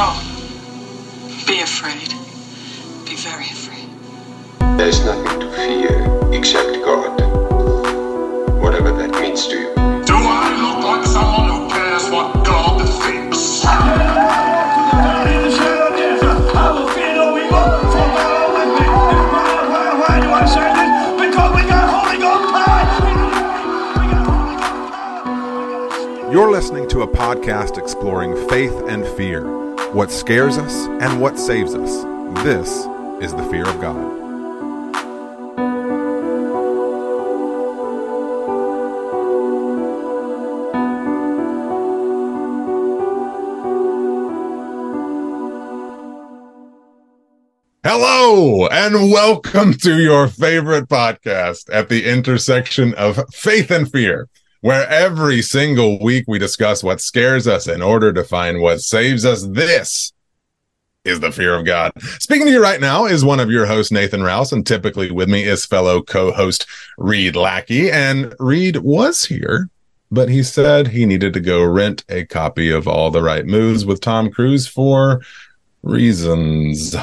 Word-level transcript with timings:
No. 0.00 0.16
Be 1.46 1.60
afraid. 1.60 2.08
Be 3.04 3.16
very 3.16 3.44
afraid. 3.44 3.86
There 4.78 4.88
is 4.88 5.04
nothing 5.04 5.40
to 5.40 5.46
fear 5.52 6.32
except 6.32 6.82
God. 6.82 7.20
Whatever 8.62 8.92
that 8.92 9.10
means 9.20 9.46
to 9.48 9.56
you. 9.58 9.74
Do 10.06 10.14
I 10.16 10.56
look 10.64 10.82
like 10.86 11.04
someone 11.04 11.50
who 11.50 11.68
cares 11.68 12.08
what 12.08 12.32
God 12.46 12.80
thinks? 13.02 13.60
We 21.20 21.62
got 21.68 21.90
holy 21.92 22.18
God. 22.18 22.40
You're 26.32 26.50
listening 26.50 26.88
to 26.88 27.02
a 27.02 27.06
podcast 27.06 27.76
exploring 27.76 28.34
faith 28.48 28.72
and 28.88 29.06
fear, 29.06 29.69
what 29.92 30.12
scares 30.12 30.56
us 30.56 30.86
and 31.02 31.20
what 31.20 31.36
saves 31.36 31.74
us. 31.74 32.04
This 32.44 32.68
is 33.20 33.34
the 33.34 33.42
fear 33.50 33.66
of 33.68 33.80
God. 33.80 34.18
Hello 47.82 48.68
and 48.68 49.10
welcome 49.10 49.74
to 49.74 50.00
your 50.00 50.28
favorite 50.28 50.88
podcast 50.88 51.68
at 51.72 51.88
the 51.88 52.04
intersection 52.06 52.94
of 52.94 53.20
faith 53.32 53.72
and 53.72 53.90
fear 53.90 54.28
where 54.60 54.86
every 54.88 55.42
single 55.42 55.98
week 56.00 56.24
we 56.28 56.38
discuss 56.38 56.82
what 56.82 57.00
scares 57.00 57.46
us 57.48 57.66
in 57.66 57.82
order 57.82 58.12
to 58.12 58.24
find 58.24 58.60
what 58.60 58.80
saves 58.80 59.24
us. 59.24 59.46
This 59.46 60.12
is 61.04 61.20
the 61.20 61.32
fear 61.32 61.54
of 61.54 61.64
God. 61.64 61.92
Speaking 62.18 62.46
to 62.46 62.52
you 62.52 62.62
right 62.62 62.80
now 62.80 63.06
is 63.06 63.24
one 63.24 63.40
of 63.40 63.50
your 63.50 63.66
hosts, 63.66 63.90
Nathan 63.90 64.22
Rouse, 64.22 64.52
and 64.52 64.66
typically 64.66 65.10
with 65.10 65.30
me 65.30 65.44
is 65.44 65.64
fellow 65.64 66.02
co-host 66.02 66.66
Reed 66.98 67.36
Lackey. 67.36 67.90
And 67.90 68.34
Reed 68.38 68.76
was 68.78 69.24
here, 69.24 69.70
but 70.10 70.28
he 70.28 70.42
said 70.42 70.88
he 70.88 71.06
needed 71.06 71.32
to 71.32 71.40
go 71.40 71.64
rent 71.64 72.04
a 72.10 72.26
copy 72.26 72.70
of 72.70 72.86
All 72.86 73.10
the 73.10 73.22
Right 73.22 73.46
Moves 73.46 73.86
with 73.86 74.02
Tom 74.02 74.30
Cruise 74.30 74.66
for 74.66 75.22
reasons. 75.82 76.94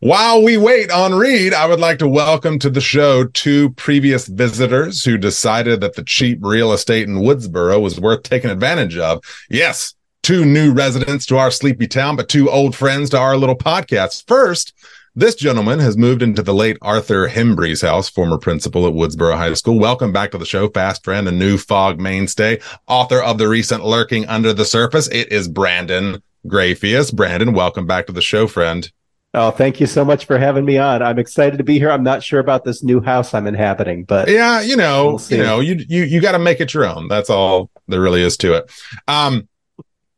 While 0.00 0.42
we 0.42 0.56
wait 0.56 0.90
on 0.90 1.14
Reed, 1.14 1.54
I 1.54 1.66
would 1.66 1.80
like 1.80 1.98
to 2.00 2.08
welcome 2.08 2.58
to 2.58 2.70
the 2.70 2.80
show 2.80 3.24
two 3.26 3.70
previous 3.70 4.26
visitors 4.26 5.04
who 5.04 5.16
decided 5.16 5.80
that 5.80 5.94
the 5.94 6.02
cheap 6.02 6.38
real 6.42 6.72
estate 6.72 7.08
in 7.08 7.16
Woodsboro 7.16 7.80
was 7.80 8.00
worth 8.00 8.24
taking 8.24 8.50
advantage 8.50 8.96
of. 8.96 9.22
Yes, 9.48 9.94
two 10.22 10.44
new 10.44 10.72
residents 10.72 11.26
to 11.26 11.36
our 11.38 11.50
sleepy 11.50 11.86
town, 11.86 12.16
but 12.16 12.28
two 12.28 12.50
old 12.50 12.74
friends 12.74 13.10
to 13.10 13.18
our 13.18 13.36
little 13.36 13.56
podcast. 13.56 14.26
First, 14.26 14.72
this 15.14 15.34
gentleman 15.34 15.78
has 15.78 15.96
moved 15.96 16.22
into 16.22 16.42
the 16.42 16.54
late 16.54 16.78
Arthur 16.80 17.28
Himbry's 17.28 17.82
house, 17.82 18.08
former 18.08 18.38
principal 18.38 18.86
at 18.86 18.94
Woodsboro 18.94 19.36
High 19.36 19.52
School. 19.52 19.78
Welcome 19.78 20.10
back 20.10 20.30
to 20.30 20.38
the 20.38 20.46
show, 20.46 20.70
fast 20.70 21.04
friend 21.04 21.28
and 21.28 21.38
new 21.38 21.58
fog 21.58 22.00
mainstay, 22.00 22.60
author 22.88 23.22
of 23.22 23.36
the 23.36 23.46
recent 23.46 23.84
Lurking 23.84 24.26
Under 24.26 24.54
the 24.54 24.64
Surface. 24.64 25.08
It 25.08 25.30
is 25.30 25.48
Brandon 25.48 26.22
Grafius. 26.46 27.14
Brandon, 27.14 27.52
welcome 27.52 27.86
back 27.86 28.06
to 28.06 28.12
the 28.12 28.22
show, 28.22 28.46
friend. 28.46 28.90
Oh, 29.34 29.50
thank 29.50 29.80
you 29.80 29.86
so 29.86 30.04
much 30.04 30.26
for 30.26 30.36
having 30.36 30.66
me 30.66 30.76
on. 30.76 31.02
I'm 31.02 31.18
excited 31.18 31.56
to 31.56 31.64
be 31.64 31.78
here. 31.78 31.90
I'm 31.90 32.02
not 32.02 32.22
sure 32.22 32.38
about 32.38 32.64
this 32.64 32.82
new 32.82 33.00
house 33.00 33.32
I'm 33.32 33.46
inhabiting, 33.46 34.04
but 34.04 34.28
yeah, 34.28 34.60
you 34.60 34.76
know, 34.76 35.16
we'll 35.16 35.38
you 35.38 35.42
know, 35.42 35.60
you 35.60 35.82
you 35.88 36.02
you 36.02 36.20
got 36.20 36.32
to 36.32 36.38
make 36.38 36.60
it 36.60 36.74
your 36.74 36.84
own. 36.84 37.08
That's 37.08 37.30
all 37.30 37.70
there 37.88 38.00
really 38.00 38.22
is 38.22 38.36
to 38.38 38.54
it. 38.54 38.70
Um, 39.08 39.48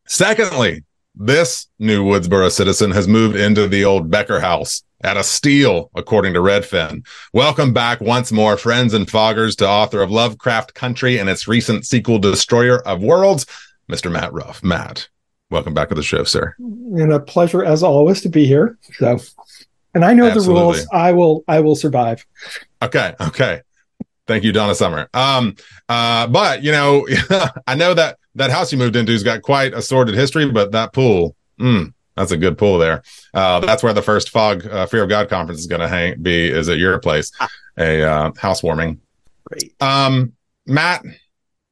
secondly, 0.06 0.82
this 1.14 1.69
new 1.78 2.04
Woodsboro 2.04 2.50
citizen 2.50 2.91
has 2.91 3.06
moved 3.06 3.36
into 3.36 3.69
the 3.69 3.84
old 3.84 4.10
Becker 4.10 4.41
house 4.41 4.82
at 5.04 5.16
a 5.16 5.22
steal, 5.22 5.91
according 5.94 6.34
to 6.34 6.41
Redfin. 6.41 7.06
Welcome 7.32 7.72
back 7.72 8.00
once 8.00 8.32
more, 8.32 8.56
friends 8.56 8.94
and 8.94 9.06
foggers, 9.06 9.54
to 9.58 9.69
author 9.69 10.02
of 10.02 10.10
Lovecraft 10.10 10.75
Country 10.75 11.19
and 11.19 11.28
its 11.28 11.46
recent 11.46 11.86
sequel, 11.86 12.19
Destroyer 12.19 12.81
of 12.81 13.00
Worlds, 13.00 13.46
Mr. 13.88 14.10
Matt 14.10 14.32
Ruff. 14.32 14.62
Matt, 14.64 15.08
welcome 15.50 15.75
back 15.75 15.88
to 15.88 15.94
the 15.94 16.03
show, 16.03 16.25
sir. 16.25 16.55
And 16.59 17.12
a 17.12 17.21
pleasure 17.21 17.65
as 17.65 17.82
always 17.82 18.21
to 18.22 18.28
be 18.28 18.47
here. 18.47 18.78
So, 18.94 19.19
and 19.94 20.05
I 20.05 20.15
know 20.15 20.27
Absolutely. 20.27 20.55
the 20.55 20.60
rules. 20.60 20.87
I 20.93 21.12
will. 21.12 21.44
I 21.49 21.60
will 21.60 21.77
survive. 21.77 22.27
Okay. 22.82 23.15
Okay. 23.21 23.62
Thank 24.27 24.44
you, 24.44 24.53
Donna 24.53 24.75
Summer. 24.75 25.09
Um. 25.15 25.56
Uh. 25.88 26.27
But 26.27 26.62
you 26.62 26.72
know, 26.72 27.06
I 27.66 27.75
know 27.75 27.94
that 27.94 28.19
that 28.34 28.50
house 28.50 28.72
you 28.72 28.78
moved 28.78 28.97
into's 28.97 29.22
got 29.22 29.43
quite 29.43 29.75
a 29.75 29.82
sordid 29.82 30.15
history, 30.15 30.50
but 30.50 30.72
that 30.72 30.93
pool. 30.93 31.37
Mm, 31.61 31.93
that's 32.16 32.32
a 32.32 32.37
good 32.37 32.59
pool 32.59 32.78
there. 32.78 33.03
Uh, 33.32 33.61
that's 33.61 33.82
where 33.82 33.93
the 33.93 34.03
first 34.03 34.31
Fog 34.31 34.66
uh, 34.66 34.87
Fear 34.87 35.05
of 35.05 35.09
God 35.09 35.28
conference 35.28 35.61
is 35.61 35.66
going 35.66 35.81
to 35.81 35.88
hang 35.88 36.21
be. 36.21 36.49
Is 36.49 36.69
at 36.69 36.78
your 36.78 36.99
place, 36.99 37.31
a 37.78 38.03
uh, 38.03 38.32
housewarming. 38.37 39.00
Great. 39.44 39.75
Um, 39.81 40.32
Matt, 40.66 41.05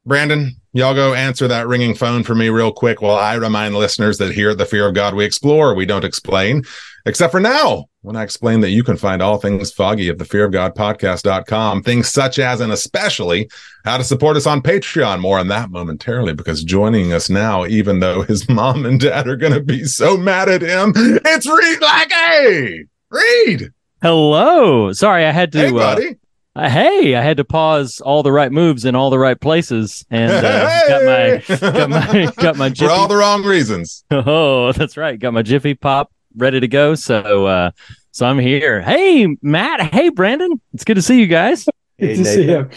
Brandon, 0.04 0.56
y'all 0.72 0.94
go 0.94 1.14
answer 1.14 1.46
that 1.48 1.68
ringing 1.68 1.94
phone 1.94 2.24
for 2.24 2.34
me 2.34 2.48
real 2.48 2.72
quick 2.72 3.00
while 3.00 3.16
I 3.16 3.34
remind 3.34 3.76
listeners 3.76 4.18
that 4.18 4.34
here 4.34 4.50
at 4.50 4.58
the 4.58 4.66
Fear 4.66 4.88
of 4.88 4.94
God 4.94 5.14
we 5.14 5.24
explore, 5.24 5.74
we 5.74 5.86
don't 5.86 6.04
explain, 6.04 6.64
except 7.06 7.30
for 7.30 7.38
now 7.38 7.86
when 8.00 8.16
I 8.16 8.24
explain 8.24 8.60
that 8.62 8.70
you 8.70 8.82
can 8.82 8.96
find 8.96 9.22
all 9.22 9.38
things 9.38 9.72
foggy 9.72 10.08
at 10.08 10.18
the 10.18 10.24
fear 10.24 10.44
of 10.44 10.50
God 10.50 10.74
podcast.com, 10.74 11.84
things 11.84 12.08
such 12.08 12.40
as 12.40 12.60
and 12.60 12.72
especially 12.72 13.48
how 13.84 13.96
to 13.96 14.02
support 14.02 14.36
us 14.36 14.46
on 14.46 14.60
Patreon. 14.60 15.20
More 15.20 15.38
on 15.38 15.46
that 15.48 15.70
momentarily 15.70 16.34
because 16.34 16.64
joining 16.64 17.12
us 17.12 17.30
now, 17.30 17.64
even 17.64 18.00
though 18.00 18.22
his 18.22 18.48
mom 18.48 18.84
and 18.84 19.00
dad 19.00 19.28
are 19.28 19.36
going 19.36 19.52
to 19.52 19.62
be 19.62 19.84
so 19.84 20.16
mad 20.16 20.48
at 20.48 20.62
him, 20.62 20.92
it's 20.96 21.46
Reed 21.46 21.80
Lackey. 21.80 22.88
Reed. 23.08 23.70
Hello. 24.02 24.92
Sorry, 24.92 25.24
I 25.24 25.30
had 25.30 25.52
to. 25.52 25.58
Hey, 25.58 25.70
buddy. 25.70 26.08
Uh, 26.08 26.14
uh, 26.54 26.68
hey, 26.68 27.14
I 27.14 27.22
had 27.22 27.38
to 27.38 27.44
pause 27.44 28.00
all 28.00 28.22
the 28.22 28.32
right 28.32 28.52
moves 28.52 28.84
in 28.84 28.94
all 28.94 29.08
the 29.08 29.18
right 29.18 29.40
places, 29.40 30.04
and 30.10 30.30
uh, 30.30 30.68
hey! 30.86 31.42
got 31.48 31.50
my 31.50 31.70
got 31.70 31.90
my 31.90 32.32
got 32.42 32.56
my 32.56 32.68
jiffy... 32.68 32.88
for 32.88 32.92
all 32.92 33.08
the 33.08 33.16
wrong 33.16 33.42
reasons. 33.42 34.04
Oh, 34.10 34.72
that's 34.72 34.96
right. 34.96 35.18
Got 35.18 35.32
my 35.32 35.42
Jiffy 35.42 35.74
Pop 35.74 36.12
ready 36.36 36.60
to 36.60 36.68
go. 36.68 36.94
So, 36.94 37.46
uh, 37.46 37.70
so 38.10 38.26
I'm 38.26 38.38
here. 38.38 38.82
Hey, 38.82 39.34
Matt. 39.40 39.80
Hey, 39.80 40.10
Brandon. 40.10 40.60
It's 40.74 40.84
good 40.84 40.96
to 40.96 41.02
see 41.02 41.20
you 41.20 41.26
guys. 41.26 41.64
Good 41.98 42.16
to 42.16 42.22
Nathan. 42.22 42.24
see 42.24 42.50
you. 42.50 42.68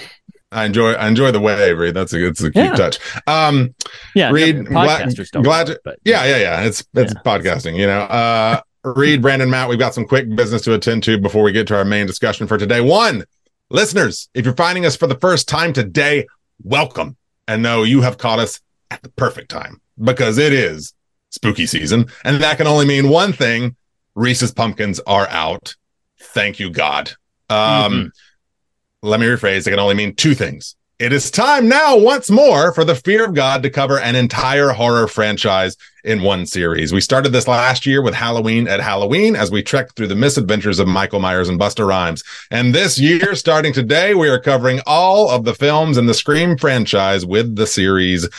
I 0.54 0.64
enjoy 0.64 0.94
I 0.94 1.10
enjoy 1.10 1.32
the 1.32 1.42
wave, 1.42 1.78
Reed. 1.78 1.96
That's 1.96 2.14
a 2.14 2.28
it's 2.28 2.42
a 2.42 2.52
cute 2.52 2.56
yeah. 2.56 2.76
touch. 2.76 2.98
Um, 3.28 3.76
yeah, 4.14 4.32
Reed, 4.32 4.56
no, 4.56 4.70
podcasters 4.70 5.32
glad, 5.32 5.44
glad 5.44 5.68
to, 5.68 5.82
but, 5.84 6.00
yeah, 6.06 6.24
yeah, 6.24 6.38
yeah. 6.38 6.62
It's 6.62 6.86
it's 6.94 7.14
yeah. 7.14 7.22
podcasting, 7.26 7.76
you 7.76 7.88
know. 7.88 8.02
Uh, 8.02 8.62
Reed, 8.86 9.22
Brandon, 9.22 9.50
Matt, 9.50 9.68
we've 9.68 9.80
got 9.80 9.94
some 9.94 10.06
quick 10.06 10.34
business 10.34 10.62
to 10.62 10.74
attend 10.76 11.04
to 11.04 11.18
before 11.18 11.44
we 11.44 11.52
get 11.52 11.68
to 11.68 11.76
our 11.76 11.84
main 11.84 12.06
discussion 12.06 12.46
for 12.48 12.58
today. 12.58 12.82
One, 12.82 13.26
Listeners, 13.70 14.30
if 14.36 14.46
you're 14.46 14.56
finding 14.56 14.86
us 14.86 14.96
for 14.96 15.08
the 15.08 15.18
first 15.18 15.48
time 15.48 15.74
today, 15.74 16.28
welcome. 16.64 17.18
And 17.48 17.64
no, 17.64 17.84
you 17.84 18.02
have 18.02 18.18
caught 18.18 18.40
us 18.40 18.62
at 18.92 19.02
the 19.02 19.10
perfect 19.10 19.50
time 19.50 19.82
because 20.02 20.38
it 20.38 20.54
is 20.54 20.94
spooky 21.32 21.66
season. 21.66 22.06
And 22.24 22.42
that 22.42 22.58
can 22.58 22.68
only 22.68 22.86
mean 22.86 23.10
one 23.10 23.34
thing 23.34 23.76
Reese's 24.14 24.52
pumpkins 24.52 25.00
are 25.08 25.28
out. 25.30 25.76
Thank 26.20 26.60
you, 26.60 26.70
God. 26.70 27.12
Um, 27.50 27.58
mm-hmm. 27.94 28.08
Let 29.08 29.20
me 29.20 29.26
rephrase. 29.26 29.66
It 29.66 29.72
can 29.72 29.80
only 29.80 29.96
mean 29.96 30.16
two 30.16 30.36
things. 30.36 30.76
It 30.98 31.12
is 31.12 31.30
time 31.30 31.68
now, 31.68 31.98
once 31.98 32.30
more, 32.30 32.72
for 32.72 32.86
the 32.86 32.96
Fear 32.96 33.26
of 33.26 33.34
God 33.34 33.64
to 33.64 33.70
cover 33.70 34.00
an 34.00 34.16
entire 34.16 34.70
horror 34.70 35.10
franchise 35.10 35.76
in 36.06 36.22
one 36.22 36.46
series. 36.46 36.94
We 36.94 37.02
started 37.02 37.34
this 37.34 37.50
last 37.50 37.86
year 37.86 38.02
with 38.02 38.14
Halloween 38.14 38.66
at 38.70 38.80
Halloween 38.80 39.36
as 39.36 39.52
we 39.52 39.62
trekked 39.62 39.98
through 39.98 40.08
the 40.08 40.16
misadventures 40.16 40.80
of 40.80 40.88
Michael 40.88 41.20
Myers 41.20 41.50
and 41.50 41.60
Busta 41.60 41.86
Rhymes. 41.86 42.24
And 42.50 42.74
this 42.74 42.98
year, 42.98 43.36
starting 43.36 43.74
today, 43.74 44.16
we 44.16 44.30
are 44.30 44.40
covering 44.40 44.80
all 44.86 45.30
of 45.30 45.44
the 45.44 45.54
films 45.54 45.98
in 45.98 46.06
the 46.06 46.14
Scream 46.14 46.58
franchise 46.58 47.26
with 47.26 47.58
the 47.58 47.68
series 47.68 48.30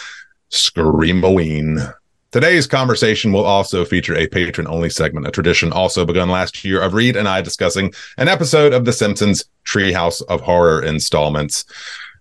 Screamaween. 0.50 1.92
Today's 2.32 2.66
conversation 2.66 3.34
will 3.34 3.44
also 3.44 3.84
feature 3.84 4.16
a 4.16 4.28
patron 4.28 4.66
only 4.66 4.88
segment, 4.88 5.26
a 5.26 5.30
tradition 5.30 5.72
also 5.72 6.06
begun 6.06 6.30
last 6.30 6.64
year 6.64 6.80
of 6.80 6.94
Reed 6.94 7.16
and 7.16 7.28
I 7.28 7.42
discussing 7.42 7.92
an 8.16 8.28
episode 8.28 8.72
of 8.72 8.86
The 8.86 8.94
Simpsons 8.94 9.44
Treehouse 9.66 10.22
of 10.30 10.40
Horror 10.40 10.82
installments. 10.82 11.66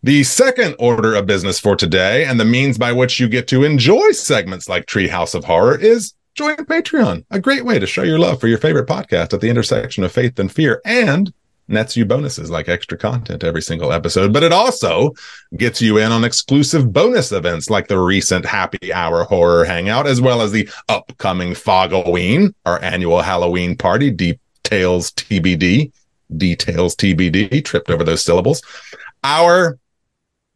The 0.06 0.24
second 0.24 0.75
order 0.78 1.16
of 1.16 1.25
business 1.25 1.60
for 1.60 1.75
today 1.75 2.25
and 2.25 2.40
the 2.40 2.46
means 2.46 2.78
by 2.78 2.92
which 2.92 3.19
you 3.19 3.28
get 3.28 3.48
to 3.48 3.63
enjoy 3.63 4.12
segments 4.12 4.69
like 4.69 4.86
Treehouse 4.86 5.34
of 5.34 5.46
Horror 5.46 5.80
is 5.80 6.13
join 6.36 6.57
Patreon, 6.57 7.25
a 7.31 7.40
great 7.40 7.66
way 7.66 7.80
to 7.80 7.88
show 7.88 8.04
your 8.04 8.19
love 8.19 8.40
for 8.40 8.48
your 8.48 8.60
favorite 8.60 8.88
podcast 8.88 9.34
at 9.34 9.42
the 9.42 9.50
intersection 9.50 10.04
of 10.04 10.12
faith 10.12 10.38
and 10.38 10.52
fear 10.52 10.80
and 10.86 11.34
nets 11.68 11.98
you 11.98 12.06
bonuses 12.06 12.52
like 12.52 12.69
extra 12.69 13.00
content 13.00 13.44
every 13.44 13.63
single 13.63 13.92
episode, 13.92 14.31
but 14.31 14.44
it 14.44 14.54
also 14.54 15.12
gets 15.57 15.81
you 15.81 15.98
in 15.98 16.12
on 16.12 16.24
exclusive 16.24 16.94
bonus 16.94 17.31
events 17.31 17.72
like 17.72 17.88
the 17.88 17.98
recent 17.98 18.46
happy 18.46 18.94
hour 18.94 19.24
horror 19.24 19.66
hangout, 19.66 20.06
as 20.06 20.22
well 20.22 20.44
as 20.44 20.52
the 20.52 20.69
upcoming 20.88 21.54
Fogoween, 21.54 22.54
our 22.68 22.80
annual 22.84 23.24
Halloween 23.24 23.75
party, 23.75 24.12
details 24.12 25.10
TBD, 25.13 25.92
details 26.38 26.96
TBD, 26.96 27.66
tripped 27.66 27.90
over 27.90 28.04
those 28.04 28.24
syllables. 28.24 28.62
Our 29.24 29.80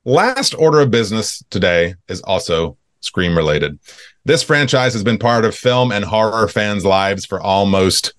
Last 0.06 0.56
order 0.56 0.80
of 0.80 0.92
business 0.92 1.44
today 1.50 1.96
is 2.07 2.22
also 2.22 2.78
Scream 3.01 3.36
related. 3.36 3.80
This 4.25 4.44
franchise 4.44 4.94
has 4.94 5.04
been 5.04 5.18
part 5.18 5.46
of 5.46 5.56
film 5.56 5.92
and 5.92 6.04
horror 6.04 6.48
fans' 6.48 6.86
lives 6.86 7.25
for 7.25 7.40
almost 7.40 8.13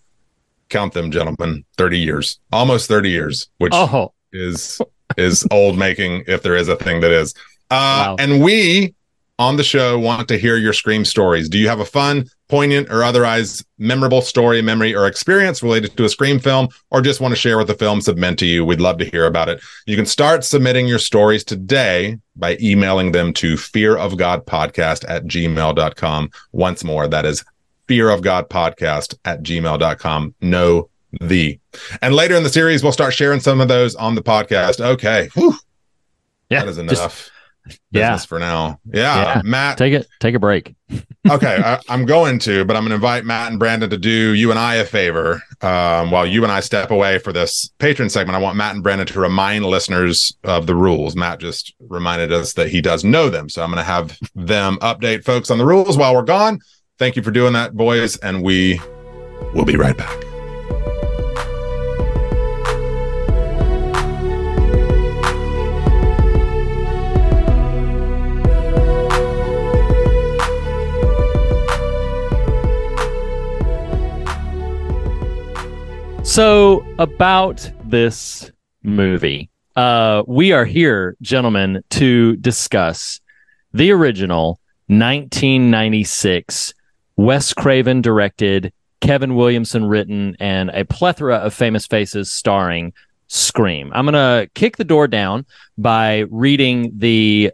count 0.71 0.95
them, 0.95 1.11
gentlemen, 1.11 1.65
30 1.77 1.99
years. 1.99 2.39
Almost 2.53 2.89
30 2.89 3.11
years, 3.11 3.49
which 3.59 3.73
oh. 3.75 4.13
is 4.33 4.81
is 5.17 5.47
old 5.51 5.77
making 5.77 6.25
if 6.27 6.43
there 6.43 6.57
is 6.57 6.69
a 6.69 6.77
thing 6.77 7.01
that 7.01 7.11
is. 7.11 7.35
Uh, 7.71 8.15
wow. 8.15 8.17
and 8.19 8.43
we 8.43 8.95
on 9.41 9.57
the 9.57 9.65
show 9.65 9.99
want 9.99 10.29
to 10.29 10.37
hear 10.37 10.57
your 10.59 10.75
Scream 10.75 11.03
stories. 11.03 11.49
Do 11.49 11.59
you 11.59 11.67
have 11.67 11.81
a 11.81 11.85
fun, 11.87 12.29
poignant, 12.49 12.91
or 12.91 13.03
otherwise 13.03 13.65
memorable 13.79 14.21
story, 14.21 14.61
memory, 14.61 14.95
or 14.95 15.07
experience 15.07 15.63
related 15.63 15.97
to 15.97 16.05
a 16.05 16.11
Scream 16.11 16.39
film, 16.39 16.69
or 16.91 17.01
just 17.01 17.23
want 17.23 17.33
to 17.33 17.41
share 17.41 17.57
what 17.57 17.67
the 17.67 17.75
films 17.75 18.05
have 18.05 18.19
meant 18.19 18.39
to 18.41 18.47
you? 18.47 18.67
We'd 18.67 18.83
love 18.83 18.99
to 18.99 19.07
hear 19.07 19.25
about 19.25 19.49
it. 19.49 19.63
You 19.87 19.97
can 19.97 20.05
start 20.05 20.45
submitting 20.45 20.87
your 20.87 20.99
stories 20.99 21.43
today 21.43 22.19
by 22.37 22.59
emailing 22.61 23.13
them 23.13 23.33
to 23.35 23.55
fearofgodpodcast 23.55 25.07
at 25.09 25.25
gmail.com. 25.25 26.31
Once 26.53 26.85
more, 26.85 27.09
that 27.09 27.25
is 27.25 27.43
fearofgodpodcast 27.89 29.15
at 29.25 29.43
gmail.com. 29.43 30.35
No, 30.43 30.91
the. 31.19 31.59
And 32.03 32.15
later 32.15 32.37
in 32.37 32.43
the 32.43 32.51
series, 32.51 32.83
we'll 32.83 32.93
start 32.93 33.15
sharing 33.15 33.41
some 33.41 33.63
of 33.63 33.69
those 33.69 33.95
on 33.95 34.15
the 34.15 34.23
podcast. 34.23 34.81
Okay. 34.81 35.31
Whew. 35.33 35.55
Yeah. 36.51 36.61
That 36.61 36.69
is 36.69 36.79
enough. 36.79 36.95
Just- 36.95 37.33
yeah. 37.91 38.17
for 38.17 38.39
now. 38.39 38.81
Yeah, 38.93 39.37
yeah, 39.37 39.43
Matt, 39.45 39.79
take 39.79 39.93
it. 39.93 40.07
Take 40.21 40.35
a 40.35 40.39
break. 40.39 40.75
okay, 41.31 41.63
I, 41.65 41.79
am 41.89 42.05
going 42.05 42.39
to, 42.41 42.65
but 42.65 42.77
I'm 42.77 42.83
going 42.83 42.91
to 42.91 42.97
invite 42.97 43.25
Matt 43.25 43.51
and 43.51 43.59
Brandon 43.59 43.91
to 43.91 43.99
do 43.99 44.35
you 44.35 44.51
and 44.51 44.59
I 44.59 44.77
a 44.77 44.85
favor. 44.85 45.43
Um, 45.61 46.11
while 46.11 46.27
you 46.27 46.43
and 46.43 46.51
I 46.51 46.61
step 46.61 46.91
away 46.91 47.19
for 47.19 47.33
this 47.33 47.71
patron 47.79 48.09
segment, 48.09 48.37
I 48.37 48.41
want 48.41 48.57
Matt 48.57 48.75
and 48.75 48.83
Brandon 48.83 49.07
to 49.09 49.21
remind 49.21 49.65
listeners 49.67 50.37
of 50.45 50.67
the 50.67 50.75
rules. 50.75 51.15
Matt 51.15 51.41
just 51.41 51.75
reminded 51.81 52.33
us 52.33 52.55
that 52.55 52.69
he 52.69 52.81
does 52.81 53.05
know 53.05 53.29
them, 53.29 53.49
so 53.49 53.63
I'm 53.63 53.71
going 53.71 53.79
to 53.79 53.85
have 53.85 54.19
them 54.35 54.79
update 54.79 55.25
folks 55.25 55.51
on 55.51 55.59
the 55.59 55.67
rules 55.67 55.97
while 55.97 56.15
we're 56.15 56.23
gone. 56.23 56.61
Thank 56.99 57.17
you 57.17 57.23
for 57.23 57.31
doing 57.31 57.53
that, 57.55 57.75
boys, 57.75 58.17
and 58.19 58.43
we 58.43 58.81
will 59.55 59.65
be 59.65 59.77
right 59.77 59.97
back. 59.97 60.30
So, 76.41 76.83
about 76.99 77.71
this 77.85 78.51
movie, 78.83 79.51
uh, 79.77 80.23
we 80.27 80.53
are 80.53 80.65
here, 80.65 81.15
gentlemen, 81.21 81.85
to 81.91 82.37
discuss 82.37 83.21
the 83.75 83.91
original 83.91 84.59
1996 84.87 86.73
Wes 87.17 87.53
Craven 87.53 88.01
directed, 88.01 88.73
Kevin 89.03 89.35
Williamson 89.35 89.85
written, 89.85 90.35
and 90.41 90.71
a 90.71 90.87
plethora 90.87 91.37
of 91.37 91.53
famous 91.53 91.87
faces 91.87 92.33
starring 92.33 92.95
Scream. 93.27 93.93
I'm 93.95 94.07
going 94.07 94.15
to 94.15 94.49
kick 94.55 94.79
the 94.79 94.85
door 94.85 95.09
down 95.09 95.45
by 95.77 96.21
reading 96.31 96.93
the 96.97 97.53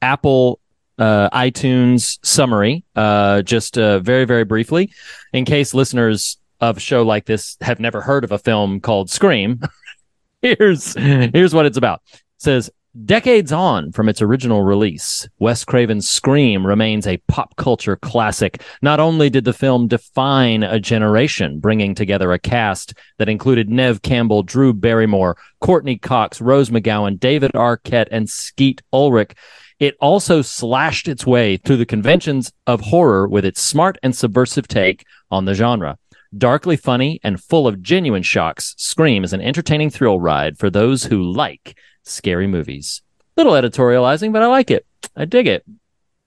Apple 0.00 0.60
uh, 0.98 1.28
iTunes 1.28 2.18
summary, 2.24 2.84
uh, 2.96 3.42
just 3.42 3.76
uh, 3.76 3.98
very, 3.98 4.24
very 4.24 4.44
briefly, 4.44 4.92
in 5.34 5.44
case 5.44 5.74
listeners 5.74 6.38
of 6.60 6.76
a 6.76 6.80
show 6.80 7.02
like 7.02 7.26
this 7.26 7.56
have 7.60 7.80
never 7.80 8.00
heard 8.00 8.24
of 8.24 8.32
a 8.32 8.38
film 8.38 8.80
called 8.80 9.10
Scream, 9.10 9.60
here's 10.42 10.94
here's 10.94 11.54
what 11.54 11.66
it's 11.66 11.78
about. 11.78 12.02
It 12.12 12.22
says 12.38 12.70
Decades 13.04 13.52
on 13.52 13.92
from 13.92 14.08
its 14.08 14.22
original 14.22 14.62
release, 14.62 15.28
Wes 15.38 15.64
Craven's 15.64 16.08
Scream 16.08 16.66
remains 16.66 17.06
a 17.06 17.18
pop 17.28 17.54
culture 17.56 17.96
classic. 17.96 18.62
Not 18.82 18.98
only 18.98 19.30
did 19.30 19.44
the 19.44 19.52
film 19.52 19.88
define 19.88 20.62
a 20.62 20.80
generation, 20.80 21.60
bringing 21.60 21.94
together 21.94 22.32
a 22.32 22.38
cast 22.38 22.94
that 23.18 23.28
included 23.28 23.68
Neve 23.68 24.02
Campbell, 24.02 24.42
Drew 24.42 24.72
Barrymore, 24.72 25.36
Courteney 25.60 25.96
Cox, 25.96 26.40
Rose 26.40 26.70
McGowan, 26.70 27.20
David 27.20 27.52
Arquette, 27.52 28.08
and 28.10 28.28
Skeet 28.28 28.82
Ulrich, 28.92 29.34
it 29.78 29.94
also 30.00 30.42
slashed 30.42 31.06
its 31.06 31.24
way 31.24 31.56
through 31.56 31.76
the 31.76 31.86
conventions 31.86 32.52
of 32.66 32.80
horror 32.80 33.28
with 33.28 33.44
its 33.44 33.62
smart 33.62 33.96
and 34.02 34.16
subversive 34.16 34.66
take 34.66 35.04
on 35.30 35.44
the 35.44 35.54
genre. 35.54 35.98
Darkly 36.36 36.76
funny 36.76 37.20
and 37.22 37.42
full 37.42 37.66
of 37.66 37.82
genuine 37.82 38.22
shocks, 38.22 38.74
Scream 38.76 39.24
is 39.24 39.32
an 39.32 39.40
entertaining 39.40 39.88
thrill 39.88 40.20
ride 40.20 40.58
for 40.58 40.68
those 40.68 41.04
who 41.04 41.22
like 41.22 41.78
scary 42.02 42.46
movies. 42.46 43.02
Little 43.36 43.54
editorializing, 43.54 44.32
but 44.32 44.42
I 44.42 44.46
like 44.46 44.70
it. 44.70 44.84
I 45.16 45.24
dig 45.24 45.46
it. 45.46 45.64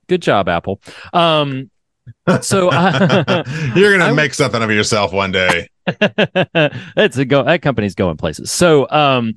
Good 0.07 0.21
job, 0.21 0.50
Apple. 0.50 0.81
Um, 1.13 1.69
so 2.42 2.69
uh, 2.69 3.44
you're 3.75 3.98
gonna 3.98 4.12
I, 4.12 4.13
make 4.13 4.33
something 4.33 4.62
of 4.62 4.71
yourself 4.71 5.13
one 5.13 5.31
day. 5.31 5.69
it's 5.88 7.18
a 7.18 7.25
go. 7.25 7.44
That 7.44 7.62
company's 7.62 7.95
going 7.95 8.18
places. 8.18 8.51
So 8.51 8.89
um, 8.89 9.36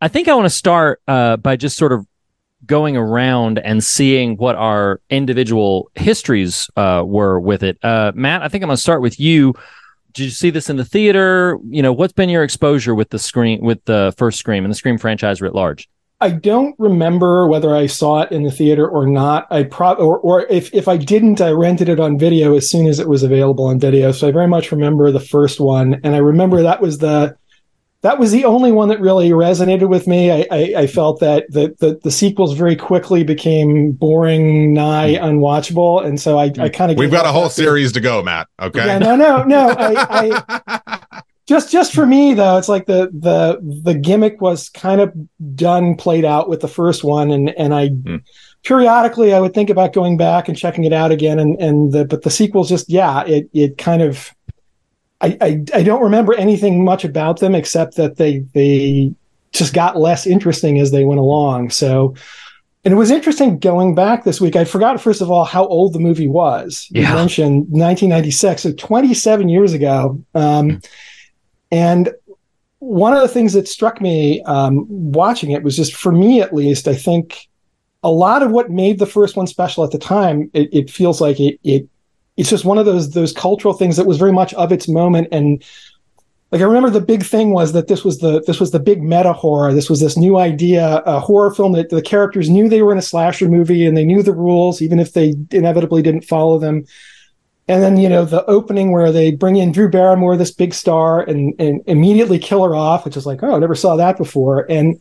I 0.00 0.08
think 0.08 0.28
I 0.28 0.34
want 0.34 0.46
to 0.46 0.50
start 0.50 1.00
uh, 1.08 1.36
by 1.38 1.56
just 1.56 1.76
sort 1.76 1.92
of 1.92 2.06
going 2.66 2.96
around 2.96 3.58
and 3.58 3.82
seeing 3.82 4.36
what 4.36 4.56
our 4.56 5.00
individual 5.10 5.90
histories 5.94 6.70
uh, 6.76 7.02
were 7.04 7.40
with 7.40 7.62
it. 7.62 7.78
Uh, 7.82 8.12
Matt, 8.14 8.42
I 8.42 8.48
think 8.48 8.62
I'm 8.62 8.68
going 8.68 8.76
to 8.76 8.82
start 8.82 9.02
with 9.02 9.18
you 9.18 9.54
did 10.12 10.24
you 10.24 10.30
see 10.30 10.50
this 10.50 10.70
in 10.70 10.76
the 10.76 10.84
theater? 10.84 11.58
You 11.68 11.82
know, 11.82 11.92
what's 11.92 12.12
been 12.12 12.28
your 12.28 12.42
exposure 12.42 12.94
with 12.94 13.10
the 13.10 13.18
screen 13.18 13.62
with 13.62 13.84
the 13.84 14.14
first 14.16 14.38
Scream 14.38 14.64
and 14.64 14.70
the 14.70 14.76
Scream 14.76 14.98
franchise 14.98 15.40
writ 15.40 15.54
large? 15.54 15.88
I 16.20 16.30
don't 16.30 16.76
remember 16.78 17.48
whether 17.48 17.74
I 17.74 17.86
saw 17.86 18.22
it 18.22 18.30
in 18.30 18.44
the 18.44 18.52
theater 18.52 18.88
or 18.88 19.06
not. 19.06 19.48
I 19.50 19.64
pro 19.64 19.94
or, 19.94 20.18
or 20.20 20.42
if 20.46 20.72
if 20.72 20.86
I 20.86 20.96
didn't, 20.96 21.40
I 21.40 21.50
rented 21.50 21.88
it 21.88 21.98
on 21.98 22.16
video 22.16 22.56
as 22.56 22.70
soon 22.70 22.86
as 22.86 23.00
it 23.00 23.08
was 23.08 23.24
available 23.24 23.64
on 23.64 23.80
video. 23.80 24.12
So 24.12 24.28
I 24.28 24.30
very 24.30 24.46
much 24.46 24.70
remember 24.70 25.10
the 25.10 25.18
first 25.18 25.58
one, 25.58 26.00
and 26.04 26.14
I 26.14 26.18
remember 26.18 26.62
that 26.62 26.80
was 26.80 26.98
the 26.98 27.36
that 28.02 28.18
was 28.18 28.32
the 28.32 28.44
only 28.44 28.72
one 28.72 28.88
that 28.88 29.00
really 29.00 29.30
resonated 29.30 29.88
with 29.88 30.08
me. 30.08 30.30
I, 30.30 30.46
I, 30.50 30.74
I 30.78 30.86
felt 30.88 31.20
that 31.20 31.46
the, 31.50 31.74
the, 31.78 32.00
the 32.02 32.10
sequels 32.10 32.54
very 32.54 32.74
quickly 32.74 33.22
became 33.22 33.92
boring, 33.92 34.72
nigh 34.72 35.14
hmm. 35.14 35.24
unwatchable, 35.24 36.04
and 36.04 36.20
so 36.20 36.38
I, 36.38 36.52
I 36.58 36.68
kind 36.68 36.90
of 36.90 36.98
we've 36.98 37.10
got 37.10 37.26
a 37.26 37.32
whole 37.32 37.48
series 37.48 37.92
to 37.92 38.00
go, 38.00 38.22
Matt. 38.22 38.48
Okay, 38.60 38.84
yeah, 38.84 38.98
no, 38.98 39.14
no, 39.14 39.44
no. 39.44 39.68
I, 39.78 40.34
I 41.10 41.22
just 41.46 41.70
just 41.70 41.94
for 41.94 42.04
me 42.04 42.34
though, 42.34 42.58
it's 42.58 42.68
like 42.68 42.86
the 42.86 43.08
the 43.12 43.58
the 43.84 43.94
gimmick 43.94 44.40
was 44.40 44.68
kind 44.68 45.00
of 45.00 45.12
done, 45.54 45.94
played 45.94 46.24
out 46.24 46.48
with 46.48 46.60
the 46.60 46.68
first 46.68 47.04
one, 47.04 47.30
and 47.30 47.50
and 47.50 47.72
I. 47.72 47.88
Hmm. 47.88 48.16
Periodically, 48.64 49.34
I 49.34 49.40
would 49.40 49.54
think 49.54 49.70
about 49.70 49.92
going 49.92 50.16
back 50.16 50.46
and 50.46 50.56
checking 50.56 50.84
it 50.84 50.92
out 50.92 51.10
again, 51.10 51.40
and 51.40 51.60
and 51.60 51.90
the 51.90 52.04
but 52.04 52.22
the 52.22 52.30
sequels 52.30 52.68
just 52.68 52.88
yeah, 52.88 53.24
it 53.24 53.50
it 53.52 53.76
kind 53.76 54.02
of 54.02 54.32
I, 55.22 55.36
I, 55.40 55.64
I 55.74 55.82
don't 55.82 56.02
remember 56.02 56.34
anything 56.34 56.84
much 56.84 57.04
about 57.04 57.40
them 57.40 57.54
except 57.54 57.96
that 57.96 58.16
they 58.16 58.40
they 58.54 59.14
just 59.52 59.72
got 59.72 59.96
less 59.96 60.26
interesting 60.26 60.78
as 60.80 60.90
they 60.90 61.04
went 61.04 61.20
along. 61.20 61.70
So, 61.70 62.14
and 62.84 62.92
it 62.92 62.96
was 62.96 63.10
interesting 63.10 63.58
going 63.58 63.94
back 63.94 64.24
this 64.24 64.40
week. 64.40 64.56
I 64.56 64.64
forgot 64.64 65.00
first 65.00 65.20
of 65.20 65.30
all 65.30 65.44
how 65.44 65.66
old 65.66 65.92
the 65.92 66.00
movie 66.00 66.28
was. 66.28 66.88
You 66.90 67.02
mentioned 67.02 67.68
1996, 67.68 68.62
so 68.62 68.72
27 68.72 69.48
years 69.48 69.72
ago. 69.72 70.22
Um, 70.34 70.68
mm-hmm. 70.68 70.78
And 71.70 72.10
one 72.80 73.14
of 73.14 73.22
the 73.22 73.28
things 73.28 73.52
that 73.52 73.68
struck 73.68 74.00
me 74.00 74.42
um, 74.42 74.86
watching 74.88 75.52
it 75.52 75.62
was 75.62 75.76
just 75.76 75.94
for 75.94 76.10
me 76.10 76.40
at 76.40 76.52
least, 76.52 76.88
I 76.88 76.94
think 76.96 77.48
a 78.02 78.10
lot 78.10 78.42
of 78.42 78.50
what 78.50 78.70
made 78.70 78.98
the 78.98 79.06
first 79.06 79.36
one 79.36 79.46
special 79.46 79.84
at 79.84 79.92
the 79.92 79.98
time, 79.98 80.50
it, 80.52 80.68
it 80.72 80.90
feels 80.90 81.20
like 81.20 81.38
it, 81.38 81.60
it 81.62 81.88
it's 82.36 82.50
just 82.50 82.64
one 82.64 82.78
of 82.78 82.86
those 82.86 83.10
those 83.10 83.32
cultural 83.32 83.74
things 83.74 83.96
that 83.96 84.06
was 84.06 84.18
very 84.18 84.32
much 84.32 84.54
of 84.54 84.72
its 84.72 84.88
moment 84.88 85.28
and 85.32 85.62
like 86.52 86.60
I 86.60 86.64
remember 86.64 86.90
the 86.90 87.00
big 87.00 87.24
thing 87.24 87.52
was 87.52 87.72
that 87.72 87.88
this 87.88 88.04
was 88.04 88.18
the 88.18 88.42
this 88.42 88.60
was 88.60 88.72
the 88.72 88.78
big 88.78 89.02
meta 89.02 89.32
horror. 89.32 89.72
This 89.72 89.88
was 89.88 90.00
this 90.00 90.18
new 90.18 90.36
idea, 90.36 90.98
a 91.06 91.18
horror 91.18 91.52
film 91.54 91.72
that 91.72 91.88
the 91.88 92.02
characters 92.02 92.50
knew 92.50 92.68
they 92.68 92.82
were 92.82 92.92
in 92.92 92.98
a 92.98 93.02
slasher 93.02 93.48
movie 93.48 93.86
and 93.86 93.96
they 93.96 94.04
knew 94.04 94.22
the 94.22 94.34
rules, 94.34 94.82
even 94.82 95.00
if 95.00 95.14
they 95.14 95.34
inevitably 95.50 96.02
didn't 96.02 96.26
follow 96.26 96.58
them. 96.58 96.84
And 97.68 97.82
then 97.82 97.96
you 97.96 98.06
know 98.06 98.26
the 98.26 98.44
opening 98.44 98.90
where 98.90 99.10
they 99.10 99.30
bring 99.30 99.56
in 99.56 99.72
Drew 99.72 99.88
Barrymore, 99.88 100.36
this 100.36 100.50
big 100.50 100.74
star, 100.74 101.22
and 101.22 101.58
and 101.58 101.80
immediately 101.86 102.38
kill 102.38 102.62
her 102.64 102.74
off, 102.74 103.06
which 103.06 103.16
is 103.16 103.24
like, 103.24 103.42
oh, 103.42 103.56
I 103.56 103.58
never 103.58 103.74
saw 103.74 103.96
that 103.96 104.18
before. 104.18 104.70
And 104.70 105.00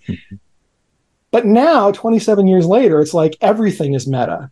but 1.31 1.45
now, 1.45 1.91
27 1.91 2.47
years 2.47 2.65
later, 2.65 3.01
it's 3.01 3.13
like 3.13 3.35
everything 3.41 3.93
is 3.93 4.07
meta 4.07 4.49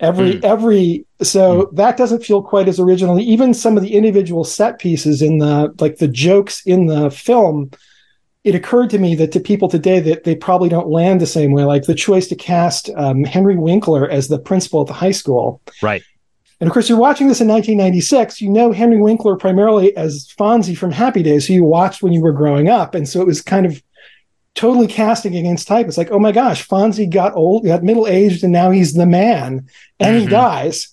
every 0.00 0.34
mm. 0.34 0.44
every 0.44 1.06
so 1.22 1.62
mm. 1.62 1.76
that 1.76 1.96
doesn't 1.96 2.24
feel 2.24 2.42
quite 2.42 2.68
as 2.68 2.80
originally 2.80 3.22
even 3.22 3.54
some 3.54 3.76
of 3.76 3.82
the 3.82 3.94
individual 3.94 4.44
set 4.44 4.78
pieces 4.78 5.22
in 5.22 5.38
the 5.38 5.74
like 5.78 5.98
the 5.98 6.08
jokes 6.08 6.62
in 6.66 6.86
the 6.86 7.10
film 7.10 7.70
it 8.42 8.54
occurred 8.54 8.90
to 8.90 8.98
me 8.98 9.14
that 9.16 9.32
to 9.32 9.40
people 9.40 9.68
today 9.68 10.00
that 10.00 10.24
they 10.24 10.34
probably 10.34 10.68
don't 10.68 10.88
land 10.88 11.20
the 11.20 11.26
same 11.26 11.52
way. 11.52 11.64
Like 11.64 11.84
the 11.84 11.94
choice 11.94 12.26
to 12.28 12.34
cast 12.34 12.90
um, 12.96 13.24
henry 13.24 13.56
winkler 13.56 14.08
as 14.08 14.28
the 14.28 14.38
principal 14.38 14.80
at 14.80 14.86
the 14.86 14.94
high 14.94 15.10
school. 15.10 15.60
Right. 15.82 16.02
And 16.60 16.68
of 16.68 16.72
course 16.72 16.88
you're 16.88 16.98
watching 16.98 17.28
this 17.28 17.40
in 17.40 17.48
1996 17.48 18.40
you 18.40 18.50
know 18.50 18.72
henry 18.72 19.00
winkler 19.00 19.36
primarily 19.36 19.96
as 19.96 20.28
fonzie 20.38 20.76
from 20.76 20.90
happy 20.90 21.22
days 21.22 21.46
who 21.46 21.54
you 21.54 21.64
watched 21.64 22.02
when 22.02 22.12
you 22.12 22.22
were 22.22 22.32
growing 22.32 22.68
up. 22.68 22.94
And 22.94 23.08
so 23.08 23.20
it 23.20 23.26
was 23.26 23.42
kind 23.42 23.66
of 23.66 23.82
totally 24.60 24.86
casting 24.86 25.34
against 25.36 25.66
type. 25.66 25.86
It's 25.86 25.96
like, 25.98 26.10
oh 26.10 26.18
my 26.18 26.32
gosh, 26.32 26.68
Fonzie 26.68 27.08
got 27.08 27.34
old, 27.34 27.64
got 27.64 27.82
middle 27.82 28.06
aged, 28.06 28.44
and 28.44 28.52
now 28.52 28.70
he's 28.70 28.92
the 28.92 29.06
man, 29.06 29.66
and 29.98 30.16
he 30.16 30.26
Mhm. 30.26 30.30
dies. 30.30 30.88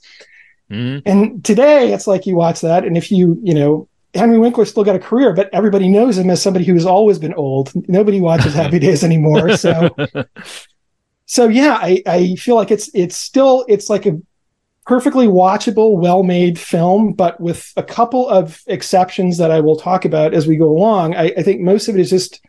Mhm. 0.71 1.01
And 1.05 1.43
today, 1.43 1.91
it's 1.93 2.07
like 2.07 2.25
you 2.25 2.35
watch 2.35 2.61
that, 2.61 2.85
and 2.85 2.95
if 2.97 3.11
you, 3.11 3.37
you 3.43 3.53
know, 3.53 3.87
Henry 4.13 4.37
Winkler 4.39 4.65
still 4.65 4.85
got 4.85 4.95
a 4.95 4.99
career, 4.99 5.33
but 5.33 5.49
everybody 5.53 5.89
knows 5.89 6.17
him 6.17 6.29
as 6.29 6.41
somebody 6.41 6.63
who's 6.65 6.85
always 6.85 7.19
been 7.19 7.33
old. 7.33 7.71
Nobody 7.89 8.21
watches 8.21 8.53
Happy 8.63 8.79
Days 8.79 9.03
anymore. 9.03 9.57
So, 9.57 9.93
so 11.25 11.47
yeah, 11.49 11.77
I, 11.81 12.01
I 12.05 12.35
feel 12.35 12.55
like 12.55 12.71
it's 12.71 12.89
it's 12.93 13.15
still 13.17 13.65
it's 13.67 13.89
like 13.89 14.05
a 14.05 14.19
perfectly 14.85 15.27
watchable, 15.27 15.97
well-made 15.99 16.57
film, 16.57 17.11
but 17.11 17.39
with 17.41 17.73
a 17.75 17.83
couple 17.83 18.29
of 18.29 18.61
exceptions 18.67 19.37
that 19.37 19.51
I 19.51 19.59
will 19.59 19.75
talk 19.75 20.05
about 20.05 20.33
as 20.33 20.47
we 20.47 20.55
go 20.55 20.69
along. 20.69 21.13
I, 21.15 21.33
I 21.37 21.43
think 21.43 21.59
most 21.59 21.89
of 21.89 21.95
it 21.95 21.99
is 21.99 22.09
just 22.09 22.39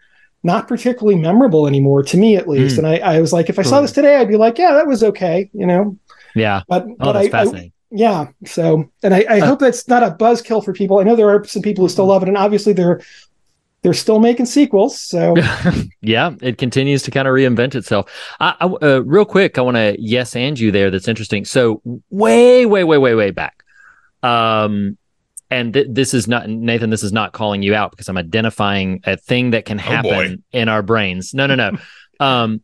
not 0.42 0.68
particularly 0.68 1.18
memorable 1.18 1.66
anymore 1.66 2.02
to 2.04 2.16
me, 2.16 2.37
at 2.37 2.49
least. 2.49 2.76
Mm. 2.76 2.78
And 2.78 2.87
I, 2.87 2.97
I 2.99 3.21
was 3.21 3.33
like, 3.33 3.49
if 3.49 3.59
I 3.59 3.62
saw 3.62 3.80
this 3.80 3.92
today, 3.92 4.16
I'd 4.16 4.28
be 4.28 4.37
like, 4.37 4.59
yeah, 4.59 4.73
that 4.75 4.87
was 4.87 5.02
okay, 5.04 5.50
you 5.52 5.66
know. 5.66 5.97
yeah. 6.35 6.62
But 6.68 6.87
Oh, 7.00 7.12
but 7.12 7.16
I, 7.16 7.30
I 7.33 7.73
yeah. 7.90 8.28
So, 8.47 8.90
and 9.02 9.14
I, 9.14 9.25
I 9.28 9.40
Uh, 9.40 9.47
hope 9.47 9.59
that's 9.61 9.88
not 9.88 10.02
a 10.02 10.11
buzzkill 10.12 10.64
for 10.64 10.73
people. 10.73 10.99
I 10.99 11.02
know 11.04 11.16
there 11.16 11.30
are 11.30 11.45
some 11.45 11.62
people 11.62 11.85
who 11.85 11.88
still 11.88 12.07
love 12.07 12.23
it, 12.23 12.28
and 12.28 12.37
obviously 12.37 12.73
they're 12.73 13.00
they're 13.83 13.95
still 13.95 14.18
making 14.18 14.47
sequels. 14.47 15.00
So, 15.00 15.35
yeah, 16.02 16.33
it 16.42 16.59
continues 16.59 17.02
to 17.04 17.11
kind 17.12 17.28
of 17.28 17.33
reinvent 17.33 17.75
itself. 17.76 18.11
I, 18.40 18.54
I, 18.61 18.66
uh, 18.66 19.00
real 19.04 19.25
quick, 19.25 19.57
I 19.57 19.61
want 19.62 19.76
to 19.76 19.97
yes 19.99 20.35
and 20.37 20.59
you 20.59 20.73
there. 20.73 20.90
That's 20.90 21.09
interesting. 21.09 21.45
So 21.45 21.80
way, 22.11 22.66
way, 22.66 22.85
way, 22.85 22.99
way, 22.99 23.14
way 23.14 23.30
back. 23.30 23.62
Um, 24.23 24.99
and 25.50 25.73
th- 25.75 25.87
this 25.90 26.14
is 26.14 26.28
not 26.28 26.49
Nathan. 26.49 26.90
This 26.90 27.02
is 27.02 27.12
not 27.12 27.33
calling 27.33 27.62
you 27.62 27.75
out 27.75 27.90
because 27.93 28.09
I'm 28.09 28.19
identifying 28.19 29.00
a 29.05 29.17
thing 29.17 29.50
that 29.50 29.64
can 29.64 29.76
boy. 29.78 29.83
happen 29.83 30.43
in 30.52 30.69
our 30.69 30.83
brains. 30.83 31.33
No, 31.35 31.47
no, 31.47 31.55
no. 31.55 31.73
um, 32.21 32.62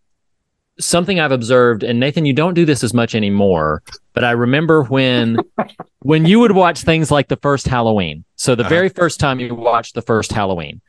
something 0.80 1.20
I've 1.20 1.32
observed, 1.32 1.82
and 1.84 2.00
Nathan, 2.00 2.26
you 2.26 2.32
don't 2.32 2.54
do 2.54 2.64
this 2.64 2.82
as 2.82 2.92
much 2.92 3.14
anymore. 3.14 3.82
But 4.12 4.24
I 4.24 4.32
remember 4.32 4.82
when 4.82 5.38
when 6.00 6.26
you 6.26 6.40
would 6.40 6.52
watch 6.52 6.82
things 6.82 7.10
like 7.10 7.28
the 7.28 7.36
first 7.36 7.66
Halloween. 7.66 8.24
So 8.36 8.54
the 8.54 8.62
Uh-huh. 8.62 8.68
very 8.70 8.88
first 8.88 9.20
time 9.20 9.40
you 9.40 9.54
watched 9.54 9.94
the 9.94 10.02
first 10.02 10.32
Halloween, 10.32 10.80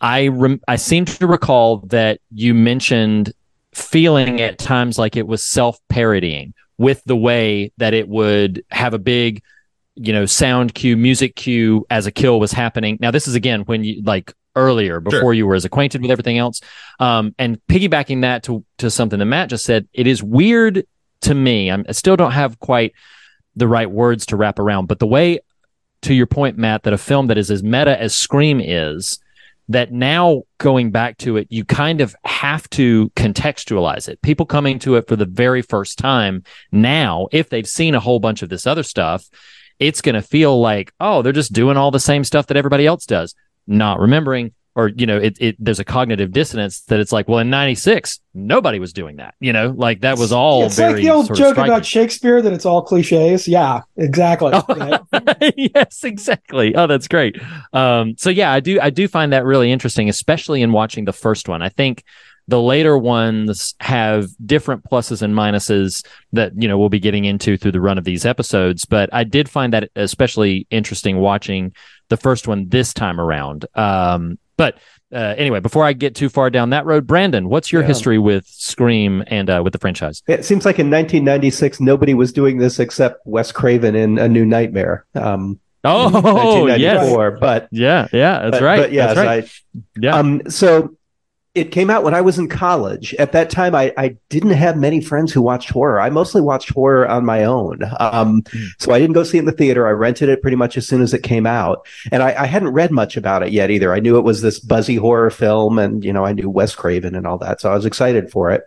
I 0.00 0.28
rem- 0.28 0.60
I 0.68 0.76
seem 0.76 1.04
to 1.06 1.26
recall 1.26 1.78
that 1.88 2.20
you 2.34 2.54
mentioned 2.54 3.32
feeling 3.72 4.40
at 4.40 4.58
times 4.58 4.98
like 4.98 5.16
it 5.16 5.26
was 5.26 5.42
self 5.44 5.78
parodying 5.88 6.52
with 6.76 7.02
the 7.04 7.16
way 7.16 7.72
that 7.76 7.94
it 7.94 8.08
would 8.08 8.64
have 8.70 8.94
a 8.94 8.98
big, 8.98 9.42
you 10.00 10.12
know, 10.12 10.26
sound 10.26 10.74
cue, 10.74 10.96
music 10.96 11.36
cue 11.36 11.86
as 11.90 12.06
a 12.06 12.10
kill 12.10 12.40
was 12.40 12.52
happening. 12.52 12.98
Now 13.00 13.10
this 13.10 13.28
is 13.28 13.34
again 13.34 13.60
when 13.62 13.84
you 13.84 14.02
like 14.02 14.32
earlier 14.56 14.98
before 14.98 15.20
Sure. 15.20 15.32
you 15.32 15.46
were 15.46 15.54
as 15.54 15.64
acquainted 15.64 16.02
with 16.02 16.10
everything 16.10 16.38
else. 16.38 16.60
Um, 16.98 17.34
and 17.38 17.60
piggybacking 17.68 18.22
that 18.22 18.42
to 18.44 18.64
to 18.78 18.90
something 18.90 19.18
that 19.18 19.26
Matt 19.26 19.50
just 19.50 19.64
said, 19.64 19.88
it 19.92 20.06
is 20.06 20.22
weird 20.22 20.86
to 21.22 21.34
me. 21.34 21.70
I'm, 21.70 21.84
I 21.88 21.92
still 21.92 22.16
don't 22.16 22.32
have 22.32 22.58
quite 22.58 22.94
the 23.56 23.68
right 23.68 23.90
words 23.90 24.26
to 24.26 24.36
wrap 24.36 24.58
around, 24.58 24.86
but 24.86 24.98
the 24.98 25.06
way 25.06 25.40
to 26.02 26.14
your 26.14 26.26
point, 26.26 26.56
Matt, 26.56 26.84
that 26.84 26.94
a 26.94 26.98
film 26.98 27.26
that 27.26 27.36
is 27.36 27.50
as 27.50 27.62
meta 27.62 28.00
as 28.00 28.14
Scream 28.14 28.58
is, 28.60 29.18
that 29.68 29.92
now 29.92 30.42
going 30.58 30.90
back 30.90 31.18
to 31.18 31.36
it, 31.36 31.46
you 31.50 31.64
kind 31.64 32.00
of 32.00 32.16
have 32.24 32.68
to 32.70 33.10
contextualize 33.10 34.08
it. 34.08 34.20
People 34.22 34.46
coming 34.46 34.78
to 34.80 34.96
it 34.96 35.06
for 35.06 35.14
the 35.14 35.26
very 35.26 35.62
first 35.62 35.98
time 35.98 36.42
now, 36.72 37.28
if 37.32 37.50
they've 37.50 37.68
seen 37.68 37.94
a 37.94 38.00
whole 38.00 38.18
bunch 38.18 38.42
of 38.42 38.48
this 38.48 38.66
other 38.66 38.82
stuff, 38.82 39.28
it's 39.80 40.02
going 40.02 40.14
to 40.14 40.22
feel 40.22 40.60
like, 40.60 40.92
oh, 41.00 41.22
they're 41.22 41.32
just 41.32 41.52
doing 41.52 41.76
all 41.76 41.90
the 41.90 41.98
same 41.98 42.22
stuff 42.22 42.46
that 42.46 42.56
everybody 42.56 42.86
else 42.86 43.06
does, 43.06 43.34
not 43.66 43.98
remembering. 43.98 44.52
Or 44.76 44.86
you 44.88 45.04
know, 45.04 45.16
it, 45.18 45.36
it 45.40 45.56
there's 45.58 45.80
a 45.80 45.84
cognitive 45.84 46.30
dissonance 46.30 46.82
that 46.82 47.00
it's 47.00 47.10
like, 47.10 47.28
well, 47.28 47.40
in 47.40 47.50
'96, 47.50 48.20
nobody 48.34 48.78
was 48.78 48.92
doing 48.92 49.16
that. 49.16 49.34
You 49.40 49.52
know, 49.52 49.74
like 49.76 50.02
that 50.02 50.16
was 50.16 50.30
all 50.30 50.62
it's 50.64 50.76
very 50.76 50.92
like 50.92 51.02
the 51.02 51.10
old 51.10 51.34
joke 51.34 51.58
about 51.58 51.84
Shakespeare 51.84 52.40
that 52.40 52.52
it's 52.52 52.64
all 52.64 52.80
cliches. 52.80 53.48
Yeah, 53.48 53.80
exactly. 53.96 54.52
Oh. 54.62 55.04
yes, 55.56 56.04
exactly. 56.04 56.76
Oh, 56.76 56.86
that's 56.86 57.08
great. 57.08 57.36
Um, 57.72 58.14
so 58.16 58.30
yeah, 58.30 58.52
I 58.52 58.60
do 58.60 58.78
I 58.80 58.90
do 58.90 59.08
find 59.08 59.32
that 59.32 59.44
really 59.44 59.72
interesting, 59.72 60.08
especially 60.08 60.62
in 60.62 60.70
watching 60.70 61.04
the 61.04 61.12
first 61.12 61.48
one. 61.48 61.62
I 61.62 61.68
think 61.68 62.04
the 62.50 62.60
later 62.60 62.98
ones 62.98 63.74
have 63.80 64.26
different 64.44 64.82
pluses 64.84 65.22
and 65.22 65.34
minuses 65.34 66.04
that 66.32 66.52
you 66.60 66.66
know 66.68 66.76
we'll 66.78 66.88
be 66.88 66.98
getting 67.00 67.24
into 67.24 67.56
through 67.56 67.72
the 67.72 67.80
run 67.80 67.96
of 67.96 68.04
these 68.04 68.26
episodes. 68.26 68.84
But 68.84 69.08
I 69.12 69.24
did 69.24 69.48
find 69.48 69.72
that 69.72 69.90
especially 69.96 70.66
interesting 70.70 71.18
watching 71.18 71.72
the 72.08 72.16
first 72.16 72.48
one 72.48 72.68
this 72.68 72.92
time 72.92 73.20
around. 73.20 73.66
Um, 73.74 74.38
but 74.56 74.78
uh, 75.12 75.34
anyway, 75.38 75.60
before 75.60 75.84
I 75.84 75.92
get 75.92 76.14
too 76.14 76.28
far 76.28 76.50
down 76.50 76.70
that 76.70 76.84
road, 76.86 77.06
Brandon, 77.06 77.48
what's 77.48 77.72
your 77.72 77.82
Yeah. 77.82 77.88
history 77.88 78.18
with 78.18 78.46
Scream 78.46 79.22
and 79.28 79.48
uh, 79.48 79.60
with 79.64 79.72
the 79.72 79.78
franchise? 79.78 80.22
It 80.26 80.44
seems 80.44 80.64
like 80.64 80.78
in 80.78 80.90
1996, 80.90 81.80
nobody 81.80 82.14
was 82.14 82.32
doing 82.32 82.58
this 82.58 82.78
except 82.78 83.26
Wes 83.26 83.52
Craven 83.52 83.94
in 83.94 84.18
A 84.18 84.28
New 84.28 84.44
Nightmare. 84.44 85.06
Um, 85.14 85.60
Oh, 85.82 86.66
yes. 86.66 87.38
But 87.40 87.68
Yeah, 87.70 88.06
yeah, 88.12 88.40
that's 88.40 88.50
but, 88.58 88.62
right. 88.62 88.76
But 88.80 88.92
yes, 88.92 89.14
that's 89.14 89.26
right. 89.26 89.44
I, 89.44 89.80
Yeah. 90.00 90.14
Um, 90.16 90.42
so 90.50 90.94
it 91.54 91.72
came 91.72 91.90
out 91.90 92.04
when 92.04 92.14
I 92.14 92.20
was 92.20 92.38
in 92.38 92.48
college. 92.48 93.12
At 93.14 93.32
that 93.32 93.50
time, 93.50 93.74
I, 93.74 93.92
I 93.98 94.16
didn't 94.28 94.50
have 94.52 94.76
many 94.76 95.00
friends 95.00 95.32
who 95.32 95.42
watched 95.42 95.70
horror. 95.70 96.00
I 96.00 96.08
mostly 96.08 96.40
watched 96.40 96.70
horror 96.70 97.08
on 97.08 97.24
my 97.24 97.42
own. 97.44 97.80
Um, 97.98 98.42
Hmm. 98.52 98.64
So 98.78 98.92
I 98.92 99.00
didn't 99.00 99.14
go 99.14 99.24
see 99.24 99.38
it 99.38 99.40
in 99.40 99.46
the 99.46 99.52
theater. 99.52 99.86
I 99.86 99.90
rented 99.90 100.28
it 100.28 100.42
pretty 100.42 100.56
much 100.56 100.76
as 100.76 100.86
soon 100.86 101.02
as 101.02 101.12
it 101.12 101.24
came 101.24 101.46
out. 101.46 101.86
And 102.12 102.22
I, 102.22 102.42
I 102.42 102.46
hadn't 102.46 102.68
read 102.70 102.92
much 102.92 103.16
about 103.16 103.42
it 103.42 103.50
yet 103.52 103.70
either. 103.70 103.92
I 103.92 103.98
knew 104.00 104.16
it 104.16 104.24
was 104.24 104.42
this 104.42 104.60
buzzy 104.60 104.94
horror 104.94 105.30
film 105.30 105.78
and, 105.80 106.04
you 106.04 106.12
know, 106.12 106.24
I 106.24 106.32
knew 106.34 106.48
Wes 106.48 106.74
Craven 106.76 107.16
and 107.16 107.26
all 107.26 107.38
that. 107.38 107.60
So 107.60 107.70
I 107.70 107.74
was 107.74 107.84
excited 107.84 108.30
for 108.30 108.52
it. 108.52 108.62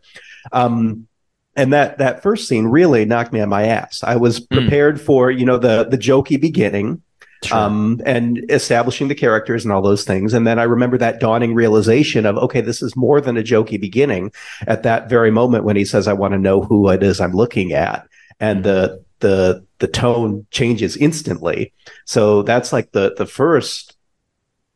Um, 0.52 1.08
and 1.56 1.72
that 1.72 2.00
that 2.00 2.22
first 2.24 2.48
scene 2.48 2.66
really 2.66 3.06
knocked 3.06 3.32
me 3.32 3.40
on 3.40 3.48
my 3.48 3.68
ass. 3.68 4.04
I 4.04 4.16
was 4.18 4.40
Hmm. 4.40 4.58
prepared 4.58 5.00
for, 5.00 5.32
you 5.32 5.46
know, 5.46 5.58
the 5.58 5.86
the 5.86 5.98
jokey 5.98 6.40
beginning 6.42 7.02
Sure. 7.46 7.58
um, 7.58 8.02
and 8.06 8.44
establishing 8.50 9.08
the 9.08 9.16
characters 9.16 9.66
and 9.66 9.72
all 9.72 9.82
those 9.82 10.04
things. 10.04 10.34
And 10.34 10.48
then 10.48 10.60
I 10.60 10.64
remember 10.64 10.98
that 10.98 11.20
dawning 11.20 11.54
realization 11.54 12.26
of, 12.26 12.38
okay, 12.38 12.62
this 12.62 12.82
is 12.82 12.96
more 12.96 13.20
than 13.20 13.38
a 13.38 13.44
jokey 13.44 13.80
beginning 13.80 14.32
at 14.68 14.84
that 14.84 15.10
very 15.10 15.32
moment 15.32 15.64
when 15.64 15.76
he 15.76 15.86
says, 15.86 16.08
I 16.08 16.14
want 16.14 16.34
to 16.34 16.40
know 16.40 16.62
who 16.62 16.90
it 16.90 17.04
is 17.04 17.20
I'm 17.20 17.34
looking 17.34 17.74
at. 17.74 18.08
And 18.40 18.64
the, 18.64 19.04
the, 19.20 19.66
the 19.80 19.88
tone 19.88 20.46
changes 20.52 20.98
instantly. 20.98 21.74
So 22.06 22.44
that's 22.44 22.74
like 22.74 22.92
the, 22.92 23.14
the 23.18 23.26
first, 23.26 23.98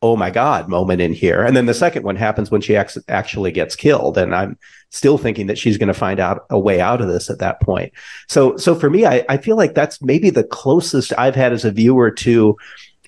oh 0.01 0.15
my 0.15 0.29
God 0.29 0.69
moment 0.69 1.01
in 1.01 1.13
here. 1.13 1.43
And 1.43 1.55
then 1.55 1.65
the 1.65 1.73
second 1.73 2.03
one 2.03 2.15
happens 2.15 2.51
when 2.51 2.61
she 2.61 2.75
ac- 2.75 3.01
actually 3.07 3.51
gets 3.51 3.75
killed. 3.75 4.17
And 4.17 4.35
I'm 4.35 4.57
still 4.89 5.17
thinking 5.17 5.47
that 5.47 5.57
she's 5.57 5.77
going 5.77 5.87
to 5.87 5.93
find 5.93 6.19
out 6.19 6.45
a 6.49 6.57
way 6.59 6.79
out 6.79 7.01
of 7.01 7.07
this 7.07 7.29
at 7.29 7.39
that 7.39 7.59
point. 7.61 7.91
So, 8.29 8.55
so 8.57 8.73
for 8.73 8.89
me, 8.89 9.05
I, 9.05 9.25
I 9.27 9.37
feel 9.37 9.57
like 9.57 9.75
that's 9.75 10.01
maybe 10.01 10.29
the 10.29 10.43
closest 10.45 11.11
I've 11.17 11.35
had 11.35 11.51
as 11.53 11.65
a 11.65 11.71
viewer 11.71 12.09
to 12.11 12.55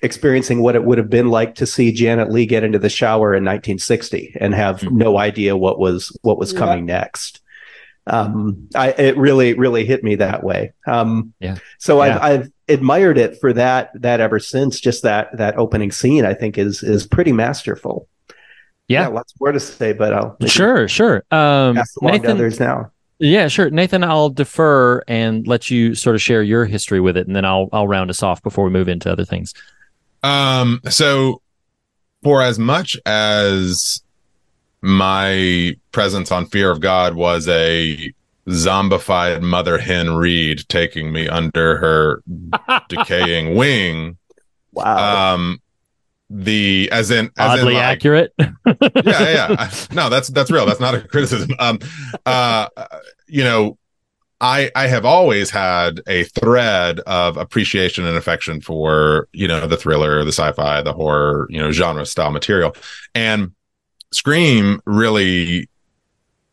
experiencing 0.02 0.62
what 0.62 0.74
it 0.76 0.84
would 0.84 0.98
have 0.98 1.10
been 1.10 1.28
like 1.28 1.54
to 1.56 1.66
see 1.66 1.92
Janet 1.92 2.30
Leigh 2.30 2.46
get 2.46 2.64
into 2.64 2.78
the 2.78 2.88
shower 2.88 3.34
in 3.34 3.44
1960 3.44 4.36
and 4.40 4.54
have 4.54 4.80
Mhm. 4.80 4.92
no 4.92 5.18
idea 5.18 5.56
what 5.56 5.78
was 5.78 6.16
what 6.22 6.38
was 6.38 6.52
Yeah. 6.52 6.58
coming 6.58 6.86
next. 6.86 7.40
Um, 8.06 8.68
I 8.74 8.92
it 8.92 9.16
really 9.18 9.54
really 9.54 9.84
hit 9.84 10.02
me 10.02 10.14
that 10.16 10.42
way. 10.42 10.72
Um, 10.86 11.34
Yeah. 11.38 11.56
So 11.78 12.02
Yeah. 12.02 12.18
I've 12.20 12.22
I've 12.40 12.50
admired 12.68 13.18
it 13.18 13.38
for 13.40 13.52
that 13.52 13.90
that 13.94 14.20
ever 14.20 14.38
since. 14.38 14.80
Just 14.80 15.02
that 15.02 15.36
that 15.36 15.58
opening 15.58 15.92
scene, 15.92 16.24
I 16.24 16.32
think 16.34 16.56
is 16.56 16.82
is 16.82 17.06
pretty 17.06 17.32
masterful. 17.32 18.08
Yeah. 18.90 19.06
lots 19.08 19.32
more 19.40 19.52
to 19.52 19.60
say, 19.60 19.92
but 19.92 20.12
I'll 20.12 20.36
Sure, 20.46 20.88
sure. 20.88 21.24
Um, 21.30 21.76
pass 21.76 21.94
Nathan, 22.02 22.30
others 22.32 22.58
now. 22.60 22.90
yeah, 23.18 23.48
sure. 23.48 23.70
Nathan, 23.70 24.02
I'll 24.04 24.30
defer 24.30 25.02
and 25.08 25.46
let 25.46 25.70
you 25.70 25.94
sort 25.94 26.16
of 26.16 26.22
share 26.22 26.42
your 26.42 26.64
history 26.64 27.00
with 27.00 27.16
it, 27.16 27.26
and 27.26 27.34
then 27.36 27.44
I'll 27.44 27.68
I'll 27.72 27.86
round 27.88 28.10
us 28.10 28.22
off 28.22 28.42
before 28.42 28.64
we 28.64 28.70
move 28.70 28.88
into 28.88 29.10
other 29.10 29.24
things. 29.24 29.54
Um, 30.22 30.80
so 30.88 31.40
for 32.22 32.42
as 32.42 32.58
much 32.58 32.98
as 33.06 34.02
my 34.82 35.74
presence 35.92 36.30
on 36.32 36.46
Fear 36.46 36.70
of 36.70 36.80
God 36.80 37.14
was 37.14 37.46
a 37.48 38.12
zombified 38.48 39.42
mother 39.42 39.78
hen 39.78 40.10
Reed 40.16 40.64
taking 40.68 41.12
me 41.12 41.28
under 41.28 41.76
her 41.78 42.22
decaying 42.88 43.54
wing, 43.54 44.16
Wow. 44.72 45.34
um, 45.34 45.60
the 46.30 46.88
as 46.92 47.10
in 47.10 47.26
as 47.38 47.58
Oddly 47.58 47.72
in 47.72 47.74
like, 47.74 47.84
accurate. 47.84 48.32
yeah, 48.38 48.54
yeah. 49.04 49.70
No, 49.92 50.08
that's 50.08 50.28
that's 50.28 50.50
real. 50.50 50.64
That's 50.64 50.80
not 50.80 50.94
a 50.94 51.00
criticism. 51.00 51.50
Um, 51.58 51.80
uh, 52.24 52.68
you 53.26 53.42
know, 53.42 53.76
I 54.40 54.70
I 54.76 54.86
have 54.86 55.04
always 55.04 55.50
had 55.50 56.00
a 56.06 56.24
thread 56.24 57.00
of 57.00 57.36
appreciation 57.36 58.06
and 58.06 58.16
affection 58.16 58.60
for 58.60 59.28
you 59.32 59.48
know 59.48 59.66
the 59.66 59.76
thriller, 59.76 60.24
the 60.24 60.32
sci-fi, 60.32 60.82
the 60.82 60.92
horror, 60.92 61.46
you 61.50 61.58
know, 61.58 61.72
genre 61.72 62.06
style 62.06 62.30
material, 62.30 62.74
and 63.14 63.52
Scream 64.12 64.80
really 64.86 65.68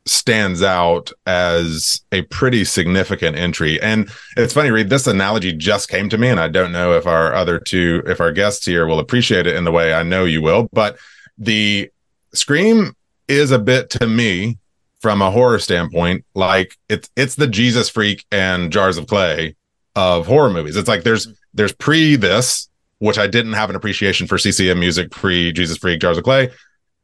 stands 0.07 0.63
out 0.63 1.11
as 1.25 2.01
a 2.11 2.23
pretty 2.23 2.63
significant 2.65 3.37
entry. 3.37 3.81
And 3.81 4.09
it's 4.35 4.53
funny, 4.53 4.71
Reed, 4.71 4.89
this 4.89 5.07
analogy 5.07 5.53
just 5.53 5.89
came 5.89 6.09
to 6.09 6.17
me, 6.17 6.29
and 6.29 6.39
I 6.39 6.47
don't 6.47 6.71
know 6.71 6.93
if 6.93 7.05
our 7.05 7.33
other 7.33 7.59
two, 7.59 8.03
if 8.05 8.19
our 8.21 8.31
guests 8.31 8.65
here 8.65 8.87
will 8.87 8.99
appreciate 8.99 9.47
it 9.47 9.55
in 9.55 9.63
the 9.63 9.71
way 9.71 9.93
I 9.93 10.03
know 10.03 10.25
you 10.25 10.41
will, 10.41 10.69
but 10.71 10.97
the 11.37 11.91
Scream 12.33 12.95
is 13.27 13.51
a 13.51 13.59
bit 13.59 13.89
to 13.91 14.07
me 14.07 14.57
from 14.99 15.21
a 15.21 15.31
horror 15.31 15.59
standpoint 15.59 16.25
like 16.33 16.75
it's 16.89 17.09
it's 17.15 17.35
the 17.35 17.47
jesus 17.47 17.89
freak 17.89 18.25
and 18.31 18.71
jars 18.71 18.97
of 18.97 19.07
clay 19.07 19.55
of 19.95 20.25
horror 20.25 20.49
movies 20.49 20.75
it's 20.75 20.87
like 20.87 21.03
there's 21.03 21.27
there's 21.53 21.73
pre 21.73 22.15
this 22.15 22.69
which 22.99 23.17
i 23.17 23.27
didn't 23.27 23.53
have 23.53 23.69
an 23.69 23.75
appreciation 23.75 24.27
for 24.27 24.37
ccm 24.37 24.79
music 24.79 25.11
pre 25.11 25.51
jesus 25.51 25.77
freak 25.77 25.99
jars 25.99 26.17
of 26.17 26.23
clay 26.23 26.49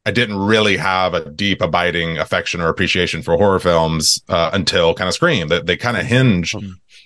i 0.06 0.10
didn't 0.10 0.36
really 0.36 0.76
have 0.76 1.14
a 1.14 1.30
deep 1.30 1.60
abiding 1.60 2.18
affection 2.18 2.60
or 2.60 2.68
appreciation 2.68 3.22
for 3.22 3.36
horror 3.36 3.60
films 3.60 4.22
uh, 4.28 4.50
until 4.52 4.94
kind 4.94 5.08
of 5.08 5.14
scream. 5.14 5.48
That 5.48 5.66
they, 5.66 5.76
kind 5.76 5.96
of 5.96 6.04
hinge 6.04 6.54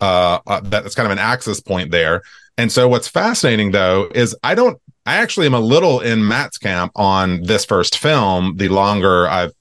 uh, 0.00 0.38
uh, 0.46 0.60
that's 0.64 0.94
kind 0.94 1.06
of 1.06 1.12
an 1.12 1.18
access 1.18 1.60
point 1.60 1.90
there. 1.90 2.22
And 2.56 2.70
so 2.70 2.88
what's 2.88 3.08
fascinating 3.08 3.70
though 3.70 4.10
is 4.14 4.36
i 4.42 4.54
don't 4.54 4.80
I 5.08 5.16
actually 5.16 5.46
am 5.46 5.54
a 5.54 5.60
little 5.60 6.00
in 6.00 6.28
Matt's 6.28 6.58
camp 6.58 6.92
on 6.94 7.42
this 7.42 7.64
first 7.64 7.96
film. 7.96 8.58
The 8.58 8.68
longer 8.68 9.26
I've 9.26 9.54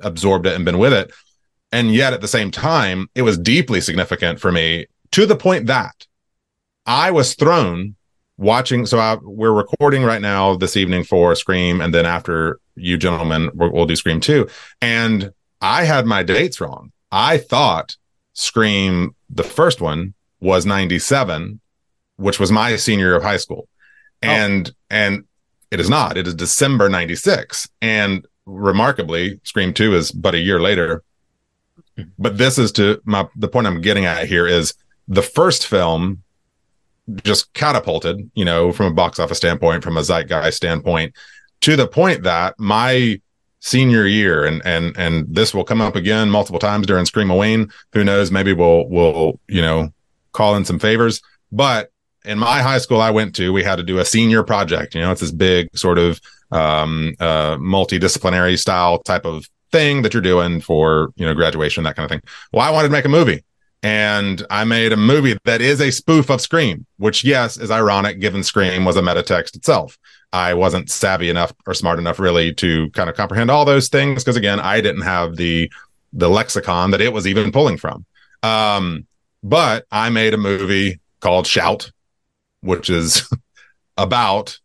absorbed 0.00 0.46
it 0.46 0.54
and 0.54 0.64
been 0.64 0.78
with 0.78 0.94
it, 0.94 1.12
and 1.70 1.92
yet 1.92 2.14
at 2.14 2.22
the 2.22 2.28
same 2.28 2.50
time, 2.50 3.06
it 3.14 3.20
was 3.20 3.36
deeply 3.36 3.82
significant 3.82 4.40
for 4.40 4.50
me 4.50 4.86
to 5.10 5.26
the 5.26 5.36
point 5.36 5.66
that 5.66 6.06
I 6.86 7.10
was 7.10 7.34
thrown 7.34 7.96
watching. 8.38 8.86
So 8.86 8.98
I, 8.98 9.18
we're 9.20 9.52
recording 9.52 10.04
right 10.04 10.22
now 10.22 10.56
this 10.56 10.76
evening 10.76 11.04
for 11.04 11.34
Scream, 11.34 11.82
and 11.82 11.92
then 11.92 12.06
after 12.06 12.58
you 12.76 12.96
gentlemen, 12.96 13.50
we'll, 13.52 13.72
we'll 13.72 13.86
do 13.86 13.96
Scream 13.96 14.20
two. 14.20 14.48
And 14.80 15.32
I 15.60 15.84
had 15.84 16.06
my 16.06 16.22
dates 16.22 16.60
wrong. 16.60 16.92
I 17.12 17.38
thought 17.38 17.96
Scream, 18.32 19.14
the 19.28 19.44
first 19.44 19.80
one, 19.80 20.14
was 20.40 20.64
97, 20.64 21.60
which 22.16 22.38
was 22.38 22.52
my 22.52 22.76
senior 22.76 23.06
year 23.06 23.16
of 23.16 23.22
high 23.22 23.36
school. 23.36 23.68
Oh. 24.22 24.28
And, 24.28 24.68
oh. 24.70 24.72
and 24.88 25.24
it 25.70 25.80
is 25.80 25.90
not, 25.90 26.16
it 26.16 26.26
is 26.26 26.34
December 26.34 26.88
96. 26.88 27.68
And 27.82 28.26
remarkably, 28.46 29.40
Scream 29.42 29.74
2 29.74 29.94
is 29.94 30.12
but 30.12 30.34
a 30.34 30.38
year 30.38 30.60
later. 30.60 31.02
Mm-hmm. 31.98 32.10
But 32.18 32.38
this 32.38 32.58
is 32.58 32.70
to 32.72 33.00
my, 33.04 33.26
the 33.36 33.48
point 33.48 33.66
I'm 33.66 33.80
getting 33.80 34.04
at 34.04 34.28
here 34.28 34.46
is 34.46 34.74
the 35.08 35.22
first 35.22 35.66
film 35.66 36.22
just 37.24 37.52
catapulted, 37.54 38.30
you 38.34 38.44
know, 38.44 38.72
from 38.72 38.86
a 38.86 38.94
box 38.94 39.18
office 39.18 39.38
standpoint, 39.38 39.82
from 39.82 39.96
a 39.96 40.02
zeitgeist 40.02 40.56
standpoint, 40.56 41.14
to 41.62 41.76
the 41.76 41.86
point 41.86 42.22
that 42.22 42.54
my 42.58 43.20
senior 43.60 44.06
year 44.06 44.44
and 44.44 44.62
and 44.64 44.96
and 44.96 45.26
this 45.28 45.52
will 45.52 45.64
come 45.64 45.80
up 45.80 45.96
again 45.96 46.30
multiple 46.30 46.60
times 46.60 46.86
during 46.86 47.04
Screamaween. 47.04 47.72
Who 47.92 48.04
knows? 48.04 48.30
Maybe 48.30 48.52
we'll 48.52 48.88
we'll 48.88 49.40
you 49.48 49.60
know 49.60 49.92
call 50.32 50.56
in 50.56 50.64
some 50.64 50.78
favors. 50.78 51.20
But 51.50 51.90
in 52.24 52.38
my 52.38 52.60
high 52.62 52.78
school 52.78 53.00
I 53.00 53.10
went 53.10 53.34
to, 53.36 53.52
we 53.52 53.62
had 53.62 53.76
to 53.76 53.82
do 53.82 53.98
a 53.98 54.04
senior 54.04 54.42
project. 54.42 54.94
You 54.94 55.00
know, 55.00 55.10
it's 55.10 55.20
this 55.20 55.32
big 55.32 55.76
sort 55.76 55.98
of 55.98 56.20
um, 56.50 57.14
uh, 57.20 57.56
multidisciplinary 57.56 58.58
style 58.58 58.98
type 59.02 59.24
of 59.24 59.48
thing 59.70 60.02
that 60.02 60.14
you're 60.14 60.22
doing 60.22 60.60
for 60.60 61.12
you 61.16 61.26
know 61.26 61.34
graduation, 61.34 61.84
that 61.84 61.96
kind 61.96 62.04
of 62.04 62.10
thing. 62.10 62.22
Well, 62.52 62.66
I 62.66 62.70
wanted 62.70 62.88
to 62.88 62.92
make 62.92 63.04
a 63.04 63.10
movie. 63.10 63.44
And 63.82 64.44
I 64.50 64.64
made 64.64 64.92
a 64.92 64.96
movie 64.96 65.38
that 65.44 65.60
is 65.60 65.80
a 65.80 65.92
spoof 65.92 66.30
of 66.30 66.40
Scream, 66.40 66.84
which, 66.96 67.22
yes, 67.22 67.56
is 67.56 67.70
ironic 67.70 68.18
given 68.18 68.42
Scream 68.42 68.84
was 68.84 68.96
a 68.96 69.02
meta 69.02 69.22
text 69.22 69.54
itself. 69.54 69.96
I 70.32 70.54
wasn't 70.54 70.90
savvy 70.90 71.30
enough 71.30 71.52
or 71.66 71.74
smart 71.74 71.98
enough 71.98 72.18
really 72.18 72.52
to 72.54 72.90
kind 72.90 73.08
of 73.08 73.16
comprehend 73.16 73.50
all 73.50 73.64
those 73.64 73.88
things 73.88 74.22
because 74.22 74.36
again, 74.36 74.60
I 74.60 74.80
didn't 74.80 75.02
have 75.02 75.36
the 75.36 75.70
the 76.12 76.28
lexicon 76.28 76.90
that 76.90 77.00
it 77.00 77.12
was 77.12 77.26
even 77.26 77.52
pulling 77.52 77.76
from. 77.76 78.04
Um, 78.42 79.06
but 79.42 79.86
I 79.90 80.10
made 80.10 80.34
a 80.34 80.38
movie 80.38 81.00
called 81.20 81.46
Shout, 81.46 81.92
which 82.60 82.90
is 82.90 83.28
about 83.96 84.58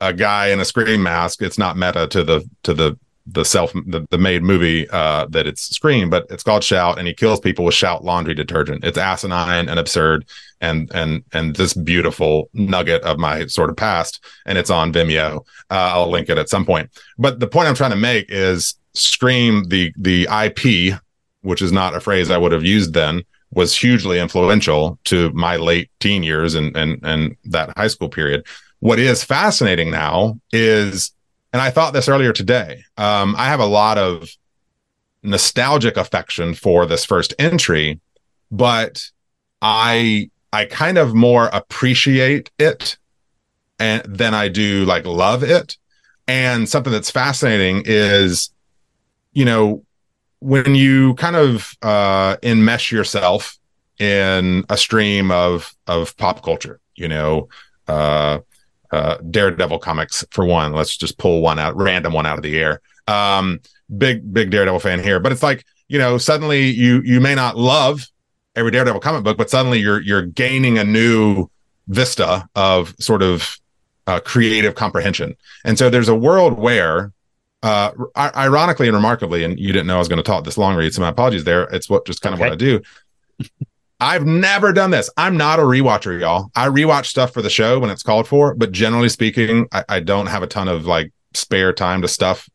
a 0.00 0.12
guy 0.12 0.48
in 0.48 0.60
a 0.60 0.64
scream 0.64 1.02
mask. 1.02 1.42
It's 1.42 1.58
not 1.58 1.76
meta 1.76 2.06
to 2.08 2.22
the 2.22 2.48
to 2.62 2.74
the 2.74 2.98
the 3.32 3.44
self 3.44 3.72
the, 3.72 4.06
the 4.10 4.18
made 4.18 4.42
movie 4.42 4.88
uh 4.90 5.26
that 5.30 5.46
it's 5.46 5.62
scream 5.74 6.10
but 6.10 6.26
it's 6.30 6.42
called 6.42 6.64
shout 6.64 6.98
and 6.98 7.06
he 7.06 7.14
kills 7.14 7.40
people 7.40 7.64
with 7.64 7.74
shout 7.74 8.04
laundry 8.04 8.34
detergent. 8.34 8.84
It's 8.84 8.98
asinine 8.98 9.68
and 9.68 9.78
absurd 9.78 10.26
and 10.60 10.90
and 10.94 11.24
and 11.32 11.56
this 11.56 11.74
beautiful 11.74 12.48
nugget 12.52 13.02
of 13.02 13.18
my 13.18 13.46
sort 13.46 13.70
of 13.70 13.76
past 13.76 14.24
and 14.46 14.58
it's 14.58 14.70
on 14.70 14.92
vimeo. 14.92 15.38
Uh, 15.70 15.92
i'll 15.94 16.10
link 16.10 16.28
it 16.28 16.38
at 16.38 16.48
some 16.48 16.64
point. 16.64 16.90
But 17.18 17.40
the 17.40 17.46
point 17.46 17.68
i'm 17.68 17.74
trying 17.74 17.90
to 17.90 17.96
make 17.96 18.26
is 18.28 18.74
scream 18.94 19.64
the 19.68 19.92
the 19.96 20.28
ip 20.44 21.00
which 21.42 21.62
is 21.62 21.72
not 21.72 21.94
a 21.94 22.00
phrase 22.00 22.30
i 22.30 22.36
would 22.36 22.52
have 22.52 22.64
used 22.64 22.92
then 22.92 23.22
was 23.52 23.76
hugely 23.76 24.18
influential 24.18 24.98
to 25.04 25.30
my 25.32 25.56
late 25.56 25.90
teen 25.98 26.22
years 26.22 26.54
and 26.54 26.76
and 26.76 27.00
and 27.02 27.36
that 27.44 27.76
high 27.76 27.88
school 27.88 28.08
period. 28.08 28.46
What 28.78 28.98
is 28.98 29.24
fascinating 29.24 29.90
now 29.90 30.38
is 30.52 31.12
and 31.52 31.60
I 31.60 31.70
thought 31.70 31.92
this 31.92 32.08
earlier 32.08 32.32
today. 32.32 32.84
Um, 32.96 33.34
I 33.36 33.46
have 33.46 33.60
a 33.60 33.66
lot 33.66 33.98
of 33.98 34.28
nostalgic 35.22 35.96
affection 35.96 36.54
for 36.54 36.86
this 36.86 37.04
first 37.04 37.34
entry, 37.38 38.00
but 38.50 39.04
I 39.60 40.30
I 40.52 40.64
kind 40.64 40.98
of 40.98 41.14
more 41.14 41.48
appreciate 41.52 42.50
it 42.58 42.96
and 43.78 44.02
than 44.04 44.34
I 44.34 44.48
do 44.48 44.84
like 44.84 45.06
love 45.06 45.42
it. 45.42 45.76
And 46.26 46.68
something 46.68 46.92
that's 46.92 47.10
fascinating 47.10 47.82
is, 47.86 48.50
you 49.32 49.44
know, 49.44 49.84
when 50.40 50.74
you 50.74 51.14
kind 51.14 51.36
of 51.36 51.76
uh 51.82 52.36
enmesh 52.38 52.90
yourself 52.90 53.58
in 53.98 54.64
a 54.68 54.76
stream 54.76 55.30
of 55.30 55.74
of 55.86 56.16
pop 56.16 56.42
culture, 56.42 56.80
you 56.94 57.08
know, 57.08 57.48
uh 57.88 58.38
uh, 58.92 59.16
Daredevil 59.18 59.78
comics 59.78 60.24
for 60.30 60.44
one. 60.44 60.72
Let's 60.72 60.96
just 60.96 61.18
pull 61.18 61.40
one 61.40 61.58
out, 61.58 61.76
random 61.76 62.12
one 62.12 62.26
out 62.26 62.38
of 62.38 62.42
the 62.42 62.58
air. 62.58 62.80
Um, 63.06 63.60
big, 63.96 64.32
big 64.32 64.50
Daredevil 64.50 64.80
fan 64.80 65.02
here, 65.02 65.20
but 65.20 65.32
it's 65.32 65.42
like, 65.42 65.64
you 65.88 65.98
know, 65.98 66.18
suddenly 66.18 66.70
you, 66.70 67.02
you 67.04 67.20
may 67.20 67.34
not 67.34 67.56
love 67.56 68.06
every 68.54 68.70
Daredevil 68.70 69.00
comic 69.00 69.24
book, 69.24 69.36
but 69.36 69.50
suddenly 69.50 69.80
you're, 69.80 70.00
you're 70.00 70.22
gaining 70.22 70.78
a 70.78 70.84
new 70.84 71.48
vista 71.88 72.48
of 72.54 72.94
sort 73.00 73.22
of 73.22 73.56
uh, 74.06 74.20
creative 74.20 74.74
comprehension. 74.74 75.36
And 75.64 75.78
so 75.78 75.90
there's 75.90 76.08
a 76.08 76.14
world 76.14 76.58
where, 76.58 77.12
uh, 77.62 77.90
ironically 78.16 78.88
and 78.88 78.96
remarkably, 78.96 79.44
and 79.44 79.58
you 79.58 79.72
didn't 79.72 79.86
know 79.86 79.96
I 79.96 79.98
was 79.98 80.08
going 80.08 80.16
to 80.16 80.22
talk 80.22 80.44
this 80.44 80.56
long 80.56 80.76
Reed, 80.76 80.94
so 80.94 81.02
my 81.02 81.08
apologies 81.08 81.44
there. 81.44 81.64
It's 81.64 81.90
what 81.90 82.06
just 82.06 82.22
kind 82.22 82.32
of 82.32 82.40
what 82.40 82.52
I 82.52 82.56
do. 82.56 82.80
I've 84.00 84.26
never 84.26 84.72
done 84.72 84.90
this. 84.90 85.10
I'm 85.16 85.36
not 85.36 85.58
a 85.58 85.62
rewatcher, 85.62 86.18
y'all. 86.18 86.50
I 86.54 86.68
rewatch 86.68 87.06
stuff 87.06 87.32
for 87.32 87.42
the 87.42 87.50
show 87.50 87.78
when 87.78 87.90
it's 87.90 88.02
called 88.02 88.26
for, 88.26 88.54
but 88.54 88.72
generally 88.72 89.10
speaking, 89.10 89.66
I, 89.72 89.84
I 89.88 90.00
don't 90.00 90.26
have 90.26 90.42
a 90.42 90.46
ton 90.46 90.68
of 90.68 90.86
like 90.86 91.12
spare 91.34 91.72
time 91.72 92.00
to 92.02 92.08
stuff, 92.08 92.48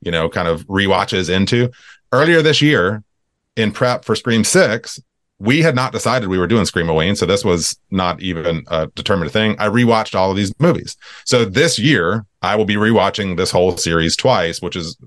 you 0.00 0.10
know, 0.10 0.28
kind 0.28 0.48
of 0.48 0.66
rewatches 0.66 1.30
into. 1.30 1.70
Earlier 2.12 2.42
this 2.42 2.60
year, 2.60 3.04
in 3.56 3.70
prep 3.70 4.04
for 4.04 4.16
Scream 4.16 4.42
Six, 4.42 5.00
we 5.38 5.62
had 5.62 5.74
not 5.74 5.92
decided 5.92 6.28
we 6.28 6.38
were 6.38 6.46
doing 6.46 6.64
Screamaween, 6.64 7.16
so 7.16 7.24
this 7.24 7.44
was 7.44 7.78
not 7.90 8.20
even 8.20 8.62
a 8.68 8.88
determined 8.88 9.30
thing. 9.30 9.56
I 9.58 9.68
rewatched 9.68 10.14
all 10.14 10.30
of 10.30 10.36
these 10.36 10.52
movies. 10.58 10.96
So 11.24 11.44
this 11.46 11.78
year, 11.78 12.26
I 12.42 12.56
will 12.56 12.66
be 12.66 12.74
rewatching 12.74 13.36
this 13.36 13.50
whole 13.50 13.76
series 13.76 14.16
twice, 14.16 14.60
which 14.60 14.76
is 14.76 14.98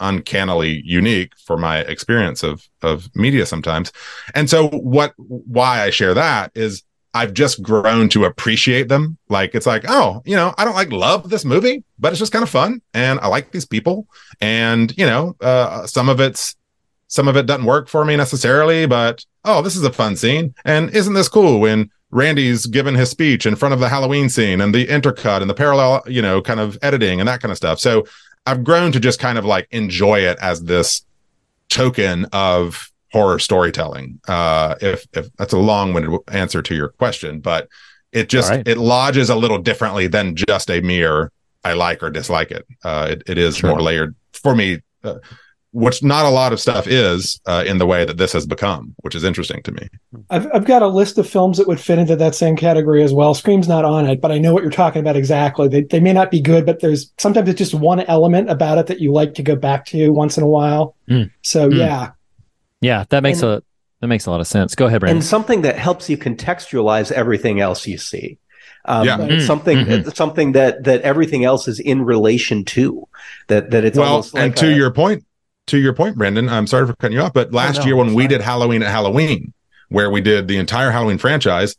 uncannily 0.00 0.82
unique 0.84 1.32
for 1.38 1.56
my 1.56 1.78
experience 1.80 2.42
of 2.42 2.68
of 2.82 3.08
media 3.14 3.46
sometimes. 3.46 3.92
And 4.34 4.48
so 4.48 4.68
what 4.68 5.14
why 5.16 5.82
I 5.82 5.90
share 5.90 6.14
that 6.14 6.52
is 6.54 6.82
I've 7.14 7.32
just 7.32 7.62
grown 7.62 8.10
to 8.10 8.26
appreciate 8.26 8.88
them. 8.88 9.16
Like 9.30 9.54
it's 9.54 9.66
like, 9.66 9.84
oh, 9.88 10.22
you 10.26 10.36
know, 10.36 10.54
I 10.58 10.66
don't 10.66 10.74
like 10.74 10.92
love 10.92 11.30
this 11.30 11.46
movie, 11.46 11.82
but 11.98 12.12
it's 12.12 12.18
just 12.18 12.32
kind 12.32 12.42
of 12.42 12.50
fun 12.50 12.82
and 12.92 13.18
I 13.20 13.28
like 13.28 13.52
these 13.52 13.64
people 13.64 14.06
and, 14.40 14.96
you 14.98 15.06
know, 15.06 15.34
uh 15.40 15.86
some 15.86 16.08
of 16.08 16.20
it's 16.20 16.56
some 17.08 17.28
of 17.28 17.36
it 17.36 17.46
doesn't 17.46 17.64
work 17.64 17.88
for 17.88 18.04
me 18.04 18.16
necessarily, 18.16 18.86
but 18.86 19.24
oh, 19.44 19.62
this 19.62 19.76
is 19.76 19.84
a 19.84 19.92
fun 19.92 20.16
scene. 20.16 20.54
And 20.64 20.90
isn't 20.90 21.14
this 21.14 21.28
cool 21.28 21.60
when 21.60 21.90
Randy's 22.10 22.66
given 22.66 22.94
his 22.94 23.10
speech 23.10 23.46
in 23.46 23.56
front 23.56 23.74
of 23.74 23.80
the 23.80 23.88
Halloween 23.88 24.28
scene 24.28 24.60
and 24.60 24.74
the 24.74 24.86
intercut 24.86 25.40
and 25.40 25.50
the 25.50 25.54
parallel, 25.54 26.02
you 26.06 26.22
know, 26.22 26.40
kind 26.40 26.60
of 26.60 26.78
editing 26.82 27.20
and 27.20 27.28
that 27.28 27.40
kind 27.40 27.50
of 27.50 27.56
stuff. 27.56 27.80
So 27.80 28.04
I've 28.46 28.64
grown 28.64 28.92
to 28.92 29.00
just 29.00 29.18
kind 29.18 29.38
of 29.38 29.44
like 29.44 29.68
enjoy 29.70 30.20
it 30.20 30.38
as 30.40 30.62
this 30.62 31.04
token 31.68 32.26
of 32.32 32.90
horror 33.12 33.38
storytelling. 33.38 34.20
Uh, 34.28 34.76
if 34.80 35.06
if 35.12 35.28
that's 35.36 35.52
a 35.52 35.58
long-winded 35.58 36.20
answer 36.28 36.62
to 36.62 36.74
your 36.74 36.88
question, 36.90 37.40
but 37.40 37.68
it 38.12 38.28
just 38.28 38.50
right. 38.50 38.66
it 38.66 38.78
lodges 38.78 39.30
a 39.30 39.36
little 39.36 39.58
differently 39.58 40.06
than 40.06 40.36
just 40.36 40.70
a 40.70 40.80
mere 40.80 41.32
I 41.64 41.72
like 41.72 42.02
or 42.02 42.10
dislike 42.10 42.52
it. 42.52 42.64
Uh, 42.84 43.08
it, 43.10 43.22
it 43.26 43.38
is 43.38 43.56
sure. 43.56 43.70
more 43.70 43.82
layered 43.82 44.14
for 44.32 44.54
me. 44.54 44.80
Uh, 45.02 45.16
which 45.76 46.02
not 46.02 46.24
a 46.24 46.30
lot 46.30 46.52
of 46.54 46.58
stuff 46.60 46.86
is 46.86 47.38
uh, 47.44 47.62
in 47.66 47.76
the 47.76 47.86
way 47.86 48.04
that 48.06 48.16
this 48.16 48.32
has 48.32 48.46
become, 48.46 48.94
which 49.02 49.14
is 49.14 49.22
interesting 49.24 49.62
to 49.62 49.72
me. 49.72 49.88
I've, 50.30 50.46
I've 50.54 50.64
got 50.64 50.80
a 50.80 50.88
list 50.88 51.18
of 51.18 51.28
films 51.28 51.58
that 51.58 51.68
would 51.68 51.78
fit 51.78 51.98
into 51.98 52.16
that 52.16 52.34
same 52.34 52.56
category 52.56 53.02
as 53.02 53.12
well. 53.12 53.34
Scream's 53.34 53.68
not 53.68 53.84
on 53.84 54.06
it, 54.06 54.20
but 54.22 54.32
I 54.32 54.38
know 54.38 54.54
what 54.54 54.62
you're 54.62 54.72
talking 54.72 55.00
about 55.00 55.16
exactly. 55.16 55.68
They, 55.68 55.82
they 55.82 56.00
may 56.00 56.14
not 56.14 56.30
be 56.30 56.40
good, 56.40 56.64
but 56.64 56.80
there's 56.80 57.12
sometimes 57.18 57.48
it's 57.50 57.58
just 57.58 57.74
one 57.74 58.00
element 58.00 58.48
about 58.48 58.78
it 58.78 58.86
that 58.86 59.00
you 59.00 59.12
like 59.12 59.34
to 59.34 59.42
go 59.42 59.54
back 59.54 59.84
to 59.86 60.08
once 60.10 60.38
in 60.38 60.42
a 60.42 60.48
while. 60.48 60.96
Mm. 61.10 61.30
So 61.42 61.68
mm. 61.68 61.76
yeah, 61.76 62.12
yeah, 62.80 63.04
that 63.10 63.22
makes 63.22 63.42
and, 63.42 63.52
a 63.52 63.62
that 64.00 64.06
makes 64.06 64.24
a 64.24 64.30
lot 64.30 64.40
of 64.40 64.46
sense. 64.46 64.74
Go 64.74 64.86
ahead, 64.86 65.00
Brandon. 65.00 65.18
And 65.18 65.24
something 65.24 65.60
that 65.62 65.76
helps 65.78 66.08
you 66.08 66.16
contextualize 66.16 67.12
everything 67.12 67.60
else 67.60 67.86
you 67.86 67.98
see. 67.98 68.38
Um, 68.86 69.06
Yeah. 69.06 69.20
it's 69.22 69.44
Mm, 69.44 69.46
something 69.46 69.78
mhm. 69.78 70.16
something 70.16 70.52
that 70.52 70.84
that 70.84 71.02
everything 71.02 71.44
else 71.44 71.68
is 71.68 71.80
in 71.80 72.02
relation 72.02 72.64
to. 72.66 73.06
That 73.48 73.70
that 73.72 73.84
it's 73.84 73.98
well, 73.98 74.08
almost 74.08 74.32
like 74.34 74.42
and 74.42 74.56
to 74.56 74.68
a- 74.68 74.74
your 74.74 74.90
point, 74.90 75.24
to 75.66 75.78
your 75.78 75.92
point, 75.92 76.16
Brendan, 76.16 76.48
I'm 76.48 76.66
sorry 76.66 76.86
for 76.86 76.94
cutting 76.94 77.16
you 77.16 77.22
off, 77.22 77.32
but 77.32 77.52
last 77.52 77.78
no, 77.80 77.84
year 77.86 77.96
when 77.96 78.14
we 78.14 78.24
fine. 78.24 78.30
did 78.30 78.40
Halloween 78.40 78.82
at 78.82 78.90
Halloween, 78.90 79.52
where 79.88 80.10
we 80.10 80.20
did 80.20 80.48
the 80.48 80.56
entire 80.58 80.90
Halloween 80.90 81.18
franchise, 81.18 81.76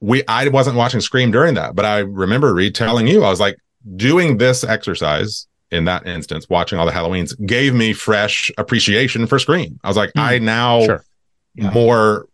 we 0.00 0.22
I 0.28 0.48
wasn't 0.48 0.76
watching 0.76 1.00
Scream 1.00 1.30
during 1.30 1.54
that, 1.54 1.74
but 1.74 1.84
I 1.84 1.98
remember 2.00 2.52
Reed 2.54 2.74
telling 2.74 3.06
you, 3.06 3.24
I 3.24 3.30
was 3.30 3.40
like, 3.40 3.56
doing 3.96 4.38
this 4.38 4.64
exercise 4.64 5.46
in 5.70 5.84
that 5.86 6.06
instance, 6.06 6.48
watching 6.48 6.78
all 6.78 6.86
the 6.86 6.92
Halloweens 6.92 7.34
gave 7.46 7.74
me 7.74 7.92
fresh 7.92 8.50
appreciation 8.58 9.26
for 9.26 9.38
Scream. 9.38 9.78
I 9.82 9.88
was 9.88 9.96
like, 9.96 10.10
Hmm. 10.14 10.20
I 10.20 10.38
now 10.38 10.84
Sure. 10.84 11.04
Yeah. 11.54 11.70
more 11.70 12.26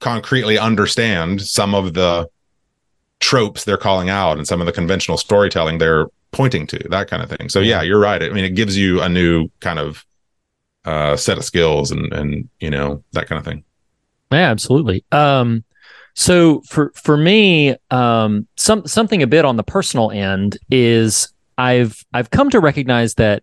concretely 0.00 0.58
understand 0.58 1.42
some 1.42 1.74
of 1.74 1.92
the 1.94 2.28
tropes 3.20 3.64
they're 3.64 3.76
calling 3.76 4.08
out 4.08 4.38
and 4.38 4.46
some 4.48 4.60
of 4.60 4.66
the 4.66 4.72
conventional 4.72 5.18
storytelling 5.18 5.76
they're 5.78 6.06
pointing 6.32 6.66
to 6.66 6.78
that 6.88 7.06
kind 7.08 7.22
of 7.22 7.28
thing 7.28 7.48
so 7.50 7.60
yeah 7.60 7.82
you're 7.82 7.98
right 7.98 8.22
i 8.22 8.30
mean 8.30 8.44
it 8.44 8.54
gives 8.54 8.78
you 8.78 9.02
a 9.02 9.08
new 9.10 9.48
kind 9.60 9.78
of 9.78 10.06
uh 10.84 11.16
set 11.16 11.38
of 11.38 11.44
skills 11.44 11.90
and 11.90 12.12
and 12.12 12.48
you 12.58 12.70
know 12.70 13.02
that 13.12 13.26
kind 13.26 13.38
of 13.38 13.44
thing 13.44 13.62
Yeah, 14.32 14.50
absolutely. 14.50 15.04
Um, 15.12 15.64
so 16.14 16.62
for 16.62 16.92
for 16.94 17.16
me, 17.16 17.76
um, 17.90 18.46
some 18.56 18.86
something 18.86 19.22
a 19.22 19.26
bit 19.26 19.44
on 19.44 19.56
the 19.56 19.62
personal 19.62 20.10
end 20.10 20.58
is 20.70 21.32
I've 21.58 22.04
I've 22.12 22.30
come 22.30 22.50
to 22.50 22.60
recognize 22.60 23.14
that 23.14 23.42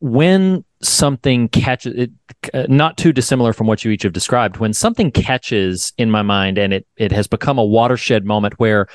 when 0.00 0.64
something 0.82 1.48
catches 1.48 1.94
it, 1.94 2.10
uh, 2.54 2.66
not 2.68 2.96
too 2.96 3.12
dissimilar 3.12 3.52
from 3.52 3.66
what 3.66 3.84
you 3.84 3.90
each 3.90 4.02
have 4.02 4.12
described, 4.12 4.56
when 4.56 4.72
something 4.72 5.10
catches 5.10 5.92
in 5.96 6.10
my 6.10 6.22
mind 6.22 6.58
and 6.58 6.72
it 6.72 6.86
it 6.96 7.12
has 7.12 7.26
become 7.26 7.58
a 7.58 7.64
watershed 7.64 8.24
moment 8.24 8.58
where 8.58 8.86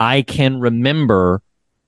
I 0.00 0.22
can 0.22 0.60
remember 0.60 1.42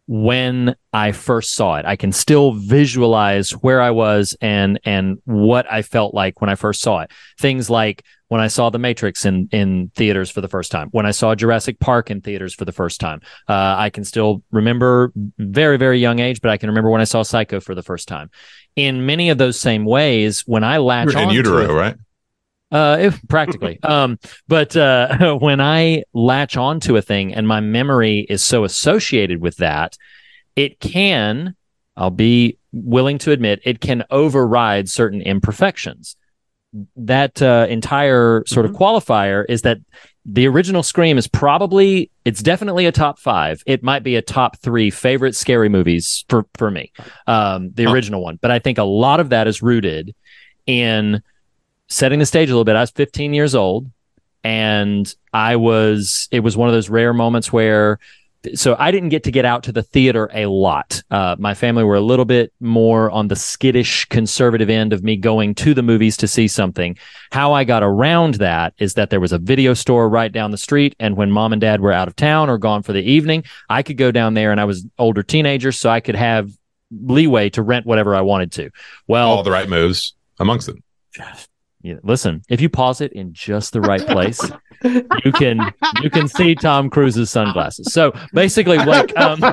when 0.06 0.76
I 0.92 1.12
first 1.12 1.54
saw 1.54 1.76
it. 1.76 1.86
I 1.86 1.96
can 1.96 2.12
still 2.12 2.52
visualize 2.52 3.52
where 3.52 3.80
I 3.80 3.90
was 3.90 4.36
and 4.40 4.78
and 4.84 5.18
what 5.24 5.70
I 5.70 5.82
felt 5.82 6.14
like 6.14 6.40
when 6.40 6.50
I 6.50 6.54
first 6.56 6.80
saw 6.80 7.00
it. 7.00 7.10
Things 7.38 7.70
like 7.70 8.04
when 8.28 8.40
I 8.40 8.48
saw 8.48 8.70
The 8.70 8.78
Matrix 8.78 9.24
in 9.24 9.48
in 9.50 9.90
theaters 9.94 10.30
for 10.30 10.40
the 10.40 10.48
first 10.48 10.70
time, 10.70 10.88
when 10.90 11.06
I 11.06 11.10
saw 11.10 11.34
Jurassic 11.34 11.80
Park 11.80 12.10
in 12.10 12.20
theaters 12.20 12.54
for 12.54 12.64
the 12.64 12.72
first 12.72 13.00
time. 13.00 13.20
Uh, 13.48 13.76
I 13.78 13.90
can 13.90 14.04
still 14.04 14.42
remember 14.50 15.12
very 15.38 15.78
very 15.78 15.98
young 15.98 16.18
age, 16.18 16.40
but 16.40 16.50
I 16.50 16.58
can 16.58 16.68
remember 16.68 16.90
when 16.90 17.00
I 17.00 17.04
saw 17.04 17.22
Psycho 17.22 17.60
for 17.60 17.74
the 17.74 17.82
first 17.82 18.06
time. 18.08 18.30
In 18.76 19.06
many 19.06 19.30
of 19.30 19.38
those 19.38 19.58
same 19.58 19.84
ways, 19.84 20.42
when 20.46 20.64
I 20.64 20.78
latch 20.78 21.12
in 21.12 21.16
on 21.16 21.34
utero 21.34 21.66
to 21.66 21.72
it, 21.72 21.74
right 21.74 21.96
uh, 22.74 22.98
if 23.00 23.26
practically. 23.28 23.78
um, 23.84 24.18
but 24.48 24.76
uh, 24.76 25.36
when 25.40 25.60
I 25.60 26.02
latch 26.12 26.56
onto 26.56 26.96
a 26.96 27.02
thing 27.02 27.32
and 27.32 27.46
my 27.48 27.60
memory 27.60 28.26
is 28.28 28.42
so 28.42 28.64
associated 28.64 29.40
with 29.40 29.56
that, 29.58 29.96
it 30.56 30.80
can, 30.80 31.54
I'll 31.96 32.10
be 32.10 32.58
willing 32.72 33.18
to 33.18 33.30
admit, 33.30 33.60
it 33.64 33.80
can 33.80 34.04
override 34.10 34.88
certain 34.88 35.22
imperfections. 35.22 36.16
That 36.96 37.40
uh, 37.40 37.68
entire 37.70 38.42
sort 38.48 38.66
of 38.66 38.72
qualifier 38.72 39.44
is 39.48 39.62
that 39.62 39.78
the 40.26 40.48
original 40.48 40.82
Scream 40.82 41.16
is 41.16 41.28
probably, 41.28 42.10
it's 42.24 42.42
definitely 42.42 42.86
a 42.86 42.92
top 42.92 43.20
five. 43.20 43.62
It 43.66 43.84
might 43.84 44.02
be 44.02 44.16
a 44.16 44.22
top 44.22 44.58
three 44.58 44.90
favorite 44.90 45.36
scary 45.36 45.68
movies 45.68 46.24
for, 46.28 46.46
for 46.56 46.72
me, 46.72 46.90
um, 47.28 47.70
the 47.74 47.86
original 47.86 48.24
one. 48.24 48.40
But 48.42 48.50
I 48.50 48.58
think 48.58 48.78
a 48.78 48.84
lot 48.84 49.20
of 49.20 49.28
that 49.28 49.46
is 49.46 49.62
rooted 49.62 50.16
in 50.66 51.22
setting 51.88 52.18
the 52.18 52.26
stage 52.26 52.48
a 52.48 52.52
little 52.52 52.64
bit. 52.64 52.76
I 52.76 52.80
was 52.80 52.90
15 52.90 53.34
years 53.34 53.54
old 53.54 53.90
and 54.42 55.12
I 55.32 55.56
was, 55.56 56.28
it 56.30 56.40
was 56.40 56.56
one 56.56 56.68
of 56.68 56.74
those 56.74 56.90
rare 56.90 57.12
moments 57.12 57.52
where, 57.52 57.98
so 58.54 58.76
I 58.78 58.90
didn't 58.90 59.08
get 59.08 59.24
to 59.24 59.30
get 59.30 59.46
out 59.46 59.62
to 59.64 59.72
the 59.72 59.82
theater 59.82 60.30
a 60.34 60.46
lot. 60.46 61.02
Uh, 61.10 61.34
my 61.38 61.54
family 61.54 61.82
were 61.82 61.94
a 61.94 62.00
little 62.00 62.26
bit 62.26 62.52
more 62.60 63.10
on 63.10 63.28
the 63.28 63.36
skittish 63.36 64.04
conservative 64.06 64.68
end 64.68 64.92
of 64.92 65.02
me 65.02 65.16
going 65.16 65.54
to 65.56 65.72
the 65.72 65.82
movies 65.82 66.16
to 66.18 66.28
see 66.28 66.46
something. 66.46 66.98
How 67.32 67.54
I 67.54 67.64
got 67.64 67.82
around 67.82 68.34
that 68.34 68.74
is 68.78 68.94
that 68.94 69.08
there 69.08 69.20
was 69.20 69.32
a 69.32 69.38
video 69.38 69.72
store 69.72 70.10
right 70.10 70.30
down 70.30 70.50
the 70.50 70.58
street. 70.58 70.94
And 71.00 71.16
when 71.16 71.30
mom 71.30 71.54
and 71.54 71.60
dad 71.60 71.80
were 71.80 71.92
out 71.92 72.06
of 72.06 72.16
town 72.16 72.50
or 72.50 72.58
gone 72.58 72.82
for 72.82 72.92
the 72.92 73.02
evening, 73.02 73.44
I 73.70 73.82
could 73.82 73.96
go 73.96 74.10
down 74.10 74.34
there 74.34 74.52
and 74.52 74.60
I 74.60 74.66
was 74.66 74.84
older 74.98 75.22
teenager. 75.22 75.72
So 75.72 75.88
I 75.88 76.00
could 76.00 76.16
have 76.16 76.50
leeway 76.90 77.48
to 77.50 77.62
rent 77.62 77.86
whatever 77.86 78.14
I 78.14 78.20
wanted 78.20 78.52
to. 78.52 78.70
Well, 79.08 79.30
all 79.30 79.42
the 79.42 79.50
right 79.50 79.68
moves 79.68 80.14
amongst 80.38 80.66
them 80.66 80.82
yeah, 81.84 81.96
listen, 82.02 82.42
if 82.48 82.62
you 82.62 82.70
pause 82.70 83.02
it 83.02 83.12
in 83.12 83.34
just 83.34 83.74
the 83.74 83.80
right 83.82 84.00
place, 84.06 84.40
you 84.84 85.32
can 85.32 85.70
you 86.00 86.08
can 86.08 86.28
see 86.28 86.54
Tom 86.54 86.88
Cruise's 86.88 87.30
sunglasses. 87.30 87.92
So 87.92 88.10
basically, 88.32 88.78
like, 88.78 89.14
um, 89.18 89.40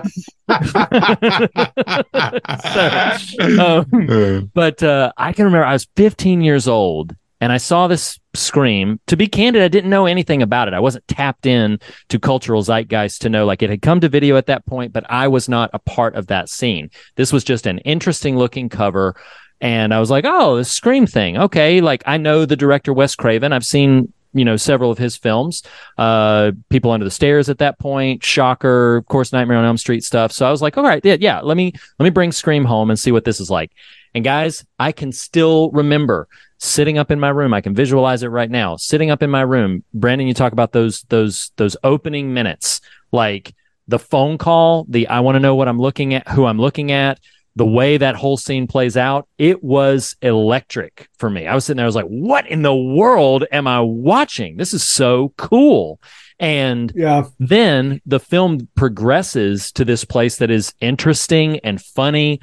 so, 2.63 3.85
um, 3.89 4.49
but 4.53 4.81
uh, 4.81 5.11
I 5.17 5.33
can 5.33 5.43
remember 5.43 5.65
I 5.65 5.73
was 5.73 5.89
15 5.97 6.39
years 6.39 6.69
old 6.69 7.13
and 7.41 7.51
I 7.51 7.57
saw 7.57 7.87
this 7.87 8.17
scream. 8.33 9.01
To 9.07 9.17
be 9.17 9.27
candid, 9.27 9.61
I 9.61 9.67
didn't 9.67 9.89
know 9.89 10.05
anything 10.05 10.41
about 10.41 10.69
it. 10.69 10.73
I 10.73 10.79
wasn't 10.79 11.05
tapped 11.09 11.45
in 11.45 11.79
to 12.07 12.17
cultural 12.17 12.63
zeitgeist 12.63 13.19
to 13.23 13.29
know 13.29 13.45
like 13.45 13.61
it 13.61 13.69
had 13.69 13.81
come 13.81 13.99
to 13.99 14.07
video 14.07 14.37
at 14.37 14.45
that 14.45 14.65
point, 14.65 14.93
but 14.93 15.03
I 15.09 15.27
was 15.27 15.49
not 15.49 15.69
a 15.73 15.79
part 15.79 16.15
of 16.15 16.27
that 16.27 16.47
scene. 16.47 16.91
This 17.17 17.33
was 17.33 17.43
just 17.43 17.67
an 17.67 17.79
interesting 17.79 18.37
looking 18.37 18.69
cover. 18.69 19.17
And 19.61 19.93
I 19.93 19.99
was 19.99 20.09
like, 20.09 20.25
oh, 20.27 20.57
this 20.57 20.71
Scream 20.71 21.05
thing. 21.05 21.37
Okay. 21.37 21.81
Like 21.81 22.03
I 22.05 22.17
know 22.17 22.45
the 22.45 22.55
director 22.55 22.91
Wes 22.91 23.15
Craven. 23.15 23.53
I've 23.53 23.65
seen, 23.65 24.11
you 24.33 24.43
know, 24.43 24.57
several 24.57 24.91
of 24.91 24.97
his 24.97 25.15
films. 25.15 25.61
Uh, 25.97 26.51
People 26.69 26.91
Under 26.91 27.03
the 27.03 27.11
Stairs 27.11 27.47
at 27.47 27.59
that 27.59 27.77
point, 27.77 28.23
Shocker, 28.23 28.97
of 28.97 29.05
course, 29.05 29.31
Nightmare 29.31 29.57
on 29.57 29.65
Elm 29.65 29.77
Street 29.77 30.03
stuff. 30.03 30.31
So 30.31 30.47
I 30.47 30.51
was 30.51 30.61
like, 30.61 30.77
all 30.77 30.83
right, 30.83 31.03
yeah, 31.05 31.17
yeah, 31.19 31.41
let 31.41 31.57
me 31.57 31.73
let 31.99 32.03
me 32.03 32.09
bring 32.09 32.31
Scream 32.31 32.65
home 32.65 32.89
and 32.89 32.99
see 32.99 33.11
what 33.11 33.23
this 33.23 33.39
is 33.39 33.51
like. 33.51 33.71
And 34.13 34.23
guys, 34.23 34.65
I 34.79 34.91
can 34.91 35.11
still 35.11 35.69
remember 35.71 36.27
sitting 36.57 36.97
up 36.97 37.11
in 37.11 37.19
my 37.19 37.29
room. 37.29 37.53
I 37.53 37.61
can 37.61 37.73
visualize 37.73 38.23
it 38.23 38.27
right 38.27 38.49
now. 38.49 38.75
Sitting 38.75 39.09
up 39.09 39.23
in 39.23 39.29
my 39.29 39.41
room. 39.41 39.83
Brandon, 39.93 40.27
you 40.27 40.33
talk 40.33 40.53
about 40.53 40.71
those 40.71 41.03
those 41.03 41.51
those 41.57 41.77
opening 41.83 42.33
minutes, 42.33 42.81
like 43.11 43.53
the 43.87 43.99
phone 43.99 44.37
call, 44.37 44.85
the 44.89 45.07
I 45.07 45.19
want 45.19 45.35
to 45.35 45.39
know 45.39 45.55
what 45.55 45.67
I'm 45.67 45.79
looking 45.79 46.13
at, 46.13 46.27
who 46.29 46.45
I'm 46.45 46.59
looking 46.59 46.91
at, 46.91 47.19
the 47.55 47.65
way 47.65 47.97
that 47.97 48.15
whole 48.15 48.37
scene 48.37 48.65
plays 48.67 48.95
out. 48.95 49.27
It 49.37 49.63
was 49.63 50.15
electric 50.21 51.09
for 51.17 51.29
me. 51.29 51.47
I 51.47 51.55
was 51.55 51.65
sitting 51.65 51.77
there, 51.77 51.85
I 51.85 51.87
was 51.87 51.95
like, 51.95 52.05
what 52.05 52.47
in 52.47 52.61
the 52.61 52.75
world 52.75 53.45
am 53.51 53.67
I 53.67 53.81
watching? 53.81 54.57
This 54.57 54.73
is 54.73 54.83
so 54.83 55.33
cool. 55.37 55.99
And 56.39 56.91
Yeah. 56.95 57.25
then 57.39 58.01
the 58.05 58.19
film 58.19 58.67
progresses 58.75 59.71
to 59.73 59.85
this 59.85 60.05
place 60.05 60.37
that 60.37 60.49
is 60.49 60.73
interesting 60.79 61.59
and 61.59 61.81
funny. 61.81 62.39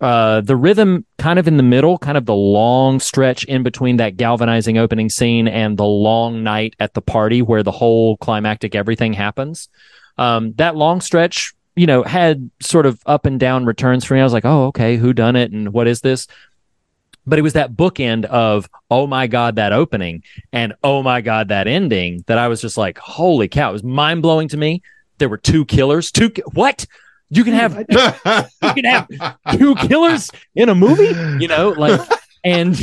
Uh, 0.00 0.40
the 0.42 0.54
rhythm 0.54 1.04
kind 1.18 1.38
of 1.38 1.48
in 1.48 1.56
the 1.56 1.62
middle, 1.62 1.98
kind 1.98 2.16
of 2.16 2.24
the 2.26 2.34
long 2.34 3.00
stretch 3.00 3.44
in 3.44 3.62
between 3.62 3.96
that 3.96 4.16
galvanizing 4.16 4.78
opening 4.78 5.08
scene 5.08 5.48
and 5.48 5.76
the 5.76 5.84
long 5.84 6.42
night 6.44 6.74
at 6.78 6.94
the 6.94 7.02
party 7.02 7.42
where 7.42 7.62
the 7.64 7.72
whole 7.72 8.16
climactic 8.18 8.74
everything 8.74 9.12
happens. 9.12 9.68
Um, 10.16 10.52
that 10.54 10.76
long 10.76 11.00
stretch, 11.00 11.52
you 11.78 11.86
know, 11.86 12.02
had 12.02 12.50
sort 12.60 12.86
of 12.86 13.00
up 13.06 13.24
and 13.26 13.38
down 13.38 13.64
returns 13.64 14.04
for 14.04 14.14
me. 14.14 14.20
I 14.20 14.24
was 14.24 14.32
like, 14.32 14.44
oh, 14.44 14.66
okay, 14.66 14.96
who 14.96 15.12
done 15.12 15.36
it 15.36 15.52
and 15.52 15.72
what 15.72 15.86
is 15.86 16.00
this? 16.00 16.26
But 17.26 17.38
it 17.38 17.42
was 17.42 17.52
that 17.52 17.72
bookend 17.74 18.24
of, 18.24 18.68
oh 18.90 19.06
my 19.06 19.26
God, 19.26 19.56
that 19.56 19.72
opening 19.72 20.22
and 20.52 20.74
oh 20.82 21.02
my 21.02 21.20
God, 21.20 21.48
that 21.48 21.66
ending 21.68 22.24
that 22.26 22.38
I 22.38 22.48
was 22.48 22.60
just 22.60 22.76
like, 22.78 22.98
holy 22.98 23.48
cow. 23.48 23.70
It 23.70 23.72
was 23.74 23.84
mind 23.84 24.22
blowing 24.22 24.48
to 24.48 24.56
me. 24.56 24.82
There 25.18 25.28
were 25.28 25.36
two 25.36 25.64
killers. 25.66 26.10
Two, 26.10 26.30
ki- 26.30 26.42
what? 26.54 26.86
You 27.30 27.44
can 27.44 27.52
have, 27.52 27.76
you 28.62 28.72
can 28.74 28.84
have 28.84 29.08
two 29.58 29.74
killers 29.74 30.30
in 30.54 30.70
a 30.70 30.74
movie, 30.74 31.14
you 31.42 31.48
know, 31.48 31.70
like, 31.70 32.00
and 32.44 32.74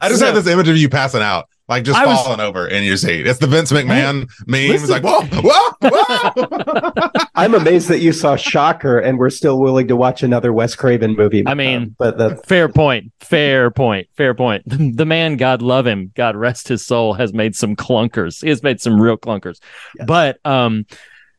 I 0.00 0.08
just 0.08 0.20
So- 0.20 0.26
have 0.26 0.34
this 0.34 0.46
image 0.46 0.68
of 0.68 0.76
you 0.76 0.88
passing 0.90 1.22
out, 1.22 1.46
like 1.68 1.84
just 1.84 1.98
I 1.98 2.06
was- 2.06 2.20
falling 2.22 2.40
over 2.40 2.66
in 2.66 2.82
your 2.84 2.96
seat. 2.96 3.26
It's 3.26 3.38
the 3.38 3.46
Vince 3.46 3.72
McMahon 3.72 4.28
meme. 4.46 4.70
It's 4.72 4.88
like, 4.88 5.02
whoa, 5.02 5.22
whoa, 5.22 5.70
whoa. 5.80 7.00
I'm 7.34 7.54
amazed 7.54 7.88
that 7.88 8.00
you 8.00 8.12
saw 8.12 8.36
Shocker 8.36 8.98
and 8.98 9.18
we're 9.18 9.30
still 9.30 9.58
willing 9.58 9.88
to 9.88 9.96
watch 9.96 10.22
another 10.22 10.52
Wes 10.52 10.74
Craven 10.76 11.16
movie. 11.16 11.42
I 11.46 11.54
mean, 11.54 11.76
Um, 11.82 11.96
but 11.98 12.18
the, 12.18 12.36
Fair 12.46 12.68
point. 12.68 13.12
Fair 13.20 13.70
point. 13.70 14.08
Fair 14.16 14.34
point. 14.34 14.62
The 14.66 15.06
man, 15.06 15.36
God 15.36 15.62
love 15.62 15.86
him, 15.86 16.12
God 16.14 16.36
rest 16.36 16.68
his 16.68 16.84
soul, 16.84 17.14
has 17.14 17.32
made 17.32 17.56
some 17.56 17.74
clunkers. 17.76 18.42
He 18.42 18.48
has 18.50 18.62
made 18.62 18.80
some 18.80 19.00
real 19.00 19.16
clunkers. 19.16 19.58
Yes. 19.98 20.06
But 20.06 20.38
um, 20.44 20.86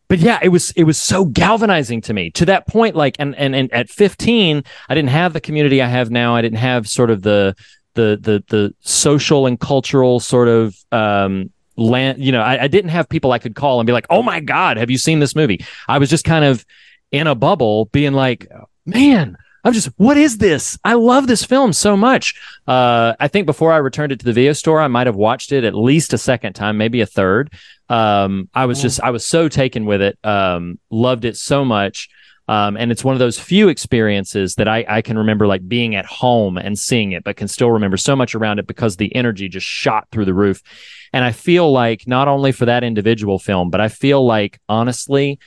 but 0.08 0.20
yeah, 0.20 0.40
it 0.42 0.50
was 0.50 0.72
it 0.72 0.84
was 0.84 0.98
so 1.00 1.26
galvanizing 1.26 2.02
to 2.02 2.14
me 2.14 2.30
to 2.32 2.46
that 2.46 2.68
point. 2.68 2.96
Like, 2.96 3.16
and 3.20 3.36
and 3.36 3.56
and 3.56 3.72
at 3.74 3.90
15, 3.90 4.64
I 4.90 4.96
didn't 4.96 5.10
have 5.10 5.34
the 5.34 5.42
community 5.42 5.82
I 5.82 5.88
have 5.88 6.12
now. 6.12 6.36
I 6.36 6.42
didn't 6.42 6.60
have 6.60 6.88
sort 6.88 7.10
of 7.10 7.22
the 7.24 7.56
the 7.96 8.20
the 8.22 8.44
the 8.48 8.74
social 8.82 9.48
and 9.48 9.60
cultural 9.60 10.20
sort 10.20 10.48
of 10.48 10.76
um 10.92 11.52
land. 11.76 12.24
You 12.24 12.32
know, 12.32 12.42
I, 12.42 12.64
I 12.64 12.68
didn't 12.68 12.92
have 12.92 13.10
people 13.10 13.32
I 13.32 13.40
could 13.40 13.56
call 13.56 13.80
and 13.80 13.88
be 13.88 13.94
like, 13.94 14.08
"Oh 14.10 14.22
my 14.22 14.40
God, 14.40 14.78
have 14.78 14.90
you 14.90 14.98
seen 14.98 15.20
this 15.20 15.36
movie?" 15.36 15.66
I 15.88 15.98
was 15.98 16.10
just 16.10 16.24
kind 16.24 16.46
of 16.46 16.66
in 17.12 17.28
a 17.28 17.36
bubble, 17.36 17.86
being 17.86 18.14
like, 18.14 18.48
"Man." 18.86 19.38
I'm 19.66 19.74
just, 19.74 19.90
what 19.98 20.16
is 20.16 20.38
this? 20.38 20.78
I 20.84 20.94
love 20.94 21.26
this 21.26 21.44
film 21.44 21.74
so 21.74 21.98
much. 21.98 22.40
Uh, 22.68 23.16
I 23.20 23.28
think 23.28 23.48
before 23.48 23.74
I 23.74 23.78
returned 23.78 24.12
it 24.12 24.20
to 24.20 24.26
the 24.26 24.32
video 24.32 24.54
store, 24.54 24.80
I 24.80 24.88
might 24.88 25.08
have 25.08 25.16
watched 25.16 25.52
it 25.52 25.64
at 25.64 25.74
least 25.74 26.14
a 26.14 26.20
second 26.20 26.54
time, 26.54 26.78
maybe 26.78 27.02
a 27.02 27.08
third. 27.08 27.52
Um, 27.90 28.48
I 28.54 28.68
was 28.68 28.80
just, 28.80 29.02
I 29.02 29.10
was 29.10 29.26
so 29.26 29.50
taken 29.50 29.88
with 29.88 30.04
it. 30.04 30.20
Um, 30.24 30.78
loved 30.92 31.26
it 31.26 31.36
so 31.36 31.66
much. 31.66 32.10
Um, 32.48 32.78
and 32.78 32.92
it's 32.92 33.04
one 33.04 33.16
of 33.16 33.20
those 33.20 33.40
few 33.40 33.70
experiences 33.70 34.56
that 34.56 34.68
I, 34.68 34.86
I 34.88 35.02
can 35.02 35.18
remember 35.18 35.48
like 35.48 35.68
being 35.68 35.96
at 35.96 36.06
home 36.06 36.58
and 36.58 36.78
seeing 36.78 37.12
it, 37.12 37.24
but 37.24 37.38
can 37.38 37.48
still 37.48 37.72
remember 37.72 37.98
so 37.98 38.16
much 38.16 38.36
around 38.36 38.60
it 38.60 38.68
because 38.68 38.98
the 38.98 39.16
energy 39.16 39.50
just 39.50 39.66
shot 39.66 40.08
through 40.12 40.26
the 40.26 40.34
roof. 40.34 40.62
And 41.12 41.26
I 41.26 41.32
feel 41.32 41.72
like 41.72 42.08
not 42.08 42.28
only 42.28 42.52
for 42.52 42.66
that 42.66 42.84
individual 42.84 43.40
film, 43.40 43.72
but 43.72 43.82
I 43.82 43.88
feel 43.88 44.26
like 44.26 44.60
honestly, 44.70 45.40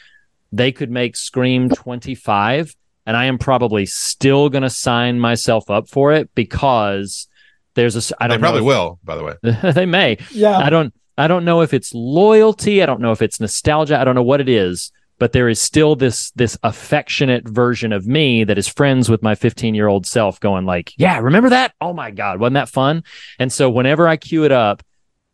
they 0.51 0.73
could 0.73 0.91
make 0.91 1.15
Scream 1.15 1.69
25 1.69 2.75
and 3.09 3.17
I 3.17 3.25
am 3.25 3.39
probably 3.39 3.87
still 3.87 4.51
going 4.51 4.65
to 4.65 4.71
sign 4.71 5.19
myself 5.19 5.71
up 5.71 5.89
for 5.89 6.13
it 6.13 6.29
because 6.35 7.27
there's 7.75 7.97
a. 7.97 8.15
I 8.23 8.27
don't. 8.27 8.39
They 8.39 8.43
probably 8.43 8.61
know 8.61 8.67
if, 8.71 8.77
will. 8.77 8.99
By 9.03 9.17
the 9.17 9.25
way, 9.25 9.73
they 9.73 9.87
may. 9.87 10.19
Yeah. 10.31 10.59
I 10.59 10.69
don't. 10.69 10.93
I 11.17 11.27
don't 11.27 11.47
know 11.47 11.63
if 11.63 11.73
it's 11.73 11.95
loyalty. 11.95 12.83
I 12.83 12.87
don't 12.87 13.01
know 13.01 13.13
if 13.13 13.23
it's 13.23 13.41
nostalgia. 13.41 13.99
I 13.99 14.05
don't 14.05 14.15
know 14.15 14.23
what 14.23 14.43
it 14.43 14.49
is. 14.49 14.93
But 15.19 15.33
there 15.33 15.49
is 15.49 15.61
still 15.61 15.97
this 15.97 16.31
this 16.33 16.57
affectionate 16.63 17.49
version 17.49 17.93
of 17.93 18.07
me 18.07 18.45
that 18.45 18.59
is 18.59 18.69
friends 18.69 19.09
with 19.09 19.23
my 19.23 19.35
15 19.35 19.75
year 19.75 19.89
old 19.89 20.07
self, 20.07 20.41
going 20.41 20.65
like, 20.65 20.93
"Yeah, 20.97 21.19
remember 21.19 21.51
that? 21.51 21.75
Oh 21.81 21.93
my 21.93 22.11
god, 22.11 22.41
wasn't 22.41 22.55
that 22.55 22.69
fun?" 22.69 23.03
And 23.39 23.53
so 23.53 23.69
whenever 23.69 24.07
I 24.07 24.17
cue 24.17 24.45
it 24.45 24.53
up, 24.53 24.83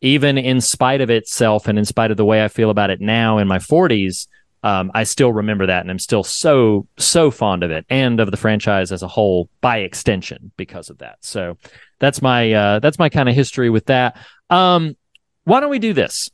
even 0.01 0.39
in 0.39 0.61
spite 0.61 1.01
of 1.01 1.11
itself 1.11 1.67
and 1.69 1.79
in 1.79 1.85
spite 1.85 2.11
of 2.11 2.17
the 2.17 2.25
way 2.25 2.45
I 2.45 2.49
feel 2.49 2.71
about 2.71 2.91
it 2.91 3.01
now 3.01 3.39
in 3.39 3.49
my 3.49 3.59
40s, 3.59 4.29
um, 4.65 4.91
I 4.95 5.05
still 5.05 5.31
remember 5.31 5.67
that, 5.67 5.83
and 5.83 5.91
I'm 5.91 5.99
still 5.99 6.25
so 6.25 6.87
so 6.97 7.31
fond 7.31 7.63
of 7.63 7.71
it 7.71 7.85
and 7.91 8.19
of 8.19 8.31
the 8.31 8.39
franchise 8.39 8.93
as 8.93 9.03
a 9.03 9.09
whole 9.09 9.51
by 9.61 9.79
extension 9.79 10.53
because 10.57 10.89
of 10.89 10.99
that. 10.99 11.19
So 11.21 11.59
that's 11.99 12.23
my 12.23 12.53
uh, 12.53 12.79
that's 12.79 12.99
my 12.99 13.11
kind 13.11 13.29
of 13.29 13.35
history 13.35 13.69
with 13.69 13.87
that. 13.87 14.17
Um, 14.49 14.97
why 15.45 15.61
don't 15.61 15.69
we 15.69 15.79
do 15.79 15.93
this? 15.93 16.31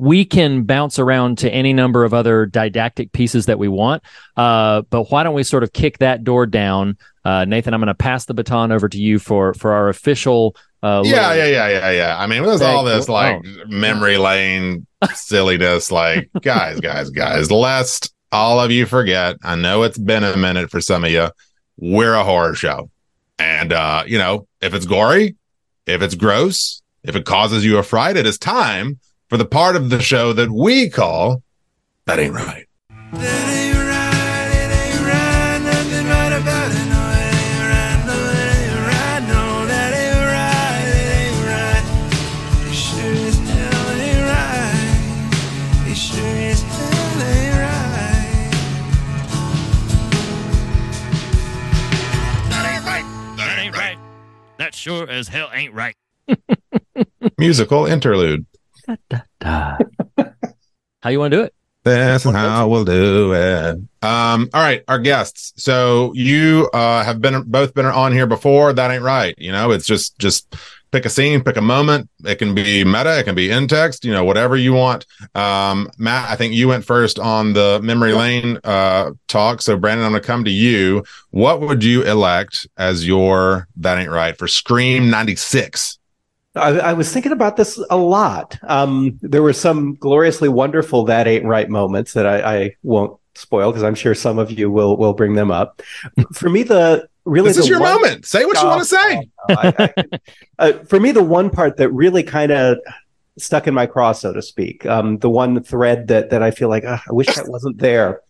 We 0.00 0.24
can 0.24 0.64
bounce 0.64 0.98
around 0.98 1.38
to 1.38 1.52
any 1.52 1.72
number 1.72 2.04
of 2.04 2.14
other 2.14 2.46
didactic 2.46 3.12
pieces 3.12 3.46
that 3.46 3.58
we 3.58 3.68
want, 3.68 4.02
uh, 4.36 4.82
but 4.88 5.10
why 5.10 5.22
don't 5.22 5.34
we 5.34 5.42
sort 5.42 5.62
of 5.62 5.72
kick 5.72 5.98
that 5.98 6.24
door 6.24 6.46
down? 6.46 6.96
Uh, 7.24 7.44
Nathan, 7.44 7.74
I'm 7.74 7.80
going 7.80 7.88
to 7.88 7.94
pass 7.94 8.24
the 8.24 8.32
baton 8.32 8.72
over 8.72 8.88
to 8.88 8.98
you 8.98 9.18
for 9.18 9.52
for 9.52 9.72
our 9.72 9.90
official. 9.90 10.56
Uh, 10.82 11.02
yeah, 11.04 11.34
yeah, 11.34 11.44
yeah, 11.44 11.68
yeah, 11.68 11.90
yeah. 11.90 12.16
I 12.18 12.26
mean, 12.26 12.42
there's 12.42 12.62
all 12.62 12.84
this 12.84 13.10
like 13.10 13.44
memory 13.68 14.16
lane 14.16 14.86
silliness. 15.12 15.92
Like, 15.92 16.30
guys, 16.40 16.80
guys, 16.80 17.10
guys, 17.10 17.50
lest 17.50 18.14
all 18.32 18.58
of 18.58 18.70
you 18.70 18.86
forget, 18.86 19.36
I 19.42 19.56
know 19.56 19.82
it's 19.82 19.98
been 19.98 20.24
a 20.24 20.36
minute 20.36 20.70
for 20.70 20.80
some 20.80 21.04
of 21.04 21.10
you. 21.10 21.28
We're 21.76 22.14
a 22.14 22.24
horror 22.24 22.54
show. 22.54 22.90
And, 23.38 23.72
uh, 23.72 24.04
you 24.06 24.18
know, 24.18 24.46
if 24.60 24.74
it's 24.74 24.86
gory, 24.86 25.36
if 25.86 26.02
it's 26.02 26.14
gross, 26.14 26.82
if 27.02 27.16
it 27.16 27.24
causes 27.24 27.64
you 27.64 27.78
a 27.78 27.82
fright, 27.82 28.16
it 28.16 28.26
is 28.26 28.38
time 28.38 28.98
for 29.30 29.36
the 29.36 29.46
part 29.46 29.76
of 29.76 29.90
the 29.90 30.02
show 30.02 30.32
that 30.32 30.50
we 30.50 30.90
call 30.90 31.42
That 32.06 32.18
Ain't 32.18 32.34
Right. 32.34 32.66
That 33.12 33.48
ain't 33.48 33.76
right. 33.76 34.50
It 34.56 34.70
ain't 34.74 35.06
right, 35.06 35.60
nothing 35.64 36.06
right 36.06 36.32
about 36.32 36.70
it. 36.72 36.90
That 52.50 52.66
ain't 52.66 52.84
right. 52.84 53.36
That 53.36 53.58
ain't 53.58 53.76
right. 53.76 53.98
That 54.58 54.74
sure 54.74 55.08
as 55.08 55.28
hell 55.28 55.50
ain't 55.54 55.72
right. 55.72 55.94
Musical 57.38 57.86
interlude. 57.86 58.44
How 61.02 61.08
you 61.08 61.18
want 61.18 61.32
to 61.32 61.36
do 61.38 61.42
it? 61.44 61.54
This 61.82 62.26
is 62.26 62.32
how 62.32 62.68
we'll 62.68 62.84
do 62.84 63.32
it. 63.32 63.76
Um, 64.02 64.50
all 64.52 64.62
right, 64.62 64.84
our 64.86 64.98
guests. 64.98 65.54
So 65.56 66.12
you 66.14 66.68
uh 66.74 67.02
have 67.02 67.22
been 67.22 67.42
both 67.44 67.72
been 67.72 67.86
on 67.86 68.12
here 68.12 68.26
before. 68.26 68.74
That 68.74 68.90
ain't 68.90 69.02
right. 69.02 69.34
You 69.38 69.50
know, 69.50 69.70
it's 69.70 69.86
just 69.86 70.18
just 70.18 70.54
pick 70.90 71.06
a 71.06 71.08
scene, 71.08 71.42
pick 71.42 71.56
a 71.56 71.62
moment. 71.62 72.10
It 72.24 72.36
can 72.36 72.54
be 72.54 72.84
meta, 72.84 73.18
it 73.18 73.24
can 73.24 73.34
be 73.34 73.50
in 73.50 73.66
text, 73.66 74.04
you 74.04 74.12
know, 74.12 74.24
whatever 74.24 74.58
you 74.58 74.74
want. 74.74 75.06
Um, 75.34 75.88
Matt, 75.96 76.28
I 76.28 76.36
think 76.36 76.52
you 76.52 76.68
went 76.68 76.84
first 76.84 77.18
on 77.18 77.54
the 77.54 77.80
memory 77.82 78.12
lane 78.12 78.58
uh 78.62 79.12
talk. 79.26 79.62
So 79.62 79.78
Brandon, 79.78 80.04
I'm 80.04 80.12
gonna 80.12 80.22
come 80.22 80.44
to 80.44 80.50
you. 80.50 81.02
What 81.30 81.62
would 81.62 81.82
you 81.82 82.02
elect 82.02 82.66
as 82.76 83.06
your 83.06 83.68
that 83.76 83.98
ain't 83.98 84.10
right 84.10 84.36
for 84.36 84.48
Scream 84.48 85.08
96? 85.08 85.98
I, 86.56 86.78
I 86.80 86.92
was 86.94 87.12
thinking 87.12 87.32
about 87.32 87.56
this 87.56 87.80
a 87.90 87.96
lot. 87.96 88.58
Um, 88.64 89.18
there 89.22 89.42
were 89.42 89.52
some 89.52 89.94
gloriously 89.96 90.48
wonderful 90.48 91.04
that 91.04 91.26
ain't 91.28 91.44
right 91.44 91.68
moments 91.68 92.12
that 92.14 92.26
I, 92.26 92.56
I 92.56 92.76
won't 92.82 93.18
spoil 93.36 93.70
because 93.70 93.84
I'm 93.84 93.94
sure 93.94 94.14
some 94.14 94.38
of 94.38 94.50
you 94.50 94.70
will 94.70 94.96
will 94.96 95.12
bring 95.14 95.34
them 95.34 95.50
up. 95.52 95.80
For 96.34 96.48
me, 96.50 96.64
the 96.64 97.08
really 97.24 97.50
This 97.50 97.58
is 97.58 97.68
your 97.68 97.80
one- 97.80 97.94
moment. 97.94 98.26
Say 98.26 98.44
what 98.44 98.56
you 98.56 98.62
Oh, 98.64 98.68
want 98.68 98.80
to 98.82 98.84
say. 98.88 99.28
oh, 99.48 99.54
I- 99.58 100.04
uh, 100.58 100.72
for 100.84 100.98
me, 100.98 101.12
the 101.12 101.22
one 101.22 101.50
part 101.50 101.76
that 101.76 101.88
really 101.90 102.22
kind 102.24 102.50
of 102.50 102.78
stuck 103.38 103.68
in 103.68 103.72
my 103.74 103.86
craw, 103.86 104.10
so 104.12 104.32
to 104.32 104.42
speak, 104.42 104.84
um, 104.86 105.18
the 105.18 105.30
one 105.30 105.62
thread 105.62 106.08
that 106.08 106.30
that 106.30 106.42
I 106.42 106.50
feel 106.50 106.68
like 106.68 106.84
"Ugh, 106.84 107.00
I 107.08 107.12
wish 107.12 107.28
that 107.36 107.46
wasn't 107.48 107.78
there, 107.78 108.22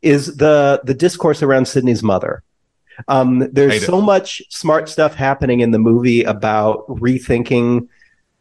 is 0.00 0.36
the 0.36 0.80
the 0.84 0.94
discourse 0.94 1.42
around 1.42 1.66
Sidney's 1.66 2.04
mother. 2.04 2.44
Um, 3.08 3.40
there's 3.52 3.84
so 3.84 4.00
much 4.00 4.42
smart 4.50 4.88
stuff 4.88 5.14
happening 5.14 5.60
in 5.60 5.70
the 5.70 5.78
movie 5.78 6.22
about 6.22 6.86
rethinking 6.88 7.88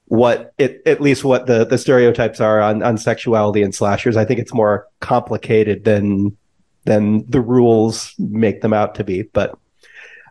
what 0.06 0.54
it 0.58 0.82
at 0.86 1.02
least 1.02 1.24
what 1.24 1.48
the 1.48 1.66
the 1.66 1.78
stereotypes 1.78 2.40
are 2.40 2.62
on 2.62 2.84
on 2.84 2.98
sexuality 2.98 3.64
and 3.64 3.74
slashers. 3.74 4.18
I 4.18 4.26
think 4.26 4.40
it's 4.40 4.54
more 4.54 4.88
complicated 5.00 5.86
than 5.86 6.38
than 6.86 7.30
the 7.30 7.42
rules 7.42 8.14
make 8.20 8.62
them 8.62 8.74
out 8.74 8.96
to 8.96 9.04
be. 9.04 9.24
But 9.24 9.58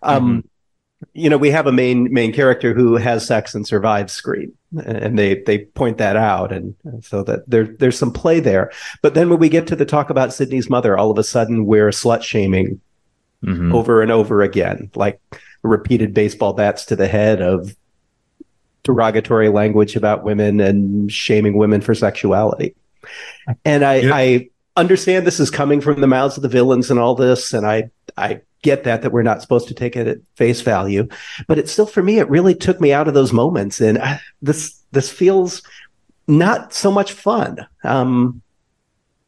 um, 0.02 0.44
you 1.14 1.28
know, 1.28 1.38
we 1.38 1.50
have 1.50 1.66
a 1.66 1.72
main 1.72 2.12
main 2.12 2.32
character 2.32 2.74
who 2.74 2.96
has 2.96 3.26
sex 3.26 3.54
and 3.54 3.66
survives 3.66 4.12
Scream, 4.12 4.52
and 4.85 5.18
they 5.18 5.42
they 5.42 5.58
point 5.58 5.98
that 5.98 6.16
out, 6.16 6.52
and 6.52 6.74
so 7.00 7.22
that 7.24 7.48
there 7.48 7.66
there's 7.66 7.98
some 7.98 8.12
play 8.12 8.40
there. 8.40 8.70
But 9.00 9.14
then 9.14 9.30
when 9.30 9.38
we 9.38 9.48
get 9.48 9.66
to 9.68 9.76
the 9.76 9.85
talk 9.85 10.11
about 10.11 10.32
Sidney's 10.32 10.70
mother, 10.70 10.96
all 10.96 11.11
of 11.11 11.18
a 11.18 11.24
sudden 11.24 11.66
we're 11.66 11.88
slut 11.88 12.22
shaming 12.22 12.80
Mhm. 13.44 13.74
over 13.74 14.02
and 14.02 14.11
over 14.11 14.42
again, 14.42 14.90
like 14.94 15.20
repeated 15.62 16.14
baseball 16.14 16.52
bats 16.52 16.85
to 16.87 16.96
the 16.96 17.09
head 17.09 17.40
of 17.40 17.74
derogatory 18.85 19.48
language 19.48 19.96
about 19.96 20.24
women 20.24 20.61
and 20.61 21.11
shaming 21.11 21.57
women 21.57 21.81
for 21.81 21.94
sexuality. 21.94 22.74
And 23.64 23.85
I. 23.85 24.11
I 24.12 24.48
understand 24.74 25.26
this 25.26 25.38
is 25.38 25.50
coming 25.50 25.83
from 25.83 26.00
the 26.00 26.07
mouths 26.07 26.38
of 26.38 26.42
the 26.42 26.48
villains 26.48 26.90
and 26.90 26.98
all 26.98 27.14
this, 27.14 27.52
and 27.52 27.66
I, 27.66 27.90
I 28.16 28.40
get 28.62 28.85
that 28.85 29.02
that 29.02 29.12
we're 29.12 29.22
not 29.22 29.42
supposed 29.42 29.68
to 29.68 29.74
take 29.74 29.96
it 29.96 30.07
at 30.07 30.18
face 30.37 30.62
value, 30.62 31.09
but 31.46 31.59
it 31.59 31.68
still 31.68 31.85
for 31.85 32.02
me 32.02 32.18
it 32.18 32.31
really 32.31 32.55
took 32.55 32.81
me 32.81 32.90
out 32.90 33.07
of 33.07 33.12
those 33.12 33.35
moments, 33.35 33.81
and 33.83 33.98
I, 33.98 34.20
this 34.40 34.81
this 34.92 35.11
feels 35.11 35.62
not 36.26 36.72
so 36.72 36.90
much 36.90 37.12
fun. 37.12 37.66
Um, 37.85 38.40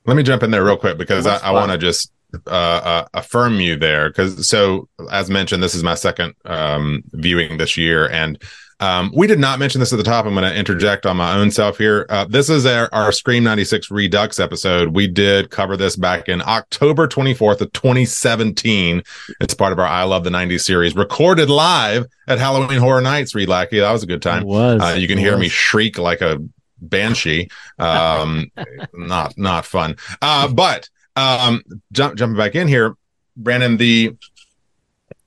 Let 0.07 0.17
me 0.17 0.23
jump 0.23 0.43
in 0.43 0.51
there 0.51 0.65
real 0.65 0.79
quick 0.79 0.97
because 0.97 1.27
I, 1.27 1.37
I 1.39 1.51
want 1.51 1.73
to 1.73 1.79
just 1.79 2.11
uh, 2.47 2.51
uh, 2.51 3.07
affirm 3.15 3.61
you 3.61 3.77
there. 3.77 4.09
Because 4.09 4.49
so, 4.49 4.89
as 5.11 5.31
mentioned, 5.31 5.63
this 5.63 5.75
is 5.75 5.83
my 5.83 5.95
second 5.95 6.35
um, 6.45 7.03
viewing 7.13 7.59
this 7.59 7.77
year, 7.77 8.09
and 8.11 8.43
um, 8.81 9.13
we 9.15 9.27
did 9.27 9.39
not 9.39 9.59
mention 9.59 9.79
this 9.79 9.93
at 9.93 9.97
the 9.97 10.03
top. 10.03 10.27
I'm 10.27 10.35
going 10.35 10.45
to 10.45 10.59
interject 10.59 11.07
on 11.07 11.17
my 11.17 11.37
own 11.37 11.51
self 11.51 11.79
here. 11.79 12.07
Uh, 12.09 12.25
this 12.25 12.51
is 12.51 12.67
our, 12.67 12.89
our 12.93 13.13
Scream 13.13 13.45
96 13.45 13.91
Redux 13.91 14.41
episode. 14.41 14.95
We 14.95 15.07
did 15.07 15.51
cover 15.51 15.77
this 15.77 15.97
back 15.97 16.29
in 16.29 16.43
October 16.43 17.07
24th 17.07 17.61
of 17.61 17.73
2017. 17.73 19.03
It's 19.41 19.55
part 19.55 19.73
of 19.73 19.79
our 19.79 19.87
I 19.87 20.03
Love 20.03 20.25
the 20.25 20.31
90s 20.31 20.63
series, 20.63 20.95
recorded 20.97 21.49
live 21.49 22.07
at 22.27 22.39
Halloween 22.39 22.79
Horror 22.79 23.01
Nights. 23.01 23.35
Reed 23.35 23.49
Lackey, 23.49 23.79
that 23.79 23.93
was 23.93 24.03
a 24.03 24.07
good 24.07 24.23
time. 24.23 24.43
It 24.43 24.47
was. 24.47 24.81
Uh, 24.83 24.97
you 24.99 25.07
can 25.07 25.19
hear 25.19 25.33
was. 25.33 25.41
me 25.41 25.49
shriek 25.49 25.99
like 25.99 26.21
a 26.21 26.39
banshee. 26.81 27.49
Um, 27.79 28.51
not 28.93 29.39
not 29.39 29.65
fun. 29.65 29.97
Uh, 30.21 30.49
but 30.49 30.91
um, 31.17 31.63
jump 31.93 32.17
jumping 32.17 32.37
back 32.37 32.55
in 32.55 32.69
here, 32.69 32.97
Brandon. 33.37 33.77
The 33.77 34.17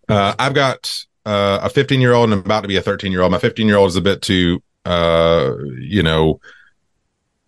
uh, 0.10 0.36
I've 0.38 0.54
got 0.54 1.06
uh, 1.26 1.60
a 1.64 1.70
15 1.70 2.02
year 2.02 2.14
old 2.14 2.26
and 2.26 2.34
I'm 2.34 2.46
about 2.46 2.62
to 2.62 2.68
be 2.68 2.78
a 2.78 2.82
13 2.82 3.12
year 3.12 3.22
old. 3.22 3.32
My 3.32 3.40
15 3.40 3.68
year 3.68 3.78
old 3.78 3.90
is 3.90 3.96
a 3.96 4.02
bit 4.02 4.22
too, 4.22 4.62
uh, 4.86 5.54
you 5.80 6.04
know, 6.04 6.40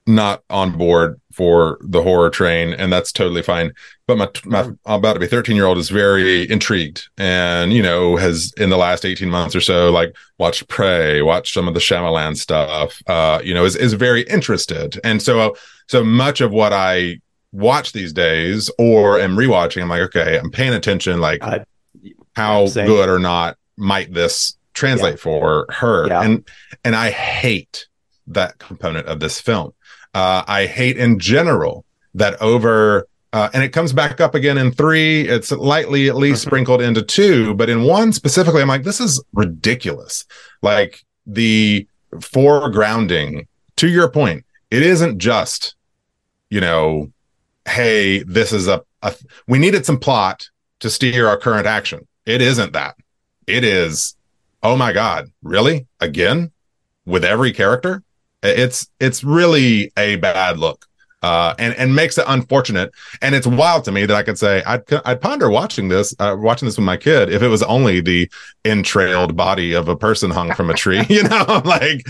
not 0.05 0.43
on 0.49 0.77
board 0.77 1.21
for 1.31 1.77
the 1.81 2.01
horror 2.01 2.31
train, 2.31 2.73
and 2.73 2.91
that's 2.91 3.11
totally 3.11 3.43
fine. 3.43 3.71
But 4.07 4.17
my 4.17 4.27
my 4.45 4.71
about 4.85 5.13
to 5.13 5.19
be 5.19 5.27
13 5.27 5.55
year 5.55 5.65
old 5.65 5.77
is 5.77 5.89
very 5.89 6.49
intrigued, 6.49 7.07
and 7.17 7.71
you 7.71 7.83
know 7.83 8.17
has 8.17 8.51
in 8.57 8.69
the 8.69 8.77
last 8.77 9.05
18 9.05 9.29
months 9.29 9.55
or 9.55 9.61
so 9.61 9.91
like 9.91 10.15
watched 10.39 10.67
Prey, 10.67 11.21
watched 11.21 11.53
some 11.53 11.67
of 11.67 11.75
the 11.75 11.79
Shyamalan 11.79 12.35
stuff. 12.35 13.01
Uh, 13.07 13.39
you 13.43 13.53
know, 13.53 13.65
is 13.65 13.75
is 13.75 13.93
very 13.93 14.23
interested, 14.23 14.99
and 15.03 15.21
so 15.21 15.55
so 15.87 16.03
much 16.03 16.41
of 16.41 16.51
what 16.51 16.73
I 16.73 17.21
watch 17.51 17.93
these 17.93 18.13
days 18.13 18.69
or 18.77 19.19
am 19.19 19.35
rewatching, 19.35 19.81
I'm 19.81 19.89
like, 19.89 20.01
okay, 20.01 20.37
I'm 20.37 20.51
paying 20.51 20.73
attention. 20.73 21.19
Like, 21.19 21.39
Uh, 21.43 21.59
how 22.35 22.67
Same. 22.67 22.85
good 22.87 23.09
or 23.09 23.19
not 23.19 23.57
might 23.77 24.13
this 24.13 24.55
translate 24.73 25.19
for 25.19 25.65
her. 25.69 26.07
Yeah. 26.07 26.21
And 26.23 26.47
and 26.85 26.95
I 26.95 27.09
hate 27.11 27.87
that 28.27 28.59
component 28.59 29.07
of 29.07 29.19
this 29.19 29.41
film. 29.41 29.73
Uh, 30.13 30.43
I 30.47 30.65
hate 30.67 30.97
in 30.97 31.19
general 31.19 31.85
that 32.13 32.41
over 32.41 33.07
uh, 33.33 33.49
and 33.53 33.61
it 33.63 33.69
comes 33.69 33.93
back 33.93 34.19
up 34.21 34.33
again 34.33 34.57
in 34.57 34.71
three. 34.71 35.27
It's 35.27 35.51
lightly 35.51 36.07
at 36.09 36.15
least 36.15 36.41
Mhm. 36.43 36.47
sprinkled 36.47 36.81
into 36.81 37.01
two, 37.03 37.53
but 37.55 37.69
in 37.69 37.83
one 37.83 38.11
specifically, 38.13 38.61
I'm 38.61 38.67
like, 38.67 38.83
this 38.83 38.99
is 38.99 39.21
ridiculous. 39.33 40.25
Like 40.63 41.03
the 41.27 41.87
foregrounding, 42.15 43.47
to 43.77 43.87
your 43.87 44.09
point, 44.09 44.45
it 44.71 44.81
isn't 44.81 45.19
just, 45.19 45.75
you 46.49 46.59
know, 46.61 47.11
hey, 47.67 48.23
this 48.23 48.51
is 48.53 48.67
a, 48.67 48.81
a 49.01 49.15
we 49.47 49.59
needed 49.59 49.85
some 49.85 49.99
plot 49.99 50.49
to 50.79 50.89
steer 50.89 51.27
our 51.27 51.37
current 51.37 51.67
action. 51.67 52.07
It 52.25 52.41
isn't 52.41 52.73
that. 52.73 52.95
It 53.47 53.63
is, 53.63 54.15
oh 54.63 54.75
my 54.77 54.93
God, 54.93 55.31
really? 55.41 55.87
Again? 55.99 56.51
With 57.05 57.25
every 57.25 57.51
character? 57.51 58.03
It's 58.43 58.87
it's 58.99 59.23
really 59.23 59.91
a 59.97 60.17
bad 60.17 60.57
look. 60.59 60.85
Uh, 61.21 61.53
and 61.59 61.73
and 61.75 61.93
makes 61.93 62.17
it 62.17 62.23
unfortunate, 62.29 62.93
and 63.21 63.35
it's 63.35 63.45
wild 63.45 63.83
to 63.83 63.91
me 63.91 64.05
that 64.05 64.15
I 64.15 64.23
could 64.23 64.37
say 64.39 64.63
I'd 64.63 64.83
I'd 65.03 65.19
ponder 65.19 65.49
watching 65.49 65.89
this, 65.89 66.15
uh, 66.17 66.33
watching 66.39 66.65
this 66.65 66.77
with 66.77 66.85
my 66.85 66.95
kid 66.95 67.29
if 67.29 67.41
it 67.41 67.49
was 67.49 67.61
only 67.63 67.99
the 67.99 68.31
entrailed 68.63 69.35
body 69.35 69.73
of 69.73 69.89
a 69.89 69.97
person 69.97 70.31
hung 70.31 70.53
from 70.53 70.69
a 70.69 70.73
tree, 70.73 71.03
you 71.09 71.23
know, 71.23 71.61
like 71.65 72.05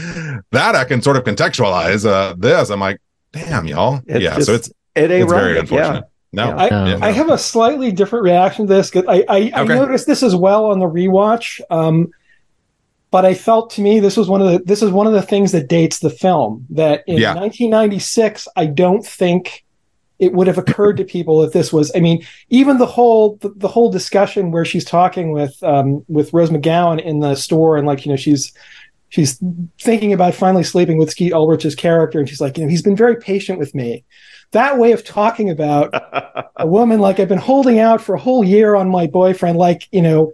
that 0.52 0.76
I 0.76 0.84
can 0.84 1.02
sort 1.02 1.18
of 1.18 1.24
contextualize. 1.24 2.06
Uh, 2.06 2.36
this 2.38 2.70
I'm 2.70 2.80
like, 2.82 3.02
damn, 3.32 3.66
y'all, 3.66 4.00
It's 4.06 4.24
yeah. 4.24 4.36
just- 4.36 4.46
so 4.46 4.54
it's 4.54 4.72
It 5.00 5.12
ain't 5.12 5.24
it's 5.24 5.32
right. 5.32 5.40
very 5.40 5.54
Yeah. 5.54 5.60
unfortunate. 5.62 6.04
No, 6.32 6.52
I, 6.52 6.70
Um, 6.70 6.88
yeah, 6.88 7.00
I 7.02 7.12
have 7.12 7.30
a 7.30 7.38
slightly 7.40 7.92
different 7.92 8.24
reaction 8.24 8.68
to 8.68 8.74
this. 8.74 8.92
I, 8.96 9.02
I, 9.28 9.52
I 9.56 9.62
Okay. 9.62 9.74
noticed 9.74 10.06
this 10.06 10.22
as 10.22 10.36
well 10.36 10.66
on 10.66 10.78
the 10.80 10.86
rewatch, 10.86 11.60
um, 11.72 12.10
but 13.12 13.26
I 13.26 13.34
felt 13.34 13.72
to 13.72 13.82
me 13.82 14.00
this 14.00 14.16
was 14.16 14.30
one 14.30 14.42
of 14.42 14.52
the 14.52 14.60
this 14.64 14.84
is 14.84 14.92
one 14.92 15.08
of 15.08 15.14
the 15.14 15.24
things 15.24 15.52
that 15.54 15.68
dates 15.68 16.00
the 16.00 16.12
film. 16.12 16.68
That 16.70 17.04
in 17.08 17.18
Yeah. 17.18 17.34
1996, 17.34 18.48
I 18.56 18.68
don't 18.68 19.04
think 19.04 19.66
it 20.20 20.34
would 20.34 20.48
have 20.48 20.58
occurred 20.58 20.98
to 20.98 21.06
people 21.06 21.42
if 21.44 21.54
this 21.54 21.74
was. 21.74 21.92
I 21.96 22.00
mean, 22.02 22.24
even 22.50 22.78
the 22.78 22.86
whole 22.86 23.38
the, 23.42 23.50
the 23.56 23.68
whole 23.70 23.90
discussion 23.90 24.52
where 24.52 24.66
she's 24.66 24.86
talking 24.86 25.32
with 25.32 25.56
um, 25.64 26.04
with 26.08 26.34
Rose 26.34 26.52
McGowan 26.52 27.02
in 27.02 27.22
the 27.22 27.34
store, 27.36 27.78
and 27.78 27.88
like 27.88 28.06
you 28.06 28.12
know 28.12 28.18
she's 28.18 28.54
she's 29.10 29.42
thinking 29.82 30.14
about 30.14 30.36
finally 30.36 30.64
sleeping 30.64 30.98
with 30.98 31.12
Skeet 31.12 31.34
Ulrich's 31.34 31.76
character, 31.76 32.20
and 32.20 32.30
she's 32.30 32.42
like, 32.42 32.58
you 32.58 32.64
know, 32.64 32.70
he's 32.70 32.82
been 32.82 32.96
very 32.96 33.18
patient 33.18 33.60
with 33.60 33.76
me. 33.76 34.06
That 34.52 34.78
way 34.78 34.94
of 34.94 35.04
talking 35.04 35.50
about 35.50 35.94
a 36.56 36.66
woman 36.68 37.00
like 37.00 37.20
I've 37.20 37.28
been 37.28 37.38
holding 37.38 37.80
out 37.80 38.02
for 38.02 38.16
a 38.16 38.20
whole 38.20 38.44
year 38.44 38.76
on 38.76 38.90
my 38.90 39.08
boyfriend, 39.08 39.58
like, 39.58 39.88
you 39.92 40.02
know, 40.02 40.34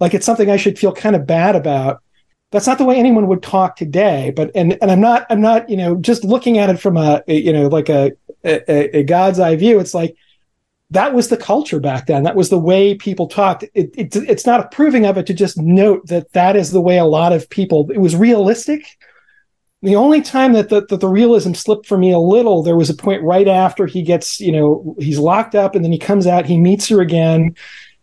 like 0.00 0.14
it's 0.14 0.26
something 0.26 0.50
I 0.50 0.56
should 0.56 0.78
feel 0.78 0.92
kind 0.92 1.16
of 1.16 1.26
bad 1.26 1.56
about. 1.56 2.02
That's 2.52 2.66
not 2.66 2.78
the 2.78 2.84
way 2.84 2.96
anyone 2.96 3.26
would 3.28 3.42
talk 3.42 3.76
today. 3.76 4.32
But 4.34 4.52
and 4.54 4.78
and 4.80 4.90
I'm 4.90 5.00
not 5.00 5.26
I'm 5.30 5.40
not 5.40 5.68
you 5.68 5.76
know 5.76 5.96
just 5.96 6.24
looking 6.24 6.58
at 6.58 6.70
it 6.70 6.78
from 6.78 6.96
a, 6.96 7.22
you 7.26 7.52
know 7.52 7.66
like 7.66 7.88
a, 7.88 8.12
a 8.44 8.98
a 8.98 9.02
God's 9.02 9.40
eye 9.40 9.56
view. 9.56 9.80
It's 9.80 9.94
like 9.94 10.16
that 10.90 11.14
was 11.14 11.28
the 11.28 11.36
culture 11.36 11.80
back 11.80 12.06
then. 12.06 12.22
That 12.22 12.36
was 12.36 12.48
the 12.48 12.58
way 12.58 12.94
people 12.94 13.26
talked. 13.26 13.64
It, 13.74 13.90
it 13.96 14.16
it's 14.16 14.46
not 14.46 14.60
approving 14.60 15.04
of 15.04 15.18
it 15.18 15.26
to 15.26 15.34
just 15.34 15.58
note 15.58 16.06
that 16.06 16.32
that 16.32 16.54
is 16.54 16.70
the 16.70 16.80
way 16.80 16.98
a 16.98 17.04
lot 17.04 17.32
of 17.32 17.50
people. 17.50 17.90
It 17.90 17.98
was 17.98 18.14
realistic. 18.14 18.86
The 19.82 19.96
only 19.96 20.22
time 20.22 20.52
that 20.54 20.68
the, 20.68 20.86
that 20.86 21.00
the 21.00 21.08
realism 21.08 21.52
slipped 21.52 21.86
for 21.86 21.98
me 21.98 22.12
a 22.12 22.18
little, 22.18 22.62
there 22.62 22.76
was 22.76 22.90
a 22.90 22.94
point 22.94 23.22
right 23.22 23.46
after 23.46 23.86
he 23.86 24.02
gets, 24.02 24.40
you 24.40 24.52
know, 24.52 24.96
he's 24.98 25.18
locked 25.18 25.54
up 25.54 25.74
and 25.74 25.84
then 25.84 25.92
he 25.92 25.98
comes 25.98 26.26
out, 26.26 26.46
he 26.46 26.56
meets 26.56 26.88
her 26.88 27.00
again, 27.00 27.54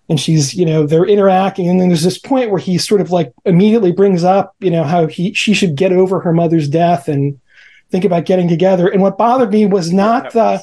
and 0.07 0.19
she's, 0.19 0.53
you 0.53 0.65
know, 0.65 0.85
they're 0.85 1.05
interacting. 1.05 1.69
And 1.69 1.79
then 1.79 1.87
there's 1.87 2.03
this 2.03 2.19
point 2.19 2.51
where 2.51 2.59
he 2.59 2.77
sort 2.77 3.01
of 3.01 3.11
like 3.11 3.33
immediately 3.45 3.91
brings 3.91 4.23
up, 4.23 4.55
you 4.59 4.69
know, 4.69 4.83
how 4.83 5.07
he 5.07 5.33
she 5.33 5.53
should 5.53 5.75
get 5.75 5.93
over 5.93 6.19
her 6.19 6.33
mother's 6.33 6.69
death 6.69 7.07
and 7.07 7.39
think 7.89 8.05
about 8.05 8.25
getting 8.25 8.47
together. 8.47 8.87
And 8.87 9.01
what 9.01 9.17
bothered 9.17 9.51
me 9.51 9.65
was 9.65 9.91
not 9.91 10.31
the 10.33 10.61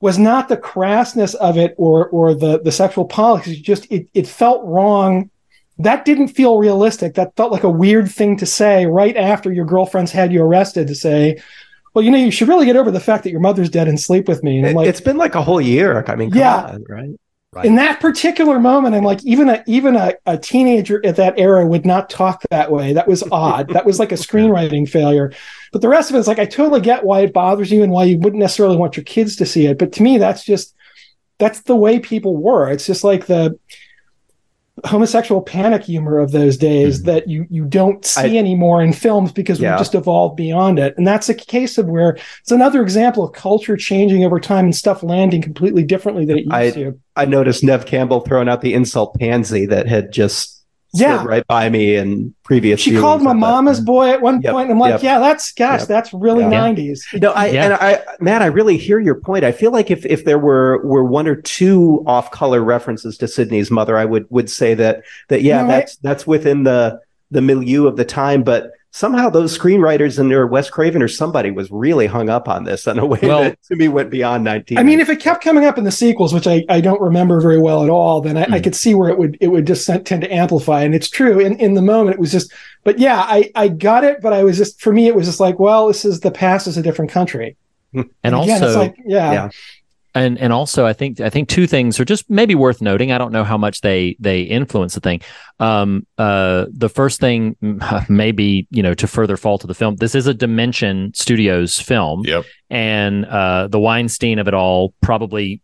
was 0.00 0.18
not 0.18 0.48
the 0.48 0.56
crassness 0.56 1.34
of 1.36 1.56
it 1.56 1.74
or 1.78 2.08
or 2.08 2.34
the 2.34 2.60
the 2.60 2.72
sexual 2.72 3.04
politics. 3.04 3.58
It 3.58 3.62
just 3.62 3.90
it 3.90 4.08
it 4.14 4.26
felt 4.26 4.64
wrong. 4.64 5.30
That 5.78 6.04
didn't 6.04 6.28
feel 6.28 6.58
realistic. 6.58 7.14
That 7.14 7.36
felt 7.36 7.52
like 7.52 7.64
a 7.64 7.70
weird 7.70 8.10
thing 8.10 8.36
to 8.38 8.46
say 8.46 8.86
right 8.86 9.16
after 9.16 9.52
your 9.52 9.66
girlfriend's 9.66 10.10
had 10.12 10.32
you 10.32 10.42
arrested 10.42 10.86
to 10.88 10.94
say, 10.94 11.40
well, 11.92 12.02
you 12.04 12.10
know, 12.10 12.16
you 12.18 12.30
should 12.30 12.48
really 12.48 12.64
get 12.66 12.76
over 12.76 12.90
the 12.90 13.00
fact 13.00 13.24
that 13.24 13.30
your 13.30 13.40
mother's 13.40 13.68
dead 13.68 13.86
and 13.88 14.00
sleep 14.00 14.26
with 14.26 14.42
me. 14.42 14.58
And 14.58 14.68
I'm 14.68 14.74
like, 14.74 14.88
it's 14.88 15.02
been 15.02 15.18
like 15.18 15.34
a 15.34 15.42
whole 15.42 15.60
year. 15.60 16.02
I 16.06 16.14
mean, 16.16 16.30
Yeah. 16.34 16.64
on, 16.64 16.84
right? 16.88 17.10
In 17.64 17.76
that 17.76 18.00
particular 18.00 18.58
moment, 18.58 18.94
I'm 18.94 19.04
like, 19.04 19.24
even 19.24 19.48
a 19.48 19.62
even 19.66 19.96
a, 19.96 20.14
a 20.26 20.36
teenager 20.36 21.04
at 21.04 21.16
that 21.16 21.38
era 21.38 21.66
would 21.66 21.86
not 21.86 22.10
talk 22.10 22.42
that 22.50 22.70
way. 22.70 22.92
That 22.92 23.08
was 23.08 23.22
odd. 23.30 23.68
that 23.70 23.86
was 23.86 23.98
like 23.98 24.12
a 24.12 24.16
screenwriting 24.26 24.88
failure. 24.88 25.32
But 25.72 25.82
the 25.82 25.88
rest 25.88 26.10
of 26.10 26.16
it 26.16 26.20
is 26.20 26.28
like, 26.28 26.38
I 26.38 26.46
totally 26.46 26.80
get 26.80 27.04
why 27.04 27.20
it 27.20 27.32
bothers 27.32 27.70
you 27.70 27.82
and 27.82 27.92
why 27.92 28.04
you 28.04 28.18
wouldn't 28.18 28.40
necessarily 28.40 28.76
want 28.76 28.96
your 28.96 29.04
kids 29.04 29.36
to 29.36 29.46
see 29.46 29.66
it. 29.66 29.78
But 29.78 29.92
to 29.92 30.02
me, 30.02 30.18
that's 30.18 30.44
just 30.44 30.74
that's 31.38 31.62
the 31.62 31.76
way 31.76 31.98
people 31.98 32.36
were. 32.36 32.70
It's 32.70 32.86
just 32.86 33.04
like 33.04 33.26
the 33.26 33.58
homosexual 34.84 35.40
panic 35.40 35.82
humor 35.82 36.18
of 36.18 36.32
those 36.32 36.56
days 36.56 36.98
mm-hmm. 36.98 37.06
that 37.06 37.28
you 37.28 37.46
you 37.48 37.64
don't 37.64 38.04
see 38.04 38.36
I- 38.36 38.38
anymore 38.38 38.82
in 38.82 38.92
films 38.92 39.32
because 39.32 39.58
Yeah. 39.58 39.72
we've 39.72 39.78
just 39.78 39.94
evolved 39.94 40.36
beyond 40.36 40.78
it. 40.78 40.94
And 40.98 41.06
that's 41.06 41.28
a 41.28 41.34
case 41.34 41.78
of 41.78 41.86
where 41.86 42.18
it's 42.40 42.52
another 42.52 42.82
example 42.82 43.24
of 43.24 43.32
culture 43.32 43.76
changing 43.76 44.24
over 44.24 44.38
time 44.38 44.66
and 44.66 44.76
stuff 44.76 45.02
landing 45.02 45.40
completely 45.40 45.82
differently 45.82 46.24
than 46.24 46.38
it 46.38 46.44
used 46.44 46.52
I- 46.52 46.70
to. 46.72 47.00
I 47.16 47.24
noticed 47.24 47.64
Neve 47.64 47.86
Campbell 47.86 48.20
throwing 48.20 48.48
out 48.48 48.60
the 48.60 48.74
insult 48.74 49.18
pansy 49.18 49.66
that 49.66 49.86
had 49.88 50.12
just 50.12 50.52
Yeah. 50.94 51.16
slid 51.18 51.28
right 51.28 51.46
by 51.46 51.68
me 51.68 51.96
in 51.96 52.34
previous. 52.44 52.80
She 52.80 52.96
called 52.98 53.20
my 53.22 53.32
of 53.32 53.36
that. 53.36 53.40
mama's 53.40 53.80
boy 53.80 54.10
at 54.10 54.22
one 54.22 54.40
Yep, 54.40 54.52
point, 54.52 54.64
and 54.64 54.72
I'm 54.72 54.78
like, 54.78 54.92
yep. 54.92 55.02
yeah, 55.02 55.18
that's 55.18 55.52
gosh, 55.52 55.80
Yep. 55.80 55.88
that's 55.88 56.12
really 56.14 56.44
Yeah. 56.44 56.50
90s. 56.50 57.00
No, 57.20 57.32
I 57.32 57.46
Yeah. 57.48 57.64
and 57.64 57.74
I, 57.74 57.98
Matt, 58.20 58.40
I 58.42 58.46
really 58.46 58.76
hear 58.76 58.98
your 58.98 59.16
point. 59.16 59.44
I 59.44 59.52
feel 59.52 59.72
like 59.72 59.90
if 59.90 60.06
if 60.06 60.24
there 60.24 60.38
were 60.38 60.80
were 60.84 61.04
one 61.04 61.26
or 61.26 61.34
two 61.36 62.02
off 62.06 62.30
color 62.30 62.62
references 62.62 63.18
to 63.18 63.28
Sidney's 63.28 63.70
mother, 63.70 63.96
I 63.98 64.04
would 64.04 64.26
would 64.30 64.48
say 64.48 64.74
that 64.74 65.02
that 65.28 65.42
yeah, 65.42 65.58
No, 65.62 65.64
I- 65.64 65.68
that's 65.68 65.96
that's 65.96 66.26
within 66.26 66.62
the 66.62 66.98
the 67.30 67.42
milieu 67.42 67.86
of 67.86 67.96
the 67.96 68.04
time. 68.04 68.42
But 68.42 68.70
somehow 68.96 69.28
those 69.28 69.56
screenwriters 69.56 70.18
and 70.18 70.32
or 70.32 70.46
Wes 70.46 70.70
Craven 70.70 71.02
or 71.02 71.08
somebody 71.08 71.50
was 71.50 71.70
really 71.70 72.06
hung 72.06 72.30
up 72.30 72.48
on 72.48 72.64
this 72.64 72.86
in 72.86 72.98
a 72.98 73.04
way 73.04 73.18
Well- 73.22 73.42
that 73.42 73.62
to 73.64 73.76
me 73.76 73.88
went 73.88 74.08
beyond 74.10 74.42
nineteen. 74.44 74.78
I 74.78 74.82
mean, 74.82 75.00
if 75.00 75.10
it 75.10 75.20
kept 75.20 75.44
coming 75.44 75.66
up 75.66 75.76
in 75.76 75.84
the 75.84 75.90
sequels, 75.92 76.32
which 76.32 76.46
I, 76.46 76.64
I 76.70 76.80
don't 76.80 77.00
remember 77.00 77.38
very 77.40 77.58
well 77.60 77.84
at 77.84 77.90
all, 77.90 78.22
then 78.22 78.38
I, 78.38 78.42
I 78.44 78.46
Mm. 78.60 78.64
could 78.64 78.74
see 78.74 78.94
where 78.94 79.10
it 79.10 79.18
would 79.18 79.36
it 79.40 79.48
would 79.48 79.66
just 79.66 79.86
tend 79.86 80.06
to 80.22 80.32
amplify. 80.32 80.80
And 80.82 80.94
it's 80.94 81.10
true 81.10 81.38
in, 81.38 81.56
in 81.58 81.74
the 81.74 81.82
moment, 81.82 82.14
it 82.14 82.20
was 82.20 82.32
just, 82.32 82.50
but 82.84 82.98
yeah, 82.98 83.20
I, 83.20 83.50
I 83.54 83.68
got 83.68 84.02
it, 84.02 84.22
but 84.22 84.32
I 84.32 84.42
was 84.44 84.56
just 84.56 84.80
for 84.80 84.92
me, 84.94 85.06
it 85.08 85.14
was 85.14 85.26
just 85.26 85.40
like, 85.40 85.58
well, 85.58 85.88
this 85.88 86.04
is 86.06 86.20
the 86.20 86.30
past 86.30 86.66
is 86.66 86.78
a 86.78 86.82
different 86.82 87.10
country. 87.10 87.56
and 87.92 88.06
again, 88.24 88.34
also 88.34 88.66
it's 88.66 88.76
like, 88.76 88.96
yeah, 89.06 89.32
Yeah. 89.32 89.48
And 90.16 90.38
and 90.38 90.52
also 90.52 90.86
I 90.86 90.92
think 90.92 91.20
I 91.20 91.30
think 91.30 91.48
two 91.48 91.66
things 91.66 92.00
are 92.00 92.04
just 92.04 92.28
maybe 92.28 92.54
worth 92.54 92.80
noting. 92.80 93.12
I 93.12 93.18
don't 93.18 93.32
know 93.32 93.44
how 93.44 93.56
much 93.58 93.82
they 93.82 94.16
they 94.18 94.42
influence 94.42 94.94
the 94.94 95.00
thing. 95.00 95.20
Um, 95.60 96.06
uh, 96.18 96.66
the 96.72 96.88
first 96.88 97.20
thing 97.20 97.56
maybe 98.08 98.66
you 98.70 98.82
know 98.82 98.94
to 98.94 99.06
further 99.06 99.36
fall 99.36 99.58
to 99.58 99.66
the 99.66 99.74
film. 99.74 99.96
This 99.96 100.14
is 100.14 100.26
a 100.26 100.34
Dimension 100.34 101.12
Studios 101.14 101.78
film, 101.78 102.24
Yep. 102.24 102.44
and 102.70 103.24
uh, 103.26 103.68
the 103.68 103.78
Weinstein 103.78 104.38
of 104.38 104.48
it 104.48 104.54
all 104.54 104.92
probably 105.00 105.60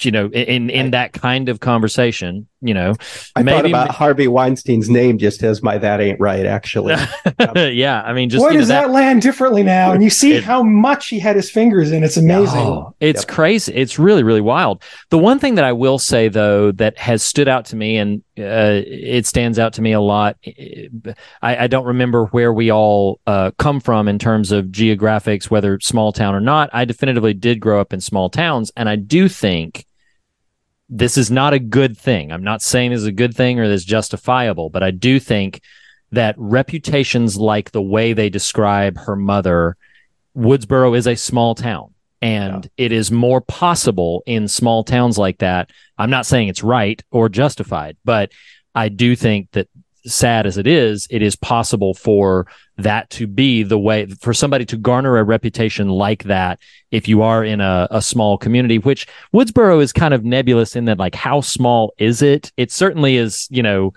you 0.00 0.10
know 0.10 0.26
in 0.28 0.70
in 0.70 0.90
that 0.90 1.12
kind 1.12 1.48
of 1.48 1.60
conversation 1.60 2.48
you 2.64 2.74
know 2.74 2.90
I 3.36 3.40
thought 3.42 3.44
maybe 3.44 3.68
about 3.70 3.90
Harvey 3.90 4.26
Weinstein's 4.26 4.88
name 4.90 5.18
just 5.18 5.42
as 5.42 5.62
my 5.62 5.78
that 5.78 6.00
ain't 6.00 6.18
right. 6.18 6.46
Actually, 6.46 6.94
yeah 7.56 8.02
I 8.02 8.12
mean 8.12 8.30
just 8.30 8.44
know, 8.44 8.52
does 8.52 8.68
that, 8.68 8.90
land 8.90 9.22
differently 9.22 9.62
now. 9.62 9.92
And 9.92 10.02
you 10.02 10.10
see 10.10 10.34
It- 10.34 10.44
how 10.44 10.62
much 10.62 11.08
he 11.08 11.18
had 11.18 11.36
his 11.36 11.50
fingers 11.50 11.92
in. 11.92 12.02
It's 12.02 12.16
amazing. 12.16 12.60
Oh, 12.60 12.94
it's 13.00 13.22
Yep. 13.22 13.28
crazy. 13.28 13.72
It's 13.74 13.98
really, 13.98 14.22
really 14.22 14.40
wild. 14.40 14.82
The 15.10 15.18
one 15.18 15.38
thing 15.38 15.54
that 15.56 15.64
I 15.64 15.72
will 15.72 15.98
say, 15.98 16.28
though, 16.28 16.72
that 16.72 16.98
has 16.98 17.22
stood 17.22 17.48
out 17.48 17.66
to 17.66 17.76
me 17.76 17.96
and 17.96 18.22
uh, 18.38 18.82
it 18.86 19.26
stands 19.26 19.58
out 19.58 19.74
to 19.74 19.82
me 19.82 19.92
a 19.92 20.00
lot, 20.00 20.36
I, 21.42 21.56
I 21.64 21.66
don't 21.66 21.86
remember 21.86 22.26
where 22.26 22.52
we 22.52 22.70
all 22.70 23.20
uh, 23.26 23.50
come 23.58 23.80
from 23.80 24.08
in 24.08 24.18
terms 24.18 24.52
of 24.52 24.66
geographics, 24.66 25.50
whether 25.50 25.78
small 25.80 26.12
town 26.12 26.34
or 26.34 26.40
not. 26.40 26.70
I 26.72 26.84
definitively 26.84 27.34
did 27.34 27.60
grow 27.60 27.80
up 27.80 27.92
in 27.92 28.00
small 28.00 28.28
towns. 28.30 28.72
And 28.76 28.88
I 28.88 28.96
do 28.96 29.28
think 29.28 29.86
this 30.94 31.18
is 31.18 31.28
not 31.28 31.52
a 31.52 31.58
good 31.58 31.98
thing. 31.98 32.30
I'm 32.30 32.44
not 32.44 32.62
saying 32.62 32.92
this 32.92 33.00
is 33.00 33.06
a 33.06 33.12
good 33.12 33.34
thing 33.34 33.58
or 33.58 33.66
this 33.66 33.80
is 33.80 33.84
justifiable, 33.84 34.70
but 34.70 34.84
I 34.84 34.92
do 34.92 35.18
think 35.18 35.60
that 36.12 36.36
reputations 36.38 37.36
like 37.36 37.72
the 37.72 37.82
way 37.82 38.12
they 38.12 38.30
describe 38.30 38.96
her 38.98 39.16
mother, 39.16 39.76
Woodsboro 40.36 40.96
is 40.96 41.08
a 41.08 41.16
small 41.16 41.56
town. 41.56 41.92
And 42.22 42.70
it 42.76 42.92
is 42.92 43.10
more 43.10 43.40
possible 43.40 44.22
in 44.24 44.46
small 44.46 44.84
towns 44.84 45.18
like 45.18 45.38
that. 45.38 45.70
I'm 45.98 46.10
not 46.10 46.26
saying 46.26 46.48
it's 46.48 46.62
right 46.62 47.02
or 47.10 47.28
justified, 47.28 47.96
but 48.04 48.30
I 48.74 48.88
do 48.88 49.16
think 49.16 49.50
that 49.50 49.68
sad 50.06 50.46
as 50.46 50.58
it 50.58 50.66
is, 50.66 51.06
it 51.10 51.22
is 51.22 51.36
possible 51.36 51.94
for 51.94 52.46
that 52.76 53.08
to 53.10 53.26
be 53.26 53.62
the 53.62 53.78
way 53.78 54.06
for 54.06 54.34
somebody 54.34 54.64
to 54.66 54.76
garner 54.76 55.16
a 55.16 55.24
reputation 55.24 55.88
like 55.88 56.24
that 56.24 56.58
if 56.90 57.08
you 57.08 57.22
are 57.22 57.44
in 57.44 57.60
a, 57.60 57.88
a 57.90 58.02
small 58.02 58.36
community, 58.36 58.78
which 58.78 59.06
Woodsboro 59.32 59.82
is 59.82 59.92
kind 59.92 60.12
of 60.12 60.24
nebulous 60.24 60.76
in 60.76 60.86
that, 60.86 60.98
like, 60.98 61.14
how 61.14 61.40
small 61.40 61.94
is 61.98 62.22
it? 62.22 62.52
It 62.56 62.72
certainly 62.72 63.16
is, 63.16 63.48
you 63.50 63.62
know, 63.62 63.94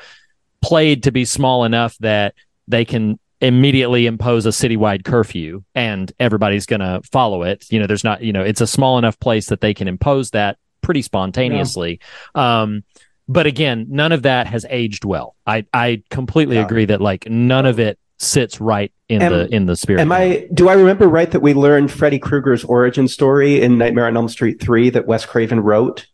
played 0.61 1.03
to 1.03 1.11
be 1.11 1.25
small 1.25 1.63
enough 1.63 1.97
that 1.99 2.35
they 2.67 2.85
can 2.85 3.19
immediately 3.39 4.07
impose 4.07 4.45
a 4.45 4.49
citywide 4.49 5.05
curfew 5.05 5.63
and 5.75 6.11
everybody's 6.19 6.65
going 6.65 6.79
to 6.79 7.01
follow 7.11 7.43
it. 7.43 7.65
You 7.71 7.79
know, 7.79 7.87
there's 7.87 8.03
not, 8.03 8.21
you 8.21 8.33
know, 8.33 8.43
it's 8.43 8.61
a 8.61 8.67
small 8.67 8.97
enough 8.97 9.19
place 9.19 9.47
that 9.47 9.61
they 9.61 9.73
can 9.73 9.87
impose 9.87 10.31
that 10.31 10.57
pretty 10.81 11.01
spontaneously. 11.01 11.99
Yeah. 12.35 12.61
Um, 12.61 12.83
but 13.27 13.45
again, 13.45 13.85
none 13.89 14.11
of 14.11 14.23
that 14.23 14.47
has 14.47 14.65
aged 14.69 15.05
well. 15.05 15.35
I 15.45 15.65
I 15.73 16.03
completely 16.09 16.55
yeah. 16.55 16.65
agree 16.65 16.85
that 16.85 17.01
like 17.01 17.29
none 17.29 17.65
of 17.65 17.79
it 17.79 17.99
sits 18.19 18.59
right 18.59 18.91
in 19.09 19.21
am, 19.21 19.31
the 19.31 19.53
in 19.53 19.65
the 19.65 19.75
spirit. 19.75 20.01
Am 20.01 20.11
I 20.11 20.47
do 20.53 20.69
I 20.69 20.73
remember 20.73 21.07
right 21.07 21.29
that 21.31 21.41
we 21.41 21.53
learned 21.53 21.91
Freddy 21.91 22.19
Krueger's 22.19 22.63
origin 22.63 23.07
story 23.07 23.61
in 23.61 23.77
Nightmare 23.77 24.07
on 24.07 24.17
Elm 24.17 24.29
Street 24.29 24.61
3 24.61 24.89
that 24.91 25.05
Wes 25.05 25.25
Craven 25.25 25.59
wrote? 25.59 26.07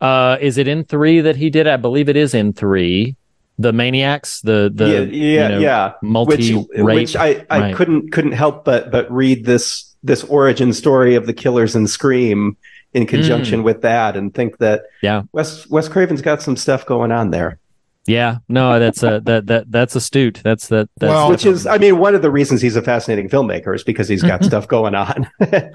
Uh 0.00 0.38
is 0.40 0.58
it 0.58 0.68
in 0.68 0.84
3 0.84 1.20
that 1.22 1.36
he 1.36 1.50
did? 1.50 1.66
I 1.66 1.76
believe 1.76 2.08
it 2.08 2.16
is 2.16 2.34
in 2.34 2.52
3 2.52 3.16
the 3.58 3.72
maniacs 3.72 4.40
the 4.40 4.70
the 4.74 4.88
yeah 4.88 4.98
yeah, 5.00 5.42
you 5.42 5.48
know, 5.54 5.58
yeah. 5.60 5.92
multi 6.02 6.54
which, 6.54 6.68
which 6.76 7.16
I, 7.16 7.46
I 7.48 7.60
right. 7.60 7.76
couldn't 7.76 8.10
couldn't 8.10 8.32
help 8.32 8.64
but 8.64 8.90
but 8.90 9.10
read 9.12 9.44
this 9.44 9.94
this 10.02 10.24
origin 10.24 10.72
story 10.72 11.14
of 11.14 11.26
the 11.26 11.32
killers 11.32 11.76
in 11.76 11.86
scream 11.86 12.56
in 12.94 13.06
conjunction 13.06 13.60
mm. 13.60 13.64
with 13.64 13.82
that 13.82 14.16
and 14.16 14.32
think 14.32 14.58
that 14.58 14.84
yeah. 15.02 15.22
Wes 15.32 15.68
wes 15.68 15.88
craven's 15.88 16.22
got 16.22 16.40
some 16.40 16.56
stuff 16.56 16.86
going 16.86 17.12
on 17.12 17.30
there. 17.30 17.58
Yeah. 18.06 18.38
No 18.48 18.78
that's 18.78 19.02
a 19.02 19.20
that 19.24 19.46
that 19.46 19.70
that's 19.70 19.96
astute. 19.96 20.40
That's 20.42 20.68
that 20.68 20.88
that's 20.96 21.10
well, 21.10 21.28
which 21.28 21.44
is 21.44 21.66
i 21.66 21.78
mean 21.78 21.98
one 21.98 22.14
of 22.14 22.22
the 22.22 22.30
reasons 22.30 22.62
he's 22.62 22.76
a 22.76 22.82
fascinating 22.82 23.28
filmmaker 23.28 23.74
is 23.74 23.84
because 23.84 24.08
he's 24.08 24.22
got 24.22 24.44
stuff 24.44 24.68
going 24.68 24.94
on. 24.94 25.28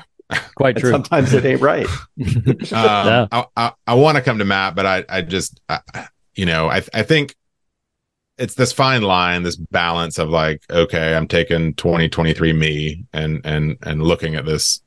Quite 0.55 0.78
true. 0.78 0.91
sometimes 0.91 1.34
it 1.34 1.43
ain't 1.43 1.61
right. 1.61 1.88
Um, 2.20 2.65
yeah. 2.72 3.28
i, 3.32 3.45
I, 3.57 3.72
I 3.88 3.93
want 3.95 4.17
to 4.17 4.22
come 4.22 4.38
to 4.38 4.45
matt 4.45 4.76
but 4.76 4.86
i 4.86 5.03
i 5.09 5.22
just 5.22 5.59
I, 5.67 5.80
you 6.36 6.45
know 6.45 6.70
i 6.70 6.84
i 6.93 7.01
think 7.01 7.36
it's 8.39 8.55
this 8.55 8.72
fine 8.72 9.01
line, 9.01 9.43
this 9.43 9.57
balance 9.57 10.17
of 10.17 10.30
like, 10.30 10.63
okay, 10.70 11.13
I'm 11.13 11.28
taking 11.28 11.74
2023 11.74 12.53
me 12.53 13.03
and 13.13 13.41
and 13.43 13.78
and 13.84 14.01
looking 14.01 14.36
at 14.36 14.45
this 14.45 14.82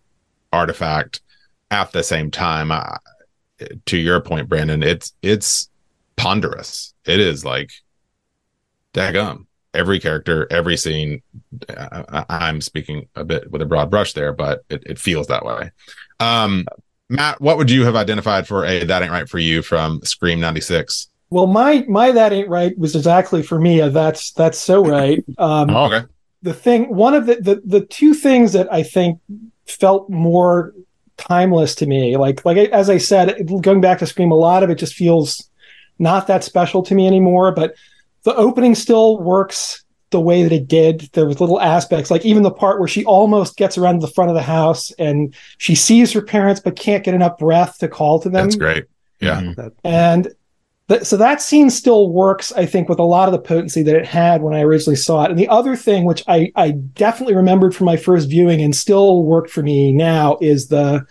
artifact 0.53 1.21
at 1.73 1.93
the 1.93 2.03
same 2.03 2.31
time. 2.31 2.71
I, 2.71 2.99
to 3.87 3.97
your 3.97 4.21
point, 4.21 4.49
Brandon, 4.49 4.83
it's 4.83 5.13
it's 5.23 5.69
ponderous. 6.17 6.95
It 7.07 7.19
is 7.19 7.45
like, 7.45 7.71
daggum. 8.93 9.47
Every 9.75 9.99
character, 9.99 10.47
every 10.51 10.77
scene. 10.77 11.23
I, 11.71 12.25
I'm 12.29 12.61
speaking 12.61 13.09
a 13.17 13.25
bit 13.25 13.51
with 13.51 13.63
a 13.63 13.65
broad 13.67 13.91
brush 13.91 14.13
there, 14.13 14.35
but 14.35 14.65
it, 14.69 14.83
it 14.85 14.99
feels 14.99 15.29
that 15.29 15.47
way. 15.47 15.71
Um, 16.21 16.67
Matt, 17.09 17.41
what 17.41 17.57
would 17.57 17.71
you 17.71 17.85
have 17.87 17.97
identified 17.97 18.47
for 18.47 18.67
a 18.67 18.85
that 18.85 19.03
ain't 19.03 19.11
right 19.11 19.29
for 19.29 19.39
you 19.39 19.63
from 19.63 20.03
Scream 20.03 20.41
'96? 20.41 21.09
Well, 21.31 21.47
my 21.47 21.87
my 21.89 22.13
that 22.13 22.35
ain't 22.35 22.51
right 22.51 22.77
was 22.77 22.95
exactly 22.95 23.43
for 23.43 23.59
me. 23.59 23.81
that's 23.81 24.33
that's 24.33 24.59
so 24.59 24.85
right. 24.85 25.25
Um, 25.39 25.71
oh, 25.71 25.87
okay. 25.87 26.07
The 26.43 26.53
thing, 26.53 26.95
one 26.95 27.15
of 27.15 27.25
the, 27.25 27.37
the 27.37 27.63
the 27.65 27.87
two 27.87 28.13
things 28.13 28.53
that 28.53 28.71
I 28.71 28.83
think 28.83 29.21
felt 29.65 30.11
more 30.11 30.75
timeless 31.29 31.75
to 31.77 31.87
me, 31.87 32.17
like 32.17 32.45
like 32.45 32.57
as 32.71 32.91
I 32.91 32.99
said, 32.99 33.49
going 33.63 33.81
back 33.81 33.99
to 34.01 34.07
Scream, 34.07 34.31
a 34.31 34.37
lot 34.37 34.63
of 34.63 34.71
it 34.71 34.77
just 34.77 34.95
feels 34.95 35.49
not 35.99 36.27
that 36.27 36.45
special 36.45 36.83
to 36.85 36.95
me 36.95 37.07
anymore. 37.07 37.53
But 37.53 37.75
the 38.25 38.35
opening 38.35 38.75
still 38.75 39.19
works 39.19 39.85
the 40.11 40.21
way 40.21 40.43
that 40.43 40.53
it 40.53 40.69
did. 40.69 41.09
There 41.13 41.27
was 41.27 41.41
little 41.41 41.61
aspects, 41.61 42.11
like 42.11 42.25
even 42.25 42.43
the 42.43 42.51
part 42.51 42.79
where 42.79 42.89
she 42.89 43.05
almost 43.05 43.57
gets 43.57 43.77
around 43.79 44.01
to 44.01 44.07
the 44.07 44.13
front 44.13 44.31
of 44.31 44.37
the 44.37 44.43
house 44.43 44.91
and 44.93 45.35
she 45.59 45.75
sees 45.75 46.13
her 46.13 46.23
parents 46.23 46.61
but 46.61 46.77
can't 46.77 47.05
get 47.05 47.15
enough 47.15 47.39
breath 47.39 47.79
to 47.79 47.89
call 47.89 48.21
to 48.21 48.29
them. 48.29 48.45
That's 48.45 48.57
great. 48.57 48.85
Yeah. 49.21 49.41
Mm-hmm. 49.41 49.69
And 49.85 50.29
so 51.03 51.17
that 51.17 51.41
scene 51.41 51.71
still 51.71 52.11
works, 52.11 52.53
I 52.53 52.67
think, 52.67 52.89
with 52.89 52.99
a 52.99 53.05
lot 53.05 53.29
of 53.29 53.33
the 53.33 53.39
potency 53.39 53.83
that 53.83 53.97
it 53.97 54.07
had 54.07 54.43
when 54.43 54.55
I 54.55 54.63
originally 54.63 54.97
saw 54.97 55.25
it. 55.25 55.31
And 55.31 55.39
the 55.39 55.49
other 55.49 55.77
thing, 55.77 56.05
which 56.05 56.23
I, 56.27 56.53
I 56.57 56.73
definitely 56.73 57.35
remembered 57.35 57.75
from 57.75 57.87
my 57.87 57.97
first 57.97 58.29
viewing 58.29 58.61
and 58.61 58.75
still 58.75 59.23
worked 59.23 59.51
for 59.51 59.63
me 59.63 59.93
now, 59.93 60.39
is 60.41 60.69
the 60.69 61.07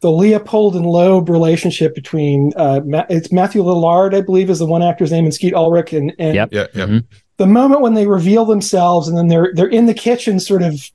the 0.00 0.10
Leopold 0.10 0.76
and 0.76 0.86
Loeb 0.86 1.28
relationship 1.28 1.94
between 1.94 2.52
uh, 2.56 2.80
Ma- 2.84 3.04
it's 3.10 3.30
Matthew 3.30 3.62
Lillard, 3.62 4.14
I 4.14 4.22
believe, 4.22 4.48
is 4.48 4.58
the 4.58 4.66
one 4.66 4.82
actor's 4.82 5.12
name, 5.12 5.24
and 5.24 5.34
Skeet 5.34 5.54
Ulrich, 5.54 5.92
and, 5.92 6.12
and 6.18 6.34
yep. 6.34 6.48
yeah, 6.52 6.66
yeah. 6.74 6.84
Mm-hmm. 6.84 6.98
The 7.36 7.46
moment 7.46 7.80
when 7.80 7.94
they 7.94 8.06
reveal 8.06 8.44
themselves, 8.44 9.08
and 9.08 9.16
then 9.16 9.28
they're 9.28 9.52
they're 9.54 9.68
in 9.68 9.86
the 9.86 9.94
kitchen, 9.94 10.40
sort 10.40 10.62
of 10.62 10.90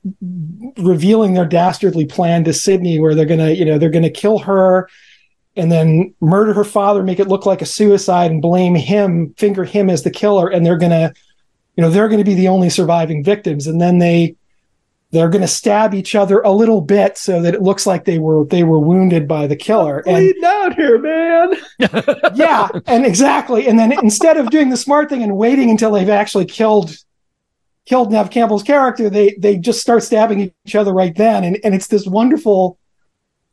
revealing 0.76 1.34
their 1.34 1.46
dastardly 1.46 2.04
plan 2.04 2.44
to 2.44 2.52
Sidney, 2.52 3.00
where 3.00 3.14
they're 3.14 3.26
gonna, 3.26 3.50
you 3.50 3.64
know, 3.64 3.78
they're 3.78 3.90
gonna 3.90 4.10
kill 4.10 4.38
her 4.38 4.88
and 5.56 5.70
then 5.72 6.14
murder 6.20 6.52
her 6.52 6.64
father, 6.64 7.02
make 7.02 7.20
it 7.20 7.28
look 7.28 7.46
like 7.46 7.62
a 7.62 7.66
suicide, 7.66 8.30
and 8.30 8.42
blame 8.42 8.74
him, 8.74 9.34
finger 9.36 9.64
him 9.64 9.90
as 9.90 10.02
the 10.02 10.10
killer, 10.10 10.48
and 10.48 10.64
they're 10.64 10.78
gonna, 10.78 11.12
you 11.76 11.82
know, 11.82 11.90
they're 11.90 12.08
gonna 12.08 12.24
be 12.24 12.34
the 12.34 12.48
only 12.48 12.70
surviving 12.70 13.24
victims, 13.24 13.66
and 13.66 13.80
then 13.80 13.98
they 13.98 14.36
they're 15.12 15.28
gonna 15.28 15.48
stab 15.48 15.94
each 15.94 16.14
other 16.14 16.40
a 16.40 16.50
little 16.50 16.80
bit 16.80 17.16
so 17.16 17.40
that 17.40 17.54
it 17.54 17.62
looks 17.62 17.86
like 17.86 18.04
they 18.04 18.18
were 18.18 18.44
they 18.46 18.64
were 18.64 18.78
wounded 18.78 19.26
by 19.26 19.46
the 19.46 19.56
killer. 19.56 20.02
I'm 20.06 20.14
bleeding 20.14 20.44
out 20.44 20.74
here, 20.74 20.98
man. 20.98 21.54
yeah, 22.34 22.68
and 22.86 23.06
exactly. 23.06 23.66
And 23.68 23.78
then 23.78 23.92
instead 23.92 24.36
of 24.36 24.50
doing 24.50 24.70
the 24.70 24.76
smart 24.76 25.08
thing 25.08 25.22
and 25.22 25.36
waiting 25.36 25.70
until 25.70 25.92
they've 25.92 26.08
actually 26.08 26.46
killed 26.46 26.96
killed 27.86 28.12
Neve 28.12 28.30
Campbell's 28.30 28.62
character, 28.62 29.08
they 29.08 29.34
they 29.38 29.56
just 29.56 29.80
start 29.80 30.02
stabbing 30.02 30.52
each 30.66 30.74
other 30.74 30.92
right 30.92 31.16
then, 31.16 31.44
and 31.44 31.58
and 31.64 31.74
it's 31.74 31.86
this 31.86 32.06
wonderful 32.06 32.78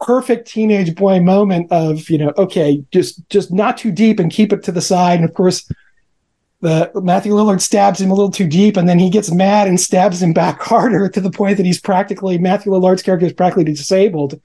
perfect 0.03 0.47
teenage 0.47 0.95
boy 0.95 1.19
moment 1.19 1.71
of 1.71 2.09
you 2.09 2.17
know 2.17 2.33
okay 2.37 2.83
just 2.91 3.27
just 3.29 3.51
not 3.51 3.77
too 3.77 3.91
deep 3.91 4.19
and 4.19 4.31
keep 4.31 4.53
it 4.53 4.63
to 4.63 4.71
the 4.71 4.81
side. 4.81 5.19
And 5.19 5.27
of 5.27 5.33
course 5.33 5.69
the 6.61 6.91
Matthew 6.95 7.33
Lillard 7.33 7.61
stabs 7.61 7.99
him 7.99 8.11
a 8.11 8.13
little 8.13 8.31
too 8.31 8.47
deep 8.47 8.77
and 8.77 8.87
then 8.87 8.99
he 8.99 9.09
gets 9.09 9.31
mad 9.31 9.67
and 9.67 9.79
stabs 9.79 10.21
him 10.21 10.33
back 10.33 10.61
harder 10.61 11.09
to 11.09 11.21
the 11.21 11.31
point 11.31 11.57
that 11.57 11.65
he's 11.65 11.79
practically 11.79 12.37
Matthew 12.37 12.71
Lillard's 12.71 13.03
character 13.03 13.25
is 13.25 13.33
practically 13.33 13.65
disabled. 13.65 14.39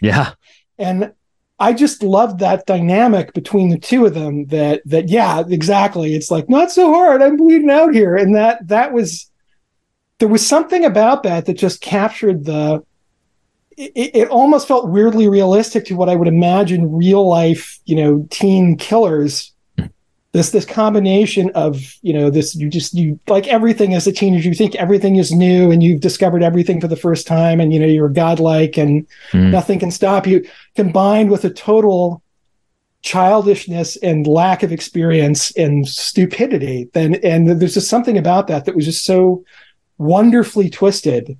Yeah. 0.00 0.32
And 0.78 1.12
I 1.58 1.72
just 1.72 2.02
loved 2.02 2.40
that 2.40 2.66
dynamic 2.66 3.34
between 3.34 3.68
the 3.68 3.78
two 3.78 4.04
of 4.04 4.14
them 4.14 4.46
that 4.46 4.82
that 4.86 5.08
yeah 5.08 5.44
exactly. 5.48 6.14
It's 6.14 6.30
like 6.30 6.48
not 6.48 6.72
so 6.72 6.92
hard. 6.92 7.22
I'm 7.22 7.36
bleeding 7.36 7.70
out 7.70 7.94
here. 7.94 8.16
And 8.16 8.34
that 8.34 8.66
that 8.68 8.92
was 8.92 9.30
there 10.18 10.28
was 10.28 10.46
something 10.46 10.84
about 10.84 11.22
that 11.24 11.46
that 11.46 11.54
just 11.54 11.80
captured 11.80 12.44
the 12.44 12.84
it, 13.76 14.10
it, 14.14 14.28
almost 14.28 14.68
felt 14.68 14.88
weirdly 14.88 15.28
realistic 15.28 15.84
to 15.86 15.94
what 15.94 16.08
I 16.08 16.16
would 16.16 16.28
imagine 16.28 16.92
real 16.92 17.26
life, 17.26 17.78
you 17.84 17.96
know, 17.96 18.26
teen 18.30 18.76
killers. 18.76 19.52
This 20.32 20.48
this 20.48 20.64
combination 20.64 21.50
of 21.54 21.94
you 22.00 22.14
know 22.14 22.30
this 22.30 22.54
you 22.54 22.70
just 22.70 22.94
you 22.94 23.20
like 23.28 23.46
everything 23.48 23.92
as 23.92 24.06
a 24.06 24.12
teenager 24.12 24.48
you 24.48 24.54
think 24.54 24.74
everything 24.76 25.16
is 25.16 25.30
new 25.30 25.70
and 25.70 25.82
you've 25.82 26.00
discovered 26.00 26.42
everything 26.42 26.80
for 26.80 26.88
the 26.88 26.96
first 26.96 27.26
time 27.26 27.60
and 27.60 27.70
you 27.70 27.78
know 27.78 27.84
you're 27.84 28.08
godlike 28.08 28.78
and 28.78 29.06
mm. 29.32 29.50
nothing 29.50 29.78
can 29.78 29.90
stop 29.90 30.26
you 30.26 30.42
combined 30.74 31.30
with 31.30 31.44
a 31.44 31.50
total 31.50 32.22
childishness 33.02 33.96
and 33.96 34.26
lack 34.26 34.62
of 34.62 34.72
experience 34.72 35.54
and 35.58 35.86
stupidity 35.86 36.88
then 36.94 37.16
and 37.16 37.60
there's 37.60 37.74
just 37.74 37.90
something 37.90 38.16
about 38.16 38.46
that 38.46 38.64
that 38.64 38.74
was 38.74 38.86
just 38.86 39.04
so 39.04 39.44
wonderfully 39.98 40.70
twisted 40.70 41.36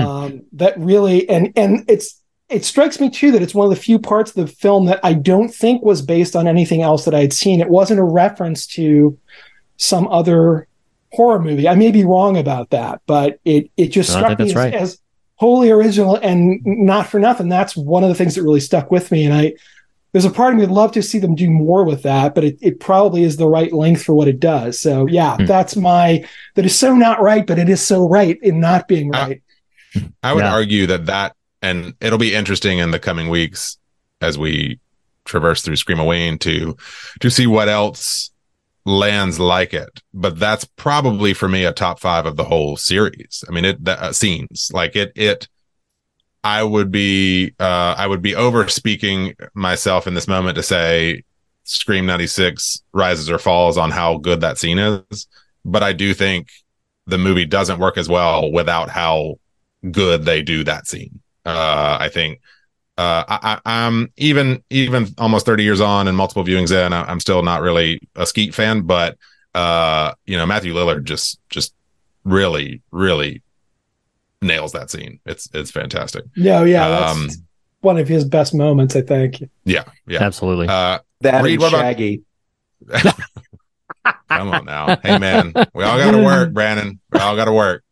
um, 0.00 0.42
that 0.52 0.78
really 0.78 1.28
and 1.28 1.52
and 1.56 1.84
it's 1.88 2.20
it 2.48 2.64
strikes 2.64 3.00
me 3.00 3.08
too 3.08 3.32
that 3.32 3.42
it's 3.42 3.54
one 3.54 3.64
of 3.64 3.70
the 3.70 3.80
few 3.80 3.98
parts 3.98 4.30
of 4.30 4.46
the 4.46 4.52
film 4.52 4.86
that 4.86 5.00
I 5.02 5.14
don't 5.14 5.48
think 5.48 5.82
was 5.82 6.02
based 6.02 6.36
on 6.36 6.46
anything 6.46 6.82
else 6.82 7.04
that 7.06 7.14
I 7.14 7.20
had 7.20 7.32
seen. 7.32 7.60
It 7.60 7.70
wasn't 7.70 8.00
a 8.00 8.04
reference 8.04 8.66
to 8.68 9.18
some 9.78 10.06
other 10.08 10.68
horror 11.12 11.40
movie. 11.40 11.68
I 11.68 11.74
may 11.74 11.90
be 11.90 12.04
wrong 12.04 12.36
about 12.36 12.70
that, 12.70 13.00
but 13.06 13.40
it 13.44 13.70
it 13.76 13.88
just 13.88 14.10
no, 14.10 14.18
struck 14.18 14.38
me 14.38 14.50
as, 14.50 14.54
right. 14.54 14.74
as 14.74 14.98
wholly 15.36 15.70
original 15.70 16.16
and 16.16 16.60
not 16.64 17.08
for 17.08 17.18
nothing. 17.18 17.48
That's 17.48 17.76
one 17.76 18.02
of 18.02 18.08
the 18.08 18.14
things 18.14 18.34
that 18.34 18.42
really 18.42 18.60
stuck 18.60 18.90
with 18.90 19.10
me. 19.10 19.24
And 19.24 19.34
I 19.34 19.54
there's 20.12 20.26
a 20.26 20.30
part 20.30 20.52
of 20.52 20.58
me 20.58 20.66
would 20.66 20.74
love 20.74 20.92
to 20.92 21.02
see 21.02 21.18
them 21.18 21.34
do 21.34 21.50
more 21.50 21.84
with 21.84 22.02
that, 22.02 22.34
but 22.34 22.44
it, 22.44 22.58
it 22.60 22.80
probably 22.80 23.24
is 23.24 23.38
the 23.38 23.48
right 23.48 23.72
length 23.72 24.04
for 24.04 24.14
what 24.14 24.28
it 24.28 24.38
does. 24.38 24.78
So 24.78 25.06
yeah, 25.06 25.36
hmm. 25.36 25.46
that's 25.46 25.74
my 25.74 26.26
that 26.54 26.66
is 26.66 26.78
so 26.78 26.94
not 26.94 27.22
right, 27.22 27.46
but 27.46 27.58
it 27.58 27.68
is 27.68 27.80
so 27.80 28.06
right 28.08 28.38
in 28.42 28.60
not 28.60 28.88
being 28.88 29.10
right. 29.10 29.42
I 30.22 30.32
would 30.32 30.44
yeah. 30.44 30.52
argue 30.52 30.86
that 30.86 31.06
that, 31.06 31.36
and 31.60 31.94
it'll 32.00 32.18
be 32.18 32.34
interesting 32.34 32.78
in 32.78 32.90
the 32.90 32.98
coming 32.98 33.28
weeks 33.28 33.78
as 34.20 34.38
we 34.38 34.80
traverse 35.24 35.62
through 35.62 35.76
Screamaween 35.76 36.40
to 36.40 36.76
to 37.20 37.30
see 37.30 37.46
what 37.46 37.68
else 37.68 38.30
lands 38.84 39.38
like 39.38 39.74
it. 39.74 40.00
But 40.12 40.38
that's 40.38 40.64
probably 40.64 41.34
for 41.34 41.48
me 41.48 41.64
a 41.64 41.72
top 41.72 42.00
five 42.00 42.26
of 42.26 42.36
the 42.36 42.44
whole 42.44 42.76
series. 42.76 43.44
I 43.48 43.52
mean, 43.52 43.64
it 43.64 43.84
the 43.84 44.00
uh, 44.02 44.12
scenes 44.12 44.70
like 44.72 44.96
it 44.96 45.12
it. 45.14 45.48
I 46.44 46.64
would 46.64 46.90
be 46.90 47.54
uh, 47.60 47.94
I 47.96 48.06
would 48.06 48.22
be 48.22 48.34
over 48.34 48.66
speaking 48.68 49.34
myself 49.54 50.08
in 50.08 50.14
this 50.14 50.26
moment 50.26 50.56
to 50.56 50.62
say 50.62 51.22
Scream 51.62 52.04
96 52.04 52.82
rises 52.92 53.30
or 53.30 53.38
falls 53.38 53.78
on 53.78 53.92
how 53.92 54.18
good 54.18 54.40
that 54.40 54.58
scene 54.58 54.80
is, 54.80 55.28
but 55.64 55.84
I 55.84 55.92
do 55.92 56.12
think 56.14 56.48
the 57.06 57.18
movie 57.18 57.44
doesn't 57.44 57.78
work 57.78 57.96
as 57.96 58.08
well 58.08 58.50
without 58.50 58.88
how 58.88 59.36
good 59.90 60.24
they 60.24 60.42
do 60.42 60.64
that 60.64 60.86
scene. 60.86 61.20
Uh, 61.44 61.98
I 62.00 62.08
think 62.08 62.40
uh, 62.98 63.24
I, 63.28 63.60
am 63.64 64.12
even 64.16 64.62
even 64.70 65.08
almost 65.18 65.46
30 65.46 65.62
years 65.62 65.80
on 65.80 66.08
and 66.08 66.16
multiple 66.16 66.44
viewings 66.44 66.70
in, 66.70 66.92
I, 66.92 67.10
am 67.10 67.20
still 67.20 67.42
not 67.42 67.62
really 67.62 68.00
a 68.14 68.26
Skeet 68.26 68.54
fan, 68.54 68.82
but 68.82 69.16
uh, 69.54 70.12
you 70.26 70.36
know 70.36 70.46
Matthew 70.46 70.74
Lillard 70.74 71.04
just 71.04 71.40
just 71.48 71.74
really 72.24 72.82
really 72.90 73.42
nails 74.42 74.72
that 74.72 74.90
scene. 74.90 75.20
It's 75.24 75.48
it's 75.54 75.70
fantastic. 75.70 76.24
No, 76.36 76.64
yeah, 76.64 76.88
that's 76.88 77.16
um, 77.16 77.28
one 77.80 77.98
of 77.98 78.08
his 78.08 78.24
best 78.24 78.54
moments, 78.54 78.94
I 78.94 79.02
think. 79.02 79.42
Yeah, 79.64 79.84
yeah, 80.06 80.22
absolutely. 80.22 80.68
Uh, 80.68 80.98
that 81.22 81.42
Reed, 81.42 81.62
and 81.62 81.70
Shaggy. 81.70 82.22
About... 82.88 83.14
Come 84.28 84.50
on 84.50 84.64
now, 84.64 84.98
hey 85.02 85.18
man, 85.18 85.52
we 85.74 85.84
all 85.84 85.98
got 85.98 86.10
to 86.10 86.22
work, 86.22 86.52
Brandon. 86.52 87.00
We 87.10 87.20
all 87.20 87.36
got 87.36 87.44
to 87.46 87.52
work. 87.52 87.84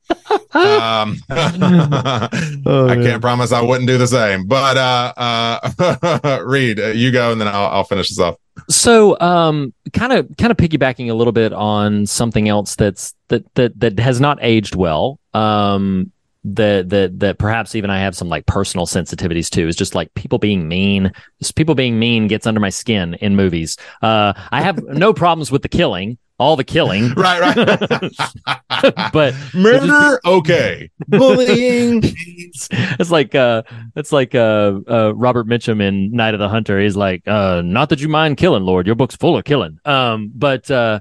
Um, 0.53 1.17
oh, 1.31 2.89
I 2.89 2.97
can't 2.97 3.21
promise 3.21 3.53
I 3.53 3.63
wouldn't 3.63 3.87
do 3.87 3.99
the 3.99 4.07
same, 4.07 4.47
but 4.47 4.77
uh, 4.77 5.13
uh, 5.17 6.43
Reed, 6.45 6.81
uh, 6.81 6.89
you 6.89 7.13
go, 7.13 7.33
and 7.33 7.41
then 7.41 7.49
I'll, 7.49 7.67
I'll 7.67 7.85
finish 7.85 8.09
this 8.09 8.19
off. 8.19 8.37
So, 8.69 9.19
um, 9.21 9.73
kind 9.93 10.13
of, 10.13 10.29
kind 10.37 10.51
of 10.51 10.57
piggybacking 10.57 11.11
a 11.11 11.15
little 11.15 11.33
bit 11.33 11.53
on 11.53 12.07
something 12.07 12.49
else 12.49 12.75
that's 12.75 13.15
that 13.29 13.53
that 13.55 13.79
that 13.81 13.99
has 13.99 14.21
not 14.21 14.39
aged 14.41 14.75
well. 14.75 15.19
Um, 15.35 16.13
that 16.43 16.89
that 16.89 17.21
that 17.21 17.39
perhaps 17.39 17.75
even 17.75 17.91
I 17.91 18.01
have 18.01 18.17
some 18.17 18.29
like 18.29 18.47
personal 18.47 18.87
sensitivities 18.87 19.51
to 19.51 19.69
is 19.69 19.77
just 19.77 19.95
like 19.95 20.13
people 20.15 20.39
being 20.39 20.69
mean. 20.69 21.13
Just 21.39 21.55
people 21.55 21.75
being 21.75 21.99
mean 21.99 22.29
gets 22.29 22.47
under 22.47 22.61
my 22.61 22.71
skin 22.71 23.15
in 23.15 23.37
movies. 23.37 23.77
Uh, 24.03 24.33
I 24.51 24.63
have 24.63 24.83
no 24.83 25.13
problems 25.13 25.53
with 25.53 25.63
the 25.63 25.69
killing, 25.69 26.19
all 26.41 26.57
the 26.57 26.64
killing, 26.64 27.11
right, 27.16 27.55
right. 27.57 29.12
but 29.12 29.34
murder, 29.55 30.20
okay, 30.24 30.91
bullying. 31.07 32.01
it's 32.03 33.11
like 33.11 33.34
uh, 33.34 33.62
it's 33.95 34.11
like 34.11 34.34
uh, 34.34 34.80
uh, 34.88 35.12
Robert 35.14 35.47
Mitchum 35.47 35.80
in 35.80 36.11
Night 36.11 36.34
of 36.34 36.41
the 36.41 36.49
Hunter. 36.49 36.80
He's 36.80 36.97
like, 36.97 37.22
uh, 37.28 37.62
not 37.62 37.91
that 37.91 38.01
you 38.01 38.09
mind 38.09 38.38
killing, 38.38 38.64
Lord. 38.64 38.86
Your 38.86 38.97
book's 38.97 39.16
full 39.16 39.36
of 39.36 39.45
killing. 39.45 39.78
Um, 39.84 40.32
but 40.34 40.68
uh 40.70 41.01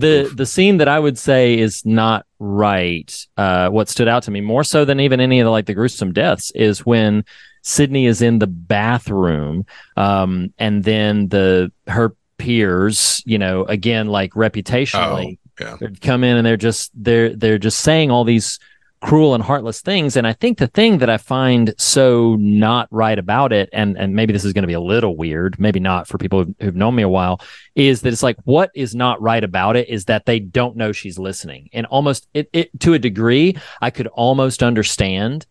the 0.00 0.32
the 0.34 0.46
scene 0.46 0.78
that 0.78 0.88
I 0.88 0.98
would 0.98 1.18
say 1.18 1.58
is 1.58 1.84
not 1.84 2.26
right. 2.38 3.26
Uh, 3.36 3.68
what 3.68 3.88
stood 3.88 4.08
out 4.08 4.24
to 4.24 4.30
me 4.30 4.40
more 4.40 4.64
so 4.64 4.84
than 4.84 4.98
even 5.00 5.20
any 5.20 5.40
of 5.40 5.44
the 5.44 5.50
like 5.50 5.66
the 5.66 5.74
gruesome 5.74 6.12
deaths 6.12 6.50
is 6.52 6.86
when 6.86 7.24
Sidney 7.62 8.06
is 8.06 8.22
in 8.22 8.38
the 8.38 8.46
bathroom, 8.46 9.66
um, 9.96 10.52
and 10.58 10.82
then 10.82 11.28
the 11.28 11.70
her 11.86 12.16
peers, 12.40 13.22
you 13.26 13.38
know, 13.38 13.64
again 13.64 14.06
like 14.06 14.32
reputationally, 14.32 15.38
oh, 15.60 15.76
yeah. 15.80 15.88
come 16.00 16.24
in 16.24 16.38
and 16.38 16.46
they're 16.46 16.56
just 16.56 16.90
they're 16.94 17.36
they're 17.36 17.58
just 17.58 17.80
saying 17.80 18.10
all 18.10 18.24
these 18.24 18.58
cruel 19.02 19.34
and 19.34 19.42
heartless 19.44 19.80
things. 19.80 20.16
And 20.16 20.26
I 20.26 20.32
think 20.32 20.58
the 20.58 20.66
thing 20.66 20.98
that 20.98 21.10
I 21.10 21.18
find 21.18 21.74
so 21.78 22.36
not 22.36 22.88
right 22.90 23.18
about 23.18 23.52
it, 23.52 23.68
and 23.74 23.98
and 23.98 24.14
maybe 24.14 24.32
this 24.32 24.44
is 24.44 24.54
going 24.54 24.62
to 24.62 24.68
be 24.68 24.72
a 24.74 24.80
little 24.80 25.16
weird, 25.16 25.58
maybe 25.60 25.80
not 25.80 26.06
for 26.06 26.16
people 26.16 26.44
who've, 26.44 26.54
who've, 26.60 26.76
known 26.76 26.94
me 26.94 27.02
a 27.02 27.08
while, 27.08 27.40
is 27.74 28.00
that 28.02 28.12
it's 28.12 28.22
like 28.22 28.36
what 28.44 28.70
is 28.74 28.94
not 28.94 29.20
right 29.20 29.44
about 29.44 29.76
it 29.76 29.88
is 29.88 30.06
that 30.06 30.24
they 30.24 30.38
don't 30.38 30.76
know 30.76 30.92
she's 30.92 31.18
listening, 31.18 31.68
and 31.74 31.84
almost 31.86 32.26
it, 32.32 32.48
it 32.54 32.80
to 32.80 32.94
a 32.94 32.98
degree, 32.98 33.56
I 33.82 33.90
could 33.90 34.06
almost 34.08 34.62
understand 34.62 35.46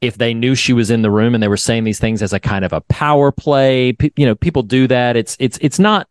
if 0.00 0.16
they 0.16 0.34
knew 0.34 0.54
she 0.54 0.72
was 0.72 0.90
in 0.90 1.02
the 1.02 1.10
room 1.10 1.34
and 1.34 1.42
they 1.42 1.48
were 1.48 1.56
saying 1.56 1.84
these 1.84 2.00
things 2.00 2.22
as 2.22 2.32
a 2.32 2.40
kind 2.40 2.64
of 2.64 2.72
a 2.72 2.80
power 2.82 3.30
play. 3.30 3.96
You 4.16 4.26
know, 4.26 4.34
people 4.34 4.62
do 4.62 4.86
that. 4.86 5.16
It's 5.16 5.36
it's 5.38 5.58
it's 5.60 5.78
not 5.78 6.08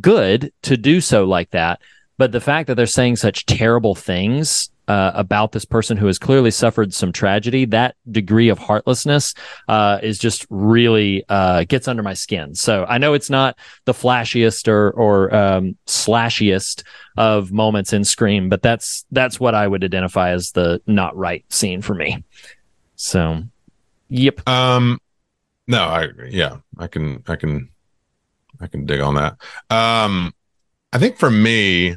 good 0.00 0.52
to 0.62 0.76
do 0.76 1.00
so 1.00 1.24
like 1.24 1.50
that. 1.50 1.80
But 2.16 2.32
the 2.32 2.40
fact 2.40 2.66
that 2.66 2.74
they're 2.74 2.86
saying 2.86 3.16
such 3.16 3.46
terrible 3.46 3.94
things 3.94 4.70
uh, 4.88 5.12
about 5.14 5.52
this 5.52 5.64
person 5.64 5.96
who 5.96 6.06
has 6.06 6.18
clearly 6.18 6.50
suffered 6.50 6.94
some 6.94 7.12
tragedy, 7.12 7.66
that 7.66 7.94
degree 8.10 8.48
of 8.48 8.58
heartlessness 8.58 9.34
uh, 9.68 9.98
is 10.02 10.18
just 10.18 10.46
really 10.48 11.24
uh, 11.28 11.64
gets 11.64 11.86
under 11.86 12.02
my 12.02 12.14
skin. 12.14 12.54
So 12.54 12.86
I 12.88 12.98
know 12.98 13.12
it's 13.12 13.30
not 13.30 13.56
the 13.84 13.92
flashiest 13.92 14.66
or 14.66 14.90
or 14.90 15.34
um, 15.34 15.76
slashiest 15.86 16.82
of 17.16 17.52
moments 17.52 17.92
in 17.92 18.04
Scream, 18.04 18.48
but 18.48 18.62
that's 18.62 19.04
that's 19.12 19.38
what 19.38 19.54
I 19.54 19.68
would 19.68 19.84
identify 19.84 20.30
as 20.30 20.52
the 20.52 20.80
not 20.86 21.16
right 21.16 21.44
scene 21.52 21.82
for 21.82 21.94
me. 21.94 22.24
So, 22.98 23.44
yep. 24.08 24.46
Um, 24.48 25.00
no, 25.66 25.84
I 25.84 26.08
yeah, 26.28 26.58
I 26.78 26.88
can 26.88 27.22
I 27.26 27.36
can 27.36 27.70
I 28.60 28.66
can 28.66 28.84
dig 28.86 29.00
on 29.00 29.14
that. 29.14 29.36
Um, 29.70 30.34
I 30.92 30.98
think 30.98 31.16
for 31.16 31.30
me, 31.30 31.96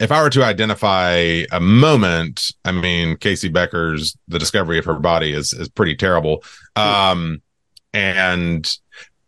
if 0.00 0.10
I 0.10 0.22
were 0.22 0.30
to 0.30 0.44
identify 0.44 1.44
a 1.52 1.60
moment, 1.60 2.50
I 2.64 2.72
mean, 2.72 3.16
Casey 3.16 3.48
Becker's 3.48 4.16
the 4.28 4.38
discovery 4.38 4.78
of 4.78 4.84
her 4.86 4.98
body 4.98 5.32
is 5.32 5.52
is 5.52 5.68
pretty 5.68 5.94
terrible. 5.94 6.42
Um, 6.74 7.42
and 7.92 8.76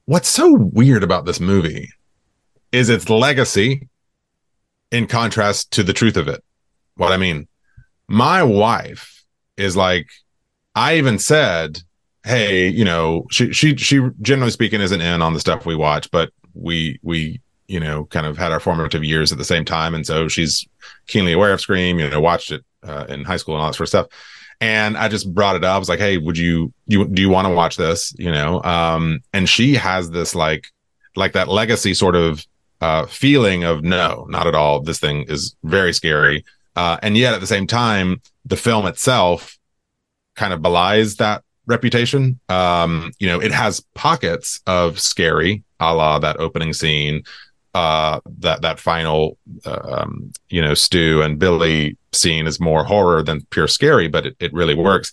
what's 0.06 0.28
so 0.28 0.52
weird 0.52 1.04
about 1.04 1.24
this 1.24 1.40
movie 1.40 1.88
is 2.72 2.88
its 2.88 3.08
legacy 3.08 3.88
in 4.90 5.06
contrast 5.06 5.70
to 5.72 5.82
the 5.82 5.92
truth 5.92 6.16
of 6.16 6.26
it. 6.26 6.42
What 6.96 7.12
I 7.12 7.16
mean, 7.16 7.46
my 8.08 8.42
wife 8.42 9.24
is 9.56 9.76
like, 9.76 10.08
I 10.74 10.96
even 10.96 11.18
said, 11.18 11.80
"Hey, 12.24 12.68
you 12.68 12.84
know, 12.84 13.26
she 13.30 13.52
she 13.52 13.76
she 13.76 14.00
generally 14.20 14.50
speaking 14.50 14.80
isn't 14.80 15.00
in 15.00 15.22
on 15.22 15.34
the 15.34 15.40
stuff 15.40 15.66
we 15.66 15.76
watch, 15.76 16.10
but 16.10 16.30
we 16.54 16.98
we 17.02 17.40
you 17.72 17.80
know, 17.80 18.04
kind 18.04 18.26
of 18.26 18.36
had 18.36 18.52
our 18.52 18.60
formative 18.60 19.02
years 19.02 19.32
at 19.32 19.38
the 19.38 19.44
same 19.44 19.64
time. 19.64 19.94
And 19.94 20.06
so 20.06 20.28
she's 20.28 20.68
keenly 21.06 21.32
aware 21.32 21.54
of 21.54 21.60
Scream, 21.60 21.98
you 21.98 22.08
know, 22.08 22.20
watched 22.20 22.52
it 22.52 22.62
uh, 22.82 23.06
in 23.08 23.24
high 23.24 23.38
school 23.38 23.54
and 23.54 23.62
all 23.62 23.70
that 23.70 23.74
sort 23.74 23.86
of 23.86 23.88
stuff. 23.88 24.06
And 24.60 24.96
I 24.96 25.08
just 25.08 25.32
brought 25.34 25.56
it 25.56 25.64
up. 25.64 25.74
I 25.74 25.78
was 25.78 25.88
like, 25.88 25.98
Hey, 25.98 26.18
would 26.18 26.36
you, 26.36 26.72
you, 26.86 27.08
do 27.08 27.22
you 27.22 27.30
want 27.30 27.48
to 27.48 27.54
watch 27.54 27.76
this? 27.76 28.14
You 28.18 28.30
know? 28.30 28.62
Um, 28.62 29.20
and 29.32 29.48
she 29.48 29.74
has 29.74 30.10
this 30.10 30.34
like, 30.34 30.66
like 31.16 31.32
that 31.32 31.48
legacy 31.48 31.94
sort 31.94 32.14
of, 32.14 32.46
uh, 32.82 33.06
feeling 33.06 33.64
of 33.64 33.82
no, 33.82 34.26
not 34.28 34.46
at 34.46 34.54
all. 34.54 34.82
This 34.82 35.00
thing 35.00 35.22
is 35.28 35.56
very 35.64 35.94
scary. 35.94 36.44
Uh, 36.76 36.98
and 37.02 37.16
yet 37.16 37.32
at 37.32 37.40
the 37.40 37.46
same 37.46 37.66
time, 37.66 38.20
the 38.44 38.56
film 38.56 38.86
itself 38.86 39.56
kind 40.34 40.52
of 40.52 40.62
belies 40.62 41.16
that 41.16 41.42
reputation. 41.66 42.40
Um, 42.48 43.12
you 43.18 43.28
know, 43.28 43.40
it 43.40 43.52
has 43.52 43.80
pockets 43.94 44.60
of 44.66 44.98
scary, 44.98 45.62
a 45.80 45.94
la 45.94 46.18
that 46.18 46.38
opening 46.38 46.72
scene, 46.72 47.24
uh, 47.74 48.20
that 48.38 48.62
that 48.62 48.78
final 48.78 49.38
um, 49.64 50.32
you 50.48 50.60
know 50.60 50.74
Stu 50.74 51.22
and 51.22 51.38
Billy 51.38 51.96
scene 52.12 52.46
is 52.46 52.60
more 52.60 52.84
horror 52.84 53.22
than 53.22 53.46
pure 53.46 53.68
scary, 53.68 54.08
but 54.08 54.26
it, 54.26 54.36
it 54.40 54.52
really 54.52 54.74
works. 54.74 55.12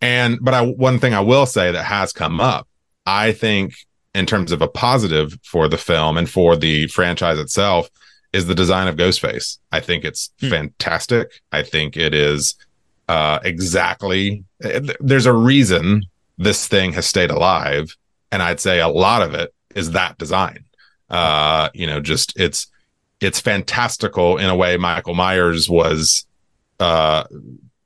And 0.00 0.38
but 0.40 0.54
I 0.54 0.62
one 0.62 0.98
thing 0.98 1.14
I 1.14 1.20
will 1.20 1.46
say 1.46 1.72
that 1.72 1.84
has 1.84 2.12
come 2.12 2.40
up, 2.40 2.68
I 3.04 3.32
think 3.32 3.74
in 4.14 4.26
terms 4.26 4.52
of 4.52 4.62
a 4.62 4.68
positive 4.68 5.38
for 5.44 5.68
the 5.68 5.76
film 5.76 6.16
and 6.16 6.28
for 6.28 6.56
the 6.56 6.86
franchise 6.88 7.38
itself 7.38 7.90
is 8.32 8.46
the 8.46 8.54
design 8.54 8.88
of 8.88 8.96
Ghostface. 8.96 9.58
I 9.72 9.80
think 9.80 10.04
it's 10.04 10.30
hmm. 10.40 10.48
fantastic. 10.48 11.40
I 11.52 11.62
think 11.62 11.96
it 11.96 12.14
is 12.14 12.54
uh, 13.08 13.38
exactly. 13.42 14.44
There's 15.00 15.26
a 15.26 15.32
reason 15.32 16.04
this 16.36 16.66
thing 16.68 16.92
has 16.92 17.06
stayed 17.06 17.30
alive, 17.30 17.96
and 18.30 18.42
I'd 18.42 18.60
say 18.60 18.80
a 18.80 18.88
lot 18.88 19.22
of 19.22 19.34
it 19.34 19.52
is 19.74 19.92
that 19.92 20.18
design. 20.18 20.64
Uh, 21.10 21.70
you 21.74 21.86
know, 21.86 22.00
just 22.00 22.38
it's 22.38 22.66
it's 23.20 23.40
fantastical 23.40 24.36
in 24.36 24.48
a 24.48 24.56
way 24.56 24.76
Michael 24.76 25.14
Myers 25.14 25.68
was 25.68 26.26
uh 26.78 27.24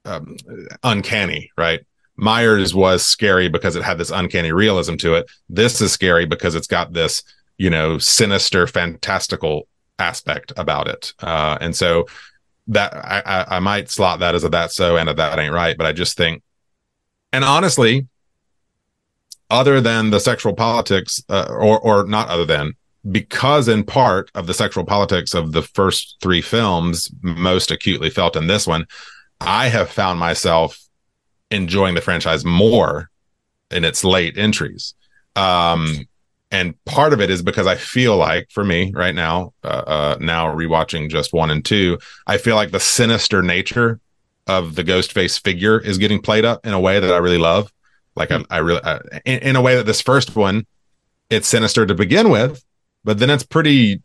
um, 0.05 0.37
uncanny, 0.83 1.51
right? 1.57 1.81
Myers 2.17 2.75
was 2.75 3.07
scary 3.07 3.49
because 3.49 3.77
it 3.77 3.83
had 3.83 3.99
this 3.99 4.11
uncanny 4.11 4.53
realism 4.53 4.97
to 4.97 5.15
it. 5.15 5.31
This 5.49 5.81
is 5.81 5.93
scary 5.93 6.27
because 6.27 6.55
it's 6.55 6.67
got 6.67 6.93
this, 6.93 7.23
you 7.57 7.71
know, 7.71 7.99
sinister, 7.99 8.67
fantastical 8.67 9.67
aspect 9.99 10.53
about 10.57 10.89
it. 10.89 11.15
Uh, 11.21 11.57
and 11.61 11.75
so 11.75 12.07
that 12.69 12.95
I, 12.95 13.23
I, 13.25 13.57
I 13.57 13.59
might 13.61 13.91
slot 13.91 14.21
that 14.21 14.35
as 14.35 14.45
a 14.45 14.49
that 14.51 14.73
so 14.73 14.97
and 14.97 15.09
a 15.09 15.15
that 15.15 15.39
ain't 15.39 15.53
right, 15.53 15.77
but 15.77 15.87
I 15.87 15.93
just 15.93 16.17
think, 16.17 16.43
and 17.33 17.45
honestly, 17.45 18.07
other 19.51 19.81
than 19.81 20.11
the 20.11 20.21
sexual 20.21 20.55
politics, 20.55 21.23
uh, 21.29 21.47
or 21.51 21.79
or 21.81 22.05
not 22.07 22.29
other 22.29 22.45
than, 22.47 22.75
because 23.11 23.69
in 23.69 23.85
part 23.85 24.31
of 24.35 24.47
the 24.47 24.55
sexual 24.55 24.85
politics 24.85 25.35
of 25.35 25.53
the 25.53 25.63
first 25.63 26.17
three 26.23 26.41
films 26.41 27.11
most 27.23 27.71
acutely 27.71 28.11
felt 28.11 28.37
in 28.37 28.47
this 28.47 28.65
one 28.65 28.87
i 29.41 29.67
have 29.67 29.91
found 29.91 30.21
myself 30.21 30.79
enjoying 31.53 31.95
the 31.95 32.01
franchise 32.01 32.45
more 32.45 33.11
in 33.71 33.85
its 33.85 34.03
late 34.03 34.37
entries. 34.37 34.95
Um, 35.37 36.07
and 36.53 36.75
part 36.85 37.13
of 37.13 37.21
it 37.21 37.31
is 37.31 37.43
because 37.43 37.67
i 37.67 37.75
feel 37.75 38.17
like 38.17 38.49
for 38.51 38.65
me 38.65 38.93
right 38.95 39.15
now 39.15 39.53
uh, 39.65 39.67
uh, 39.87 40.17
now 40.21 40.47
rewatching 40.47 41.11
just 41.11 41.33
one 41.33 41.51
and 41.51 41.65
two 41.65 41.99
i 42.27 42.37
feel 42.37 42.55
like 42.55 42.71
the 42.71 42.81
sinister 42.81 43.43
nature 43.43 43.99
of 44.47 44.77
the 44.77 44.85
ghost 44.85 45.13
face 45.13 45.39
figure 45.39 45.81
is 45.81 45.99
getting 45.99 46.23
played 46.23 46.45
up 46.45 46.65
in 46.65 46.73
a 46.73 46.81
way 46.81 47.01
that 47.01 47.13
i 47.13 47.17
really 47.19 47.39
love 47.39 47.73
like 48.15 48.31
I, 48.31 48.45
I 48.51 48.59
really 48.59 48.83
I, 48.85 49.01
in, 49.25 49.39
in 49.41 49.57
a 49.57 49.63
way 49.63 49.75
that 49.75 49.87
this 49.87 50.01
first 50.01 50.37
one 50.37 50.67
it's 51.31 51.49
sinister 51.49 51.87
to 51.87 51.95
begin 51.95 52.29
with 52.29 52.63
but 53.05 53.19
then 53.19 53.31
it's 53.31 53.45
pretty 53.45 54.01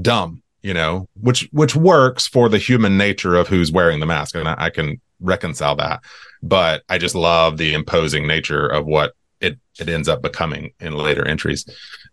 dumb, 0.00 0.42
you 0.62 0.74
know, 0.74 1.08
which 1.20 1.48
which 1.52 1.76
works 1.76 2.26
for 2.26 2.48
the 2.48 2.58
human 2.58 2.96
nature 2.96 3.36
of 3.36 3.48
who's 3.48 3.72
wearing 3.72 4.00
the 4.00 4.06
mask, 4.06 4.34
and 4.34 4.48
I, 4.48 4.54
I 4.58 4.70
can 4.70 5.00
reconcile 5.20 5.76
that. 5.76 6.02
But 6.42 6.82
I 6.88 6.98
just 6.98 7.14
love 7.14 7.56
the 7.56 7.74
imposing 7.74 8.26
nature 8.26 8.66
of 8.66 8.86
what 8.86 9.14
it 9.44 9.58
it 9.78 9.88
ends 9.88 10.08
up 10.08 10.22
becoming 10.22 10.72
in 10.80 10.94
later 10.94 11.26
entries. 11.26 11.64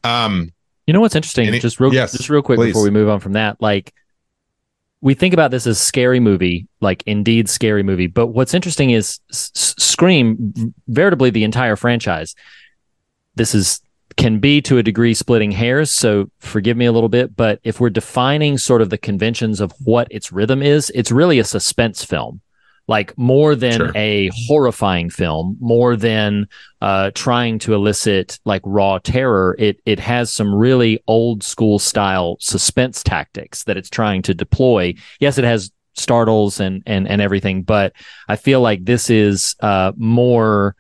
Um, 0.04 0.52
You 0.88 0.94
know 0.94 1.02
what's 1.02 1.16
interesting? 1.16 1.48
Any- 1.48 1.60
just 1.60 1.80
real, 1.80 1.94
yes, 1.94 2.12
just 2.12 2.30
real 2.30 2.42
quick 2.42 2.58
please. 2.58 2.70
before 2.70 2.84
we 2.84 2.90
move 2.90 3.10
on 3.10 3.20
from 3.20 3.34
that, 3.34 3.62
like 3.62 3.94
we 5.02 5.14
think 5.16 5.34
about 5.34 5.50
this 5.52 5.66
as 5.66 5.80
scary 5.80 6.20
movie, 6.20 6.68
like 6.80 7.04
indeed 7.08 7.50
scary 7.50 7.82
movie. 7.84 8.08
But 8.08 8.28
what's 8.28 8.54
interesting 8.54 8.92
is 8.92 9.20
S- 9.32 9.52
Scream, 9.56 10.74
veritably 10.88 11.30
the 11.32 11.44
entire 11.44 11.76
franchise. 11.76 12.36
This 13.36 13.56
is 13.56 13.82
can 14.18 14.40
be 14.40 14.62
to 14.62 14.78
a 14.78 14.84
degree 14.84 15.14
splitting 15.14 15.52
hairs, 15.52 15.90
so 15.90 16.30
forgive 16.40 16.76
me 16.78 16.86
a 16.86 16.92
little 16.92 17.10
bit. 17.10 17.36
But 17.36 17.60
if 17.64 17.80
we're 17.80 17.90
defining 17.90 18.58
sort 18.58 18.82
of 18.82 18.90
the 18.90 18.98
conventions 18.98 19.62
of 19.62 19.72
what 19.84 20.08
its 20.12 20.32
rhythm 20.32 20.62
is, 20.62 20.92
it's 20.94 21.12
really 21.12 21.40
a 21.40 21.44
suspense 21.46 22.04
film. 22.04 22.42
Like 22.92 23.18
more 23.18 23.56
than 23.56 23.78
Sure. 23.78 23.92
a 23.96 24.30
horrifying 24.48 25.10
film, 25.10 25.56
more 25.62 25.96
than 25.96 26.48
uh, 26.82 27.12
trying 27.16 27.58
to 27.60 27.74
elicit 27.74 28.38
like 28.44 28.62
raw 28.66 29.00
terror, 29.00 29.56
it 29.58 29.80
it 29.86 30.00
has 30.00 30.34
some 30.34 30.54
really 30.54 31.02
old 31.08 31.42
school 31.42 31.80
style 31.80 32.36
suspense 32.42 33.02
tactics 33.02 33.64
that 33.64 33.78
it's 33.78 33.90
trying 33.90 34.22
to 34.24 34.34
deploy. 34.34 34.94
Yes, 35.22 35.38
it 35.38 35.46
has 35.46 35.72
startles 35.96 36.60
and 36.60 36.84
and 36.86 37.08
and 37.08 37.22
everything, 37.22 37.64
but 37.64 37.94
I 38.28 38.36
feel 38.36 38.60
like 38.60 38.84
this 38.84 39.10
is 39.10 39.56
uh, 39.62 39.94
more 39.96 40.76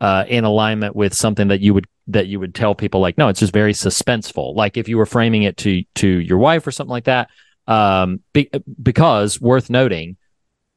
uh, 0.00 0.24
in 0.28 0.44
alignment 0.44 0.94
with 0.94 1.14
something 1.14 1.48
that 1.48 1.60
you 1.60 1.74
would 1.74 1.86
that 2.06 2.28
you 2.28 2.38
would 2.38 2.54
tell 2.54 2.74
people 2.76 3.00
like, 3.00 3.18
no, 3.18 3.26
it's 3.28 3.40
just 3.40 3.52
very 3.52 3.72
suspenseful. 3.72 4.54
Like 4.54 4.76
if 4.76 4.88
you 4.88 4.96
were 4.98 5.06
framing 5.06 5.42
it 5.42 5.56
to 5.58 5.82
to 5.96 6.06
your 6.08 6.38
wife 6.38 6.64
or 6.64 6.70
something 6.70 6.96
like 6.98 7.06
that, 7.06 7.28
um, 7.66 8.20
be, 8.32 8.48
because 8.80 9.40
worth 9.40 9.68
noting 9.68 10.16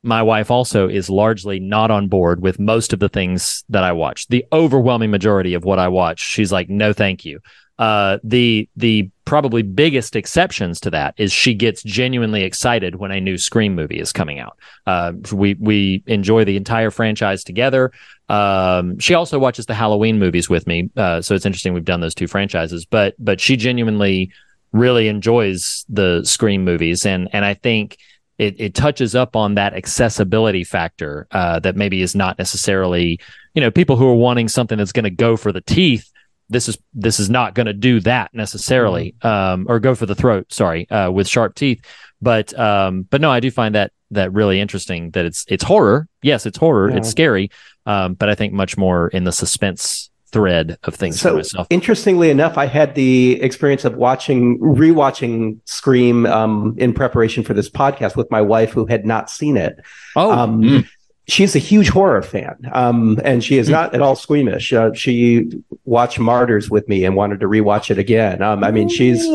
my 0.03 0.23
wife 0.23 0.49
also 0.49 0.87
is 0.87 1.09
largely 1.09 1.59
not 1.59 1.91
on 1.91 2.07
board 2.07 2.41
with 2.41 2.59
most 2.59 2.93
of 2.93 2.99
the 2.99 3.09
things 3.09 3.63
that 3.69 3.83
I 3.83 3.91
watch. 3.91 4.27
The 4.27 4.45
overwhelming 4.51 5.11
majority 5.11 5.53
of 5.53 5.65
what 5.65 5.79
I 5.79 5.89
watch, 5.89 6.19
she's 6.19 6.51
like, 6.51 6.69
no, 6.69 6.93
thank 6.93 7.25
you. 7.25 7.39
Uh, 7.77 8.19
the 8.25 8.67
the 8.75 9.09
probably 9.23 9.61
biggest 9.61 10.17
exceptions 10.17 10.81
to 10.81 10.89
that 10.89 11.13
is 11.17 11.31
she 11.31 11.53
gets 11.53 11.81
genuinely 11.81 12.43
excited 12.43 12.95
when 12.95 13.11
a 13.11 13.21
new 13.21 13.37
Scream 13.37 13.73
movie 13.73 13.99
is 13.99 14.11
coming 14.11 14.37
out. 14.37 14.57
Uh, 14.85 15.13
we 15.31 15.53
we 15.53 16.03
enjoy 16.05 16.43
the 16.43 16.57
entire 16.57 16.91
franchise 16.91 17.41
together. 17.41 17.93
Um, 18.27 18.99
she 18.99 19.13
also 19.13 19.39
watches 19.39 19.65
the 19.65 19.73
Halloween 19.73 20.19
movies 20.19 20.49
with 20.49 20.67
me, 20.67 20.89
uh, 20.97 21.21
so 21.21 21.35
it's 21.35 21.45
interesting 21.45 21.73
we've 21.73 21.85
done 21.85 22.01
those 22.01 22.15
two 22.15 22.27
franchises. 22.27 22.85
But 22.85 23.15
but 23.17 23.39
she 23.39 23.55
genuinely 23.55 24.33
really 24.73 25.07
enjoys 25.07 25.85
the 25.87 26.25
Scream 26.25 26.65
movies, 26.65 27.05
and 27.05 27.29
and 27.31 27.45
I 27.45 27.53
think 27.53 27.97
it, 28.39 28.55
it 28.57 28.73
touches 28.73 29.15
up 29.15 29.35
on 29.35 29.55
that 29.55 29.75
accessibility 29.75 30.63
factor 30.63 31.27
uh, 31.31 31.59
that 31.59 31.75
maybe 31.75 32.01
is 32.01 32.15
not 32.15 32.39
necessarily 32.39 33.19
you 33.53 33.61
know 33.61 33.69
people 33.69 33.97
who 33.97 34.07
are 34.07 34.15
wanting 34.15 34.47
something 34.47 34.77
that's 34.77 34.93
going 34.93 35.03
to 35.03 35.09
go 35.11 35.37
for 35.37 35.51
the 35.51 35.61
teeth 35.61 36.11
this 36.49 36.67
is 36.67 36.77
this 36.93 37.19
is 37.19 37.29
not 37.29 37.53
going 37.53 37.67
to 37.67 37.73
do 37.73 37.99
that 37.99 38.33
necessarily 38.33 39.13
um, 39.21 39.67
or 39.69 39.79
go 39.79 39.93
for 39.93 40.05
the 40.05 40.15
throat 40.15 40.51
sorry 40.51 40.89
uh, 40.89 41.11
with 41.11 41.27
sharp 41.27 41.55
teeth. 41.55 41.85
But 42.21 42.57
um, 42.59 43.03
but 43.03 43.21
no 43.21 43.31
i 43.31 43.39
do 43.39 43.51
find 43.51 43.75
that 43.75 43.91
that 44.11 44.33
really 44.33 44.59
interesting 44.59 45.11
that 45.11 45.25
it's 45.25 45.45
it's 45.47 45.63
horror. 45.63 46.07
Yes 46.21 46.45
it's 46.45 46.57
horror. 46.57 46.89
Yeah. 46.89 46.97
it's 46.97 47.09
scary 47.09 47.51
um, 47.85 48.15
but 48.15 48.29
i 48.29 48.35
think 48.35 48.51
much 48.53 48.77
more 48.77 49.07
in 49.09 49.23
the 49.23 49.31
suspense 49.31 50.08
thread 50.31 50.77
of 50.83 50.95
things 50.95 51.17
for 51.21 51.29
So 51.29 51.35
myself 51.35 51.67
interestingly 51.69 52.29
enough, 52.29 52.57
I 52.57 52.65
had 52.65 52.95
the 52.95 53.41
experience 53.41 53.85
of 53.85 53.95
watching, 53.95 54.59
rewatching 54.59 55.59
Scream 55.65 56.25
um, 56.25 56.75
in 56.77 56.93
preparation 56.93 57.43
for 57.43 57.53
this 57.53 57.69
podcast 57.69 58.15
with 58.15 58.29
my 58.31 58.41
wife, 58.41 58.71
who 58.71 58.85
had 58.85 59.05
not 59.05 59.29
seen 59.29 59.57
it. 59.57 59.79
oh 60.15 60.31
Um, 60.31 60.61
Mm. 60.61 60.87
She's 61.27 61.55
a 61.55 61.59
huge 61.59 61.89
horror 61.89 62.23
fan, 62.23 62.55
um, 62.73 63.19
and 63.23 63.43
she 63.43 63.59
is 63.59 63.69
not 63.69 63.93
at 63.93 64.01
all 64.01 64.15
squeamish. 64.15 64.73
Uh, 64.73 64.91
she 64.93 65.47
watched 65.85 66.17
Martyrs 66.17 66.71
with 66.71 66.89
me 66.89 67.05
and 67.05 67.15
wanted 67.15 67.39
to 67.41 67.45
rewatch 67.47 67.91
it 67.91 67.99
again. 67.99 68.41
Um, 68.41 68.63
I 68.63 68.71
mean, 68.71 68.89
she's 68.89 69.27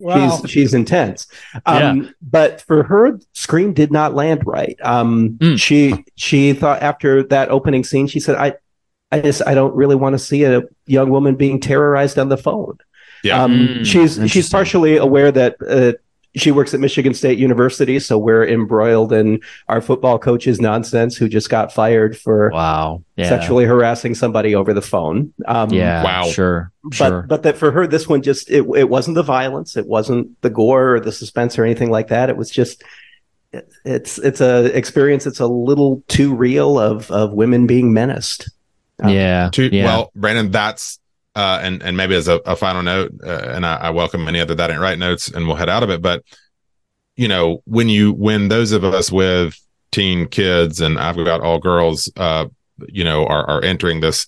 Wow. 0.00 0.40
she's 0.40 0.50
she's 0.50 0.74
intense. 0.74 1.26
Um, 1.66 2.14
But 2.22 2.62
for 2.62 2.82
her, 2.84 3.18
Scream 3.34 3.74
did 3.74 3.92
not 3.92 4.14
land 4.14 4.42
right. 4.46 4.76
Um, 4.82 5.36
Mm. 5.38 5.60
She 5.60 6.04
she 6.16 6.54
thought 6.54 6.80
after 6.82 7.22
that 7.24 7.50
opening 7.50 7.84
scene, 7.84 8.06
she 8.06 8.20
said, 8.20 8.36
"I 8.36 8.54
I 9.14 9.20
just 9.20 9.42
I 9.46 9.54
don't 9.54 9.74
really 9.74 9.96
want 9.96 10.14
to 10.14 10.18
see 10.18 10.44
a 10.44 10.62
young 10.86 11.10
woman 11.10 11.34
being 11.36 11.60
terrorized 11.60 12.18
on 12.18 12.28
the 12.28 12.36
phone." 12.36 12.78
Yeah. 13.22 13.42
Um, 13.42 13.52
Mm, 13.68 13.86
she's 13.86 14.12
she's 14.30 14.48
partially 14.50 14.96
aware 14.96 15.30
that. 15.32 15.56
Uh, 15.66 15.92
she 16.36 16.50
works 16.50 16.74
at 16.74 16.80
Michigan 16.80 17.14
State 17.14 17.38
University, 17.38 18.00
so 18.00 18.18
we're 18.18 18.44
embroiled 18.44 19.12
in 19.12 19.38
our 19.68 19.80
football 19.80 20.18
coach's 20.18 20.60
nonsense 20.60 21.16
who 21.16 21.28
just 21.28 21.48
got 21.48 21.72
fired 21.72 22.18
for 22.18 22.50
wow 22.50 23.04
yeah 23.16 23.28
sexually 23.28 23.64
harassing 23.64 24.16
somebody 24.16 24.52
over 24.52 24.74
the 24.74 24.82
phone. 24.82 25.32
Um, 25.46 25.70
yeah 25.70 26.02
Wow. 26.02 26.24
sure 26.24 26.72
but 26.82 27.08
sure 27.08 27.22
but 27.28 27.44
that 27.44 27.56
for 27.56 27.70
her 27.70 27.86
this 27.86 28.08
one 28.08 28.20
just 28.20 28.50
it, 28.50 28.64
it 28.74 28.88
wasn't 28.90 29.14
the 29.14 29.22
violence 29.22 29.76
it 29.76 29.86
wasn't 29.86 30.26
the 30.42 30.50
gore 30.50 30.96
or 30.96 31.00
the 31.00 31.12
suspense 31.12 31.56
or 31.56 31.64
anything 31.64 31.90
like 31.92 32.08
that 32.08 32.28
it 32.30 32.36
was 32.36 32.50
just 32.50 32.82
it's 33.84 34.18
it's 34.18 34.40
a 34.40 34.76
experience 34.76 35.22
that's 35.24 35.38
a 35.40 35.46
little 35.46 36.02
too 36.08 36.34
real 36.34 36.80
of 36.80 37.10
of 37.12 37.32
women 37.32 37.66
being 37.68 37.92
menaced 37.92 38.50
Um, 39.02 39.10
yeah 39.10 39.50
To, 39.52 39.74
yeah 39.74 39.84
Well, 39.84 40.12
Brandon, 40.14 40.50
that's 40.50 40.98
uh, 41.34 41.60
and 41.62 41.82
and 41.82 41.96
maybe 41.96 42.14
as 42.14 42.28
a, 42.28 42.36
a 42.46 42.54
final 42.54 42.82
note, 42.82 43.12
uh, 43.24 43.50
and 43.52 43.66
I, 43.66 43.76
I 43.76 43.90
welcome 43.90 44.28
any 44.28 44.40
other 44.40 44.54
that 44.54 44.70
ain't 44.70 44.80
right 44.80 44.98
notes, 44.98 45.28
and 45.28 45.46
we'll 45.46 45.56
head 45.56 45.68
out 45.68 45.82
of 45.82 45.90
it. 45.90 46.00
But 46.00 46.22
you 47.16 47.28
know, 47.28 47.62
when 47.64 47.88
you 47.88 48.12
when 48.12 48.48
those 48.48 48.72
of 48.72 48.84
us 48.84 49.10
with 49.10 49.58
teen 49.90 50.26
kids, 50.26 50.80
and 50.80 50.98
I've 50.98 51.16
got 51.16 51.40
all 51.40 51.58
girls, 51.58 52.10
uh, 52.16 52.46
you 52.88 53.04
know, 53.04 53.26
are 53.26 53.48
are 53.48 53.64
entering 53.64 54.00
this 54.00 54.26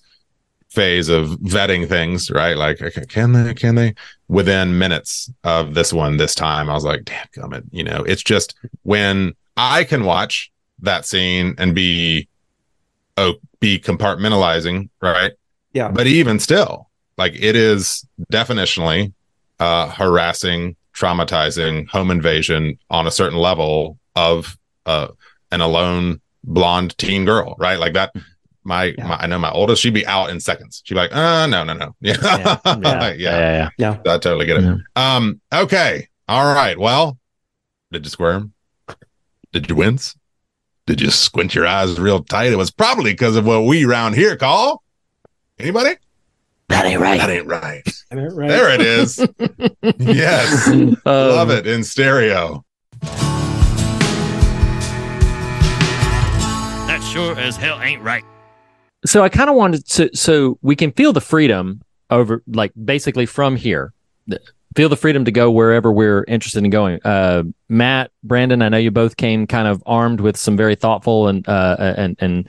phase 0.69 1.07
of 1.07 1.29
vetting 1.39 1.87
things, 1.87 2.29
right? 2.29 2.57
Like, 2.57 2.81
okay, 2.81 3.05
can 3.05 3.31
they? 3.31 3.53
Can 3.53 3.75
they? 3.75 3.93
Within 4.27 4.77
minutes 4.77 5.31
of 5.45 5.73
this 5.73 5.93
one, 5.93 6.17
this 6.17 6.35
time, 6.35 6.69
I 6.69 6.73
was 6.73 6.83
like, 6.83 7.05
damn, 7.05 7.27
gummit. 7.27 7.63
You 7.71 7.85
know, 7.85 8.03
it's 8.03 8.23
just 8.23 8.55
when 8.83 9.33
I 9.55 9.85
can 9.85 10.03
watch 10.03 10.51
that 10.81 11.05
scene 11.05 11.55
and 11.57 11.73
be 11.73 12.27
oh 13.15 13.35
be 13.59 13.79
compartmentalizing, 13.79 14.89
right? 15.01 15.33
Yeah. 15.73 15.89
But 15.89 16.07
even 16.07 16.39
still, 16.39 16.89
like 17.17 17.33
it 17.35 17.55
is 17.55 18.05
definitionally 18.31 19.13
uh 19.59 19.89
harassing, 19.89 20.75
traumatizing 20.95 21.87
home 21.89 22.11
invasion 22.11 22.77
on 22.89 23.07
a 23.07 23.11
certain 23.11 23.37
level 23.39 23.97
of 24.15 24.57
uh 24.85 25.07
an 25.51 25.61
alone 25.61 26.21
blonde 26.43 26.97
teen 26.97 27.25
girl, 27.25 27.55
right? 27.57 27.79
Like 27.79 27.93
that 27.93 28.13
my, 28.63 28.93
Yeah. 28.97 29.07
my 29.07 29.15
I 29.15 29.27
know 29.27 29.39
my 29.39 29.51
oldest, 29.51 29.81
she'd 29.81 29.93
be 29.93 30.05
out 30.05 30.29
in 30.29 30.39
seconds. 30.39 30.81
She'd 30.85 30.93
be 30.95 30.99
like, 30.99 31.15
uh 31.15 31.47
no, 31.47 31.63
no, 31.63 31.73
no. 31.73 31.95
Yeah. 32.01 32.17
yeah 32.65 32.75
Yeah. 32.75 33.13
yeah 33.13 33.15
yeah, 33.17 33.69
yeah. 33.77 33.91
I 34.13 34.17
totally 34.17 34.45
get 34.45 34.57
it. 34.57 34.63
Yeah. 34.63 34.75
Um, 35.15 35.41
okay. 35.53 36.07
All 36.27 36.53
right. 36.53 36.77
Well, 36.77 37.17
did 37.91 38.03
you 38.05 38.09
squirm? 38.09 38.53
Did 39.53 39.69
you 39.69 39.75
wince? 39.75 40.15
Did 40.87 41.01
you 41.01 41.11
squint 41.11 41.53
your 41.53 41.67
eyes 41.67 41.99
real 41.99 42.23
tight? 42.23 42.53
It 42.53 42.55
was 42.55 42.71
probably 42.71 43.11
because 43.11 43.35
of 43.35 43.45
what 43.45 43.65
we 43.65 43.83
round 43.83 44.15
here 44.15 44.37
call. 44.37 44.83
Anybody? 45.59 45.97
that 46.69 46.85
ain't 46.85 47.01
right 47.01 47.19
That 47.19 47.29
ain't 47.29 47.45
right. 47.45 47.83
Right. 48.09 48.47
There 48.47 48.73
it 48.73 48.79
is. 48.79 49.19
yes. 49.99 50.67
Um, 50.69 50.97
Love 51.05 51.49
it 51.49 51.67
in 51.67 51.83
stereo. 51.83 52.63
That 56.87 57.01
sure 57.11 57.37
as 57.37 57.57
hell 57.57 57.81
ain't 57.81 58.01
right. 58.01 58.23
So 59.05 59.23
I 59.23 59.29
kind 59.29 59.49
of 59.49 59.57
wanted 59.57 59.85
to, 59.89 60.09
so 60.15 60.57
we 60.61 60.77
can 60.77 60.93
feel 60.93 61.11
the 61.11 61.19
freedom 61.19 61.81
over, 62.09 62.43
like 62.47 62.71
basically 62.81 63.25
from 63.25 63.57
here, 63.57 63.93
th- 64.29 64.41
feel 64.77 64.89
the 64.89 64.95
freedom 64.95 65.25
to 65.25 65.31
go 65.31 65.49
wherever 65.49 65.91
we're 65.91 66.23
interested 66.27 66.63
in 66.63 66.69
going. 66.69 66.99
Uh, 67.03 67.41
Matt, 67.67 68.11
Brandon, 68.23 68.61
I 68.61 68.69
know 68.69 68.77
you 68.77 68.91
both 68.91 69.17
came 69.17 69.47
kind 69.47 69.67
of 69.67 69.81
armed 69.87 70.21
with 70.21 70.37
some 70.37 70.55
very 70.55 70.75
thoughtful 70.75 71.27
and 71.27 71.49
uh, 71.49 71.95
and 71.97 72.15
and 72.19 72.47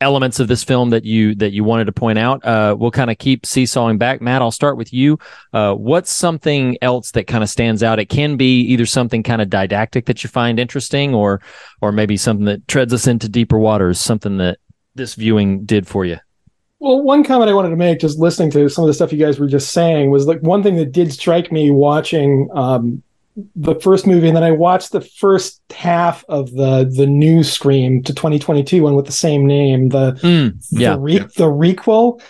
elements 0.00 0.40
of 0.40 0.48
this 0.48 0.64
film 0.64 0.88
that 0.90 1.04
you 1.04 1.34
that 1.34 1.52
you 1.52 1.62
wanted 1.62 1.84
to 1.84 1.92
point 1.92 2.18
out. 2.18 2.42
Uh, 2.42 2.74
we'll 2.78 2.90
kind 2.90 3.10
of 3.10 3.18
keep 3.18 3.44
seesawing 3.44 3.98
back. 3.98 4.22
Matt, 4.22 4.40
I'll 4.40 4.50
start 4.50 4.78
with 4.78 4.94
you. 4.94 5.18
Uh, 5.52 5.74
what's 5.74 6.10
something 6.10 6.78
else 6.80 7.10
that 7.10 7.26
kind 7.26 7.44
of 7.44 7.50
stands 7.50 7.82
out? 7.82 7.98
It 7.98 8.06
can 8.08 8.38
be 8.38 8.62
either 8.62 8.86
something 8.86 9.22
kind 9.22 9.42
of 9.42 9.50
didactic 9.50 10.06
that 10.06 10.24
you 10.24 10.30
find 10.30 10.58
interesting, 10.58 11.14
or 11.14 11.42
or 11.82 11.92
maybe 11.92 12.16
something 12.16 12.46
that 12.46 12.66
treads 12.66 12.94
us 12.94 13.06
into 13.06 13.28
deeper 13.28 13.58
waters. 13.58 14.00
Something 14.00 14.38
that 14.38 14.58
this 14.94 15.16
viewing 15.16 15.66
did 15.66 15.86
for 15.86 16.06
you. 16.06 16.16
Well, 16.82 17.00
one 17.00 17.22
comment 17.22 17.48
I 17.48 17.54
wanted 17.54 17.70
to 17.70 17.76
make, 17.76 18.00
just 18.00 18.18
listening 18.18 18.50
to 18.50 18.68
some 18.68 18.82
of 18.82 18.88
the 18.88 18.94
stuff 18.94 19.12
you 19.12 19.18
guys 19.24 19.38
were 19.38 19.46
just 19.46 19.70
saying, 19.70 20.10
was 20.10 20.26
like 20.26 20.40
one 20.40 20.64
thing 20.64 20.74
that 20.78 20.90
did 20.90 21.12
strike 21.12 21.52
me 21.52 21.70
watching 21.70 22.48
um, 22.52 23.04
the 23.54 23.76
first 23.76 24.04
movie, 24.04 24.26
and 24.26 24.36
then 24.36 24.42
I 24.42 24.50
watched 24.50 24.90
the 24.90 25.00
first 25.00 25.62
half 25.70 26.24
of 26.28 26.50
the 26.50 26.84
the 26.92 27.06
new 27.06 27.44
Scream 27.44 28.02
to 28.02 28.12
2022 28.12 28.82
one 28.82 28.96
with 28.96 29.06
the 29.06 29.12
same 29.12 29.46
name, 29.46 29.90
the 29.90 30.18
yeah, 30.72 30.94
the, 30.94 30.98
re- 30.98 31.18
the 31.18 31.44
requel. 31.44 32.20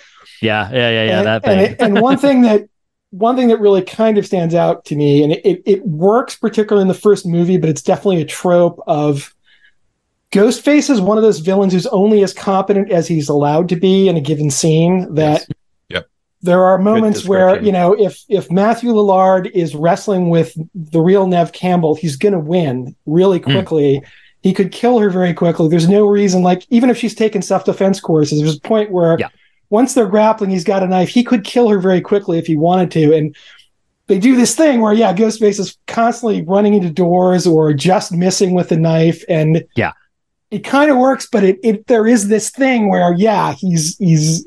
yeah, 0.42 0.70
yeah, 0.70 0.90
yeah, 0.90 1.05
yeah. 1.05 1.18
and, 1.18 1.26
that 1.26 1.44
and, 1.46 1.61
thing. 1.61 1.72
it- 1.72 1.80
and 1.80 2.00
one 2.03 2.18
thing 2.18 2.42
that 2.42 2.68
one 3.09 3.36
thing 3.36 3.48
that 3.48 3.59
really 3.59 3.80
kind 3.82 4.18
of 4.18 4.26
stands 4.26 4.55
out 4.55 4.84
to 4.84 4.96
me, 4.96 5.22
and 5.22 5.32
it, 5.32 5.62
it 5.64 5.86
works 5.86 6.36
particularly 6.36 6.82
in 6.82 6.88
the 6.88 6.94
first 6.94 7.24
movie, 7.26 7.57
but 7.57 7.70
it's 7.70 7.82
definitely 7.82 8.20
a 8.20 8.26
trope 8.26 8.78
of 8.86 9.34
Ghostface 10.32 10.88
is 10.90 11.00
one 11.00 11.18
of 11.18 11.22
those 11.22 11.40
villains 11.40 11.72
who's 11.72 11.86
only 11.88 12.22
as 12.22 12.32
competent 12.32 12.90
as 12.90 13.06
he's 13.06 13.28
allowed 13.28 13.68
to 13.68 13.76
be 13.76 14.08
in 14.08 14.16
a 14.16 14.20
given 14.20 14.50
scene. 14.50 15.14
That 15.14 15.40
Yes. 15.40 15.48
Yep. 15.90 16.06
there 16.42 16.64
are 16.64 16.78
moments 16.78 17.26
where 17.26 17.60
you 17.62 17.70
know 17.70 17.92
if 17.92 18.24
if 18.28 18.50
Matthew 18.50 18.92
Lillard 18.92 19.50
is 19.52 19.74
wrestling 19.74 20.30
with 20.30 20.56
the 20.74 21.00
real 21.00 21.26
Neve 21.26 21.52
Campbell, 21.52 21.94
he's 21.94 22.16
going 22.16 22.32
to 22.32 22.38
win 22.38 22.96
really 23.06 23.38
Hmm. 23.38 23.50
quickly. 23.52 24.02
He 24.42 24.52
could 24.52 24.72
kill 24.72 24.98
her 24.98 25.10
very 25.10 25.34
quickly. 25.34 25.68
There's 25.68 25.88
no 25.88 26.06
reason, 26.06 26.42
like 26.42 26.66
even 26.70 26.88
if 26.90 26.96
she's 26.96 27.14
taken 27.14 27.42
self 27.42 27.64
defense 27.64 28.00
courses, 28.00 28.40
there's 28.40 28.56
a 28.56 28.60
point 28.60 28.90
where 28.90 29.16
Yeah. 29.20 29.28
once 29.70 29.92
they're 29.94 30.06
grappling, 30.06 30.50
he's 30.50 30.64
got 30.64 30.82
a 30.82 30.86
knife. 30.88 31.10
He 31.10 31.22
could 31.22 31.44
kill 31.44 31.68
her 31.68 31.78
very 31.78 32.00
quickly 32.00 32.38
if 32.38 32.46
he 32.46 32.56
wanted 32.56 32.90
to, 32.92 33.14
and 33.14 33.36
they 34.06 34.18
do 34.18 34.34
this 34.34 34.54
thing 34.54 34.80
where 34.80 34.94
yeah, 34.94 35.12
Ghostface 35.14 35.60
is 35.60 35.76
constantly 35.86 36.42
running 36.42 36.72
into 36.74 36.90
doors 36.90 37.46
or 37.46 37.72
just 37.74 38.12
missing 38.12 38.54
with 38.54 38.70
the 38.70 38.76
knife, 38.78 39.22
and 39.28 39.62
Yeah. 39.76 39.92
It 40.53 40.64
kind 40.64 40.90
of 40.90 40.98
works. 40.98 41.26
But 41.30 41.44
it, 41.44 41.59
it 41.64 41.86
there 41.88 42.07
is 42.07 42.28
this 42.28 42.50
thing 42.50 42.88
where 42.88 43.12
yeah, 43.14 43.53
he's 43.55 43.96
he's 43.98 44.46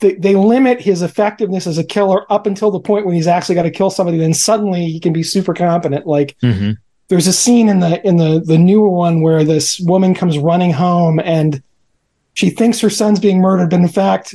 they, 0.00 0.14
they 0.14 0.34
limit 0.34 0.80
his 0.80 1.02
effectiveness 1.02 1.66
as 1.66 1.78
a 1.78 1.84
killer 1.84 2.30
up 2.32 2.46
until 2.46 2.70
the 2.70 2.80
point 2.80 3.06
when 3.06 3.14
he's 3.14 3.26
actually 3.26 3.54
got 3.54 3.62
to 3.62 3.70
kill 3.70 3.90
somebody. 3.90 4.18
Then 4.18 4.34
suddenly 4.34 4.86
he 4.86 4.98
can 4.98 5.12
be 5.12 5.22
super 5.22 5.54
competent. 5.54 6.06
Like 6.06 6.36
hmm 6.40 6.72
there's 7.08 7.28
a 7.28 7.32
scene 7.32 7.68
in 7.68 7.78
the 7.78 8.04
in 8.04 8.16
the 8.16 8.42
the 8.44 8.58
newer 8.58 8.88
one 8.88 9.20
where 9.20 9.44
this 9.44 9.78
woman 9.78 10.12
comes 10.12 10.38
running 10.38 10.72
home 10.72 11.20
and 11.20 11.62
she 12.34 12.50
thinks 12.50 12.80
her 12.80 12.90
son's 12.90 13.20
being 13.20 13.40
murdered, 13.40 13.70
but 13.70 13.80
in 13.80 13.88
fact, 13.88 14.34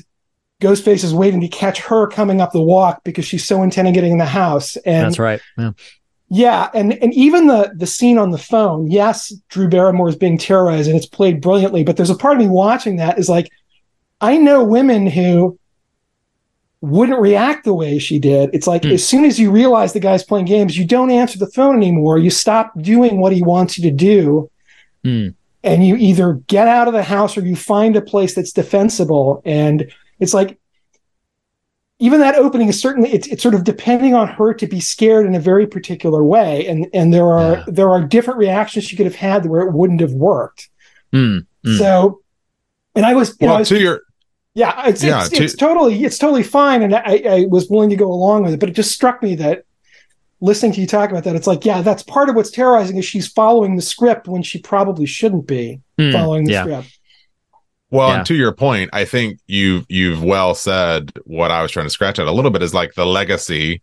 Ghostface 0.62 1.04
is 1.04 1.14
waiting 1.14 1.41
to 1.41 1.47
catch 1.47 1.80
her 1.82 2.08
coming 2.08 2.39
up 2.39 2.52
the 2.52 2.62
walk 2.62 3.04
because 3.04 3.26
she's 3.26 3.45
so 3.45 3.62
intent 3.62 3.88
on 3.88 3.93
getting 3.93 4.14
in 4.14 4.18
the 4.18 4.26
house. 4.26 4.76
And 4.78 5.06
That's 5.06 5.20
right. 5.20 5.41
Yeah. 5.58 5.72
Yeah, 6.34 6.69
and 6.73 6.93
and 7.03 7.13
even 7.13 7.47
the 7.47 7.73
the 7.75 7.86
scene 7.86 8.17
on 8.17 8.32
the 8.32 8.38
phone, 8.38 8.89
yes, 8.89 9.34
Drew 9.49 9.67
Barrymore 9.67 10.07
is 10.07 10.15
being 10.15 10.38
terrorized 10.38 10.88
and 10.88 10.95
it's 10.95 11.05
played 11.05 11.41
brilliantly, 11.41 11.84
but 11.84 11.97
there's 11.97 12.09
a 12.09 12.15
part 12.15 12.38
of 12.38 12.39
me 12.41 12.47
watching 12.47 12.95
that 12.95 13.19
is 13.19 13.27
like, 13.27 13.51
I 14.21 14.38
know 14.38 14.63
women 14.63 15.07
who 15.07 15.59
wouldn't 16.79 17.19
react 17.19 17.65
the 17.65 17.73
way 17.73 17.99
she 17.99 18.17
did. 18.17 18.49
It's 18.53 18.65
like 18.65 18.84
Hmm. 18.84 18.91
as 18.91 19.05
soon 19.05 19.25
as 19.25 19.41
you 19.41 19.51
realize 19.51 19.91
the 19.91 19.99
guy's 19.99 20.23
playing 20.23 20.45
games, 20.45 20.77
you 20.77 20.86
don't 20.86 21.11
answer 21.11 21.38
the 21.38 21.51
phone 21.51 21.75
anymore. 21.75 22.17
You 22.17 22.29
stop 22.29 22.71
doing 22.82 23.19
what 23.19 23.34
he 23.34 23.43
wants 23.43 23.77
you 23.77 23.84
to 23.89 23.95
do. 23.95 24.49
Hmm. 25.03 25.27
And 25.65 25.86
you 25.86 25.97
either 25.97 26.36
get 26.47 26.69
out 26.69 26.88
of 26.88 26.93
the 26.93 27.03
house 27.03 27.38
or 27.38 27.41
you 27.41 27.57
find 27.57 27.97
a 27.97 28.01
place 28.01 28.34
that's 28.36 28.53
defensible. 28.53 29.41
And 29.43 29.91
it's 30.21 30.34
like 30.34 30.57
even 32.02 32.20
that 32.20 32.36
opening 32.36 32.68
is 32.68 32.82
certainly 32.82 33.10
it's, 33.14 33.28
it's 33.28 33.43
sort 33.43 33.56
of 33.56 33.64
depending 33.64 34.14
on 34.14 34.28
her 34.28 34.54
to 34.56 34.68
be 34.68 34.80
scared 34.80 35.26
in 35.26 35.36
a 35.36 35.39
very 35.39 35.66
particular 35.68 36.24
way 36.24 36.66
and 36.68 36.88
and 36.93 37.14
there 37.14 37.28
are 37.32 37.58
Yeah. 37.58 37.64
there 37.68 37.89
are 37.91 38.02
different 38.04 38.39
reactions 38.39 38.86
she 38.86 38.95
could 38.97 39.06
have 39.06 39.16
had 39.16 39.45
where 39.45 39.62
it 39.62 39.72
wouldn't 39.72 40.02
have 40.02 40.14
worked 40.14 40.70
Mm. 41.14 41.45
Mm. 41.66 41.78
so 41.78 42.22
and 42.95 43.06
i 43.06 43.14
was 43.14 43.36
you 43.39 43.47
know 43.47 43.56
I 43.56 43.60
was- 43.60 43.70
to 43.70 43.80
your 43.80 44.02
yeah 44.56 44.88
it's 44.88 45.04
Yeah, 45.04 45.22
it's, 45.22 45.30
to- 45.30 45.43
it's 45.43 45.56
totally 45.56 46.04
it's 46.04 46.18
totally 46.18 46.43
fine 46.43 46.82
and 46.82 46.95
I, 46.95 47.22
I 47.38 47.45
was 47.49 47.70
willing 47.70 47.89
to 47.91 47.95
go 47.95 48.12
along 48.12 48.43
with 48.43 48.54
it 48.54 48.60
but 48.60 48.70
it 48.70 48.76
just 48.76 48.91
struck 48.91 49.22
me 49.22 49.36
that 49.36 49.64
listening 50.41 50.72
to 50.74 50.82
you 50.82 50.88
talk 50.88 51.12
about 51.12 51.24
that 51.26 51.36
it's 51.36 51.47
like 51.47 51.66
yeah 51.66 51.82
that's 51.84 52.02
part 52.04 52.30
of 52.30 52.36
what's 52.36 52.49
terrorizing 52.49 52.97
is 52.97 53.06
she's 53.06 53.28
following 53.28 53.76
the 53.76 53.82
script 53.82 54.28
when 54.28 54.41
she 54.41 54.60
probably 54.60 55.06
shouldn't 55.06 55.45
be 55.47 55.80
Mm. 55.99 56.14
following 56.14 56.45
the 56.45 56.54
Yeah. 56.54 56.64
script 56.64 56.99
Well, 57.92 58.10
Yeah. 58.10 58.18
and 58.18 58.26
to 58.28 58.36
your 58.36 58.54
point, 58.54 58.89
I 58.94 59.06
think 59.06 59.39
you've 59.48 59.86
you've 59.89 60.24
well 60.24 60.56
said 60.56 61.12
what 61.26 61.52
I 61.52 61.62
was 61.62 61.72
trying 61.72 61.86
to 61.86 61.92
scratch 61.92 62.18
at 62.20 62.28
a 62.28 62.32
little 62.32 62.52
bit 62.52 62.64
is 62.64 62.74
like 62.74 62.94
the 62.96 63.06
legacy 63.06 63.82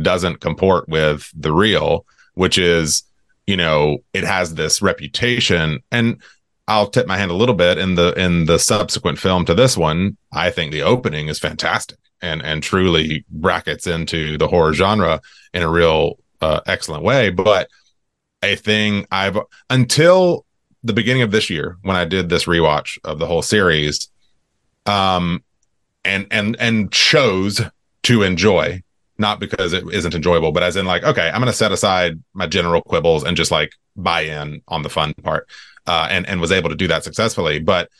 doesn't 0.00 0.40
comport 0.40 0.88
with 0.88 1.30
the 1.38 1.52
real, 1.52 2.06
which 2.34 2.56
is, 2.56 3.02
you 3.46 3.56
know, 3.56 3.98
it 4.14 4.24
has 4.24 4.54
this 4.54 4.80
reputation. 4.80 5.80
And 5.90 6.22
I'll 6.68 6.86
tip 6.86 7.06
my 7.08 7.18
hand 7.18 7.32
a 7.32 7.34
little 7.34 7.56
bit 7.56 7.76
in 7.76 7.96
the 7.96 8.12
in 8.18 8.46
the 8.46 8.58
subsequent 8.58 9.18
film 9.18 9.44
to 9.46 9.54
this 9.54 9.76
one. 9.76 10.16
I 10.32 10.50
think 10.50 10.70
the 10.70 10.82
opening 10.82 11.26
is 11.28 11.38
fantastic 11.40 11.98
and 12.22 12.40
and 12.42 12.62
truly 12.62 13.24
brackets 13.30 13.86
into 13.88 14.38
the 14.38 14.46
horror 14.46 14.72
genre 14.74 15.20
in 15.52 15.62
a 15.62 15.68
real 15.68 16.18
uh, 16.40 16.60
excellent 16.66 17.02
way. 17.02 17.30
But 17.30 17.68
a 18.42 18.54
thing 18.54 19.06
I've 19.10 19.38
until 19.68 20.46
the 20.82 20.92
beginning 20.92 21.22
of 21.22 21.30
this 21.30 21.50
year 21.50 21.76
when 21.82 21.96
I 21.96 22.04
did 22.04 22.28
this 22.28 22.44
rewatch 22.44 22.98
of 23.04 23.18
the 23.18 23.26
whole 23.26 23.42
series, 23.42 24.08
um, 24.86 25.42
and 26.04 26.26
and 26.30 26.56
and 26.58 26.90
chose 26.92 27.60
to 28.04 28.22
enjoy, 28.22 28.82
not 29.18 29.40
because 29.40 29.72
it 29.72 29.84
isn't 29.92 30.14
enjoyable, 30.14 30.52
but 30.52 30.62
as 30.62 30.76
in 30.76 30.86
like, 30.86 31.02
okay, 31.04 31.28
I'm 31.28 31.40
gonna 31.40 31.52
set 31.52 31.72
aside 31.72 32.22
my 32.32 32.46
general 32.46 32.80
quibbles 32.82 33.24
and 33.24 33.36
just 33.36 33.50
like 33.50 33.72
buy 33.96 34.22
in 34.22 34.62
on 34.68 34.82
the 34.82 34.88
fun 34.88 35.12
part, 35.22 35.46
uh, 35.86 36.08
and 36.10 36.26
and 36.26 36.40
was 36.40 36.52
able 36.52 36.70
to 36.70 36.76
do 36.76 36.88
that 36.88 37.04
successfully. 37.04 37.58
But 37.58 37.90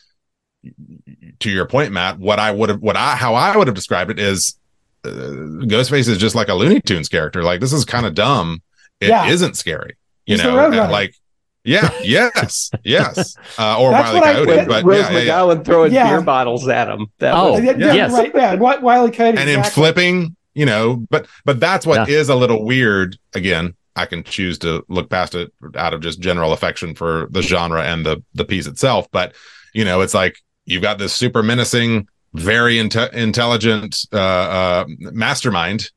to 1.39 1.49
your 1.49 1.65
point, 1.67 1.91
Matt, 1.91 2.19
what 2.19 2.39
I 2.39 2.51
would 2.51 2.69
have, 2.69 2.81
what 2.81 2.97
I 2.97 3.15
how 3.15 3.35
I 3.35 3.55
would 3.55 3.67
have 3.67 3.75
described 3.75 4.11
it 4.11 4.19
is, 4.19 4.57
uh, 5.05 5.09
Ghostface 5.09 6.07
is 6.07 6.17
just 6.17 6.35
like 6.35 6.49
a 6.49 6.53
Looney 6.53 6.81
Tunes 6.81 7.09
character. 7.09 7.43
Like 7.43 7.59
this 7.59 7.73
is 7.73 7.85
kind 7.85 8.05
of 8.05 8.15
dumb. 8.15 8.61
It 8.99 9.09
Yeah. 9.09 9.35
not 9.35 9.55
scary, 9.55 9.97
you 10.25 10.35
He's 10.35 10.43
know, 10.43 10.69
like. 10.69 11.15
Yeah. 11.63 11.89
Yes. 12.03 12.71
Yes. 12.83 13.35
Uh, 13.57 13.79
or 13.79 13.91
That's 13.91 14.13
Wiley 14.13 14.19
what 14.19 14.27
I- 14.29 14.33
Coyote, 14.45 14.67
but 14.67 14.83
Rose 14.83 14.97
yeah, 14.99 15.11
yeah, 15.11 15.19
yeah. 15.19 15.33
McGowan 15.33 15.65
throwing 15.65 15.93
Yeah. 15.93 16.09
beer 16.09 16.21
bottles 16.21 16.67
at 16.67 16.87
him. 16.89 17.07
That 17.19 17.33
Oh, 17.35 17.51
was- 17.53 17.63
yeah, 17.63 17.75
yeah, 17.77 17.93
yes. 17.93 18.11
right 18.13 18.31
yeah 18.33 18.51
Wi- 18.55 18.79
Wiley 18.79 19.11
Coyote 19.11 19.37
and 19.37 19.49
him 19.49 19.59
exactly. 19.59 19.81
flipping, 19.83 20.35
you 20.53 20.65
know, 20.65 21.05
but 21.09 21.27
but 21.45 21.59
that's 21.59 21.85
what 21.85 22.09
is 22.09 22.29
a 22.29 22.35
little 22.35 22.65
weird. 22.65 23.17
Again, 23.33 23.75
I 23.95 24.05
can 24.05 24.23
choose 24.23 24.57
to 24.59 24.83
look 24.89 25.09
past 25.09 25.35
it 25.35 25.53
out 25.75 25.93
of 25.93 26.01
just 26.01 26.19
general 26.19 26.53
affection 26.53 26.95
for 26.95 27.27
the 27.31 27.41
genre 27.41 27.83
and 27.83 28.05
the 28.05 28.23
the 28.33 28.45
piece 28.45 28.65
itself. 28.67 29.07
But 29.11 29.35
you 29.73 29.85
know, 29.85 30.01
it's 30.01 30.13
like 30.13 30.35
you've 30.65 30.81
got 30.81 30.97
this 30.97 31.13
super 31.13 31.43
menacing, 31.43 32.07
very 32.33 32.75
inte- 32.77 33.13
intelligent 33.13 33.99
uh, 34.13 34.17
uh, 34.17 34.85
mastermind 34.99 35.91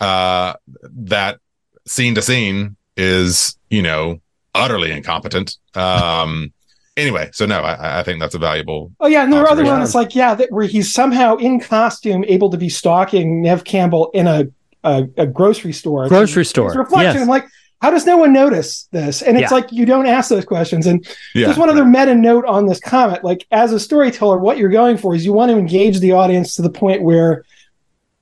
uh, 0.00 0.54
that 0.96 1.38
scene 1.86 2.14
to 2.14 2.22
scene 2.22 2.76
is 2.96 3.56
you 3.70 3.82
know 3.82 4.20
utterly 4.54 4.90
incompetent. 4.92 5.56
Um, 5.74 6.52
anyway, 6.96 7.30
so 7.32 7.46
no, 7.46 7.60
I, 7.60 8.00
I 8.00 8.02
think 8.02 8.20
that's 8.20 8.34
a 8.34 8.38
valuable. 8.38 8.92
Oh 9.00 9.06
yeah, 9.06 9.22
and 9.24 9.32
there 9.32 9.40
are 9.40 9.44
other 9.48 9.62
Observation. 9.62 9.78
ones 9.78 9.94
like 9.94 10.14
yeah, 10.14 10.34
that 10.34 10.50
where 10.52 10.66
he's 10.66 10.92
somehow 10.92 11.36
in 11.36 11.60
costume 11.60 12.24
able 12.28 12.50
to 12.50 12.56
be 12.56 12.68
stalking 12.68 13.42
Neve 13.42 13.64
Campbell 13.64 14.10
in 14.14 14.26
a 14.26 14.46
a, 14.84 15.06
a 15.18 15.26
grocery 15.26 15.72
store. 15.72 16.06
It's- 16.06 16.16
Grocery 16.18 16.44
store, 16.44 16.68
It's 16.68 16.76
reflection. 16.76 17.12
yes. 17.14 17.22
I'm 17.22 17.28
like, 17.28 17.46
how 17.82 17.90
does 17.90 18.06
no 18.06 18.16
one 18.16 18.32
notice 18.32 18.88
this? 18.92 19.20
And 19.22 19.36
it's 19.36 19.50
Yeah. 19.50 19.56
like 19.58 19.70
you 19.72 19.84
don't 19.84 20.06
ask 20.06 20.30
those 20.30 20.46
questions. 20.46 20.86
And 20.86 21.06
Yeah, 21.34 21.46
there's 21.46 21.58
one 21.58 21.68
other 21.68 21.84
meta 21.84 22.14
note 22.14 22.46
on 22.46 22.64
this 22.66 22.80
comment. 22.80 23.22
Like 23.22 23.46
as 23.50 23.72
a 23.72 23.80
storyteller, 23.80 24.38
what 24.38 24.56
you're 24.56 24.70
going 24.70 24.96
for 24.96 25.14
is 25.14 25.24
you 25.24 25.34
want 25.34 25.50
to 25.50 25.58
engage 25.58 26.00
the 26.00 26.12
audience 26.12 26.54
to 26.56 26.62
the 26.62 26.70
point 26.70 27.02
where 27.02 27.44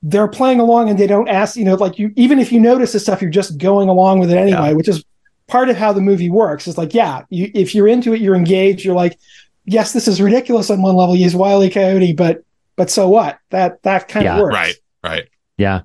they're 0.03 0.27
playing 0.29 0.59
along 0.59 0.89
and 0.89 0.97
they 0.99 1.07
don't 1.07 1.27
ask, 1.29 1.55
you 1.57 1.63
know, 1.65 1.75
like 1.75 1.97
you 1.99 2.11
even 2.17 2.39
if 2.39 2.51
you 2.51 2.59
notice 2.59 2.91
this 2.93 3.03
stuff, 3.03 3.21
you're 3.21 3.31
just 3.31 3.57
going 3.57 3.87
along 3.89 4.19
with 4.19 4.29
it 4.31 4.37
anyway, 4.37 4.69
Yeah. 4.69 4.73
which 4.73 4.87
is 4.89 5.03
part 5.49 5.69
of 5.69 5.75
how 5.75 5.91
the 5.93 6.01
movie 6.01 6.29
works. 6.29 6.67
is 6.67 6.77
like, 6.77 6.93
yeah, 6.93 7.23
you, 7.29 7.51
if 7.53 7.75
you're 7.75 7.87
into 7.87 8.13
it, 8.13 8.21
you're 8.21 8.35
engaged. 8.35 8.85
You're 8.85 8.95
like, 8.95 9.17
yes, 9.65 9.91
this 9.93 10.07
is 10.07 10.21
ridiculous 10.21 10.69
on 10.69 10.81
one 10.81 10.95
level. 10.95 11.15
He's 11.15 11.35
Wiley 11.35 11.69
Coyote, 11.69 12.13
but 12.13 12.43
but 12.75 12.89
so 12.89 13.09
what? 13.09 13.39
That 13.49 13.81
that 13.83 14.07
kind 14.07 14.23
Yeah. 14.25 14.35
of 14.35 14.41
works. 14.43 14.55
right, 14.55 14.75
right. 15.03 15.27
Yeah. 15.57 15.81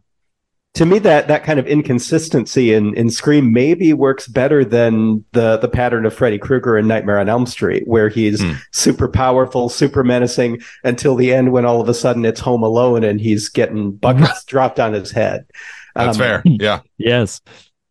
to 0.75 0.85
me 0.87 0.99
that 1.01 1.29
that 1.29 1.45
kind 1.45 1.59
of 1.61 1.67
inconsistency 1.69 2.73
in 2.75 2.95
in 2.97 3.09
Scream 3.11 3.53
maybe 3.53 3.93
works 3.93 4.27
better 4.29 4.65
than 4.65 5.25
the 5.33 5.57
the 5.57 5.69
pattern 5.69 6.05
of 6.07 6.13
Freddy 6.15 6.39
Krueger 6.39 6.77
in 6.77 6.87
Nightmare 6.89 7.19
on 7.21 7.29
Elm 7.29 7.47
Street, 7.47 7.85
where 7.87 8.09
he's 8.09 8.43
Hmm. 8.43 8.53
super 8.73 9.09
powerful, 9.09 9.69
super 9.69 10.03
menacing 10.05 10.61
until 10.83 11.15
the 11.17 11.33
end 11.33 11.53
when 11.53 11.65
all 11.65 11.81
of 11.81 11.89
a 11.89 11.95
sudden 11.95 12.25
it's 12.25 12.41
Home 12.41 12.63
Alone 12.65 13.05
and 13.05 13.21
he's 13.21 13.49
getting 13.49 13.93
buckets 13.93 14.45
dropped 14.47 14.79
on 14.81 14.93
his 14.93 15.11
head. 15.13 15.47
That's 15.95 16.17
Um, 16.17 16.23
fair. 16.23 16.43
Yeah. 16.45 16.81
Yes. 16.99 17.41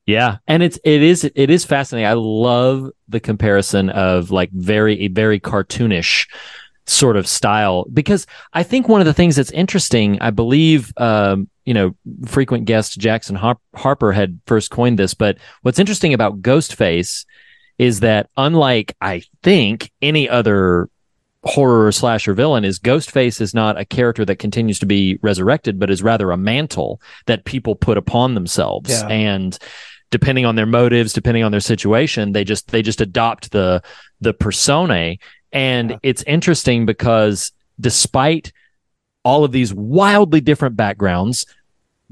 Yeah. 0.06 0.38
And 0.48 0.62
it's 0.64 0.80
it 0.84 1.02
is 1.02 1.24
it 1.24 1.50
is 1.50 1.66
fascinating. 1.66 2.08
I 2.08 2.14
love 2.14 2.92
the 3.08 3.20
comparison 3.20 3.90
of 3.90 4.32
like 4.32 4.52
very 4.52 5.02
a 5.02 5.08
very 5.08 5.40
cartoonish 5.40 6.28
sort 6.86 7.16
of 7.16 7.26
style 7.26 7.86
because 7.94 8.28
I 8.52 8.64
think 8.64 8.90
one 8.90 9.00
of 9.00 9.06
the 9.06 9.14
things 9.14 9.38
that's 9.38 9.52
interesting, 9.52 10.20
I 10.20 10.32
believe 10.32 10.92
um, 10.98 11.50
you 11.66 11.74
know, 11.74 11.96
frequent 12.26 12.66
guest 12.66 13.00
Jackson 13.00 13.36
Har- 13.36 13.60
Harper 13.76 14.12
had 14.12 14.40
first 14.46 14.70
coined 14.70 15.00
this, 15.00 15.14
but 15.14 15.38
what's 15.62 15.80
interesting 15.80 16.14
about 16.14 16.42
Ghostface 16.42 17.26
is 17.78 18.02
that 18.02 18.30
unlike 18.36 18.96
I 19.00 19.24
think 19.42 19.92
any 20.02 20.28
other 20.28 20.90
horror 21.46 21.92
slasher 21.92 22.34
villain 22.34 22.64
is 22.64 22.80
Ghostface 22.80 23.42
is 23.42 23.54
not 23.54 23.80
a 23.80 23.86
character 23.86 24.24
that 24.26 24.38
continues 24.38 24.80
to 24.80 24.86
be 24.86 25.20
resurrected, 25.22 25.80
but 25.80 25.90
is 25.90 26.04
rather 26.04 26.32
a 26.32 26.38
mantle 26.38 27.02
that 27.26 27.46
people 27.46 27.76
put 27.76 27.98
upon 27.98 28.34
themselves. 28.34 28.90
Yeah. 28.90 29.08
And 29.08 29.58
depending 30.14 30.46
on 30.46 30.56
their 30.56 30.68
motives, 30.68 31.12
depending 31.12 31.44
on 31.44 31.52
their 31.52 31.60
situation, 31.60 32.32
they 32.32 32.44
just 32.44 32.68
they 32.70 32.82
just 32.82 33.02
adopt 33.02 33.52
the 33.52 33.82
the 34.22 34.34
persona. 34.34 35.16
And 35.52 35.90
Yeah. 35.90 35.98
it's 36.04 36.24
interesting 36.24 36.86
because 36.86 37.52
despite 37.80 38.54
all 39.26 39.44
of 39.44 39.52
these 39.52 39.74
wildly 39.74 40.40
different 40.40 40.76
backgrounds, 40.78 41.46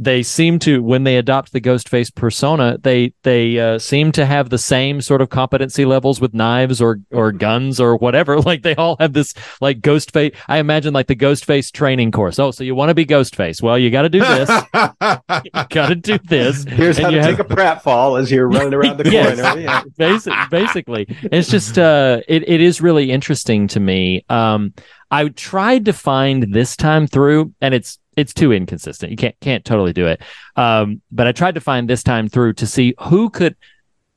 they 0.03 0.23
seem 0.23 0.57
to 0.59 0.81
when 0.81 1.03
they 1.03 1.15
adopt 1.17 1.53
the 1.53 1.61
Ghostface 1.61 2.13
persona, 2.13 2.77
they 2.81 3.13
they 3.21 3.59
uh, 3.59 3.77
seem 3.77 4.11
to 4.13 4.25
have 4.25 4.49
the 4.49 4.57
same 4.57 4.99
sort 4.99 5.21
of 5.21 5.29
competency 5.29 5.85
levels 5.85 6.19
with 6.19 6.33
knives 6.33 6.81
or 6.81 6.99
or 7.11 7.31
guns 7.31 7.79
or 7.79 7.95
whatever. 7.97 8.41
Like 8.51 8.63
they 8.63 8.73
all 8.75 8.97
have 8.99 9.13
this 9.13 9.35
like 9.61 9.81
Ghostface. 9.81 10.35
I 10.47 10.57
imagine 10.57 10.91
like 10.93 11.05
the 11.05 11.15
Ghostface 11.15 11.71
training 11.71 12.11
course. 12.11 12.39
Oh, 12.39 12.49
so 12.49 12.63
you 12.63 12.73
want 12.73 12.89
to 12.89 12.95
be 12.95 13.05
Ghostface? 13.05 13.61
Well, 13.61 13.77
you 13.77 13.91
got 13.91 14.01
to 14.01 14.09
do 14.09 14.19
this. 14.19 14.49
you 14.73 15.51
got 15.69 15.89
to 15.89 15.95
do 15.95 16.17
this. 16.27 16.63
Here's 16.63 16.97
And 16.97 17.05
how 17.05 17.11
to 17.11 17.17
you 17.17 17.21
take 17.23 17.37
have- 17.37 17.51
a 17.51 17.55
pratfall 17.55 18.19
as 18.19 18.31
you're 18.31 18.47
running 18.49 18.73
around 18.73 18.97
the 18.97 19.09
Yes. 19.11 19.39
corner. 19.39 19.61
Yeah. 19.61 19.83
Basic, 19.97 20.33
basically, 20.49 21.05
it's 21.23 21.49
just 21.49 21.77
uh, 21.77 22.21
it 22.27 22.47
it 22.49 22.61
is 22.61 22.81
really 22.81 23.11
interesting 23.11 23.67
to 23.69 23.79
me. 23.79 24.25
Um, 24.29 24.73
I 25.11 25.27
tried 25.29 25.85
to 25.85 25.93
find 25.93 26.53
this 26.53 26.75
time 26.75 27.05
through, 27.07 27.53
and 27.61 27.73
it's 27.73 27.99
it's 28.17 28.33
too 28.33 28.51
inconsistent. 28.51 29.11
You 29.11 29.17
can't 29.17 29.35
can't 29.41 29.63
totally 29.65 29.93
do 29.93 30.07
it. 30.07 30.21
Um, 30.55 31.01
but 31.11 31.27
I 31.27 31.31
tried 31.31 31.55
to 31.55 31.61
find 31.61 31.89
this 31.89 32.03
time 32.03 32.27
through 32.29 32.53
to 32.53 32.67
see 32.67 32.93
who 32.99 33.29
could 33.29 33.55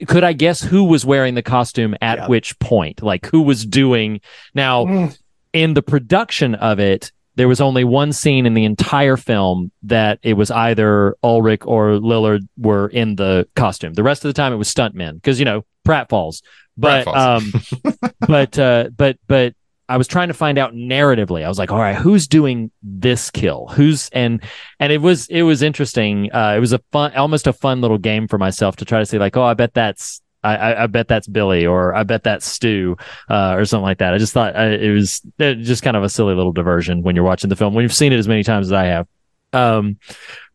could 0.06 0.24
I 0.24 0.32
guess 0.32 0.60
who 0.62 0.84
was 0.84 1.04
wearing 1.06 1.34
the 1.34 1.42
costume 1.42 1.94
at 2.00 2.18
Yeah. 2.18 2.26
which 2.28 2.58
point, 2.58 3.02
like 3.02 3.26
who 3.26 3.42
was 3.42 3.64
doing 3.66 4.20
now 4.54 4.84
Mm. 4.84 5.18
in 5.52 5.74
the 5.74 5.82
production 5.82 6.54
of 6.56 6.78
it, 6.80 7.12
there 7.36 7.48
was 7.48 7.60
only 7.60 7.84
one 7.84 8.12
scene 8.12 8.46
in 8.46 8.54
the 8.54 8.64
entire 8.64 9.16
film 9.16 9.70
that 9.84 10.18
it 10.22 10.34
was 10.34 10.50
either 10.50 11.16
Ulrich 11.22 11.64
or 11.64 11.92
Lillard 12.00 12.40
were 12.58 12.88
in 12.88 13.16
the 13.16 13.46
costume. 13.56 13.94
The 13.94 14.02
rest 14.02 14.24
of 14.24 14.28
the 14.28 14.32
time 14.40 14.52
it 14.52 14.56
was 14.56 14.72
stuntmen 14.72 15.14
because 15.14 15.38
you 15.38 15.44
know 15.44 15.64
pratfalls. 15.86 16.42
But 16.76 17.06
Pratfalls. 17.06 17.82
um, 17.94 18.10
but 18.28 18.58
uh, 18.58 18.90
but 18.96 19.18
but 19.28 19.54
I 19.88 19.96
was 19.98 20.08
trying 20.08 20.28
to 20.28 20.34
find 20.34 20.56
out 20.56 20.72
narratively. 20.72 21.44
I 21.44 21.48
was 21.48 21.58
like, 21.58 21.70
all 21.70 21.78
right, 21.78 21.96
who's 21.96 22.26
doing 22.26 22.70
this 22.82 23.30
kill? 23.30 23.68
Who's 23.68 24.08
and 24.10 24.42
and 24.80 24.92
it 24.92 24.98
was 24.98 25.26
it 25.28 25.42
was 25.42 25.62
interesting. 25.62 26.32
Uh, 26.32 26.54
it 26.56 26.60
was 26.60 26.72
a 26.72 26.78
fun, 26.90 27.14
almost 27.14 27.46
a 27.46 27.52
fun 27.52 27.80
little 27.80 27.98
game 27.98 28.26
for 28.26 28.38
myself 28.38 28.76
to 28.76 28.84
try 28.84 28.98
to 28.98 29.06
say 29.06 29.18
like, 29.18 29.36
oh, 29.36 29.44
I 29.44 29.54
bet 29.54 29.74
that's. 29.74 30.20
I, 30.42 30.56
I, 30.56 30.82
I 30.82 30.86
bet 30.88 31.08
that's 31.08 31.26
Billy, 31.26 31.64
or 31.64 31.94
I 31.94 32.02
bet 32.02 32.22
that's 32.22 32.44
Stu, 32.44 32.98
uh, 33.30 33.54
or 33.56 33.64
something 33.64 33.84
like 33.84 33.96
that. 33.98 34.12
I 34.12 34.18
just 34.18 34.34
thought 34.34 34.54
uh, 34.54 34.76
it 34.78 34.90
was 34.90 35.22
uh, 35.40 35.54
just 35.54 35.82
kind 35.82 35.96
of 35.96 36.02
a 36.02 36.08
silly 36.10 36.34
little 36.34 36.52
diversion 36.52 37.02
when 37.02 37.16
you're 37.16 37.24
watching 37.24 37.48
the 37.48 37.56
film 37.56 37.72
when 37.72 37.82
you've 37.82 37.94
seen 37.94 38.12
it 38.12 38.18
as 38.18 38.28
many 38.28 38.42
times 38.42 38.66
as 38.66 38.72
I 38.72 38.84
have. 38.84 39.08
Um, 39.54 39.96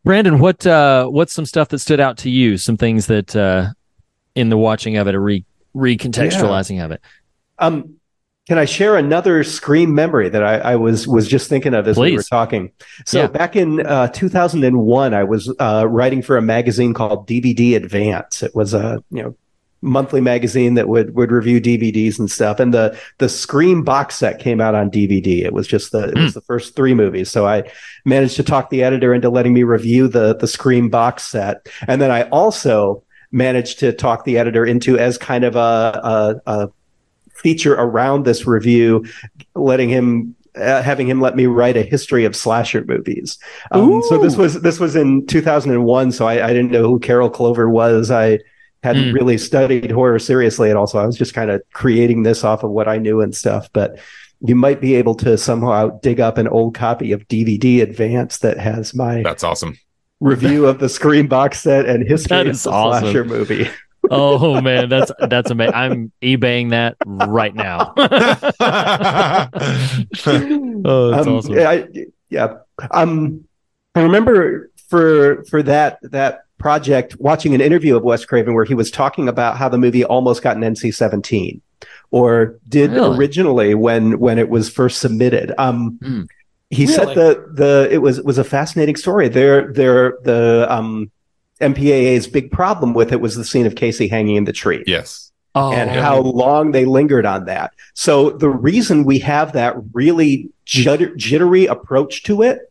Brandon, 0.04 0.38
what 0.38 0.64
uh, 0.64 1.06
what's 1.06 1.32
some 1.32 1.44
stuff 1.44 1.68
that 1.70 1.80
stood 1.80 1.98
out 1.98 2.18
to 2.18 2.30
you? 2.30 2.56
Some 2.56 2.76
things 2.76 3.06
that 3.06 3.34
uh, 3.34 3.70
in 4.34 4.48
the 4.48 4.56
watching 4.56 4.96
of 4.96 5.08
it, 5.08 5.14
or 5.14 5.20
re- 5.20 5.44
recontextualizing 5.74 6.84
of 6.84 6.92
it. 6.92 7.00
Um, 7.58 7.99
can 8.50 8.58
I 8.58 8.64
share 8.64 8.96
another 8.96 9.44
Scream 9.44 9.94
memory 9.94 10.28
that 10.28 10.42
I, 10.42 10.72
I 10.72 10.74
was 10.74 11.06
was 11.06 11.28
just 11.28 11.48
thinking 11.48 11.72
of 11.72 11.86
as 11.86 11.96
we 11.96 12.16
were 12.16 12.22
talking? 12.24 12.72
So 13.06 13.20
Yeah. 13.20 13.26
back 13.28 13.54
in 13.54 13.86
uh, 13.86 14.08
2001, 14.08 15.14
I 15.14 15.22
was 15.22 15.54
uh, 15.60 15.86
writing 15.88 16.20
for 16.20 16.36
a 16.36 16.42
magazine 16.42 16.92
called 16.92 17.28
DVD 17.28 17.76
Advance. 17.76 18.42
It 18.42 18.52
was 18.52 18.74
a 18.74 19.04
you 19.12 19.22
know 19.22 19.36
monthly 19.82 20.20
magazine 20.20 20.74
that 20.74 20.88
would 20.88 21.14
would 21.14 21.30
review 21.30 21.60
DVDs 21.60 22.18
and 22.18 22.28
stuff. 22.28 22.58
And 22.58 22.74
the 22.74 22.98
the 23.18 23.28
Scream 23.28 23.84
box 23.84 24.16
set 24.16 24.40
came 24.40 24.60
out 24.60 24.74
on 24.74 24.90
DVD. 24.90 25.44
It 25.44 25.52
was 25.52 25.68
just 25.68 25.92
the 25.92 26.08
it 26.08 26.16
was 26.16 26.34
the 26.34 26.40
first 26.40 26.74
three 26.74 26.92
movies. 26.92 27.30
So 27.30 27.46
I 27.46 27.70
managed 28.04 28.34
to 28.34 28.42
talk 28.42 28.70
the 28.70 28.82
editor 28.82 29.14
into 29.14 29.30
letting 29.30 29.54
me 29.54 29.62
review 29.62 30.08
the 30.08 30.34
the 30.34 30.48
Scream 30.48 30.88
box 30.88 31.22
set, 31.22 31.68
and 31.86 32.02
then 32.02 32.10
I 32.10 32.22
also 32.30 33.04
managed 33.30 33.78
to 33.78 33.92
talk 33.92 34.24
the 34.24 34.38
editor 34.38 34.66
into 34.66 34.98
as 34.98 35.16
kind 35.16 35.44
of 35.44 35.54
a, 35.54 36.40
a, 36.48 36.52
a 36.52 36.68
feature 37.42 37.74
around 37.74 38.24
this 38.24 38.46
review, 38.46 39.04
letting 39.54 39.88
him. 39.88 40.34
Uh, 40.56 40.82
having 40.82 41.06
him 41.08 41.20
let 41.20 41.36
me 41.36 41.46
write 41.46 41.76
a 41.76 41.82
history 41.82 42.24
of 42.24 42.34
slasher 42.34 42.84
movies. 42.84 43.38
Um, 43.70 44.02
so 44.08 44.18
this 44.18 44.36
was 44.36 44.60
this 44.62 44.80
was 44.80 44.96
in 44.96 45.24
2001. 45.26 46.10
So 46.10 46.26
I, 46.26 46.44
I 46.44 46.48
didn't 46.48 46.72
know 46.72 46.88
who 46.88 46.98
Carol 46.98 47.30
Clover 47.30 47.70
was. 47.70 48.10
I 48.10 48.40
hadn't 48.82 49.10
Hmm. 49.10 49.14
really 49.14 49.38
studied 49.38 49.92
horror 49.92 50.18
seriously 50.18 50.68
at 50.68 50.76
all. 50.76 50.88
So 50.88 50.98
I 50.98 51.06
was 51.06 51.16
just 51.16 51.34
kind 51.34 51.52
of 51.52 51.62
creating 51.72 52.24
this 52.24 52.42
off 52.42 52.64
of 52.64 52.70
what 52.72 52.88
I 52.88 52.98
knew 52.98 53.20
and 53.20 53.32
stuff. 53.32 53.68
But 53.72 54.00
you 54.40 54.56
might 54.56 54.80
be 54.80 54.96
able 54.96 55.14
to 55.16 55.38
somehow 55.38 55.90
dig 56.00 56.18
up 56.18 56.36
an 56.36 56.48
old 56.48 56.74
copy 56.74 57.12
of 57.12 57.28
DVD 57.28 57.80
Advance 57.82 58.38
that 58.38 58.58
has 58.58 58.92
my 58.92 59.22
That's 59.22 59.44
awesome. 59.44 59.78
review 60.18 60.66
of 60.66 60.80
the 60.80 60.88
Scream 60.88 61.28
box 61.28 61.60
set 61.60 61.86
and 61.86 62.02
history 62.08 62.40
of 62.40 62.46
the 62.46 62.70
awesome. 62.70 63.02
slasher 63.04 63.24
movie. 63.24 63.68
Oh 64.10 64.60
man, 64.60 64.88
that's 64.88 65.10
that's 65.28 65.50
amazing. 65.50 65.74
I'm 65.74 66.12
eBaying 66.22 66.70
that 66.70 66.96
right 67.04 67.54
now. 67.54 67.92
oh, 70.26 71.10
that's 71.10 71.26
Um, 71.26 71.34
awesome. 71.34 71.58
I, 71.58 71.88
yeah. 72.28 72.58
Um, 72.90 73.44
I 73.94 74.02
remember 74.02 74.70
for 74.88 75.44
for 75.44 75.62
that 75.64 75.98
that 76.02 76.42
project 76.58 77.16
watching 77.18 77.54
an 77.54 77.60
interview 77.60 77.96
of 77.96 78.02
Wes 78.02 78.24
Craven 78.24 78.54
where 78.54 78.64
he 78.64 78.74
was 78.74 78.90
talking 78.90 79.28
about 79.28 79.56
how 79.56 79.68
the 79.68 79.78
movie 79.78 80.04
almost 80.04 80.42
got 80.42 80.56
an 80.56 80.62
NC-17 80.62 81.60
or 82.10 82.58
did 82.68 82.90
Really? 82.92 83.16
originally 83.16 83.74
when 83.74 84.18
when 84.18 84.38
it 84.38 84.48
was 84.48 84.68
first 84.70 84.98
submitted. 85.00 85.52
Um, 85.58 85.98
Hmm. 86.02 86.22
He 86.72 86.86
said 86.86 87.08
Really? 87.08 87.14
the 87.16 87.46
the 87.54 87.88
it 87.90 87.98
was 87.98 88.20
was 88.22 88.38
a 88.38 88.44
fascinating 88.44 88.94
story. 88.94 89.28
There 89.28 89.72
there 89.72 90.18
the 90.22 90.66
um, 90.70 91.10
MPAA's 91.60 92.26
big 92.26 92.50
problem 92.50 92.94
with 92.94 93.12
it 93.12 93.20
was 93.20 93.36
the 93.36 93.44
scene 93.44 93.66
of 93.66 93.76
Casey 93.76 94.08
hanging 94.08 94.36
in 94.36 94.44
the 94.44 94.52
tree 94.52 94.82
yes. 94.86 95.30
oh, 95.54 95.72
and 95.72 95.90
how 95.90 96.20
long 96.20 96.72
they 96.72 96.84
lingered 96.84 97.26
on 97.26 97.44
that. 97.46 97.74
So 97.94 98.30
the 98.30 98.48
reason 98.48 99.04
we 99.04 99.18
have 99.20 99.52
that 99.52 99.76
really 99.92 100.50
jitter, 100.66 101.14
jittery 101.16 101.66
approach 101.66 102.22
to 102.24 102.42
it, 102.42 102.70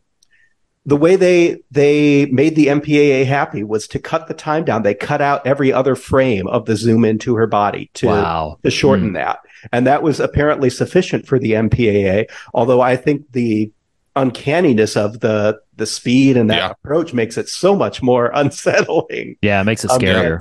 the 0.86 0.96
way 0.96 1.14
they 1.14 1.62
they 1.70 2.26
made 2.26 2.56
the 2.56 2.68
MPAA 2.68 3.26
happy 3.26 3.62
was 3.62 3.86
to 3.88 3.98
cut 3.98 4.28
the 4.28 4.34
time 4.34 4.64
down. 4.64 4.82
They 4.82 4.94
cut 4.94 5.20
out 5.20 5.46
every 5.46 5.72
other 5.72 5.94
frame 5.94 6.46
of 6.48 6.64
the 6.64 6.74
zoom 6.74 7.04
into 7.04 7.36
her 7.36 7.46
body 7.46 7.90
to 7.94 8.06
wow. 8.06 8.58
to 8.64 8.70
shorten 8.70 9.08
hmm. 9.08 9.14
that, 9.14 9.40
and 9.72 9.86
that 9.86 10.02
was 10.02 10.20
apparently 10.20 10.70
sufficient 10.70 11.26
for 11.26 11.38
the 11.38 11.52
MPAA. 11.52 12.30
Although 12.54 12.80
I 12.80 12.96
think 12.96 13.30
the 13.32 13.70
uncanniness 14.16 14.96
of 14.96 15.20
the 15.20 15.60
the 15.76 15.86
speed 15.86 16.36
and 16.36 16.50
that 16.50 16.56
Yeah. 16.58 16.70
approach 16.70 17.12
makes 17.14 17.38
it 17.38 17.48
so 17.48 17.74
much 17.76 18.02
more 18.02 18.30
unsettling. 18.34 19.36
Yeah, 19.42 19.60
it 19.60 19.64
makes 19.64 19.84
it 19.84 19.90
Um, 19.90 19.98
scarier. 20.00 20.40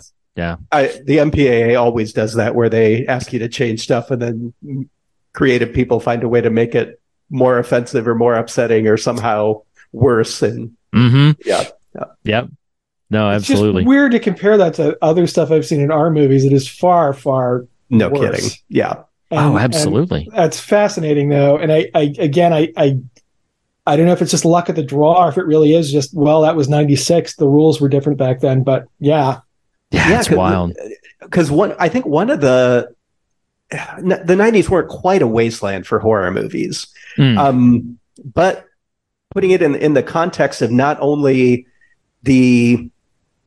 I, 0.72 0.88
the 1.03 1.17
MPAA 1.17 1.78
always 1.80 2.13
does 2.13 2.36
that, 2.36 2.55
where 2.55 2.70
they 2.70 3.05
ask 3.07 3.34
you 3.34 3.39
to 3.39 3.49
change 3.49 3.82
stuff, 3.82 4.09
and 4.09 4.22
then 4.22 4.89
creative 5.34 5.74
people 5.74 5.99
find 5.99 6.24
a 6.24 6.30
way 6.30 6.39
to 6.41 6.49
make 6.49 6.76
it 6.76 6.99
more 7.30 7.59
offensive 7.59 8.07
or 8.07 8.15
more 8.15 8.36
upsetting 8.36 8.88
or 8.88 8.95
somehow 8.97 9.61
worse. 9.91 10.41
And 10.41 10.72
Mm-hmm. 10.95 11.41
yeah, 11.45 11.65
Yep. 12.24 12.49
No, 13.11 13.30
It's 13.32 13.49
absolutely. 13.49 13.82
just 13.84 13.88
weird 13.88 14.11
to 14.13 14.20
compare 14.20 14.57
that 14.57 14.76
to 14.76 14.97
other 15.01 15.28
stuff 15.28 15.51
I've 15.51 15.65
seen 15.65 15.82
in 15.82 15.91
our 15.91 16.09
movies. 16.09 16.45
It 16.45 16.53
is 16.53 16.67
far, 16.67 17.11
far. 17.13 17.65
no 17.89 18.09
Worse. 18.09 18.36
kidding. 18.38 18.49
Yeah, 18.70 19.03
oh, 19.32 19.57
absolutely. 19.57 20.30
that's 20.34 20.59
fascinating, 20.59 21.30
though. 21.30 21.57
And 21.57 21.72
I, 21.72 21.89
I 21.93 22.13
again, 22.17 22.53
I, 22.53 22.72
I, 22.78 22.97
I 23.89 23.95
don't 23.95 24.05
know 24.05 24.13
if 24.13 24.21
it's 24.21 24.31
just 24.31 24.45
luck 24.45 24.69
of 24.69 24.75
the 24.75 24.83
draw 24.83 25.25
or 25.25 25.29
if 25.29 25.37
it 25.37 25.45
really 25.45 25.73
is 25.73 25.91
just 25.91 26.13
well, 26.13 26.41
that 26.41 26.55
was 26.55 26.69
'96. 26.69 27.35
The 27.35 27.47
rules 27.47 27.81
were 27.81 27.89
different 27.89 28.17
back 28.19 28.39
then, 28.39 28.63
but 28.63 28.85
yeah, 28.99 29.39
Yeah, 29.91 30.17
it's 30.19 30.27
'cause- 30.27 30.37
wild. 30.37 30.73
Because 31.21 31.51
one, 31.51 31.73
I 31.79 31.89
think 31.89 32.05
one 32.05 32.29
of 32.29 32.41
the 32.41 32.89
the 33.71 34.35
'90s 34.35 34.69
weren't 34.69 34.89
quite 34.89 35.21
a 35.21 35.27
wasteland 35.27 35.85
for 35.85 35.99
horror 35.99 36.31
movies. 36.31 36.87
Mm. 37.17 37.37
Um, 37.37 37.99
but 38.33 38.65
putting 39.31 39.51
it 39.51 39.61
in 39.61 39.75
in 39.75 39.93
the 39.93 40.03
context 40.03 40.61
of 40.61 40.71
not 40.71 40.97
only 41.01 41.65
the 42.23 42.89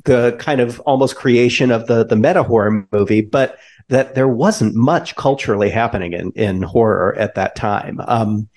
the 0.05 0.35
kind 0.39 0.61
of 0.61 0.81
almost 0.81 1.17
creation 1.17 1.71
of 1.71 1.87
the 1.87 2.05
the 2.05 2.17
meta 2.17 2.43
horror 2.43 2.87
movie, 2.93 3.21
but 3.21 3.59
that 3.89 4.15
there 4.15 4.29
wasn't 4.29 4.75
much 4.75 5.15
culturally 5.17 5.71
happening 5.71 6.13
in 6.13 6.31
in 6.33 6.63
horror 6.63 7.15
at 7.19 7.35
that 7.35 7.55
time. 7.57 8.01
Um, 8.07 8.49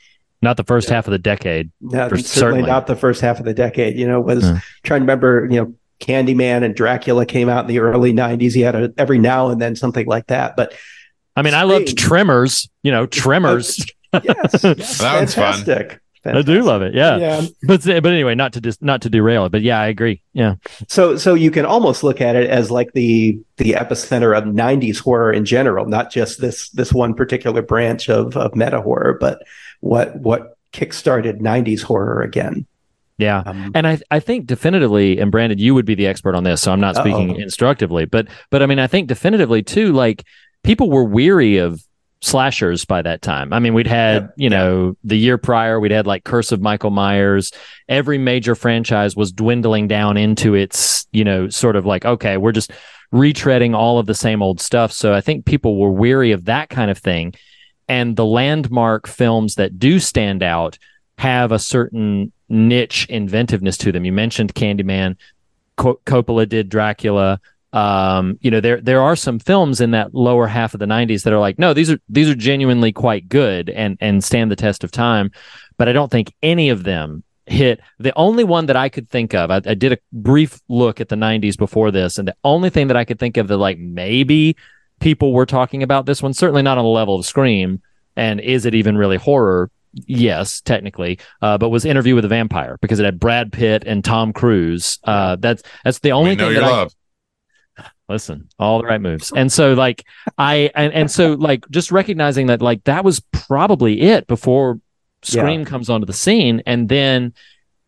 Not 0.46 0.56
the 0.58 0.64
first 0.64 0.88
half 0.88 1.08
of 1.08 1.12
the 1.12 1.20
decade. 1.20 1.72
no, 1.82 2.08
For- 2.08 2.18
certainly, 2.18 2.24
certainly. 2.24 2.70
not 2.70 2.88
the 2.88 2.96
first 2.96 3.20
half 3.20 3.40
of 3.40 3.46
the 3.46 3.54
decade. 3.54 3.98
You 3.98 4.08
know, 4.08 4.22
was 4.22 4.44
Yeah. 4.44 4.60
trying 4.84 5.02
to 5.02 5.04
remember. 5.04 5.48
You 5.52 5.60
know, 5.62 5.74
Candyman 6.00 6.64
and 6.64 6.76
Dracula 6.76 7.26
came 7.26 7.50
out 7.50 7.62
in 7.66 7.68
the 7.68 7.80
early 7.80 8.14
'90s. 8.14 8.56
You 8.56 8.66
had 8.66 8.76
a, 8.76 8.94
every 8.98 9.18
now 9.18 9.50
and 9.50 9.60
then 9.62 9.76
something 9.76 10.06
like 10.08 10.28
that, 10.28 10.56
but 10.56 10.74
I 11.36 11.42
mean, 11.42 11.54
I 11.54 11.64
loved 11.64 11.98
Tremors. 11.98 12.70
You 12.84 12.92
know, 12.92 13.06
Tremors. 13.06 13.78
yes, 14.14 14.24
yes 14.26 14.62
That 15.00 15.16
one's 15.16 15.36
fun. 15.36 15.54
fantastic. 15.54 16.00
I 16.28 16.42
do 16.42 16.64
love 16.64 16.82
it. 16.82 16.96
Yeah. 16.96 17.18
yeah. 17.18 17.46
But 17.68 17.86
but 17.86 18.06
anyway, 18.08 18.34
not 18.34 18.54
to 18.54 18.62
dis- 18.62 18.82
not 18.82 19.04
to 19.04 19.12
derail 19.12 19.46
it, 19.46 19.52
but 19.52 19.62
yeah, 19.62 19.80
I 19.80 19.88
agree. 19.88 20.24
Yeah. 20.34 20.56
So 20.88 21.18
so 21.18 21.36
you 21.36 21.52
can 21.52 21.66
almost 21.66 22.04
look 22.04 22.20
at 22.20 22.36
it 22.36 22.50
as 22.50 22.72
like 22.72 22.94
the 22.94 23.40
the 23.58 23.74
epicenter 23.74 24.36
of 24.36 24.44
90s 24.46 24.98
horror 25.00 25.32
in 25.32 25.46
general, 25.46 25.86
not 25.86 26.12
just 26.12 26.42
this 26.42 26.70
this 26.72 26.92
one 26.92 27.14
particular 27.14 27.62
branch 27.62 28.10
of 28.10 28.36
of 28.36 28.56
meta 28.56 28.82
horror, 28.82 29.18
but 29.22 29.44
what 29.82 30.16
what 30.18 30.58
kickstarted 30.74 31.40
90s 31.40 31.82
horror 31.82 32.22
again. 32.22 32.66
Yeah. 33.18 33.44
Um, 33.46 33.72
And 33.74 33.88
I, 33.88 34.00
I 34.12 34.20
think 34.20 34.46
definitively, 34.46 35.20
and 35.20 35.32
Brandon, 35.32 35.58
you 35.58 35.74
would 35.74 35.86
be 35.86 35.96
the 35.96 36.06
expert 36.06 36.36
on 36.36 36.44
this, 36.44 36.62
so 36.62 36.74
I'm 36.74 36.82
not 36.82 36.98
speaking 36.98 37.32
Uh-oh. 37.32 37.40
instructively, 37.42 38.06
but 38.06 38.28
but 38.52 38.62
I 38.62 38.66
mean, 38.66 38.80
I 38.80 38.88
think 38.88 39.08
definitively 39.08 39.64
too, 39.64 39.94
like 39.94 40.26
people 40.64 40.90
were 40.90 41.06
weary 41.06 41.58
of 41.58 41.82
slashers 42.22 42.86
by 42.86 43.02
that 43.04 43.22
time. 43.22 43.54
I 43.54 43.60
mean, 43.60 43.74
we'd 43.74 43.88
had, 43.88 44.30
you 44.36 44.50
know, 44.50 44.98
the 45.04 45.16
year 45.18 45.38
prior, 45.38 45.80
we'd 45.80 45.92
had 45.92 46.08
like 46.08 46.24
Curse 46.24 46.52
of 46.52 46.60
Michael 46.60 46.90
Myers. 46.90 47.52
Every 47.88 48.18
major 48.18 48.56
franchise 48.56 49.16
was 49.16 49.32
dwindling 49.32 49.88
down 49.88 50.18
into 50.18 50.56
its, 50.56 51.08
you 51.12 51.24
know, 51.24 51.50
sort 51.50 51.76
of 51.76 51.86
like, 51.86 52.04
okay, 52.04 52.38
we're 52.38 52.52
just 52.52 52.72
retreading 53.14 53.76
all 53.76 54.00
of 54.00 54.08
the 54.08 54.16
same 54.16 54.42
old 54.42 54.60
stuff. 54.60 54.92
So 54.92 55.14
I 55.14 55.22
think 55.22 55.46
people 55.46 55.78
were 55.80 55.92
weary 55.92 56.32
of 56.32 56.46
that 56.46 56.70
kind 56.70 56.90
of 56.90 56.98
thing. 56.98 57.34
And 57.88 58.16
the 58.16 58.26
landmark 58.26 59.08
films 59.08 59.56
that 59.56 59.78
do 59.78 60.00
stand 60.00 60.42
out 60.42 60.78
have 61.18 61.52
a 61.52 61.60
certain 61.60 62.32
niche 62.50 63.06
inventiveness 63.10 63.78
to 63.78 63.92
them. 63.92 64.06
You 64.06 64.12
mentioned 64.12 64.56
Candyman, 64.56 65.16
Co- 65.78 66.00
Coppola 66.06 66.48
did 66.48 66.70
Dracula. 66.70 67.40
Um, 67.74 68.38
you 68.42 68.52
know, 68.52 68.62
there 68.62 68.80
there 68.80 69.02
are 69.02 69.16
some 69.16 69.40
films 69.40 69.82
in 69.82 69.92
that 69.92 70.16
lower 70.16 70.48
half 70.48 70.74
of 70.74 70.80
the 70.80 70.86
'90s 70.86 71.24
that 71.24 71.34
are 71.34 71.40
like, 71.40 71.60
no, 71.60 71.74
these 71.74 71.92
are 71.92 72.00
these 72.08 72.30
are 72.30 72.36
genuinely 72.36 72.92
quite 72.92 73.28
good 73.28 73.70
and 73.70 73.98
and 74.00 74.24
stand 74.24 74.50
the 74.50 74.56
test 74.56 74.84
of 74.84 74.92
time. 74.92 75.32
But 75.78 75.90
I 75.90 75.94
don't 75.94 76.12
think 76.12 76.34
any 76.42 76.70
of 76.70 76.84
them 76.84 77.24
hit. 77.46 77.82
The 78.00 78.16
only 78.16 78.44
one 78.46 78.68
that 78.68 78.78
I 78.78 78.88
could 78.88 79.10
think 79.10 79.34
of, 79.34 79.52
I, 79.52 79.58
I 79.66 79.74
did 79.74 79.92
a 79.92 79.98
brief 80.14 80.62
look 80.70 81.02
at 81.02 81.10
the 81.10 81.18
'90s 81.18 81.58
before 81.58 81.92
this, 81.92 82.18
and 82.18 82.28
the 82.28 82.36
only 82.46 82.70
thing 82.70 82.88
that 82.88 82.98
I 82.98 83.04
could 83.04 83.20
think 83.20 83.36
of 83.36 83.50
that 83.50 83.58
like 83.58 83.78
maybe 83.78 84.56
people 85.00 85.34
were 85.34 85.46
talking 85.46 85.84
about 85.84 86.06
this 86.06 86.22
one, 86.22 86.34
certainly 86.34 86.62
not 86.62 86.78
on 86.78 86.84
the 86.84 86.90
level 86.90 87.20
of 87.20 87.26
Scream, 87.26 87.82
and 88.16 88.40
is 88.40 88.66
it 88.66 88.76
even 88.76 88.98
really 88.98 89.18
horror? 89.18 89.70
Yes, 89.94 90.62
technically, 90.62 91.20
uh, 91.42 91.58
but 91.58 91.70
was 91.70 91.86
Interview 91.86 92.16
with 92.16 92.26
a 92.26 92.28
Vampire 92.28 92.78
because 92.82 93.00
it 93.00 93.06
had 93.06 93.20
Brad 93.20 93.54
Pitt 93.54 93.84
and 93.86 94.04
Tom 94.04 94.34
Cruise. 94.34 95.00
Uh, 95.04 95.38
that's 95.38 95.64
that's 95.84 96.00
the 96.00 96.12
only 96.12 96.36
thing 96.36 96.54
that 96.54 96.64
I, 96.64 96.70
love. 96.70 96.94
listen 98.10 98.48
all 98.60 98.80
the 98.80 98.86
right 98.86 99.02
moves 99.02 99.34
and 99.36 99.52
so 99.52 99.74
like 99.74 100.06
i 100.38 100.70
and, 100.76 100.94
and 100.94 101.10
so 101.10 101.34
like 101.34 101.68
just 101.72 101.92
recognizing 101.92 102.46
that 102.46 102.62
like 102.62 102.84
that 102.84 103.04
was 103.04 103.20
probably 103.32 104.00
it 104.02 104.28
before 104.28 104.80
scream 105.24 105.66
comes 105.66 105.90
onto 105.90 106.06
the 106.06 106.14
scene 106.14 106.62
and 106.68 106.88
then 106.88 107.34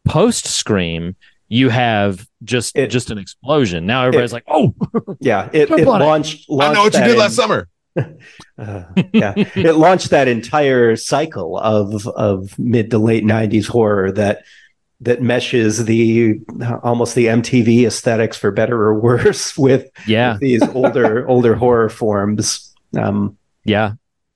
post 0.06 0.48
scream 0.48 1.16
you 1.50 1.70
have 1.70 2.28
just 2.44 2.76
It- 2.78 2.88
just 2.88 3.10
an 3.12 3.18
explosion 3.18 3.86
now 3.86 4.06
everybody's 4.06 4.34
like 4.34 4.44
oh 4.48 4.74
Yeah, 5.20 5.50
it, 5.54 5.70
it 5.72 5.88
on 5.88 6.02
it. 6.02 6.06
launched, 6.06 6.46
I 6.52 6.74
know 6.74 6.84
what 6.84 6.94
you 6.94 7.00
that 7.00 7.06
did 7.06 7.14
in- 7.14 7.20
last 7.20 7.36
summer. 7.36 7.68
Uh, 8.60 8.84
yeah, 9.14 9.34
it 9.56 9.76
launched 9.76 10.10
that 10.12 10.28
entire 10.28 10.96
cycle 10.96 11.58
of 11.58 12.08
of 12.08 12.58
mid 12.60 12.90
to 12.92 12.98
late 12.98 13.24
'90s 13.24 13.68
horror 13.68 14.12
that 14.12 14.44
that 15.02 15.22
meshes 15.22 15.86
the 15.86 16.40
almost 16.84 17.14
the 17.16 17.26
MTV 17.28 17.86
aesthetics 17.86 18.36
for 18.38 18.50
better 18.52 18.76
or 18.82 19.00
worse 19.00 19.56
with 19.66 19.90
yeah 20.08 20.38
these 20.40 20.62
older 20.70 21.28
older 21.34 21.56
horror 21.56 21.90
forms. 21.90 22.74
Um, 22.98 23.38
Yeah, 23.64 23.94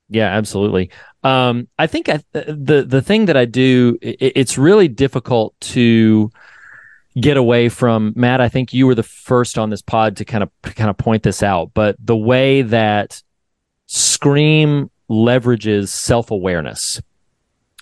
yeah, 0.08 0.26
absolutely. 0.36 0.90
Um, 1.24 1.68
I 1.78 1.86
think 1.88 2.08
I, 2.08 2.20
the 2.32 2.84
the 2.86 3.02
thing 3.02 3.26
that 3.26 3.36
I 3.36 3.44
do, 3.44 3.98
i 4.02 4.16
it's 4.20 4.56
really 4.58 4.88
difficult 4.88 5.54
to 5.72 6.30
get 7.20 7.36
away 7.36 7.68
from 7.68 8.12
Matt. 8.16 8.40
I 8.40 8.48
think 8.48 8.72
you 8.72 8.86
were 8.86 8.94
the 8.94 9.02
first 9.02 9.58
on 9.58 9.70
this 9.70 9.82
pod 9.82 10.16
to 10.18 10.24
kind 10.24 10.42
of 10.42 10.50
kind 10.62 10.90
of 10.90 10.96
point 10.96 11.22
this 11.22 11.42
out, 11.42 11.72
but 11.74 11.96
the 11.98 12.16
way 12.16 12.62
that 12.62 13.22
Scream 13.86 14.90
leverages 15.10 15.88
self 15.88 16.30
awareness, 16.30 17.00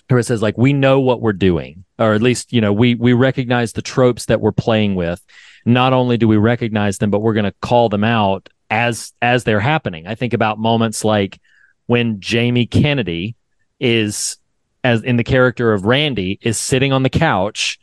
where 0.09 0.19
it 0.19 0.25
says 0.25 0.41
like 0.41 0.57
we 0.57 0.73
know 0.73 0.99
what 0.99 1.21
we're 1.21 1.33
doing, 1.33 1.85
or 1.97 2.13
at 2.13 2.21
least 2.21 2.51
you 2.51 2.59
know 2.59 2.73
we 2.73 2.95
we 2.95 3.13
recognize 3.13 3.73
the 3.73 3.81
tropes 3.81 4.25
that 4.25 4.41
we're 4.41 4.51
playing 4.51 4.95
with. 4.95 5.23
Not 5.65 5.93
only 5.93 6.17
do 6.17 6.27
we 6.27 6.37
recognize 6.37 6.97
them, 6.97 7.11
but 7.11 7.19
we're 7.19 7.33
going 7.33 7.45
to 7.45 7.53
call 7.61 7.87
them 7.87 8.03
out 8.03 8.49
as 8.69 9.13
as 9.21 9.43
they're 9.43 9.59
happening. 9.59 10.07
I 10.07 10.15
think 10.15 10.33
about 10.33 10.59
moments 10.59 11.05
like 11.05 11.39
when 11.85 12.19
Jamie 12.19 12.65
Kennedy 12.65 13.35
is 13.79 14.37
as 14.83 15.03
in 15.03 15.17
the 15.17 15.23
character 15.23 15.73
of 15.73 15.85
Randy 15.85 16.39
is 16.41 16.57
sitting 16.57 16.91
on 16.91 17.03
the 17.03 17.09
couch 17.09 17.79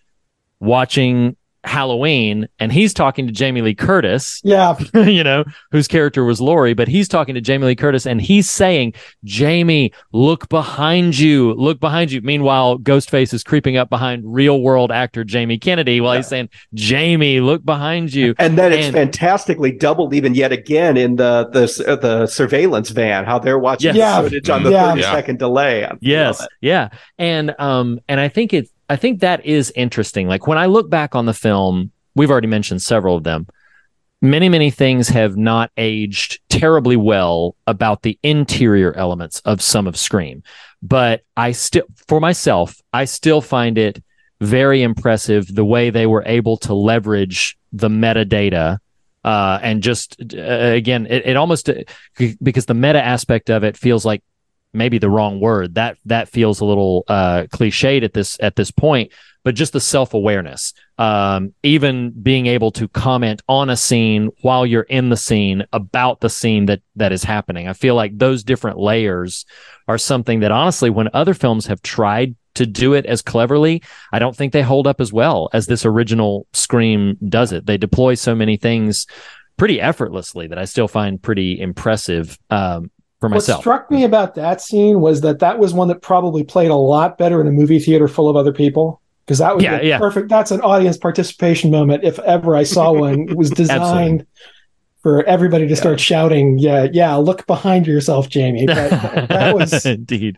watching 0.61 1.37
Halloween 1.65 2.47
and 2.61 2.73
he's 2.73 2.95
talking 2.95 3.27
to 3.27 3.33
Jamie 3.33 3.61
Lee 3.63 3.75
Curtis, 3.75 4.41
Yeah, 4.45 4.79
you 4.95 5.25
know, 5.25 5.45
whose 5.73 5.89
character 5.89 6.25
was 6.25 6.41
Laurie, 6.41 6.73
but 6.73 6.87
he's 6.89 7.09
talking 7.09 7.35
to 7.35 7.41
Jamie 7.41 7.67
Lee 7.67 7.75
Curtis 7.75 8.07
and 8.07 8.23
he's 8.23 8.49
saying, 8.49 8.95
Jamie, 9.25 9.93
look 10.13 10.49
behind 10.49 11.19
you, 11.19 11.53
look 11.55 11.81
behind 11.81 12.13
you. 12.13 12.23
Meanwhile, 12.23 12.79
Ghostface 12.79 13.35
is 13.35 13.43
creeping 13.43 13.77
up 13.77 13.91
behind 13.91 14.23
real 14.25 14.63
world 14.63 14.93
actor 14.93 15.25
Jamie 15.25 15.59
Kennedy 15.59 16.01
while 16.01 16.15
he's 16.17 16.29
saying, 16.29 16.49
Jamie, 16.75 17.41
look 17.41 17.65
behind 17.65 18.15
you. 18.15 18.35
and 18.39 18.57
then 18.57 18.73
it's 18.73 18.87
And- 18.87 18.95
fantastically 18.95 19.73
doubled 19.73 20.15
even 20.15 20.35
yet 20.37 20.53
again 20.53 20.97
in 20.97 21.17
the 21.17 21.49
the 21.53 21.97
the 22.01 22.27
surveillance 22.29 22.91
van. 22.91 23.25
How 23.25 23.41
they're 23.41 23.59
watching 23.59 23.95
Yes. 23.97 24.17
the 24.23 24.31
footage 24.31 24.49
on 24.49 24.63
the 24.63 24.71
Yeah. 24.71 24.91
thirty 24.91 25.03
second 25.03 25.35
Yeah. 25.35 25.39
delay. 25.39 25.85
I 25.85 25.93
Yes. 26.01 26.47
Yeah. 26.61 26.89
And 27.19 27.55
um 27.59 27.99
and 28.09 28.21
I 28.21 28.29
think 28.29 28.55
it's 28.55 28.71
I 28.89 28.97
think 28.97 29.21
that 29.21 29.45
is 29.45 29.73
interesting. 29.77 30.29
Like 30.29 30.47
when 30.47 30.59
I 30.59 30.67
look 30.67 30.89
back 30.89 31.15
on 31.15 31.27
the 31.27 31.35
film, 31.35 31.93
we've 32.15 32.31
already 32.31 32.49
mentioned 32.49 32.83
several 32.83 33.17
of 33.17 33.25
them. 33.25 33.47
Many, 34.21 34.49
many 34.49 34.71
things 34.71 35.09
have 35.09 35.37
not 35.37 35.71
aged 35.77 36.41
terribly 36.49 36.97
well 36.97 37.55
about 37.67 38.03
the 38.03 38.19
interior 38.23 38.93
elements 38.95 39.41
of 39.45 39.63
some 39.63 39.87
of 39.87 39.97
Scream. 39.97 40.43
But 40.83 41.23
I 41.37 41.53
still 41.53 41.85
for 42.09 42.21
myself, 42.21 42.81
I 42.93 43.05
still 43.05 43.41
find 43.41 43.79
it 43.79 44.03
very 44.41 44.83
impressive 44.83 45.53
the 45.55 45.65
way 45.65 45.91
they 45.91 46.07
were 46.07 46.25
able 46.27 46.57
to 46.59 46.75
leverage 46.75 47.59
the 47.73 47.89
metadata 47.89 48.79
uh, 49.25 49.59
and 49.63 49.83
just 49.83 50.21
uh, 50.35 50.41
again, 50.41 51.07
it, 51.07 51.27
it 51.27 51.37
almost 51.37 51.69
because 52.43 52.67
the 52.67 52.75
meta 52.75 53.05
aspect 53.05 53.51
of 53.51 53.65
it 53.65 53.77
feels 53.77 54.05
like 54.05 54.23
maybe 54.73 54.99
the 54.99 55.11
wrong 55.11 55.41
word. 55.41 55.75
That 55.75 55.99
that 56.07 56.29
feels 56.29 56.61
a 56.61 56.65
little 56.65 57.05
uh, 57.09 57.45
cliched 57.53 58.05
at 58.05 58.13
this 58.13 58.39
at 58.41 58.57
this 58.57 58.71
point. 58.71 59.13
But 59.45 59.55
just 59.55 59.73
the 59.73 59.81
self 59.81 60.15
awareness, 60.15 60.75
um, 60.99 61.55
even 61.63 62.11
being 62.11 62.47
able 62.47 62.71
to 62.73 62.89
comment 62.89 63.41
on 63.49 63.71
a 63.71 63.77
scene 63.77 64.31
while 64.43 64.67
you're 64.67 64.83
in 64.83 65.09
the 65.09 65.17
scene 65.17 65.65
about 65.73 66.21
the 66.21 66.29
scene 66.29 66.67
that 66.67 66.83
that 66.97 67.13
is 67.13 67.25
happening. 67.25 67.69
I 67.69 67.73
feel 67.73 67.95
like 67.95 68.19
those 68.19 68.45
different 68.45 68.79
layers 68.79 69.47
are 69.87 69.99
something 69.99 70.41
that 70.41 70.51
honestly, 70.53 70.91
when 70.91 71.09
other 71.15 71.35
films 71.35 71.67
have 71.67 71.81
tried 71.83 72.37
to 72.55 72.67
do 72.67 72.95
it 72.95 73.07
as 73.07 73.23
cleverly, 73.23 73.83
I 74.13 74.19
don't 74.19 74.37
think 74.37 74.53
they 74.53 74.63
hold 74.63 74.89
up 74.89 75.01
as 75.01 75.13
well 75.13 75.49
as 75.53 75.67
this 75.67 75.87
original 75.87 76.47
Scream 76.53 77.17
does 77.29 77.53
it. 77.53 77.67
They 77.67 77.79
deploy 77.79 78.15
so 78.15 78.35
many 78.35 78.57
things 78.57 79.07
pretty 79.57 79.81
effortlessly 79.81 80.49
that 80.49 80.59
I 80.59 80.65
still 80.65 80.89
find 80.89 81.23
pretty 81.23 81.61
impressive 81.61 82.39
um, 82.51 82.91
for 83.21 83.29
what 83.29 83.43
struck 83.43 83.91
me 83.91 84.05
about 84.05 84.35
that 84.37 84.61
scene 84.61 85.01
was 85.01 85.21
that 85.23 85.41
that 85.41 85.59
was 85.59 85.73
one 85.75 85.89
that 85.89 86.03
probably 86.03 86.45
played 86.45 86.71
a 86.71 86.75
lot 86.77 87.19
better 87.19 87.41
in 87.41 87.47
a 87.49 87.51
movie 87.51 87.81
theater 87.81 88.07
full 88.09 88.29
of 88.29 88.37
other 88.37 88.53
people 88.53 89.01
because 89.27 89.39
that 89.39 89.55
was 89.57 89.65
Yeah, 89.65 89.79
the 89.79 89.87
yeah. 89.87 89.99
perfect. 89.99 90.29
That's 90.29 90.51
an 90.53 90.61
audience 90.61 90.97
participation 90.97 91.71
moment 91.71 92.05
if 92.05 92.19
ever 92.21 92.55
I 92.57 92.63
saw 92.63 92.93
one. 92.93 93.29
It 93.29 93.37
was 93.37 93.51
designed 93.65 94.25
for 95.03 95.23
everybody 95.25 95.67
to 95.69 95.77
start 95.77 95.99
shouting, 96.01 96.59
"Yeah, 96.59 96.87
yeah, 96.93 97.15
look 97.17 97.47
behind 97.47 97.87
yourself, 97.87 98.29
Jamie." 98.29 98.67
But 98.67 98.91
that, 98.91 99.29
that 99.29 99.55
was 99.57 99.85
indeed. 99.85 100.37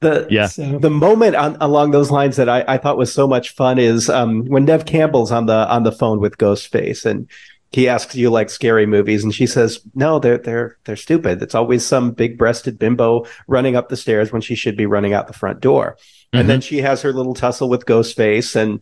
The 0.00 0.26
Yeah. 0.30 0.46
so. 0.48 0.78
the 0.80 0.90
moment 0.90 1.36
on, 1.36 1.56
along 1.60 1.92
those 1.92 2.10
lines 2.10 2.34
that 2.36 2.48
I, 2.48 2.64
I 2.66 2.78
thought 2.78 2.98
was 2.98 3.12
so 3.12 3.28
much 3.28 3.50
fun 3.54 3.78
is 3.78 4.10
um, 4.10 4.44
when 4.46 4.64
Neve 4.64 4.84
Campbell's 4.86 5.30
on 5.30 5.46
the 5.46 5.68
on 5.72 5.84
the 5.84 5.92
phone 5.92 6.18
with 6.18 6.38
Ghostface 6.38 7.06
and 7.06 7.28
he 7.72 7.88
asks 7.88 8.14
you 8.14 8.30
like 8.30 8.50
scary 8.50 8.86
movies? 8.86 9.24
And 9.24 9.34
she 9.34 9.46
says 9.46 9.80
no 9.94 10.18
they're 10.18 10.38
they're 10.38 10.78
they're 10.84 10.96
stupid. 10.96 11.42
It's 11.42 11.54
always 11.54 11.84
some 11.84 12.12
big 12.12 12.38
breasted 12.38 12.78
bimbo 12.78 13.26
running 13.46 13.76
up 13.76 13.88
the 13.88 13.96
stairs 13.96 14.32
when 14.32 14.42
she 14.42 14.54
should 14.54 14.76
be 14.76 14.86
running 14.86 15.14
out 15.14 15.26
the 15.26 15.32
front 15.32 15.60
door. 15.60 15.96
And 16.34 16.48
then 16.48 16.60
she 16.62 16.78
has 16.78 17.02
her 17.02 17.12
little 17.12 17.34
tussle 17.34 17.68
with 17.68 17.84
Ghostface 17.84 18.56
and 18.56 18.80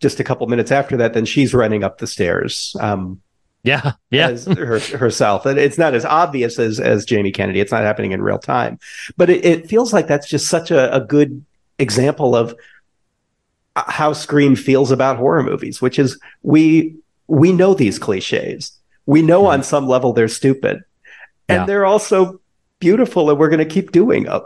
just 0.00 0.20
a 0.20 0.24
couple 0.24 0.46
minutes 0.46 0.70
after 0.70 0.96
that 0.96 1.12
then 1.12 1.24
she's 1.24 1.52
running 1.52 1.84
up 1.84 1.98
the 1.98 2.06
stairs 2.06 2.74
um, 2.80 3.20
Yeah, 3.64 3.92
yeah, 4.10 4.36
her, 4.54 4.78
herself. 4.78 5.44
And 5.44 5.58
it's 5.58 5.76
not 5.76 5.94
as 5.94 6.04
obvious 6.04 6.58
as 6.58 6.78
as 6.80 7.04
Jamie 7.04 7.32
Kennedy. 7.32 7.60
It's 7.60 7.72
not 7.72 7.82
happening 7.82 8.12
in 8.12 8.22
real 8.22 8.38
time, 8.38 8.78
but 9.16 9.28
it, 9.28 9.44
it 9.44 9.68
feels 9.68 9.92
like 9.92 10.06
that's 10.06 10.28
just 10.28 10.46
such 10.46 10.70
a, 10.70 10.94
a 10.94 11.00
good 11.00 11.44
example 11.78 12.36
of 12.36 12.54
uh, 13.74 13.90
how 13.90 14.12
Scream 14.12 14.56
feels 14.56 14.90
about 14.90 15.16
horror 15.16 15.42
movies, 15.42 15.82
which 15.82 15.98
is 15.98 16.18
we 16.42 16.94
we 17.28 17.52
know 17.52 17.74
these 17.74 17.98
cliches. 17.98 18.72
We 19.06 19.22
know 19.22 19.46
on 19.46 19.62
some 19.62 19.86
level 19.86 20.12
they're 20.12 20.28
stupid, 20.28 20.82
and 21.48 21.60
Yeah. 21.60 21.64
they're 21.66 21.86
also 21.86 22.40
beautiful, 22.80 23.30
and 23.30 23.38
we're 23.38 23.48
going 23.48 23.58
to 23.58 23.64
keep 23.64 23.92
doing 23.92 24.24
them. 24.24 24.42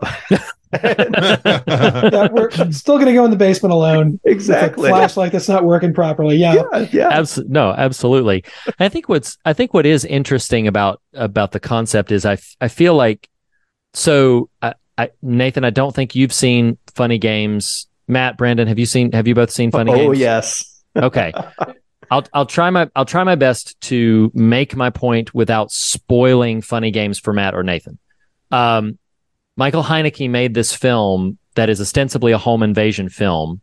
yeah, 0.73 2.29
we're 2.33 2.51
still 2.73 2.95
going 2.97 3.07
to 3.07 3.13
go 3.13 3.25
in 3.25 3.31
the 3.31 3.37
basement 3.37 3.73
alone. 3.73 4.13
with 4.13 4.21
a 4.27 4.31
exactly. 4.31 4.89
flashlight 4.89 5.33
that's 5.33 5.49
not 5.49 5.65
working 5.65 5.93
properly. 5.93 6.37
Yeah. 6.37 6.55
Yeah, 6.73 6.87
yeah. 6.93 7.09
Abs- 7.09 7.39
no, 7.49 7.73
absolutely. 7.73 8.45
I 8.79 8.89
think 8.89 9.09
what's 9.09 9.37
I 9.45 9.53
think 9.53 9.75
what 9.75 9.87
is 9.87 10.05
interesting 10.05 10.67
about 10.67 11.01
about 11.13 11.53
the 11.53 11.61
concept 11.61 12.11
is 12.13 12.25
I 12.25 12.35
f- 12.35 12.57
I 12.61 12.69
feel 12.69 12.95
like 12.95 13.29
so 13.95 14.49
I, 14.63 14.75
I, 14.97 15.11
Nathan 15.23 15.65
I 15.65 15.71
don't 15.71 15.95
think 15.95 16.15
you've 16.15 16.33
seen 16.33 16.79
Funny 16.95 17.19
Games. 17.19 17.87
Matt 18.09 18.37
Brandon, 18.37 18.67
have 18.69 18.79
you 18.79 18.87
seen? 18.87 19.13
Have 19.13 19.27
you 19.29 19.35
both 19.35 19.51
seen 19.51 19.71
Funny 19.71 19.93
oh 19.93 19.97
Games? 19.97 20.09
Oh 20.09 20.13
yes. 20.13 20.83
okay 20.97 21.33
i'll 22.13 22.25
i'll 22.33 22.47
try 22.47 22.71
my 22.71 22.89
i'll 22.95 23.05
try 23.05 23.25
my 23.25 23.35
best 23.35 23.81
to 23.81 24.31
make 24.35 24.77
my 24.77 24.91
point 24.91 25.35
without 25.35 25.71
spoiling 25.73 26.63
funny 26.63 26.91
games 26.91 27.19
for 27.19 27.33
matt 27.33 27.55
or 27.55 27.63
nathan 27.63 27.99
um 28.51 28.99
Michael 29.57 29.83
Haneke 29.83 30.31
made 30.31 30.55
this 30.55 30.75
film 30.75 31.39
that 31.55 31.69
is 31.69 31.81
ostensibly 31.81 32.33
a 32.33 32.39
home 32.39 32.63
invasion 32.63 33.09
film, 33.09 33.61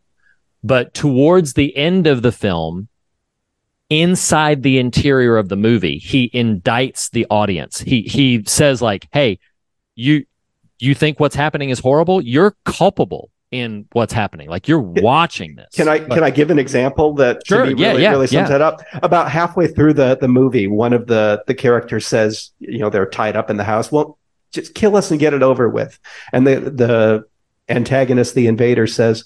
but 0.63 0.93
towards 0.93 1.53
the 1.53 1.75
end 1.75 2.05
of 2.05 2.21
the 2.21 2.31
film, 2.31 2.87
inside 3.89 4.61
the 4.61 4.77
interior 4.77 5.37
of 5.37 5.49
the 5.49 5.55
movie, 5.55 5.97
he 5.97 6.29
indicts 6.29 7.09
the 7.09 7.25
audience. 7.29 7.79
He 7.79 8.03
he 8.03 8.43
says 8.45 8.81
like, 8.81 9.07
"Hey, 9.11 9.39
you 9.95 10.25
you 10.77 10.93
think 10.93 11.19
what's 11.19 11.35
happening 11.35 11.71
is 11.71 11.79
horrible? 11.79 12.21
You're 12.21 12.55
culpable 12.65 13.31
in 13.51 13.87
what's 13.93 14.13
happening. 14.13 14.49
Like 14.49 14.67
you're 14.67 14.79
watching 14.79 15.55
this." 15.55 15.67
Can 15.73 15.87
I 15.87 15.99
can 15.99 16.23
I 16.23 16.29
give 16.29 16.51
an 16.51 16.59
example 16.59 17.13
that 17.15 17.45
Sure, 17.45 17.65
to 17.65 17.75
me 17.75 17.81
yeah, 17.81 17.93
yeah, 17.93 18.11
really 18.11 18.27
sums 18.27 18.49
yeah. 18.49 18.57
that 18.57 18.61
up? 18.61 18.81
About 19.01 19.31
halfway 19.31 19.67
through 19.67 19.93
the 19.93 20.17
the 20.19 20.27
movie, 20.27 20.67
one 20.67 20.93
of 20.93 21.07
the 21.07 21.43
the 21.47 21.55
characters 21.55 22.05
says, 22.07 22.51
you 22.59 22.79
know, 22.79 22.89
they're 22.89 23.05
tied 23.05 23.35
up 23.35 23.49
in 23.49 23.57
the 23.57 23.63
house. 23.63 23.91
Well, 23.91 24.17
just 24.51 24.73
kill 24.73 24.95
us 24.95 25.11
and 25.11 25.19
get 25.19 25.33
it 25.33 25.43
over 25.43 25.69
with. 25.69 25.99
And 26.33 26.45
the 26.45 26.59
the 26.59 27.25
antagonist, 27.69 28.35
the 28.35 28.47
invader, 28.47 28.87
says, 28.87 29.25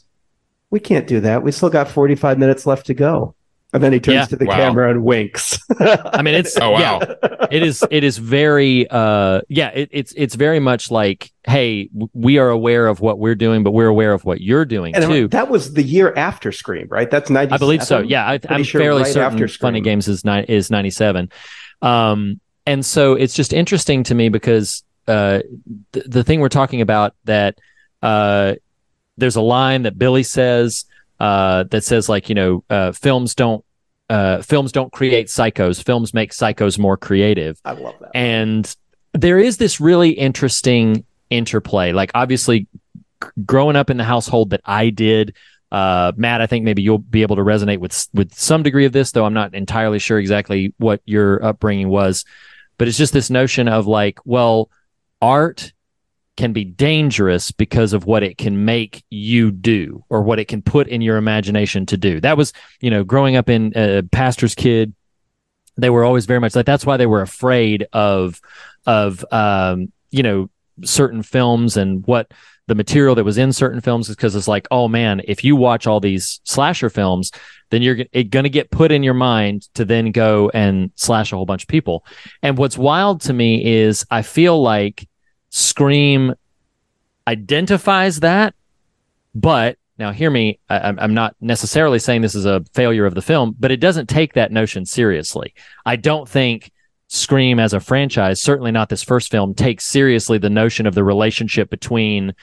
"We 0.69 0.79
can't 0.79 1.07
do 1.07 1.19
that. 1.21 1.43
We 1.43 1.51
still 1.51 1.69
got 1.69 1.87
forty 1.87 2.15
five 2.15 2.37
minutes 2.37 2.65
left 2.65 2.87
to 2.87 2.93
go." 2.93 3.35
And 3.73 3.81
then 3.83 3.91
he 3.91 3.99
turns 3.99 4.13
Yeah. 4.15 4.25
to 4.27 4.35
the 4.35 4.45
Wow. 4.45 4.55
camera 4.55 4.91
and 4.91 5.03
winks. 5.03 5.57
I 5.79 6.21
mean, 6.21 6.35
it's 6.35 6.55
Oh, 6.61 6.71
wow. 6.71 6.99
yeah, 7.01 7.47
it 7.49 7.63
is 7.63 7.83
it 7.89 8.03
is 8.03 8.17
very 8.19 8.87
uh 8.89 9.41
yeah, 9.49 9.69
it, 9.69 9.89
it's 9.91 10.13
it's 10.15 10.35
very 10.35 10.59
much 10.59 10.91
like, 10.91 11.31
hey, 11.47 11.89
we 12.13 12.37
are 12.37 12.49
aware 12.49 12.85
of 12.87 12.99
what 13.01 13.17
we're 13.19 13.33
doing, 13.35 13.63
but 13.63 13.71
we're 13.71 13.87
aware 13.87 14.13
of 14.13 14.25
what 14.25 14.41
you're 14.41 14.65
doing 14.65 14.95
and 14.95 15.03
too. 15.05 15.27
that 15.29 15.49
was 15.49 15.73
the 15.73 15.81
year 15.83 16.13
after 16.15 16.51
Scream, 16.51 16.87
right? 16.89 17.09
That's 17.09 17.29
ninety. 17.31 17.51
I 17.53 17.57
believe 17.57 17.83
so. 17.83 17.99
Yeah, 17.99 18.25
I, 18.27 18.39
I'm 18.47 18.63
sure 18.63 18.79
fairly 18.79 19.01
right 19.03 19.11
certain. 19.11 19.23
after 19.33 19.47
Funny 19.47 19.79
Scream. 19.79 19.83
Games 19.83 20.07
is 20.07 20.23
nine 20.23 20.43
is 20.45 20.69
ninety 20.69 20.91
seven, 20.91 21.31
um, 21.81 22.39
and 22.65 22.85
so 22.85 23.13
it's 23.13 23.33
just 23.33 23.53
interesting 23.53 24.03
to 24.03 24.15
me 24.15 24.29
because 24.29 24.83
uh, 25.07 25.39
the 25.93 26.01
the 26.05 26.23
thing 26.23 26.39
we're 26.41 26.49
talking 26.49 26.81
about 26.81 27.15
that 27.25 27.57
uh, 28.03 28.53
there's 29.17 29.35
a 29.35 29.41
line 29.41 29.83
that 29.83 29.97
Billy 29.97 30.23
says 30.23 30.85
uh, 31.23 31.63
that 31.71 31.83
says 31.83 32.09
like 32.09 32.27
you 32.29 32.35
know 32.35 32.63
uh, 32.69 32.91
films 32.91 33.33
don't 33.33 33.63
uh, 34.09 34.41
films 34.41 34.71
don't 34.71 34.91
create 34.91 35.27
psychos, 35.27 35.81
films 35.81 36.13
make 36.13 36.31
psychos 36.31 36.77
more 36.77 36.97
creative. 36.97 37.59
I 37.63 37.71
love 37.71 37.95
that. 38.01 38.11
and 38.13 38.75
there 39.13 39.39
is 39.39 39.57
this 39.57 39.79
really 39.79 40.09
interesting 40.11 41.05
interplay. 41.29 41.93
Like 41.93 42.11
obviously 42.13 42.59
g- 42.61 42.67
growing 43.45 43.77
up 43.77 43.89
in 43.89 43.97
the 43.97 44.03
household 44.03 44.49
that 44.49 44.61
i 44.65 44.89
did 44.89 45.33
uh, 45.71 46.11
matt 46.17 46.41
i 46.41 46.47
think 46.47 46.65
maybe 46.65 46.81
you'll 46.81 46.97
be 46.99 47.21
able 47.21 47.37
to 47.37 47.41
resonate 47.41 47.79
with 47.79 48.07
with 48.13 48.33
some 48.33 48.61
degree 48.63 48.85
of 48.85 48.91
this 48.91 49.11
though 49.11 49.25
i'm 49.25 49.33
not 49.33 49.55
entirely 49.55 49.97
sure 49.99 50.19
exactly 50.19 50.73
what 50.77 51.01
your 51.05 51.43
upbringing 51.43 51.87
was. 51.89 52.25
But 52.77 52.87
it's 52.87 52.97
just 52.97 53.13
this 53.13 53.29
notion 53.29 53.67
of 53.69 53.87
like 53.87 54.19
well 54.25 54.69
art 55.21 55.71
can 56.35 56.53
be 56.53 56.63
dangerous 56.63 57.51
because 57.51 57.93
of 57.93 58.05
what 58.05 58.23
it 58.23 58.37
can 58.37 58.65
make 58.65 59.03
you 59.09 59.51
do 59.51 60.03
or 60.09 60.23
what 60.23 60.39
it 60.39 60.47
can 60.47 60.61
put 60.61 60.87
in 60.87 61.01
your 61.01 61.17
imagination 61.17 61.85
to 61.85 61.97
do. 61.97 62.19
That 62.19 62.37
was 62.37 62.53
you 62.81 62.89
know 62.89 63.03
growing 63.03 63.35
up 63.35 63.49
in 63.49 63.75
uh, 63.75 64.01
pastor's 64.11 64.55
kid 64.55 64.93
they 65.77 65.89
were 65.89 66.03
always 66.03 66.25
very 66.25 66.39
much 66.39 66.55
like 66.55 66.65
that's 66.65 66.85
why 66.85 66.97
they 66.97 67.05
were 67.05 67.21
afraid 67.21 67.87
of 67.93 68.39
of 68.85 69.25
um 69.31 69.91
you 70.11 70.23
know 70.23 70.49
certain 70.83 71.23
films 71.23 71.77
and 71.77 72.05
what 72.05 72.31
the 72.67 72.75
material 72.75 73.15
that 73.15 73.23
was 73.23 73.37
in 73.37 73.51
certain 73.51 73.81
films 73.81 74.09
is 74.09 74.15
because 74.15 74.35
it's 74.35 74.47
like 74.47 74.67
oh 74.71 74.87
man 74.87 75.21
if 75.25 75.43
you 75.43 75.55
watch 75.55 75.87
all 75.87 75.99
these 75.99 76.41
slasher 76.43 76.89
films 76.89 77.31
then 77.69 77.81
you're 77.81 77.95
going 77.95 78.43
to 78.43 78.49
get 78.49 78.69
put 78.69 78.91
in 78.91 79.01
your 79.01 79.15
mind 79.15 79.67
to 79.73 79.83
then 79.83 80.11
go 80.11 80.51
and 80.53 80.91
slash 80.95 81.31
a 81.31 81.35
whole 81.35 81.47
bunch 81.47 81.63
of 81.63 81.67
people. 81.67 82.05
And 82.43 82.55
what's 82.55 82.77
wild 82.77 83.21
to 83.21 83.33
me 83.33 83.65
is 83.65 84.05
i 84.11 84.21
feel 84.21 84.61
like 84.61 85.07
scream 85.55 86.33
identifies 87.27 88.21
that 88.21 88.55
but 89.35 89.77
now 89.99 90.11
hear 90.11 90.31
me 90.31 90.57
I, 90.67 90.79
I'm- 90.79 90.97
i'm 90.99 91.13
not 91.13 91.35
necessarily 91.39 91.99
saying 91.99 92.21
this 92.23 92.33
is 92.33 92.47
a 92.47 92.65
failure 92.73 93.05
of 93.05 93.13
the 93.13 93.21
film 93.21 93.55
but 93.59 93.71
it 93.71 93.79
doesn't 93.79 94.09
take 94.09 94.33
that 94.33 94.51
notion 94.51 94.83
seriously. 94.85 95.53
I 95.85 95.95
don't 95.95 96.27
think 96.27 96.71
scream 97.07 97.59
as 97.59 97.71
a 97.73 97.79
franchise 97.79 98.41
certainly 98.41 98.71
not 98.71 98.89
this 98.89 99.03
first 99.03 99.29
film 99.29 99.53
takes 99.53 99.85
seriously 99.85 100.39
the 100.39 100.49
notion 100.49 100.87
of 100.87 100.95
the 100.95 101.03
relationship 101.03 101.69
between 101.69 102.33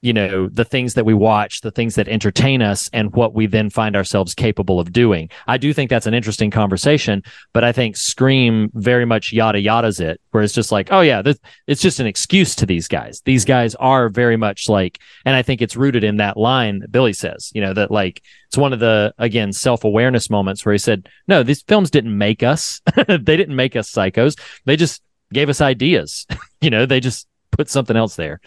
you 0.00 0.12
know 0.12 0.48
the 0.48 0.64
things 0.64 0.94
that 0.94 1.04
we 1.04 1.14
watch 1.14 1.60
the 1.60 1.70
things 1.70 1.96
that 1.96 2.08
entertain 2.08 2.62
us 2.62 2.88
and 2.92 3.12
what 3.14 3.34
we 3.34 3.46
then 3.46 3.68
find 3.68 3.96
ourselves 3.96 4.34
capable 4.34 4.78
of 4.78 4.92
doing. 4.92 5.28
I 5.46 5.58
do 5.58 5.72
think 5.72 5.90
that's 5.90 6.06
an 6.06 6.14
interesting 6.14 6.50
conversation 6.50 7.22
but 7.52 7.64
i 7.64 7.72
think 7.72 7.96
scream 7.96 8.70
very 8.74 9.04
much 9.04 9.32
yada 9.32 9.58
yadas 9.58 10.00
it 10.00 10.20
where 10.30 10.42
it's 10.42 10.52
just 10.52 10.70
like 10.70 10.88
oh 10.92 11.00
yeah 11.00 11.22
this, 11.22 11.38
it's 11.66 11.82
just 11.82 12.00
an 12.00 12.06
excuse 12.06 12.54
to 12.56 12.66
these 12.66 12.88
guys. 12.88 13.22
These 13.24 13.44
guys 13.44 13.74
are 13.76 14.08
very 14.08 14.36
much 14.36 14.68
like 14.68 14.98
and 15.24 15.34
i 15.34 15.42
think 15.42 15.60
it's 15.60 15.76
rooted 15.76 16.04
in 16.04 16.18
that 16.18 16.36
line 16.36 16.80
that 16.80 16.92
billy 16.92 17.12
says 17.12 17.50
you 17.54 17.60
know 17.60 17.74
that 17.74 17.90
like 17.90 18.22
it's 18.48 18.56
one 18.56 18.72
of 18.72 18.80
the 18.80 19.12
again 19.18 19.52
self-awareness 19.52 20.30
moments 20.30 20.64
where 20.64 20.72
he 20.72 20.78
said 20.78 21.08
no 21.26 21.42
these 21.42 21.62
films 21.62 21.90
didn't 21.90 22.16
make 22.16 22.42
us. 22.42 22.80
They 23.08 23.36
didn't 23.36 23.56
make 23.56 23.76
us 23.76 23.90
psychos. 23.90 24.38
They 24.64 24.76
just 24.76 25.02
gave 25.32 25.48
us 25.48 25.60
ideas. 25.60 26.26
You 26.60 26.70
know 26.70 26.86
they 26.86 26.98
just 26.98 27.28
put 27.52 27.70
something 27.70 27.96
else 27.96 28.16
there 28.16 28.40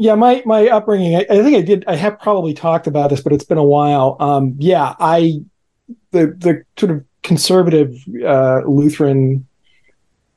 Yeah, 0.00 0.14
my 0.14 0.42
my 0.46 0.68
upbringing. 0.68 1.16
I, 1.16 1.20
I 1.30 1.42
think 1.42 1.56
I 1.56 1.62
did. 1.62 1.84
I 1.86 1.94
have 1.96 2.18
probably 2.20 2.54
talked 2.54 2.86
about 2.86 3.10
this, 3.10 3.20
but 3.22 3.32
it's 3.34 3.44
been 3.44 3.58
a 3.58 3.64
while. 3.64 4.16
Um, 4.18 4.56
yeah, 4.58 4.94
I 4.98 5.42
the 6.12 6.28
the 6.38 6.64
sort 6.78 6.92
of 6.92 7.04
conservative 7.22 7.96
uh, 8.24 8.62
Lutheran 8.66 9.46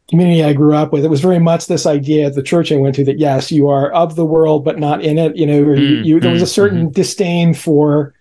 community 0.09 0.43
I 0.43 0.53
grew 0.53 0.75
up 0.75 0.91
with. 0.93 1.05
It 1.05 1.09
was 1.09 1.21
very 1.21 1.39
much 1.39 1.67
this 1.67 1.85
idea 1.85 2.27
at 2.27 2.35
the 2.35 2.43
church 2.43 2.71
I 2.71 2.75
went 2.77 2.95
to 2.95 3.05
that 3.05 3.19
yes, 3.19 3.51
you 3.51 3.69
are 3.69 3.91
of 3.93 4.15
the 4.15 4.25
world 4.25 4.65
but 4.65 4.79
not 4.79 5.03
in 5.03 5.17
it. 5.17 5.35
You 5.37 5.45
know, 5.45 5.63
or 5.63 5.77
you, 5.77 5.97
Mm, 5.97 6.03
you, 6.03 6.19
there 6.19 6.31
was 6.31 6.41
a 6.41 6.47
mhm, 6.47 6.47
certain 6.47 6.91
disdain 6.91 7.53
for 7.53 8.13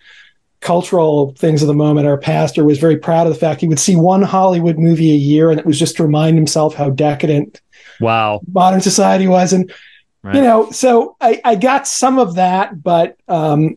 cultural 0.60 1.34
things 1.38 1.62
of 1.62 1.68
the 1.68 1.74
moment. 1.74 2.06
Our 2.08 2.18
pastor 2.18 2.64
was 2.64 2.78
very 2.78 2.98
proud 2.98 3.26
of 3.26 3.32
the 3.34 3.38
fact 3.40 3.60
he 3.60 3.68
would 3.68 3.80
see 3.80 3.96
one 3.96 4.22
Hollywood 4.22 4.78
movie 4.78 5.12
a 5.12 5.16
year, 5.16 5.50
and 5.50 5.60
it 5.60 5.66
was 5.66 5.78
just 5.78 5.96
to 5.96 6.04
remind 6.04 6.36
himself 6.36 6.74
how 6.74 6.90
decadent 6.90 7.60
wow 7.98 8.44
modern 8.52 8.80
society 8.80 9.26
was. 9.28 9.52
And 9.52 9.72
Right. 10.22 10.36
you 10.36 10.42
know 10.42 10.70
so 10.70 11.16
I, 11.20 11.40
I 11.44 11.54
got 11.56 11.88
some 11.88 12.18
of 12.18 12.36
that 12.36 12.82
but 12.82 13.16
um 13.28 13.76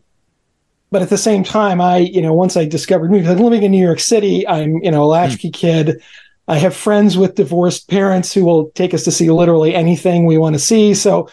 but 0.91 1.02
at 1.02 1.10
the 1.10 1.18
same 1.18 1.43
time 1.43 1.82
i 1.82 1.98
you 1.98 2.22
know 2.22 2.34
once 2.34 2.56
i 2.56 2.66
discovered 2.66 3.10
movies 3.10 3.28
i'm 3.30 3.39
living 3.39 3.64
in 3.64 3.72
new 3.72 3.84
york 3.84 4.00
city 4.00 4.48
i'm 4.48 4.78
you 4.84 4.91
know 4.91 5.04
a 5.04 5.06
latchkey 5.06 5.50
kid. 5.52 6.02
I 6.48 6.58
have 6.58 6.76
friends 6.76 7.18
with 7.18 7.34
divorced 7.34 7.89
parents 7.89 8.32
who 8.32 8.46
will 8.46 8.70
take 8.76 8.93
us 8.93 9.04
to 9.06 9.12
see 9.12 9.32
literally 9.32 9.74
anything 9.74 10.28
we 10.28 10.38
want 10.38 10.54
to 10.54 10.60
see. 10.60 10.93
So 10.93 11.28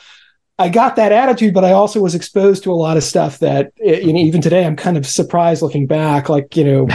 i 0.58 0.68
got 0.68 0.96
that 0.96 1.12
attitude 1.12 1.54
but 1.54 1.64
i 1.64 1.72
also 1.72 2.00
was 2.00 2.14
exposed 2.14 2.62
to 2.62 2.72
a 2.72 2.74
lot 2.74 2.96
of 2.96 3.02
stuff 3.02 3.38
that 3.38 3.72
eh, 3.84 4.00
you 4.00 4.12
know 4.12 4.18
even 4.18 4.40
today 4.40 4.64
i'm 4.66 4.76
kind 4.76 4.96
of 4.96 5.06
surprised 5.06 5.62
looking 5.62 5.86
back 5.86 6.28
like 6.28 6.56
you 6.56 6.64
know 6.64 6.88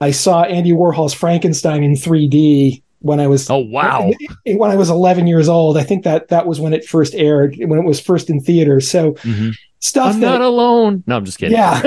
i 0.00 0.10
saw 0.10 0.42
andy 0.42 0.72
warhol's 0.72 1.14
frankenstein 1.14 1.82
in 1.82 1.92
3d 1.92 2.81
when 3.02 3.20
i 3.20 3.26
was 3.26 3.48
oh 3.50 3.58
wow 3.58 4.10
when 4.46 4.70
I 4.70 4.76
was 4.76 4.90
11 4.90 5.26
years 5.26 5.48
old. 5.48 5.76
I 5.76 5.82
think 5.84 6.04
that 6.04 6.28
that 6.28 6.46
was 6.46 6.58
when 6.60 6.72
it 6.72 6.84
first 6.84 7.14
aired, 7.14 7.56
when 7.58 7.78
it 7.78 7.84
was 7.84 8.00
first 8.00 8.30
in 8.30 8.40
theaters. 8.40 8.90
So 8.90 9.12
Mhm. 9.22 9.52
stuff 9.80 10.14
i'm 10.14 10.20
that 10.20 10.38
not 10.38 10.40
alone 10.40 11.02
no 11.06 11.16
i'm 11.16 11.24
just 11.24 11.38
kidding 11.38 11.56
Yeah. 11.56 11.80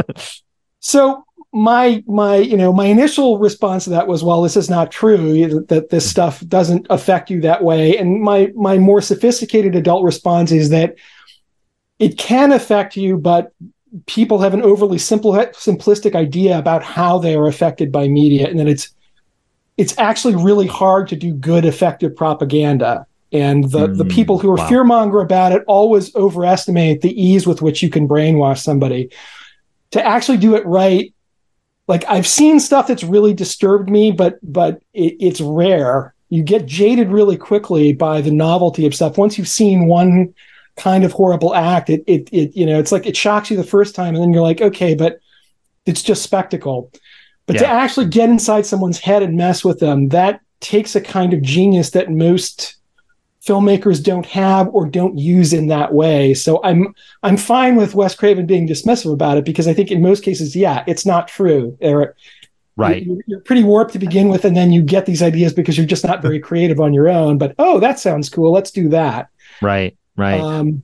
so 0.80 1.24
my 1.52 2.02
my 2.06 2.36
you 2.36 2.56
know 2.56 2.72
my 2.72 2.86
initial 2.86 3.38
response 3.38 3.84
to 3.84 3.90
that 3.90 4.06
was 4.06 4.22
well 4.22 4.42
this 4.42 4.56
is 4.56 4.68
not 4.68 4.90
true 4.90 5.64
that 5.68 5.88
this 5.90 6.08
stuff 6.08 6.40
doesn't 6.46 6.86
affect 6.90 7.30
you 7.30 7.40
that 7.40 7.62
way 7.64 7.96
and 7.96 8.20
my 8.22 8.52
my 8.54 8.78
more 8.78 9.00
sophisticated 9.00 9.74
adult 9.74 10.04
response 10.04 10.52
is 10.52 10.68
that 10.70 10.94
it 11.98 12.18
can 12.18 12.52
affect 12.52 12.96
you 12.96 13.16
but 13.16 13.52
people 14.06 14.38
have 14.38 14.52
an 14.54 14.62
overly 14.62 14.98
simple 14.98 15.32
simplistic 15.32 16.14
idea 16.14 16.58
about 16.58 16.82
how 16.82 17.18
they 17.18 17.34
are 17.34 17.46
affected 17.48 17.90
by 17.90 18.06
media 18.06 18.46
and 18.48 18.58
that 18.60 18.68
it's 18.68 18.92
it's 19.76 19.96
actually 19.98 20.36
really 20.36 20.66
hard 20.66 21.08
to 21.08 21.16
do 21.16 21.34
good 21.34 21.64
effective 21.64 22.16
propaganda. 22.16 23.06
And 23.32 23.64
the, 23.70 23.92
the 23.94 24.04
Mm, 24.04 24.06
people 24.06 24.38
who 24.38 24.50
are 24.50 24.56
wow. 24.56 24.66
fearmonger 24.68 25.22
about 25.22 25.52
it 25.52 25.62
always 25.66 26.14
overestimate 26.14 27.00
the 27.02 27.20
ease 27.20 27.46
with 27.46 27.60
which 27.60 27.82
you 27.82 27.90
can 27.90 28.08
brainwash 28.08 28.58
somebody. 28.58 29.10
To 29.92 30.04
actually 30.04 30.38
do 30.38 30.56
it 30.56 30.66
right 30.66 31.12
like 31.88 32.04
i've 32.08 32.26
seen 32.26 32.60
stuff 32.60 32.86
that's 32.86 33.04
really 33.04 33.34
disturbed 33.34 33.88
me 33.88 34.10
but 34.12 34.38
but 34.42 34.82
it, 34.94 35.16
it's 35.20 35.40
rare. 35.40 36.14
You 36.28 36.42
get 36.42 36.66
jaded 36.66 37.10
really 37.10 37.36
quickly 37.36 37.92
by 37.92 38.20
the 38.20 38.32
novelty 38.32 38.86
of 38.86 38.94
stuff. 38.94 39.16
Once 39.16 39.38
you've 39.38 39.48
seen 39.48 39.86
one 39.86 40.34
kind 40.76 41.04
of 41.04 41.12
horrible 41.12 41.54
act 41.54 41.88
it 41.88 42.04
it, 42.06 42.28
it 42.32 42.56
you 42.56 42.66
know 42.66 42.78
it's 42.78 42.92
like 42.92 43.06
it 43.06 43.16
shocks 43.16 43.50
you 43.50 43.56
the 43.56 43.64
first 43.64 43.94
time 43.94 44.14
and 44.14 44.22
then 44.22 44.32
you're 44.32 44.42
like 44.42 44.60
okay 44.60 44.94
but 44.94 45.18
it's 45.86 46.02
just 46.02 46.22
spectacle 46.22 46.92
but 47.46 47.54
to 47.58 47.66
actually 47.66 48.06
get 48.06 48.28
inside 48.28 48.66
someone's 48.66 48.98
head 48.98 49.22
and 49.22 49.36
mess 49.36 49.64
with 49.64 49.78
them 49.78 50.08
that 50.08 50.40
takes 50.60 50.94
a 50.96 51.00
kind 51.00 51.32
of 51.32 51.42
genius 51.42 51.90
that 51.90 52.10
most 52.10 52.76
filmmakers 53.44 54.02
don't 54.02 54.26
have 54.26 54.68
or 54.68 54.86
don't 54.86 55.16
use 55.16 55.52
in 55.52 55.68
that 55.68 55.94
way 55.94 56.34
so 56.34 56.60
i'm 56.64 56.92
i'm 57.22 57.36
fine 57.36 57.76
with 57.76 57.94
wes 57.94 58.14
craven 58.14 58.46
being 58.46 58.66
dismissive 58.66 59.12
about 59.12 59.38
it 59.38 59.44
because 59.44 59.68
i 59.68 59.74
think 59.74 59.90
in 59.90 60.02
most 60.02 60.24
cases 60.24 60.56
yeah 60.56 60.82
it's 60.88 61.06
not 61.06 61.28
true 61.28 61.76
Eric. 61.80 62.16
right 62.74 63.06
You're, 63.06 63.18
you're 63.26 63.40
pretty 63.40 63.62
warped 63.62 63.92
to 63.92 64.00
begin 64.00 64.28
with 64.28 64.44
and 64.44 64.56
then 64.56 64.72
you 64.72 64.82
get 64.82 65.06
these 65.06 65.22
ideas 65.22 65.52
because 65.52 65.76
you're 65.76 65.86
just 65.86 66.04
not 66.04 66.22
very 66.22 66.40
creative 66.40 66.80
on 66.80 66.92
your 66.92 67.08
own 67.08 67.38
but 67.38 67.54
oh 67.60 67.78
that 67.78 68.00
sounds 68.00 68.28
cool 68.28 68.50
let's 68.50 68.72
do 68.72 68.88
that 68.88 69.28
right 69.62 69.96
right. 70.16 70.40
Um, 70.40 70.82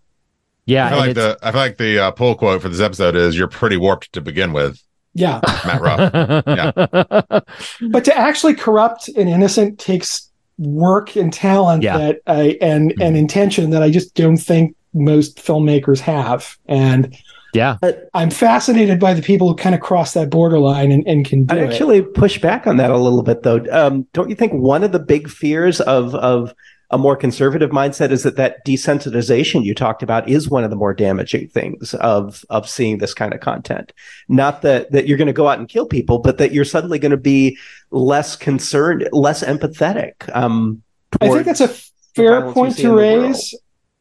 yeah, 0.64 0.86
I 0.86 0.90
feel 0.90 0.98
like 0.98 1.14
the 1.14 1.39
I 1.43 1.51
feel 1.51 1.60
like 1.60 1.76
the 1.76 1.98
uh, 1.98 2.10
pull 2.12 2.34
quote 2.34 2.62
for 2.62 2.68
this 2.68 2.80
episode 2.80 3.16
is 3.16 3.36
"You're 3.36 3.48
pretty 3.48 3.76
warped 3.76 4.12
to 4.12 4.20
begin 4.20 4.52
with." 4.52 4.80
Yeah, 5.14 5.40
Matt 5.66 5.80
Ruff. 5.80 7.44
but 7.90 8.05
to 8.05 8.16
actually 8.16 8.55
corrupt 8.55 9.09
an 9.09 9.28
innocent 9.28 9.78
takes 9.78 10.30
work 10.59 11.16
and 11.16 11.32
talent 11.32 11.82
Yeah. 11.82 11.98
that 11.98 12.20
I 12.26 12.56
and 12.60 12.93
and 13.01 13.14
Mhm. 13.16 13.18
intention 13.18 13.70
that 13.70 13.82
I 13.82 13.90
just 13.90 14.14
don't 14.14 14.36
think 14.36 14.74
most 14.94 15.39
filmmakers 15.39 16.01
have. 16.01 16.56
And 16.66 17.16
yeah. 17.55 17.76
I'm 18.14 18.30
fascinated 18.30 18.98
by 19.01 19.14
the 19.14 19.22
people 19.22 19.48
who 19.48 19.55
kind 19.55 19.74
of 19.74 19.80
cross 19.80 20.12
that 20.14 20.30
borderline 20.30 20.93
and, 20.93 21.06
and 21.06 21.24
can 21.24 21.44
do 21.44 21.55
I 21.55 21.59
it. 21.60 21.64
actually 21.70 22.02
push 22.02 22.39
back 22.39 22.66
on 22.66 22.76
that 22.78 22.90
a 22.90 22.97
little 22.97 23.22
bit, 23.22 23.43
though. 23.43 23.64
Um, 23.70 24.06
don't 24.12 24.28
you 24.30 24.34
think 24.36 24.52
one 24.52 24.82
of 24.84 24.93
the 24.93 24.98
big 24.98 25.28
fears 25.28 25.80
of 25.80 26.14
of 26.14 26.55
a 26.93 26.98
more 26.98 27.16
conservative 27.16 27.70
mindset 27.70 28.10
is 28.10 28.23
that 28.23 28.36
that 28.36 28.64
desensitization 28.66 29.64
you 29.64 29.74
talked 29.74 30.02
about 30.02 30.28
is 30.28 30.51
one 30.51 30.62
of 30.62 30.70
the 30.70 30.77
more 30.77 30.93
damaging 30.93 31.48
things 31.48 31.94
of 31.94 32.44
of 32.51 32.69
seeing 32.69 32.98
this 32.98 33.14
kind 33.14 33.32
of 33.32 33.40
content. 33.40 33.93
Not 34.28 34.62
that 34.62 34.93
that 34.93 35.09
you're 35.09 35.19
going 35.19 35.27
to 35.27 35.32
go 35.32 35.48
out 35.48 35.59
and 35.59 35.69
kill 35.69 35.86
people, 35.86 36.19
but 36.19 36.39
that 36.39 36.52
you're 36.52 36.66
suddenly 36.66 36.98
going 36.98 37.10
to 37.10 37.16
be 37.16 37.56
less 37.90 38.36
concerned, 38.36 39.09
less 39.12 39.43
empathetic. 39.43 40.35
Um, 40.36 40.82
I 41.20 41.28
think 41.28 41.47
that's 41.47 41.60
a 41.60 41.69
fair 42.14 42.52
point 42.52 42.77
to 42.77 42.82
in 42.82 42.89
the 42.89 42.94
world. 42.94 43.23
raise. 43.24 43.55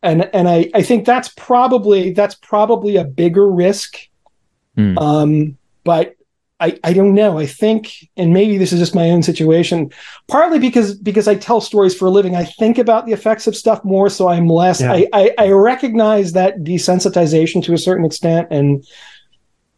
And 0.03 0.29
and 0.33 0.49
I, 0.49 0.69
I 0.73 0.81
think 0.81 1.05
that's 1.05 1.29
probably 1.29 2.11
that's 2.11 2.35
probably 2.35 2.97
a 2.97 3.05
bigger 3.05 3.49
risk. 3.49 3.97
Hmm. 4.75 4.97
Um, 4.97 5.57
but 5.83 6.15
I, 6.61 6.77
I 6.83 6.93
don't 6.93 7.13
know. 7.15 7.39
I 7.39 7.45
think, 7.47 7.91
and 8.15 8.31
maybe 8.33 8.57
this 8.57 8.71
is 8.71 8.79
just 8.79 8.93
my 8.95 9.09
own 9.09 9.23
situation, 9.23 9.89
partly 10.27 10.59
because 10.59 10.95
because 10.95 11.27
I 11.27 11.35
tell 11.35 11.59
stories 11.59 11.95
for 11.95 12.05
a 12.05 12.09
living. 12.11 12.35
I 12.35 12.45
think 12.45 12.77
about 12.77 13.05
the 13.05 13.11
effects 13.13 13.47
of 13.47 13.55
stuff 13.55 13.83
more, 13.83 14.09
so 14.09 14.29
I'm 14.29 14.47
less. 14.47 14.79
Yeah. 14.79 14.93
I, 14.93 15.07
I 15.13 15.33
I 15.39 15.49
recognize 15.49 16.33
that 16.33 16.59
desensitization 16.59 17.63
to 17.63 17.73
a 17.73 17.77
certain 17.77 18.05
extent, 18.05 18.47
and 18.51 18.85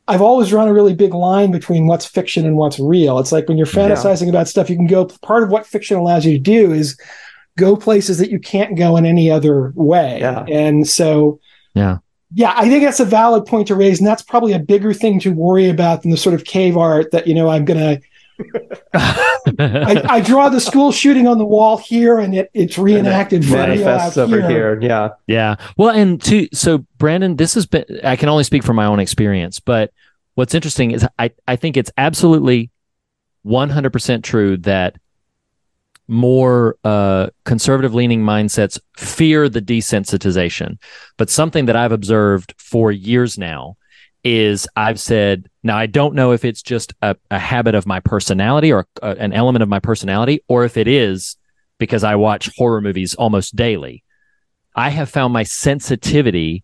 I've 0.08 0.22
always 0.22 0.50
drawn 0.50 0.68
a 0.68 0.74
really 0.74 0.94
big 0.94 1.14
line 1.14 1.52
between 1.52 1.88
what's 1.88 2.06
fiction 2.06 2.46
and 2.46 2.58
what's 2.58 2.78
real. 2.80 3.20
It's 3.20 3.32
like 3.32 3.48
when 3.48 3.58
you're 3.58 3.68
Yeah. 3.68 3.90
fantasizing 3.90 4.28
about 4.28 4.50
stuff, 4.50 4.70
you 4.70 4.76
can 4.76 4.88
go. 4.88 5.06
Part 5.22 5.44
of 5.44 5.50
what 5.50 5.66
fiction 5.66 5.98
allows 5.98 6.26
you 6.26 6.34
to 6.34 6.40
do 6.40 6.74
is 6.74 6.98
go 7.58 7.76
places 7.78 8.18
that 8.18 8.30
you 8.30 8.40
can't 8.40 8.78
go 8.78 8.98
in 8.98 9.06
any 9.06 9.32
other 9.32 9.72
way. 9.76 10.20
Yeah. 10.20 10.44
And 10.50 10.88
so, 10.88 11.40
Yeah. 11.76 12.00
Yeah, 12.34 12.54
I 12.56 12.68
think 12.68 12.84
that's 12.84 13.00
a 13.00 13.06
valid 13.06 13.46
point 13.46 13.68
to 13.68 13.76
raise, 13.76 14.00
and 14.00 14.08
that's 14.08 14.24
probably 14.24 14.54
a 14.54 14.60
bigger 14.60 14.94
thing 14.94 15.20
to 15.22 15.32
worry 15.32 15.70
about 15.70 16.02
than 16.02 16.12
the 16.12 16.18
sort 16.18 16.34
of 16.34 16.46
cave 16.46 16.78
art 16.78 17.12
that 17.12 17.28
you 17.28 17.36
know 17.36 17.50
I'm 17.50 17.66
gonna. 17.66 18.00
I, 18.94 20.02
I 20.10 20.22
draw 20.22 20.50
the 20.50 20.60
school 20.60 20.92
shooting 20.92 21.28
on 21.28 21.38
the 21.38 21.46
wall 21.46 21.78
here, 21.78 22.18
and 22.18 22.34
it, 22.34 22.50
it's 22.54 22.78
reenacted 22.78 23.44
video 23.44 23.68
manifests 23.68 24.18
out 24.18 24.24
over 24.24 24.42
here. 24.42 24.50
here. 24.50 24.82
Yeah. 24.82 25.10
Yeah. 25.28 25.56
Well, 25.78 25.96
and 25.96 26.22
to 26.24 26.48
so 26.52 26.80
Brandon, 26.98 27.36
this 27.36 27.54
has 27.54 27.68
been 27.68 27.86
I 28.04 28.16
can 28.16 28.30
only 28.30 28.44
speak 28.44 28.64
from 28.64 28.76
my 28.76 28.86
own 28.86 29.00
experience, 29.00 29.60
but 29.60 29.92
what's 30.34 30.56
interesting 30.56 30.92
is 30.92 31.06
I, 31.20 31.32
I 31.48 31.56
think 31.56 31.78
it's 31.78 31.92
absolutely 31.98 32.72
100% 33.46 34.24
true 34.24 34.58
that 34.58 34.96
more 36.14 36.78
uh, 36.84 37.30
conservative 37.44 37.94
leaning 37.94 38.22
mindsets 38.22 38.80
fear 38.98 39.50
the 39.50 39.62
desensitization. 39.62 40.78
But 41.18 41.30
something 41.30 41.66
that 41.66 41.76
I've 41.76 41.92
observed 41.92 42.54
for 42.58 42.92
years 42.92 43.38
now 43.38 43.76
is 44.24 44.68
I've 44.76 45.00
said, 45.00 45.50
now 45.64 45.78
I 45.78 45.88
don't 45.88 46.16
know 46.16 46.32
if 46.32 46.46
it's 46.46 46.62
just 46.62 46.94
a, 47.02 47.16
a 47.30 47.40
habit 47.40 47.76
of 47.76 47.86
my 47.86 48.00
personality 48.00 48.72
or 48.72 48.88
uh, 49.02 49.16
an 49.18 49.34
element 49.34 49.64
of 49.64 49.70
my 49.70 49.80
personality, 49.80 50.42
or 50.48 50.64
if 50.64 50.78
it 50.78 50.88
is 50.88 51.36
because 51.78 52.04
I 52.04 52.16
watch 52.16 52.50
horror 52.56 52.80
movies 52.80 53.16
almost 53.16 53.56
daily. 53.56 54.04
I 54.76 54.90
have 54.90 55.10
found 55.10 55.34
my 55.34 55.44
sensitivity 55.44 56.64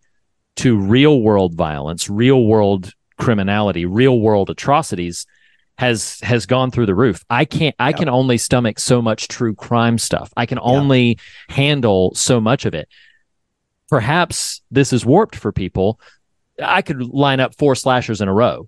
to 0.57 0.77
real 0.77 1.21
world 1.21 1.55
violence, 1.55 2.09
real 2.09 2.45
world 2.45 2.93
criminality, 3.17 3.85
real 3.85 4.19
world 4.19 4.49
atrocities 4.49 5.25
has 5.79 6.19
has 6.19 6.45
gone 6.45 6.71
through 6.71 6.87
the 6.87 6.93
roof. 6.93 7.23
I 7.29 7.45
can't 7.45 7.73
I 7.79 7.93
can 7.93 8.09
only 8.09 8.37
stomach 8.37 8.79
so 8.79 9.01
much 9.01 9.29
true 9.29 9.55
crime 9.55 9.97
stuff. 9.97 10.29
I 10.35 10.45
can 10.45 10.59
only 10.61 11.17
handle 11.47 12.13
so 12.15 12.41
much 12.41 12.65
of 12.65 12.73
it. 12.73 12.89
Perhaps 13.87 14.61
this 14.69 14.91
is 14.91 15.05
warped 15.05 15.37
for 15.37 15.53
people. 15.53 15.97
I 16.61 16.81
could 16.81 17.01
line 17.01 17.39
up 17.39 17.55
four 17.55 17.75
slashers 17.75 18.19
in 18.19 18.27
a 18.27 18.33
row. 18.33 18.67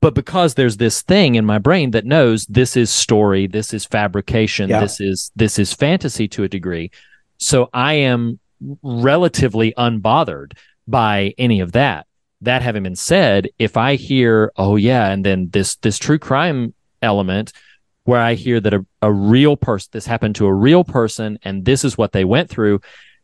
But 0.00 0.14
because 0.16 0.54
there's 0.54 0.78
this 0.78 1.02
thing 1.02 1.36
in 1.36 1.46
my 1.46 1.58
brain 1.58 1.92
that 1.92 2.04
knows 2.04 2.44
this 2.46 2.76
is 2.76 2.90
story, 2.90 3.46
this 3.46 3.72
is 3.72 3.84
fabrication, 3.84 4.68
Yeah. 4.68 4.80
this 4.80 5.00
is 5.00 5.30
this 5.36 5.60
is 5.60 5.72
fantasy 5.72 6.26
to 6.26 6.42
a 6.42 6.48
degree. 6.48 6.90
So 7.38 7.70
I 7.72 7.94
am 7.94 8.40
relatively 8.82 9.74
unbothered 9.78 10.54
by 10.88 11.34
any 11.38 11.60
of 11.60 11.70
that. 11.72 12.06
That 12.42 12.62
having 12.62 12.82
been 12.82 12.96
said, 12.96 13.48
if 13.58 13.76
I 13.76 13.94
hear, 13.94 14.52
oh 14.56 14.76
yeah, 14.76 15.10
and 15.10 15.24
then 15.24 15.48
this 15.50 15.76
this 15.76 15.98
true 15.98 16.18
crime 16.18 16.74
element 17.00 17.52
where 18.04 18.20
I 18.20 18.34
hear 18.34 18.58
that 18.60 18.74
a, 18.74 18.84
a 19.00 19.12
real 19.12 19.56
person 19.56 19.90
this 19.92 20.06
happened 20.06 20.34
to 20.36 20.46
a 20.46 20.52
real 20.52 20.82
person 20.82 21.38
and 21.44 21.64
this 21.64 21.84
is 21.84 21.96
what 21.96 22.12
they 22.12 22.24
went 22.24 22.50
through, 22.50 22.80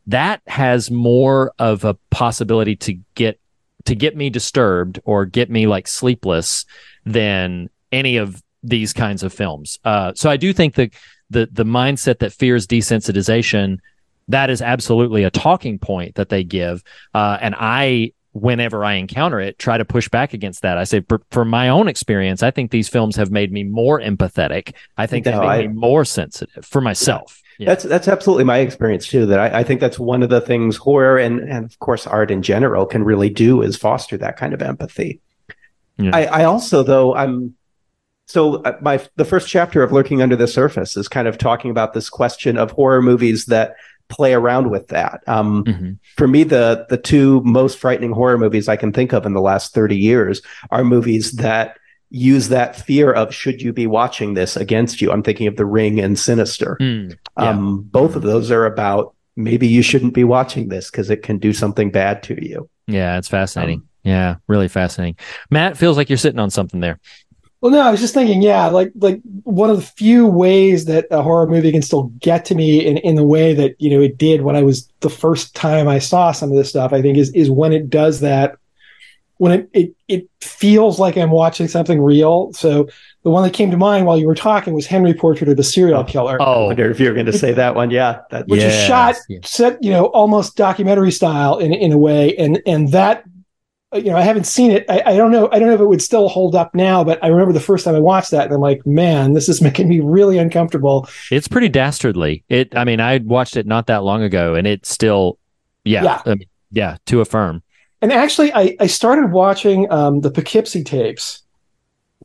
that 0.06 0.40
has 0.46 0.90
more 0.90 1.52
of 1.58 1.84
a 1.84 1.94
possibility 2.10 2.76
to 2.76 2.94
get 3.14 3.40
to 3.84 3.94
get 3.94 4.16
me 4.16 4.30
disturbed 4.30 5.00
or 5.04 5.24
get 5.24 5.50
me 5.50 5.66
like 5.66 5.88
sleepless 5.88 6.64
than 7.04 7.70
any 7.90 8.18
of 8.18 8.42
these 8.62 8.92
kinds 8.92 9.22
of 9.22 9.32
films. 9.32 9.78
Uh, 9.84 10.12
so 10.14 10.30
I 10.30 10.36
do 10.36 10.52
think 10.52 10.74
the 10.74 10.90
the 11.30 11.48
the 11.50 11.64
mindset 11.64 12.20
that 12.20 12.32
fears 12.32 12.66
desensitization 12.66 13.78
that 14.28 14.50
is 14.50 14.60
absolutely 14.60 15.24
a 15.24 15.30
talking 15.30 15.78
point 15.78 16.16
that 16.16 16.28
they 16.28 16.44
give, 16.44 16.84
uh, 17.14 17.38
and 17.40 17.54
I 17.58 18.12
whenever 18.38 18.84
I 18.84 18.94
encounter 18.94 19.40
it 19.40 19.58
try 19.58 19.76
to 19.78 19.84
push 19.84 20.08
back 20.08 20.32
against 20.32 20.62
that. 20.62 20.78
I 20.78 20.84
say 20.84 21.00
for, 21.08 21.20
for 21.30 21.44
my 21.44 21.68
own 21.68 21.88
experience, 21.88 22.42
I 22.42 22.50
think 22.50 22.70
these 22.70 22.88
films 22.88 23.16
have 23.16 23.30
made 23.30 23.52
me 23.52 23.64
more 23.64 24.00
empathetic. 24.00 24.74
I 24.96 25.06
think 25.06 25.26
No, 25.26 25.32
they've 25.32 25.40
made 25.40 25.46
I- 25.46 25.66
me 25.66 25.74
more 25.74 26.04
sensitive 26.04 26.64
for 26.64 26.80
myself. 26.80 27.42
Yeah. 27.58 27.66
That's 27.70 27.82
that's 27.82 28.06
absolutely 28.06 28.44
my 28.44 28.58
experience 28.58 29.08
too. 29.08 29.26
That 29.26 29.40
I, 29.40 29.58
I 29.58 29.64
think 29.64 29.80
that's 29.80 29.98
one 29.98 30.22
of 30.22 30.28
the 30.28 30.40
things 30.40 30.76
horror 30.76 31.18
and 31.18 31.40
and 31.40 31.64
of 31.64 31.76
course 31.80 32.06
art 32.06 32.30
in 32.30 32.40
general 32.40 32.86
can 32.86 33.02
really 33.02 33.30
do 33.30 33.62
is 33.62 33.76
foster 33.76 34.16
that 34.18 34.36
kind 34.36 34.54
of 34.54 34.62
empathy. 34.62 35.20
Yeah. 35.96 36.12
I, 36.14 36.24
I 36.26 36.44
also 36.44 36.84
though 36.84 37.16
I'm 37.16 37.56
so 38.26 38.62
uh, 38.62 38.76
my 38.80 39.00
the 39.16 39.24
first 39.24 39.48
chapter 39.48 39.82
of 39.82 39.90
Lurking 39.90 40.22
Under 40.22 40.36
the 40.36 40.46
Surface 40.46 40.96
is 40.96 41.08
kind 41.08 41.26
of 41.26 41.36
talking 41.36 41.72
about 41.72 41.94
this 41.94 42.08
question 42.08 42.56
of 42.56 42.70
horror 42.70 43.02
movies 43.02 43.46
that 43.46 43.74
play 44.08 44.32
around 44.34 44.70
with 44.70 44.88
that. 44.88 45.20
Um, 45.26 45.64
Mhm. 45.64 45.98
For 46.16 46.26
me, 46.26 46.42
the 46.44 46.86
the 46.88 46.96
two 46.96 47.42
most 47.44 47.78
frightening 47.78 48.12
horror 48.12 48.38
movies 48.38 48.68
I 48.68 48.76
can 48.76 48.92
think 48.92 49.12
of 49.12 49.26
in 49.26 49.34
the 49.34 49.40
last 49.40 49.74
thirty 49.74 49.96
years 49.96 50.42
are 50.70 50.84
movies 50.84 51.32
that 51.32 51.76
use 52.10 52.48
that 52.48 52.74
fear 52.74 53.12
of 53.12 53.34
should 53.34 53.60
you 53.60 53.70
be 53.72 53.86
watching 53.86 54.32
this 54.32 54.56
against 54.56 55.02
you. 55.02 55.12
I'm 55.12 55.22
thinking 55.22 55.46
of 55.46 55.56
The 55.56 55.66
Ring 55.66 56.00
and 56.00 56.18
Sinister. 56.18 56.78
Mm. 56.80 57.10
Yeah. 57.38 57.50
Um, 57.50 57.82
both 57.90 58.16
of 58.16 58.22
those 58.22 58.50
are 58.50 58.64
about 58.64 59.14
maybe 59.36 59.68
you 59.68 59.82
shouldn't 59.82 60.14
be 60.14 60.24
watching 60.24 60.68
this 60.68 60.90
because 60.90 61.10
it 61.10 61.22
can 61.22 61.38
do 61.38 61.52
something 61.52 61.90
bad 61.90 62.22
to 62.24 62.42
you. 62.44 62.68
Yeah, 62.86 63.18
it's 63.18 63.28
fascinating. 63.28 63.80
Um, 63.80 63.88
yeah, 64.04 64.36
really 64.46 64.68
fascinating. 64.68 65.16
Matt 65.50 65.76
feels 65.76 65.98
like 65.98 66.08
you're 66.08 66.16
sitting 66.16 66.40
on 66.40 66.50
something 66.50 66.80
there. 66.80 66.98
Well, 67.60 67.72
no, 67.72 67.80
I 67.80 67.90
was 67.90 68.00
just 68.00 68.14
thinking, 68.14 68.40
yeah, 68.40 68.66
like 68.66 68.92
like 68.96 69.20
one 69.42 69.68
of 69.68 69.76
the 69.76 69.82
few 69.82 70.26
ways 70.26 70.84
that 70.84 71.06
a 71.10 71.22
horror 71.22 71.48
movie 71.48 71.72
can 71.72 71.82
still 71.82 72.04
get 72.20 72.44
to 72.46 72.54
me 72.54 72.86
in, 72.86 72.98
in 72.98 73.16
the 73.16 73.24
way 73.24 73.52
that 73.54 73.74
you 73.80 73.90
know 73.90 74.00
it 74.00 74.16
did 74.16 74.42
when 74.42 74.54
I 74.54 74.62
was 74.62 74.88
the 75.00 75.10
first 75.10 75.56
time 75.56 75.88
I 75.88 75.98
saw 75.98 76.30
some 76.30 76.50
of 76.50 76.56
this 76.56 76.68
stuff. 76.68 76.92
I 76.92 77.02
think 77.02 77.18
is 77.18 77.30
is 77.34 77.50
when 77.50 77.72
it 77.72 77.90
does 77.90 78.20
that, 78.20 78.56
when 79.38 79.52
it 79.52 79.70
it 79.72 79.94
it 80.06 80.28
feels 80.40 81.00
like 81.00 81.16
I'm 81.16 81.32
watching 81.32 81.66
something 81.66 82.00
real. 82.00 82.52
So 82.52 82.88
the 83.24 83.30
one 83.30 83.42
that 83.42 83.54
came 83.54 83.72
to 83.72 83.76
mind 83.76 84.06
while 84.06 84.18
you 84.18 84.28
were 84.28 84.36
talking 84.36 84.72
was 84.72 84.86
Henry 84.86 85.12
Portrait 85.12 85.50
of 85.50 85.56
the 85.56 85.64
Serial 85.64 86.04
Killer. 86.04 86.38
Oh, 86.40 86.64
I 86.64 86.66
wonder 86.66 86.88
if 86.88 87.00
you're 87.00 87.14
going 87.14 87.26
to 87.26 87.36
say 87.36 87.52
that 87.54 87.74
one. 87.74 87.90
Yeah, 87.90 88.20
that, 88.30 88.46
which 88.46 88.62
is 88.62 88.86
shot 88.86 89.16
yeah. 89.28 89.40
set 89.42 89.82
you 89.82 89.90
know 89.90 90.04
almost 90.06 90.56
documentary 90.56 91.10
style 91.10 91.58
in 91.58 91.72
in 91.72 91.90
a 91.90 91.98
way 91.98 92.36
and 92.36 92.62
and 92.66 92.92
that 92.92 93.24
you 93.94 94.02
know 94.04 94.16
i 94.16 94.20
haven't 94.22 94.44
seen 94.44 94.70
it 94.70 94.84
I, 94.88 95.02
I 95.06 95.16
don't 95.16 95.30
know 95.30 95.48
i 95.50 95.58
don't 95.58 95.68
know 95.68 95.74
if 95.74 95.80
it 95.80 95.86
would 95.86 96.02
still 96.02 96.28
hold 96.28 96.54
up 96.54 96.74
now 96.74 97.02
but 97.04 97.22
i 97.24 97.28
remember 97.28 97.52
the 97.54 97.60
first 97.60 97.84
time 97.86 97.94
i 97.94 97.98
watched 98.00 98.30
that 98.32 98.44
and 98.44 98.52
i'm 98.54 98.60
like 98.60 98.86
man 98.86 99.32
this 99.32 99.48
is 99.48 99.62
making 99.68 99.88
me 99.88 100.00
really 100.00 100.36
uncomfortable 100.38 101.08
it's 101.30 101.48
pretty 101.48 101.68
dastardly. 101.70 102.44
It. 102.50 102.76
I 102.76 102.84
mean, 102.84 103.00
I 103.00 103.18
watched 103.18 103.56
it 103.56 103.66
not 103.66 103.86
that 103.86 104.02
long 104.04 104.22
ago, 104.22 104.54
and 104.54 104.66
it's 104.66 104.90
still, 104.90 105.38
yeah, 105.84 106.02
Yeah. 106.04 106.22
um, 106.26 106.40
yeah, 106.70 106.96
to 107.06 107.20
affirm. 107.22 107.62
and 108.02 108.12
actually 108.12 108.52
i 108.52 108.76
i 108.78 108.86
started 108.86 109.32
watching 109.32 109.90
um 109.90 110.20
the 110.20 110.30
poughkeepsie 110.30 110.84
tapes 110.84 111.42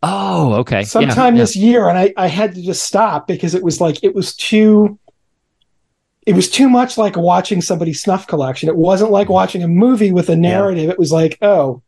Oh, 0.05 0.55
okay. 0.55 0.79
Yeah, 0.81 0.85
sometime 0.85 1.35
yeah. 1.37 1.41
this 1.43 1.55
year 1.55 1.87
and 1.87 1.97
i 1.97 2.13
i 2.17 2.27
had 2.27 2.53
to 2.55 2.61
just 2.61 2.83
stop 2.83 3.25
because 3.25 3.55
it 3.55 3.63
was 3.63 3.79
like 3.79 4.03
it 4.03 4.13
was 4.13 4.35
too 4.35 4.99
it 6.25 6.35
was 6.35 6.49
too 6.49 6.69
much 6.69 6.97
like 6.97 7.15
watching 7.17 7.61
somebody's 7.61 8.01
snuff 8.01 8.27
collection 8.27 8.69
it 8.69 8.75
wasn't 8.75 9.11
like 9.11 9.29
watching 9.29 9.61
a 9.63 9.67
movie 9.67 10.11
with 10.11 10.29
a 10.29 10.35
narrative 10.35 10.89
it 10.89 10.99
was 10.99 11.11
like 11.11 11.37
oh 11.41 11.81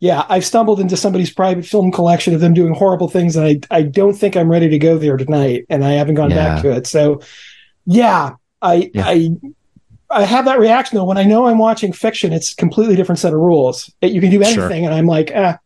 yeah 0.00 0.24
i've 0.28 0.44
stumbled 0.44 0.80
into 0.80 0.96
somebody's 0.96 1.32
private 1.32 1.64
film 1.66 1.90
collection 1.92 2.34
of 2.34 2.40
them 2.40 2.54
doing 2.54 2.74
horrible 2.74 3.08
things 3.08 3.36
and 3.36 3.46
i 3.46 3.76
i 3.78 3.82
don't 3.82 4.14
think 4.14 4.36
i'm 4.36 4.50
ready 4.50 4.68
to 4.68 4.78
go 4.78 4.96
there 4.98 5.16
tonight 5.16 5.64
and 5.68 5.84
i 5.84 5.92
haven't 5.92 6.14
gone 6.14 6.30
back 6.30 6.62
to 6.62 6.70
it 6.70 6.86
so 6.86 7.20
yeah 7.86 8.34
i 8.62 8.90
Yeah. 8.94 9.04
i 9.06 9.30
I 10.10 10.24
have 10.24 10.44
that 10.44 10.60
reaction 10.60 10.96
though 10.96 11.04
when 11.06 11.16
I 11.18 11.24
know 11.24 11.46
I'm 11.46 11.58
watching 11.58 11.92
fiction. 11.92 12.32
It's 12.32 12.52
a 12.52 12.56
completely 12.56 12.94
different 12.94 13.18
set 13.18 13.32
of 13.32 13.40
rules. 13.40 13.92
You 14.00 14.20
can 14.20 14.30
do 14.30 14.42
anything, 14.42 14.54
Sure. 14.54 14.70
and 14.70 14.94
I'm 14.94 15.06
like, 15.06 15.32
ah. 15.34 15.58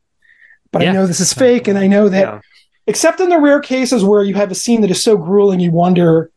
But 0.73 0.81
Yeah. 0.83 0.91
I 0.91 0.93
know 0.95 1.07
this 1.07 1.21
is 1.21 1.35
fake, 1.35 1.69
and 1.69 1.77
I 1.77 1.87
know 1.87 2.09
that. 2.09 2.21
Yeah. 2.21 2.41
Except 2.87 3.21
in 3.21 3.29
the 3.29 3.39
rare 3.41 3.61
cases 3.61 4.05
where 4.05 4.23
you 4.23 4.35
have 4.37 4.51
a 4.51 4.55
scene 4.55 4.81
that 4.83 4.91
is 4.91 5.03
so 5.03 5.19
grueling, 5.19 5.61
you 5.61 5.71
wonder, 5.71 6.31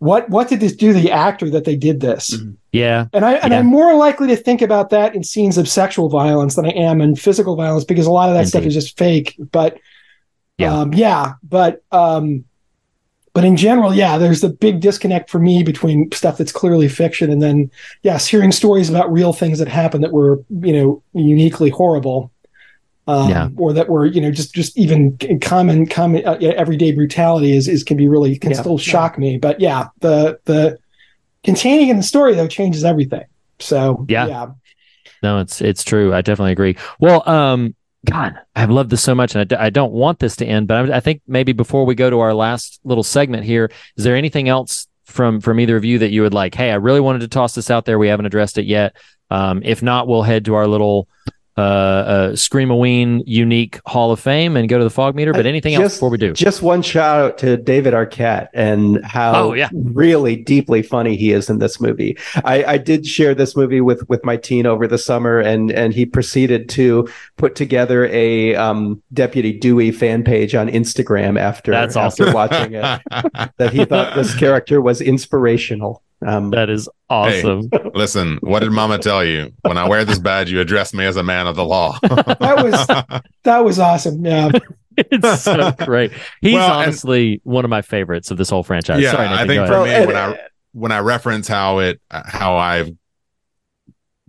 what 0.00 0.28
what 0.30 0.48
did 0.48 0.60
this 0.60 0.74
do 0.76 0.92
to 0.92 0.98
the 1.00 1.10
actor 1.10 1.50
that 1.50 1.64
they 1.64 1.74
did 1.76 2.00
this? 2.00 2.36
Mhm. 2.36 2.54
Yeah. 2.72 3.06
And 3.12 3.24
I 3.24 3.34
and 3.34 3.52
Yeah. 3.52 3.58
I'm 3.58 3.66
more 3.66 3.94
likely 3.96 4.28
to 4.28 4.36
think 4.36 4.62
about 4.62 4.90
that 4.90 5.14
in 5.14 5.24
scenes 5.24 5.58
of 5.58 5.68
sexual 5.68 6.08
violence 6.08 6.54
than 6.54 6.66
I 6.66 6.70
am 6.70 7.00
in 7.00 7.16
physical 7.16 7.56
violence 7.56 7.84
because 7.84 8.06
a 8.06 8.12
lot 8.12 8.28
of 8.28 8.34
that 8.36 8.46
stuff 8.46 8.64
is 8.64 8.74
just 8.74 8.96
fake. 8.96 9.34
But 9.52 9.78
Yeah. 10.58 10.72
um, 10.72 10.94
yeah, 10.94 11.32
but 11.48 11.82
um, 11.92 12.44
but 13.34 13.44
in 13.44 13.56
general, 13.56 13.94
yeah, 13.94 14.18
there's 14.18 14.40
the 14.40 14.48
big 14.48 14.80
disconnect 14.80 15.30
for 15.30 15.38
me 15.38 15.62
between 15.62 16.10
stuff 16.12 16.38
that's 16.38 16.50
clearly 16.52 16.88
fiction 16.88 17.30
and 17.30 17.40
then 17.42 17.70
yes, 18.02 18.26
hearing 18.26 18.52
stories 18.52 18.88
about 18.90 19.12
real 19.12 19.32
things 19.32 19.58
that 19.58 19.68
happened 19.68 20.02
that 20.04 20.12
were 20.12 20.40
you 20.62 20.72
know 20.72 21.02
uniquely 21.14 21.70
horrible. 21.70 22.30
Um, 23.08 23.30
Yeah. 23.30 23.48
or 23.56 23.72
that 23.72 23.88
were 23.88 24.04
you 24.06 24.20
know 24.20 24.30
just 24.30 24.54
just 24.54 24.76
even 24.78 25.16
common 25.40 25.86
common 25.86 26.24
uh, 26.26 26.34
everyday 26.34 26.92
brutality 26.92 27.56
is 27.56 27.66
is 27.66 27.82
can 27.82 27.96
be 27.96 28.06
really 28.06 28.38
can 28.38 28.50
Yeah. 28.52 28.60
still 28.60 28.76
shock 28.78 29.18
me 29.18 29.38
but 29.38 29.60
yeah 29.60 29.88
the 30.00 30.38
the 30.44 30.78
containing 31.42 31.88
in 31.88 31.96
the 31.96 32.02
story 32.02 32.34
though 32.34 32.46
changes 32.48 32.84
everything 32.84 33.24
so 33.58 34.04
Yeah. 34.08 34.26
yeah 34.26 34.46
No, 35.22 35.38
it's 35.40 35.60
it's 35.62 35.82
true. 35.84 36.14
I 36.14 36.20
definitely 36.22 36.52
agree. 36.52 36.76
Well, 37.00 37.28
um, 37.28 37.74
God, 38.08 38.38
I've 38.54 38.70
loved 38.70 38.90
this 38.90 39.02
so 39.02 39.14
much, 39.16 39.34
and 39.34 39.40
I, 39.40 39.44
d- 39.44 39.56
I 39.56 39.70
don't 39.70 39.90
want 39.92 40.20
this 40.20 40.36
to 40.36 40.46
end. 40.46 40.68
But 40.68 40.76
I'm, 40.76 40.92
I 40.92 41.00
think 41.00 41.22
maybe 41.26 41.52
before 41.52 41.84
we 41.84 41.96
go 41.96 42.08
to 42.08 42.20
our 42.20 42.32
last 42.34 42.78
little 42.84 43.02
segment 43.02 43.42
here, 43.42 43.68
is 43.96 44.04
there 44.04 44.14
anything 44.14 44.48
else 44.48 44.86
from 45.06 45.40
from 45.40 45.58
either 45.58 45.76
of 45.76 45.84
you 45.84 45.98
that 45.98 46.10
you 46.12 46.22
would 46.22 46.34
like? 46.34 46.54
Hey, 46.54 46.70
I 46.70 46.76
really 46.76 47.00
wanted 47.00 47.22
to 47.22 47.28
toss 47.28 47.54
this 47.56 47.68
out 47.70 47.84
there. 47.84 47.98
We 47.98 48.06
haven't 48.08 48.26
addressed 48.26 48.58
it 48.58 48.66
yet. 48.66 48.94
Um, 49.30 49.60
if 49.64 49.82
not, 49.82 50.06
we'll 50.06 50.22
head 50.22 50.44
to 50.44 50.54
our 50.54 50.68
little 50.68 51.08
uh, 51.58 51.62
uh, 51.62 52.32
Screamaween 52.32 53.22
unique 53.26 53.80
Hall 53.86 54.10
of 54.12 54.20
Fame 54.20 54.56
and 54.56 54.68
go 54.68 54.78
to 54.78 54.84
the 54.84 54.90
fog 54.90 55.14
meter. 55.14 55.32
But 55.32 55.46
anything 55.46 55.74
else 55.74 55.84
just- 55.84 55.96
before 55.96 56.10
we 56.10 56.18
do? 56.18 56.32
Just 56.32 56.62
one 56.62 56.82
shout 56.82 57.20
out 57.20 57.38
to 57.38 57.56
David 57.56 57.94
Arquette 57.94 58.48
and 58.54 59.04
how 59.04 59.34
Oh, 59.48 59.52
yeah. 59.54 59.68
really 59.72 60.36
deeply 60.36 60.82
funny 60.82 61.16
he 61.16 61.32
is 61.32 61.50
in 61.50 61.58
this 61.58 61.80
movie. 61.80 62.16
I, 62.44 62.64
I 62.64 62.78
did 62.78 63.06
share 63.06 63.34
this 63.34 63.56
movie 63.56 63.80
with 63.80 64.08
with 64.08 64.24
my 64.24 64.36
teen 64.36 64.66
over 64.66 64.86
the 64.86 64.98
summer, 64.98 65.38
and 65.40 65.70
and 65.70 65.92
he 65.92 66.06
proceeded 66.06 66.68
to 66.70 67.08
put 67.36 67.54
together 67.54 68.06
a 68.06 68.54
um, 68.54 69.02
Deputy 69.12 69.52
Dewey 69.52 69.90
fan 69.90 70.22
page 70.24 70.54
on 70.54 70.68
Instagram 70.68 71.38
after 71.38 71.70
That's 71.72 71.96
after 71.96 72.32
watching 72.32 72.74
it. 72.74 73.00
That 73.58 73.72
he 73.72 73.84
thought 73.84 74.14
this 74.14 74.34
character 74.34 74.80
was 74.80 75.00
inspirational. 75.00 76.02
Um, 76.26 76.50
That 76.50 76.68
is 76.68 76.88
awesome. 77.08 77.70
Listen, 77.94 78.38
what 78.42 78.60
did 78.60 78.70
Mama 78.72 78.98
tell 78.98 79.24
you? 79.24 79.52
When 79.62 79.78
I 79.78 79.88
wear 79.88 80.04
this 80.04 80.18
badge, 80.18 80.50
you 80.50 80.60
address 80.60 80.92
me 80.92 81.04
as 81.04 81.16
a 81.16 81.22
man 81.22 81.46
of 81.46 81.54
the 81.56 81.64
law. 81.64 81.96
that 82.02 82.56
was 82.62 83.22
that 83.44 83.58
was 83.64 83.78
awesome 83.78 84.24
yeah 84.24 84.50
it's 84.96 85.42
so 85.42 85.70
great. 85.84 86.10
He's 86.40 86.54
Well, 86.54 86.64
and- 86.72 86.82
honestly 86.82 87.40
one 87.44 87.64
of 87.64 87.70
my 87.70 87.82
favorites 87.82 88.30
of 88.32 88.36
this 88.36 88.50
whole 88.50 88.64
franchise. 88.64 89.00
yeah, 89.00 89.12
Sorry, 89.12 89.28
Nathan, 89.28 89.38
I 89.38 89.46
think 89.46 89.66
for 89.66 89.72
Well, 89.82 90.00
me 90.00 90.06
when 90.06 90.16
I 90.16 90.38
when 90.72 90.92
I 90.92 90.98
reference 90.98 91.46
how 91.46 91.78
it 91.78 92.00
how 92.10 92.56
I've 92.56 92.90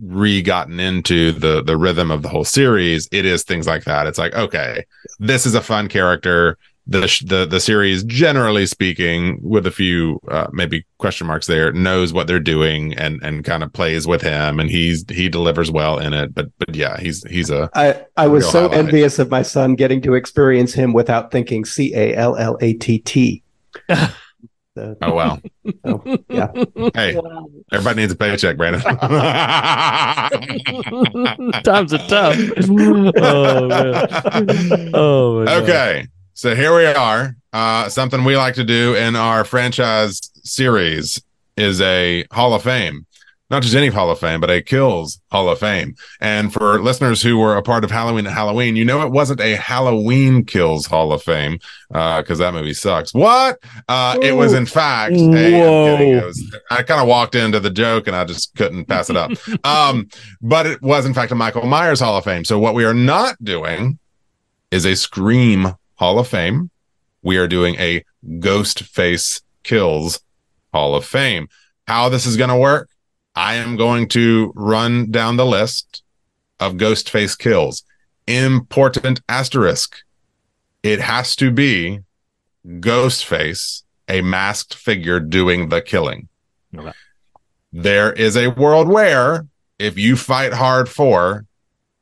re 0.00 0.40
gotten 0.42 0.80
into 0.80 1.32
the 1.32 1.62
the 1.62 1.76
rhythm 1.76 2.10
of 2.10 2.22
the 2.22 2.28
whole 2.28 2.44
series, 2.44 3.08
it 3.12 3.26
is 3.26 3.42
things 3.42 3.66
like 3.66 3.84
that. 3.84 4.06
It's 4.06 4.18
like 4.18 4.34
okay, 4.34 4.84
this 5.18 5.44
is 5.44 5.54
a 5.54 5.60
fun 5.60 5.88
character. 5.88 6.56
The 6.90 7.02
the 7.24 7.46
the 7.46 7.60
series, 7.60 8.02
generally 8.02 8.66
speaking, 8.66 9.38
with 9.42 9.64
a 9.64 9.70
few 9.70 10.18
uh, 10.28 10.48
maybe 10.52 10.84
question 10.98 11.28
marks 11.28 11.46
there, 11.46 11.70
knows 11.72 12.12
what 12.12 12.26
they're 12.26 12.40
doing 12.40 12.94
and 12.94 13.20
and 13.22 13.44
kind 13.44 13.62
of 13.62 13.72
plays 13.72 14.08
with 14.08 14.22
him, 14.22 14.58
and 14.58 14.68
he's 14.68 15.04
he 15.08 15.28
delivers 15.28 15.70
well 15.70 15.98
in 15.98 16.12
it. 16.12 16.34
But 16.34 16.48
but 16.58 16.74
yeah, 16.74 16.98
he's 16.98 17.22
he's 17.30 17.48
a 17.48 17.70
I, 17.74 18.04
I 18.16 18.26
was 18.26 18.44
so 18.50 18.62
highlight. 18.62 18.78
envious 18.86 19.20
of 19.20 19.30
my 19.30 19.42
son 19.42 19.76
getting 19.76 20.02
to 20.02 20.14
experience 20.14 20.74
him 20.74 20.92
without 20.92 21.30
thinking 21.30 21.64
C 21.64 21.94
A 21.94 22.16
L 22.16 22.34
L 22.34 22.58
A 22.60 22.72
T 22.74 22.98
T. 22.98 23.44
So, 23.88 24.96
oh 25.02 25.14
wow. 25.14 25.38
so, 25.86 26.02
yeah. 26.28 26.50
Hey, 26.94 27.16
everybody 27.72 28.00
needs 28.00 28.12
a 28.12 28.16
paycheck, 28.16 28.56
Brandon. 28.56 28.80
Times 31.62 31.94
are 31.94 32.08
tough. 32.08 32.36
oh 32.68 33.68
man. 33.68 34.90
Oh 34.92 35.44
my 35.44 35.60
God. 35.64 36.08
So 36.40 36.56
here 36.56 36.74
we 36.74 36.86
are. 36.86 37.36
Uh, 37.52 37.90
something 37.90 38.24
we 38.24 38.34
like 38.34 38.54
to 38.54 38.64
do 38.64 38.94
in 38.94 39.14
our 39.14 39.44
franchise 39.44 40.18
series 40.42 41.22
is 41.58 41.82
a 41.82 42.24
Hall 42.32 42.54
of 42.54 42.62
Fame. 42.62 43.04
Not 43.50 43.62
just 43.62 43.74
any 43.74 43.88
Hall 43.88 44.10
of 44.10 44.20
Fame, 44.20 44.40
but 44.40 44.50
a 44.50 44.62
Kills 44.62 45.20
Hall 45.30 45.50
of 45.50 45.58
Fame. 45.58 45.96
And 46.18 46.50
for 46.50 46.80
listeners 46.80 47.20
who 47.20 47.36
were 47.36 47.58
a 47.58 47.62
part 47.62 47.84
of 47.84 47.90
Halloween 47.90 48.26
at 48.26 48.32
Halloween, 48.32 48.74
you 48.74 48.86
know 48.86 49.02
it 49.02 49.12
wasn't 49.12 49.42
a 49.42 49.56
Halloween 49.56 50.46
Kills 50.46 50.86
Hall 50.86 51.12
of 51.12 51.22
Fame 51.22 51.58
because 51.90 52.38
that 52.38 52.54
movie 52.54 52.72
sucks. 52.72 53.12
What? 53.12 53.58
Uh, 53.86 54.18
it 54.22 54.32
was 54.32 54.54
in 54.54 54.64
fact. 54.64 55.12
Hey, 55.12 55.60
I'm 55.92 55.98
kidding. 55.98 56.14
It 56.14 56.24
was- 56.24 56.56
I 56.70 56.82
kind 56.84 57.02
of 57.02 57.06
walked 57.06 57.34
into 57.34 57.60
the 57.60 57.68
joke 57.68 58.06
and 58.06 58.16
I 58.16 58.24
just 58.24 58.56
couldn't 58.56 58.86
pass 58.86 59.10
it 59.10 59.16
up. 59.18 59.30
um, 59.66 60.08
but 60.40 60.64
it 60.64 60.80
was 60.80 61.04
in 61.04 61.12
fact 61.12 61.32
a 61.32 61.34
Michael 61.34 61.66
Myers 61.66 62.00
Hall 62.00 62.16
of 62.16 62.24
Fame. 62.24 62.46
So 62.46 62.58
what 62.58 62.74
we 62.74 62.86
are 62.86 62.94
not 62.94 63.36
doing 63.44 63.98
is 64.70 64.86
a 64.86 64.96
Scream 64.96 65.74
Hall 66.00 66.18
of 66.18 66.26
Fame. 66.26 66.70
We 67.20 67.36
are 67.36 67.46
doing 67.46 67.74
a 67.74 68.02
Ghost 68.38 68.84
Face 68.84 69.42
Kills 69.64 70.22
Hall 70.72 70.94
of 70.94 71.04
Fame. 71.04 71.46
How 71.86 72.08
this 72.08 72.24
is 72.24 72.38
going 72.38 72.48
to 72.48 72.56
work? 72.56 72.88
I 73.36 73.56
am 73.56 73.76
going 73.76 74.08
to 74.08 74.50
run 74.56 75.10
down 75.10 75.36
the 75.36 75.44
list 75.44 76.02
of 76.58 76.78
Ghost 76.78 77.10
Face 77.10 77.36
kills. 77.36 77.84
Important 78.26 79.20
asterisk. 79.28 79.98
It 80.82 81.02
has 81.02 81.36
to 81.36 81.50
be 81.50 82.00
Ghostface, 82.66 83.82
a 84.08 84.22
masked 84.22 84.74
figure 84.74 85.20
doing 85.20 85.68
the 85.68 85.82
killing. 85.82 86.28
Okay. 86.74 86.92
There 87.74 88.10
is 88.10 88.38
a 88.38 88.48
world 88.48 88.88
where 88.88 89.46
if 89.78 89.98
you 89.98 90.16
fight 90.16 90.54
hard 90.54 90.88
for 90.88 91.44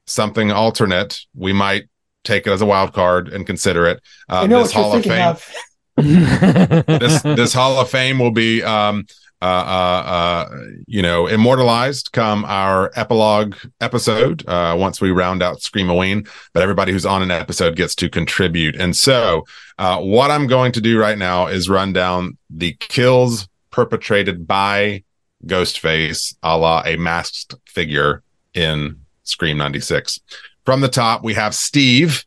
something 0.07 0.53
alternate, 0.53 1.19
we 1.35 1.53
might 1.53 1.89
take 2.29 2.47
it 2.47 2.51
as 2.51 2.61
a 2.61 2.67
wild 2.67 2.93
card 2.93 3.29
and 3.29 3.47
consider 3.47 3.87
it. 3.87 4.01
Uh, 4.29 4.43
i 4.43 4.47
know 4.47 4.63
this 4.63 4.75
what 4.75 4.81
you're 4.81 4.85
Hall 4.85 4.97
of 4.97 5.05
Fame 5.05 5.27
of. 5.27 6.87
This 6.87 7.23
this 7.23 7.53
Hall 7.53 7.81
of 7.81 7.91
Fame 7.91 8.19
will 8.19 8.31
be 8.31 8.63
um 8.63 9.07
uh 9.41 9.45
uh 9.45 10.03
uh 10.07 10.49
you 10.87 11.01
know 11.01 11.27
immortalized 11.27 12.11
come 12.13 12.45
our 12.45 12.91
epilogue 12.97 13.55
episode 13.81 14.45
uh 14.49 14.75
once 14.77 15.01
we 15.01 15.13
round 15.13 15.45
out 15.45 15.63
scream 15.63 15.87
Screamaween 15.87 16.29
but 16.53 16.63
everybody 16.63 16.91
who's 16.91 17.07
on 17.07 17.23
an 17.23 17.31
episode 17.31 17.77
gets 17.77 17.95
to 17.97 18.09
contribute. 18.09 18.77
And 18.77 18.95
so 18.95 19.45
uh 19.79 19.99
what 19.99 20.31
I'm 20.31 20.47
going 20.47 20.73
to 20.73 20.81
do 20.81 21.01
right 21.01 21.19
now 21.19 21.47
is 21.47 21.69
run 21.69 21.93
down 21.93 22.37
the 22.51 22.77
kills 22.79 23.49
perpetrated 23.71 24.47
by 24.47 25.03
Ghostface 25.47 26.35
a 26.43 26.57
la 26.57 26.83
a 26.85 26.97
masked 26.97 27.55
figure 27.67 28.23
in 28.55 29.01
Scream 29.25 29.57
96 29.57 30.21
from 30.69 30.83
the 30.83 30.89
top 30.89 31.25
we 31.25 31.33
have 31.33 31.55
Steve 31.55 32.27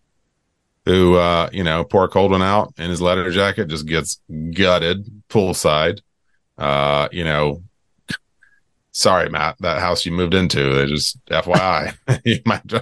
who 0.85 1.13
uh 1.13 1.47
you 1.53 1.63
know 1.63 1.83
pour 1.83 2.05
a 2.05 2.07
cold 2.07 2.31
one 2.31 2.41
out 2.41 2.73
in 2.79 2.89
his 2.89 2.99
leather 2.99 3.29
jacket 3.29 3.67
just 3.67 3.85
gets 3.85 4.19
gutted 4.55 5.05
poolside 5.29 6.01
uh 6.57 7.07
you 7.11 7.23
know 7.23 7.61
sorry 8.93 9.29
matt 9.29 9.55
that 9.59 9.79
house 9.79 10.07
you 10.07 10.11
moved 10.11 10.33
into 10.33 10.73
they 10.73 10.87
just 10.87 11.23
fyi 11.27 11.95
you 12.25 12.39
might 12.47 12.63
you 12.71 12.79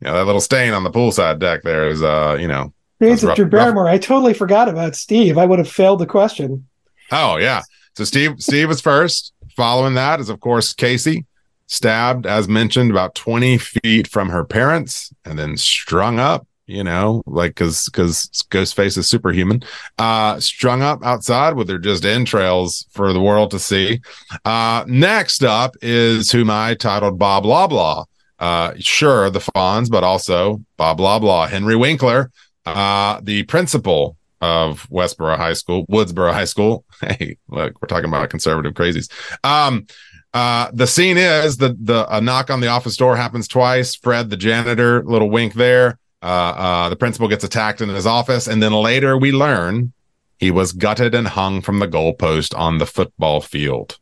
know 0.00 0.14
that 0.14 0.24
little 0.24 0.40
stain 0.40 0.72
on 0.72 0.82
the 0.82 0.90
poolside 0.90 1.38
deck 1.38 1.60
there 1.62 1.88
is 1.88 2.02
uh 2.02 2.34
you 2.40 2.48
know 2.48 2.72
rough- 2.98 3.36
Drew 3.36 3.44
rough. 3.44 3.50
Barrymore. 3.50 3.88
I 3.88 3.98
totally 3.98 4.32
forgot 4.32 4.66
about 4.70 4.96
Steve. 4.96 5.36
I 5.36 5.44
would 5.44 5.58
have 5.58 5.68
failed 5.68 5.98
the 5.98 6.06
question. 6.06 6.66
oh 7.10 7.36
yeah 7.36 7.60
so 7.96 8.04
steve 8.04 8.42
steve 8.42 8.66
was 8.66 8.80
first 8.80 9.34
following 9.54 9.92
that 9.92 10.20
is 10.20 10.30
of 10.30 10.40
course 10.40 10.72
casey 10.72 11.26
stabbed 11.72 12.26
as 12.26 12.48
mentioned 12.48 12.90
about 12.90 13.14
20 13.14 13.56
feet 13.56 14.06
from 14.06 14.28
her 14.28 14.44
parents 14.44 15.10
and 15.24 15.38
then 15.38 15.56
strung 15.56 16.18
up 16.20 16.46
you 16.66 16.84
know 16.84 17.22
like 17.24 17.52
because 17.52 17.86
because 17.86 18.28
ghostface 18.50 18.98
is 18.98 19.06
superhuman 19.06 19.62
uh 19.96 20.38
strung 20.38 20.82
up 20.82 21.02
outside 21.02 21.54
with 21.54 21.66
their 21.66 21.78
just 21.78 22.04
entrails 22.04 22.86
for 22.90 23.14
the 23.14 23.20
world 23.20 23.50
to 23.50 23.58
see. 23.58 24.02
Uh 24.44 24.84
next 24.86 25.42
up 25.42 25.74
is 25.80 26.30
whom 26.30 26.50
i 26.50 26.74
titled 26.74 27.18
bob 27.18 27.42
blah 27.42 28.04
uh 28.38 28.74
sure 28.78 29.30
the 29.30 29.38
Fonz 29.38 29.90
but 29.90 30.04
also 30.04 30.60
bob 30.76 30.98
blah 30.98 31.46
henry 31.46 31.74
winkler 31.74 32.30
uh 32.66 33.18
the 33.22 33.44
principal 33.44 34.18
of 34.42 34.86
westboro 34.90 35.38
high 35.38 35.54
school 35.54 35.86
woodsboro 35.86 36.34
high 36.34 36.44
school. 36.44 36.84
Hey 37.00 37.38
look 37.48 37.80
we're 37.80 37.88
talking 37.88 38.08
about 38.08 38.28
conservative 38.28 38.74
crazies. 38.74 39.10
Um 39.42 39.86
uh, 40.34 40.70
the 40.72 40.86
scene 40.86 41.18
is 41.18 41.58
the 41.58 41.76
the 41.80 42.06
a 42.14 42.20
knock 42.20 42.50
on 42.50 42.60
the 42.60 42.68
office 42.68 42.96
door 42.96 43.16
happens 43.16 43.46
twice. 43.46 43.94
Fred, 43.94 44.30
the 44.30 44.36
janitor, 44.36 45.02
little 45.04 45.30
wink 45.30 45.54
there. 45.54 45.98
Uh, 46.22 46.26
uh, 46.26 46.88
the 46.88 46.96
principal 46.96 47.28
gets 47.28 47.44
attacked 47.44 47.80
in 47.80 47.88
his 47.88 48.06
office, 48.06 48.46
and 48.46 48.62
then 48.62 48.72
later 48.72 49.18
we 49.18 49.32
learn 49.32 49.92
he 50.38 50.50
was 50.50 50.72
gutted 50.72 51.14
and 51.14 51.28
hung 51.28 51.60
from 51.60 51.78
the 51.80 51.88
goalpost 51.88 52.56
on 52.58 52.78
the 52.78 52.86
football 52.86 53.40
field. 53.40 53.98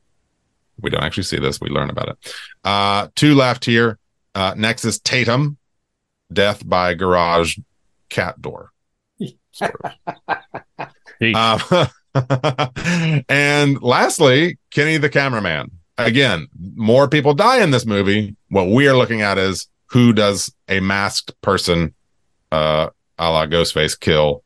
We 0.81 0.91
don't 0.91 1.03
actually 1.03 1.25
see 1.25 1.39
this. 1.39 1.61
We 1.61 1.69
learn 1.69 1.91
about 1.91 2.11
it. 2.11 2.35
Uh, 2.65 3.09
two 3.15 3.35
left 3.35 3.65
here. 3.65 3.99
Uh, 4.35 4.55
next 4.57 4.85
is 4.85 5.01
Tatum, 5.01 5.59
death 6.33 6.67
by 6.67 6.95
garage 6.95 7.59
cat 8.09 8.41
door. 8.41 8.73
Uh, 11.23 11.87
and 13.29 13.83
lastly, 13.83 14.59
Kenny 14.71 14.97
the 14.97 15.11
cameraman. 15.11 15.71
Again, 16.07 16.49
more 16.75 17.09
people 17.09 17.35
die 17.35 17.63
in 17.63 17.71
this 17.71 17.87
movie. 17.87 18.37
What 18.49 18.69
we 18.69 18.89
are 18.89 18.97
looking 18.97 19.23
at 19.23 19.39
is 19.39 19.69
who 19.87 20.13
does 20.13 20.53
a 20.69 20.81
masked 20.81 21.41
person, 21.43 21.95
uh, 22.53 22.91
a 23.19 23.31
la 23.31 23.47
Ghostface, 23.47 23.99
kill 23.99 24.43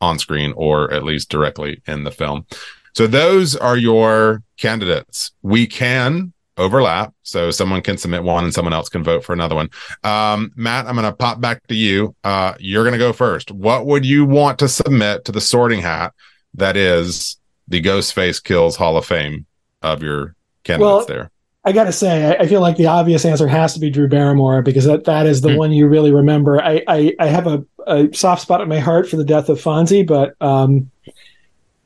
on 0.00 0.18
screen 0.18 0.52
or 0.56 0.92
at 0.92 1.04
least 1.04 1.28
directly 1.28 1.82
in 1.86 2.04
the 2.04 2.10
film. 2.10 2.46
So 2.94 3.06
those 3.06 3.56
are 3.56 3.76
your 3.76 4.42
candidates. 4.56 5.32
We 5.42 5.66
can 5.66 6.32
overlap. 6.56 7.14
So 7.22 7.50
someone 7.50 7.82
can 7.82 7.96
submit 7.96 8.24
one 8.24 8.44
and 8.44 8.52
someone 8.52 8.72
else 8.72 8.88
can 8.88 9.04
vote 9.04 9.24
for 9.24 9.32
another 9.32 9.54
one. 9.54 9.70
Um, 10.02 10.52
Matt, 10.56 10.86
I'm 10.86 10.96
going 10.96 11.04
to 11.04 11.16
pop 11.16 11.40
back 11.40 11.66
to 11.68 11.74
you. 11.74 12.14
Uh, 12.24 12.54
you're 12.58 12.82
going 12.82 12.92
to 12.92 12.98
go 12.98 13.12
first. 13.12 13.50
What 13.50 13.86
would 13.86 14.04
you 14.04 14.24
want 14.24 14.58
to 14.58 14.68
submit 14.68 15.24
to 15.26 15.32
the 15.32 15.40
sorting 15.40 15.80
hat 15.80 16.12
that 16.54 16.76
is 16.76 17.36
the 17.68 17.80
Ghostface 17.80 18.42
Kills 18.42 18.76
Hall 18.76 18.96
of 18.96 19.06
Fame 19.06 19.46
of 19.82 20.02
your 20.02 20.34
candidates 20.68 20.80
Well, 20.80 21.06
there? 21.06 21.30
I 21.64 21.72
got 21.72 21.84
to 21.84 21.92
say, 21.92 22.36
I, 22.38 22.46
feel 22.46 22.60
like 22.60 22.76
the 22.76 22.86
obvious 22.86 23.24
answer 23.24 23.46
has 23.48 23.74
to 23.74 23.80
be 23.80 23.90
Drew 23.90 24.08
Barrymore 24.08 24.62
because 24.62 24.84
that, 24.86 25.04
that 25.04 25.26
is 25.26 25.40
the 25.40 25.50
Hmm. 25.50 25.56
one 25.56 25.72
you 25.72 25.86
really 25.88 26.12
remember. 26.12 26.62
I, 26.62 26.82
I, 26.86 27.14
I 27.18 27.26
have 27.26 27.46
a, 27.46 27.64
a 27.86 28.08
soft 28.14 28.42
spot 28.42 28.60
in 28.62 28.68
my 28.68 28.78
heart 28.78 29.08
for 29.08 29.16
the 29.16 29.24
death 29.24 29.48
of 29.48 29.60
Fonzie, 29.60 30.06
but 30.06 30.34
um, 30.40 30.90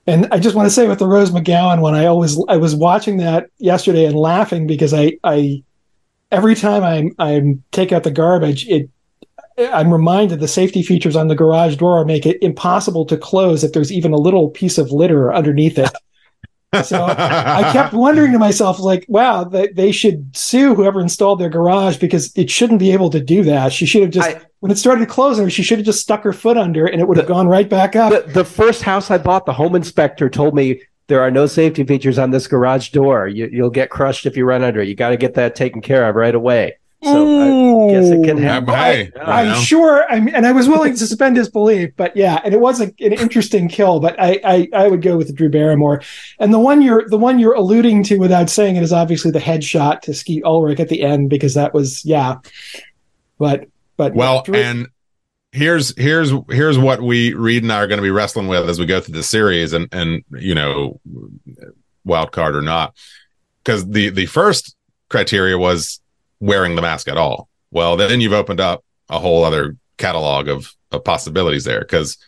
and 0.06 0.28
I 0.30 0.38
just 0.38 0.54
want 0.56 0.66
to 0.66 0.70
say 0.70 0.86
with 0.88 0.98
the 0.98 1.06
Rose 1.06 1.30
McGowan 1.30 1.80
one, 1.80 1.94
I 1.94 2.06
always 2.06 2.36
I 2.48 2.56
was 2.59 2.74
watching 2.74 3.16
that 3.18 3.48
yesterday 3.59 4.04
and 4.04 4.14
laughing 4.16 4.66
because 4.66 4.92
I 4.92 5.18
I 5.24 5.62
every 6.30 6.54
time 6.54 6.82
I'm 6.84 7.12
I'm 7.18 7.62
take 7.72 7.92
out 7.92 8.02
the 8.02 8.10
garbage, 8.10 8.68
it 8.68 8.90
I'm 9.59 9.92
reminded 9.92 10.40
the 10.40 10.48
safety 10.48 10.82
features 10.82 11.16
on 11.16 11.28
the 11.28 11.34
garage 11.36 11.76
door 11.76 12.04
make 12.04 12.26
it 12.26 12.38
impossible 12.42 13.04
to 13.06 13.16
close 13.16 13.62
if 13.64 13.72
there's 13.72 13.92
even 13.92 14.12
a 14.12 14.16
little 14.16 14.50
piece 14.50 14.78
of 14.78 14.90
litter 14.92 15.32
underneath 15.32 15.78
it. 15.78 15.90
So 16.85 17.05
I 17.05 17.69
kept 17.73 17.93
wondering 17.93 18.32
to 18.32 18.39
myself, 18.39 18.81
like, 18.81 19.05
wow, 19.09 19.44
they, 19.44 19.69
they 19.69 19.93
should 19.93 20.35
sue 20.35 20.74
whoever 20.74 21.01
installed 21.01 21.39
their 21.40 21.51
garage 21.51 21.99
because 21.99 22.32
it 22.36 22.51
shouldn't 22.51 22.78
be 22.81 22.93
able 22.93 23.11
to 23.11 23.20
do 23.20 23.43
that. 23.44 23.73
She 23.73 23.85
should 23.85 24.03
have 24.03 24.11
just, 24.11 24.28
I- 24.28 24.40
when 24.61 24.73
it 24.73 24.78
started 24.78 25.09
closing, 25.09 25.49
she 25.49 25.62
should 25.62 25.78
have 25.78 25.86
just 25.86 26.01
stuck 26.01 26.23
her 26.23 26.32
foot 26.32 26.57
under 26.57 26.86
and 26.86 27.01
it 27.01 27.09
would 27.09 27.16
have 27.19 27.27
gone 27.27 27.49
right 27.49 27.69
back 27.69 27.94
up. 27.97 28.27
The, 28.27 28.32
the 28.32 28.44
first 28.44 28.82
house 28.82 29.11
I 29.11 29.19
bought, 29.19 29.44
the 29.44 29.53
home 29.53 29.74
inspector 29.74 30.31
told 30.31 30.55
me 30.55 30.81
there 31.09 31.20
are 31.20 31.31
no 31.31 31.47
safety 31.47 31.85
features 31.85 32.19
on 32.19 32.31
this 32.31 32.47
garage 32.47 32.90
door. 32.90 33.27
You, 33.27 33.49
you'll 33.53 33.70
get 33.70 33.90
crushed 33.90 34.24
if 34.24 34.36
you 34.36 34.44
run 34.44 34.62
under 34.62 34.81
it. 34.81 34.89
You 34.89 34.94
got 34.94 35.11
to 35.11 35.16
get 35.16 35.35
that 35.35 35.55
taken 35.55 35.82
care 35.82 36.09
of 36.09 36.15
right 36.15 36.35
away. 36.35 36.78
So 37.05 37.89
I 37.89 37.91
guess 37.91 38.11
it 38.11 38.24
can 38.24 38.39
Ooh. 38.39 38.43
happen. 38.43 38.74
Hey, 38.74 39.11
you 39.15 39.23
I'm 39.23 39.49
know. 39.49 39.55
sure, 39.57 40.05
I'm, 40.09 40.29
and 40.29 40.47
I 40.47 40.53
was 40.53 40.69
willing 40.69 40.93
to 40.93 40.99
suspend 40.99 41.35
disbelief, 41.35 41.91
but 41.97 42.16
yeah, 42.16 42.41
and 42.45 42.55
it 42.55 42.61
was 42.61 42.81
a, 42.81 42.85
an 42.85 43.12
interesting 43.12 43.69
kill. 43.69 43.99
But 43.99 44.20
I, 44.20 44.41
I, 44.45 44.69
I 44.73 44.89
would 44.89 45.03
go 45.03 45.16
with 45.16 45.35
Drew 45.35 45.49
Barrymore, 45.49 46.03
and 46.39 46.55
the 46.55 46.61
one 46.61 46.81
you're, 46.81 47.09
the 47.09 47.19
one 47.19 47.41
you're 47.41 47.55
alluding 47.55 48.05
to 48.05 48.19
without 48.19 48.49
saying 48.49 48.77
it 48.77 48.85
is 48.85 48.93
obviously 48.93 49.33
the 49.33 49.41
headshot 49.41 50.03
to 50.03 50.15
Skeet 50.15 50.45
Ulrich 50.45 50.79
at 50.79 50.89
the 50.89 51.03
end 51.03 51.29
because 51.29 51.55
that 51.55 51.74
was, 51.74 52.05
yeah. 52.05 52.37
But, 53.37 53.66
but 53.97 54.15
Well, 54.15 54.43
Drew- 54.43 54.55
and 54.55 54.87
here's 55.51 55.95
here's 55.99 56.33
here's 56.51 56.79
what 56.79 57.03
we 57.03 57.35
Reed 57.35 57.62
and 57.62 57.73
I 57.73 57.79
are 57.81 57.87
going 57.87 57.99
to 57.99 58.03
be 58.03 58.11
wrestling 58.11 58.47
with 58.49 58.69
as 58.70 58.79
we 58.79 58.87
go 58.87 59.01
through 59.01 59.15
the 59.15 59.23
series, 59.24 59.73
and 59.73 59.89
and 59.93 60.24
you 60.31 60.55
know, 60.55 61.01
wild 62.05 62.31
card 62.33 62.55
or 62.55 62.62
not, 62.62 62.95
because 63.65 63.89
the 63.89 64.11
the 64.11 64.27
first 64.27 64.77
criteria 65.09 65.59
was 65.59 66.01
wearing 66.43 66.74
the 66.74 66.82
mask 66.82 67.09
at 67.09 67.16
all. 67.16 67.48
Well, 67.70 67.97
then 67.97 68.20
you've 68.20 68.32
opened 68.32 68.60
up 68.60 68.85
a 69.09 69.19
whole 69.19 69.44
other 69.44 69.77
catalog 69.97 70.48
of 70.48 70.74
of 70.90 71.05
possibilities 71.05 71.64
there, 71.64 71.81
because 71.81 72.19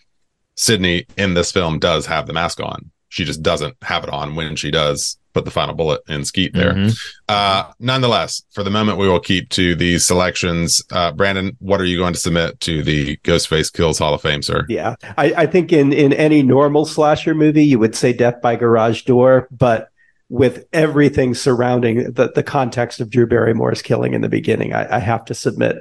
Sidney 0.55 1.05
in 1.19 1.35
this 1.35 1.53
film 1.53 1.79
does 1.79 2.07
have 2.07 2.27
the 2.27 2.33
mask 2.33 2.61
on. 2.61 2.91
She 3.09 3.25
just 3.25 3.43
doesn't 3.43 3.77
have 3.83 4.05
it 4.05 4.11
on 4.11 4.37
when 4.37 4.57
she 4.57 4.71
does 4.71 5.19
put 5.35 5.45
the 5.45 5.51
final 5.51 5.75
bullet 5.75 6.01
in 6.09 6.25
Skeet 6.25 6.55
there. 6.55 6.73
Mhm. 6.75 6.97
Uh, 7.29 7.65
nonetheless, 7.81 8.43
for 8.53 8.63
the 8.63 8.71
moment, 8.71 8.99
we 8.99 9.09
will 9.09 9.19
keep 9.21 9.49
to 9.51 9.75
these 9.75 10.07
selections. 10.07 10.81
Uh, 10.93 11.11
Brandon, 11.11 11.57
what 11.59 11.81
are 11.81 11.85
you 11.85 11.99
going 11.99 12.15
to 12.15 12.21
submit 12.21 12.61
to 12.61 12.85
the 12.85 13.17
Ghostface 13.25 13.73
Kills 13.73 13.99
Hall 13.99 14.15
of 14.15 14.23
Fame, 14.23 14.43
sir? 14.43 14.65
Yeah, 14.69 14.95
I, 15.19 15.35
I 15.37 15.47
think 15.47 15.73
in 15.73 15.93
in 15.93 16.13
any 16.13 16.43
normal 16.45 16.87
slasher 16.87 17.35
movie, 17.35 17.65
you 17.65 17.81
would 17.81 17.97
say 17.97 18.13
death 18.13 18.41
by 18.41 18.55
garage 18.55 19.03
door, 19.03 19.49
but 19.51 19.89
with 20.29 20.65
everything 20.73 21.35
surrounding 21.35 22.13
the 22.13 22.33
the 22.35 22.43
context 22.43 23.01
of 23.01 23.11
Drew 23.11 23.27
Barrymore's 23.27 23.83
killing 23.83 24.15
in 24.15 24.21
the 24.23 24.29
beginning, 24.29 24.73
I, 24.73 24.97
I 24.97 24.99
have 24.99 25.25
to 25.27 25.35
submit 25.35 25.77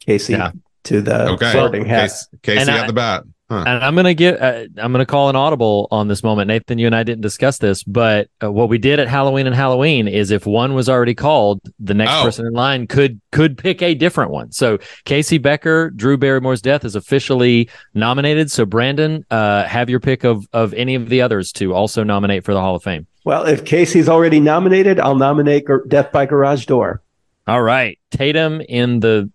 Casey 0.00 0.32
Yeah. 0.34 0.52
to 0.84 1.00
the 1.02 1.30
Okay, 1.32 1.52
sorting 1.52 1.84
hat. 1.84 2.02
Case, 2.02 2.28
Casey 2.42 2.58
And 2.60 2.66
got 2.68 2.84
I- 2.84 2.86
the 2.86 2.92
bat. 2.92 3.24
Huh. 3.50 3.64
And 3.66 3.82
I'm 3.84 3.96
gonna 3.96 4.14
get, 4.14 4.40
uh, 4.40 4.66
I'm 4.76 4.92
gonna 4.92 5.04
call 5.04 5.28
an 5.28 5.34
audible 5.34 5.88
on 5.90 6.06
this 6.06 6.22
moment. 6.22 6.46
Nathan, 6.46 6.78
you 6.78 6.86
and 6.86 6.94
I 6.94 7.02
didn't 7.02 7.22
discuss 7.22 7.58
this, 7.58 7.82
but 7.82 8.28
uh, 8.40 8.52
what 8.52 8.68
we 8.68 8.78
did 8.78 9.00
at 9.00 9.08
Halloween 9.08 9.48
and 9.48 9.56
Halloween 9.56 10.06
is 10.06 10.30
if 10.30 10.46
one 10.46 10.72
was 10.72 10.88
already 10.88 11.16
called, 11.16 11.60
the 11.80 11.92
next 11.92 12.12
Oh. 12.14 12.22
person 12.22 12.46
in 12.46 12.52
line 12.52 12.86
could 12.86 13.20
could 13.32 13.58
pick 13.58 13.82
a 13.82 13.94
different 13.96 14.30
one. 14.30 14.52
So 14.52 14.78
Casey 15.04 15.38
Becker, 15.38 15.90
Drew 15.90 16.16
Barrymore's 16.16 16.62
death 16.62 16.84
is 16.84 16.94
officially 16.94 17.68
nominated. 17.92 18.52
So 18.52 18.64
Brandon, 18.64 19.24
uh, 19.32 19.64
have 19.64 19.90
your 19.90 19.98
pick 19.98 20.22
of 20.22 20.46
of 20.52 20.72
any 20.74 20.94
of 20.94 21.08
the 21.08 21.20
others 21.20 21.50
to 21.54 21.74
also 21.74 22.04
nominate 22.04 22.44
for 22.44 22.54
the 22.54 22.60
Hall 22.60 22.76
of 22.76 22.84
Fame. 22.84 23.08
Well, 23.24 23.46
if 23.46 23.64
Casey's 23.64 24.08
already 24.08 24.40
nominated, 24.40 24.98
I'll 24.98 25.14
nominate 25.16 25.66
Gar- 25.66 25.84
Death 25.86 26.10
by 26.12 26.26
Garage 26.26 26.66
Door. 26.66 27.02
All 27.46 27.62
right, 27.62 27.98
Tatum 28.10 28.60
in 28.60 29.00
the 29.00 29.30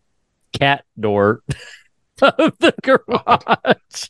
cat 0.53 0.85
door 0.99 1.41
of 2.21 2.53
the 2.59 2.73
garage. 2.81 4.09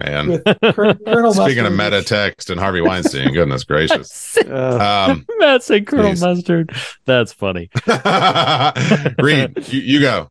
Man, 0.00 0.42
Col- 0.42 0.94
Colonel 0.94 1.34
speaking 1.34 1.66
of 1.66 1.72
meta 1.72 2.02
text 2.02 2.50
and 2.50 2.58
Harvey 2.60 2.80
Weinstein, 2.80 3.32
goodness 3.32 3.64
gracious. 3.64 4.36
Uh, 4.48 5.06
Um, 5.10 5.26
Matt 5.38 5.62
said 5.62 5.86
Colonel 5.86 6.10
Please. 6.10 6.22
Mustard. 6.22 6.74
That's 7.04 7.32
funny. 7.32 7.70
Reed, 9.18 9.68
you, 9.68 9.80
you 9.80 10.00
go. 10.00 10.30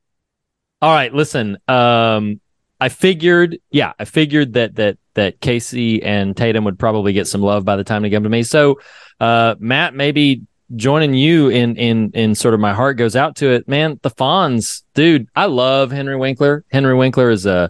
All 0.82 0.94
right, 0.94 1.14
listen. 1.14 1.58
Um, 1.68 2.42
I 2.82 2.90
figured, 2.90 3.60
yeah, 3.70 3.94
I 4.00 4.06
figured 4.06 4.54
that 4.54 4.76
that 4.76 4.98
that 5.14 5.40
Casey 5.40 6.02
and 6.02 6.36
Tatum 6.36 6.64
would 6.64 6.80
probably 6.80 7.14
get 7.14 7.28
some 7.28 7.42
love 7.42 7.64
by 7.64 7.76
the 7.76 7.84
time 7.84 8.02
they 8.02 8.10
come 8.10 8.24
to 8.24 8.30
me. 8.30 8.42
So, 8.42 8.80
uh, 9.20 9.56
Matt, 9.60 9.94
maybe 9.94 10.42
joining 10.76 11.14
you 11.14 11.50
in 11.50 11.76
in 11.76 12.12
in 12.16 12.34
sort 12.34 12.56
of 12.56 12.60
my 12.60 12.74
heart 12.74 12.98
goes 12.98 13.16
out 13.16 13.36
to 13.38 13.52
it, 13.52 13.68
man. 13.68 14.00
The 14.02 14.10
Fonz, 14.10 14.82
dude, 14.96 15.28
I 15.36 15.46
love 15.46 15.92
Henry 15.92 16.18
Winkler. 16.18 16.66
Henry 16.72 16.96
Winkler 16.96 17.30
is 17.30 17.46
a, 17.46 17.70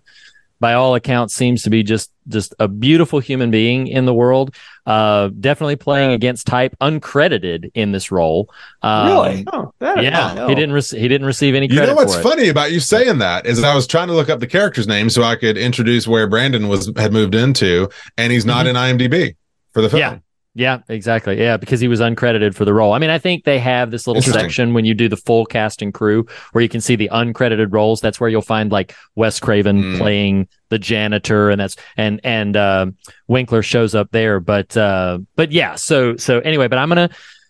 by 0.61 0.75
all 0.75 0.95
accounts, 0.95 1.33
seems 1.35 1.63
to 1.63 1.69
be 1.69 1.83
just 1.83 2.09
just 2.29 2.53
a 2.59 2.67
beautiful 2.69 3.19
human 3.19 3.51
being 3.51 3.87
in 3.87 4.05
the 4.05 4.13
world. 4.13 4.55
Uh, 4.85 5.29
definitely 5.39 5.75
playing 5.75 6.11
against 6.11 6.47
type, 6.47 6.75
uncredited 6.79 7.71
in 7.73 7.91
this 7.91 8.11
role. 8.11 8.49
Um, 8.81 9.07
Really? 9.07 9.45
oh, 9.51 9.73
Yeah, 9.81 10.47
he 10.47 10.55
didn't. 10.55 10.73
Rec- 10.73 10.85
he 10.85 11.07
didn't 11.07 11.25
receive 11.27 11.55
any 11.55 11.67
credit. 11.67 11.81
You 11.81 11.87
know 11.87 11.95
what's 11.95 12.13
for 12.13 12.21
it. 12.21 12.23
funny 12.23 12.47
about 12.49 12.71
you 12.71 12.79
saying 12.79 13.17
that 13.17 13.45
is 13.45 13.61
I 13.63 13.75
was 13.75 13.87
trying 13.87 14.07
to 14.07 14.13
look 14.13 14.29
up 14.29 14.39
the 14.39 14.47
character's 14.47 14.87
name 14.87 15.09
so 15.09 15.23
I 15.23 15.35
could 15.35 15.57
introduce 15.57 16.07
where 16.07 16.27
Brandon 16.27 16.67
was 16.69 16.91
had 16.95 17.11
moved 17.11 17.35
into, 17.35 17.89
and 18.17 18.31
he's 18.31 18.45
not 18.45 18.67
in 18.67 18.75
IMDb 18.75 19.35
for 19.73 19.81
the 19.81 19.89
film. 19.89 20.01
Mm-hmm. 20.01 20.13
Yeah. 20.15 20.19
Yeah, 20.53 20.79
exactly. 20.89 21.39
Yeah, 21.39 21.55
because 21.55 21.79
he 21.79 21.87
was 21.87 22.01
uncredited 22.01 22.55
for 22.55 22.65
the 22.65 22.73
role. 22.73 22.91
I 22.91 22.99
mean, 22.99 23.09
I 23.09 23.19
think 23.19 23.45
they 23.45 23.57
have 23.59 23.89
this 23.89 24.05
little 24.05 24.21
section 24.21 24.73
when 24.73 24.83
you 24.83 24.93
do 24.93 25.07
the 25.07 25.15
full 25.15 25.45
cast 25.45 25.81
and 25.81 25.93
crew 25.93 26.25
where 26.51 26.61
you 26.61 26.67
can 26.67 26.81
see 26.81 26.97
the 26.97 27.07
uncredited 27.13 27.71
roles. 27.71 28.01
That's 28.01 28.19
where 28.19 28.29
you'll 28.29 28.41
find 28.41 28.69
like 28.69 28.93
Wes 29.15 29.39
Craven 29.39 29.81
Mm. 29.81 29.97
playing 29.97 30.47
the 30.67 30.77
janitor, 30.77 31.49
and 31.49 31.61
that's 31.61 31.77
and 31.95 32.19
and 32.25 32.57
uh, 32.57 32.87
Winkler 33.29 33.61
shows 33.63 33.95
up 33.95 34.11
there. 34.11 34.41
But 34.41 34.75
uh, 34.75 35.19
but 35.37 35.53
yeah, 35.53 35.75
so 35.75 36.17
so 36.17 36.39
anyway, 36.39 36.67
but 36.67 36.79
I'm 36.79 36.89
gonna 36.89 37.09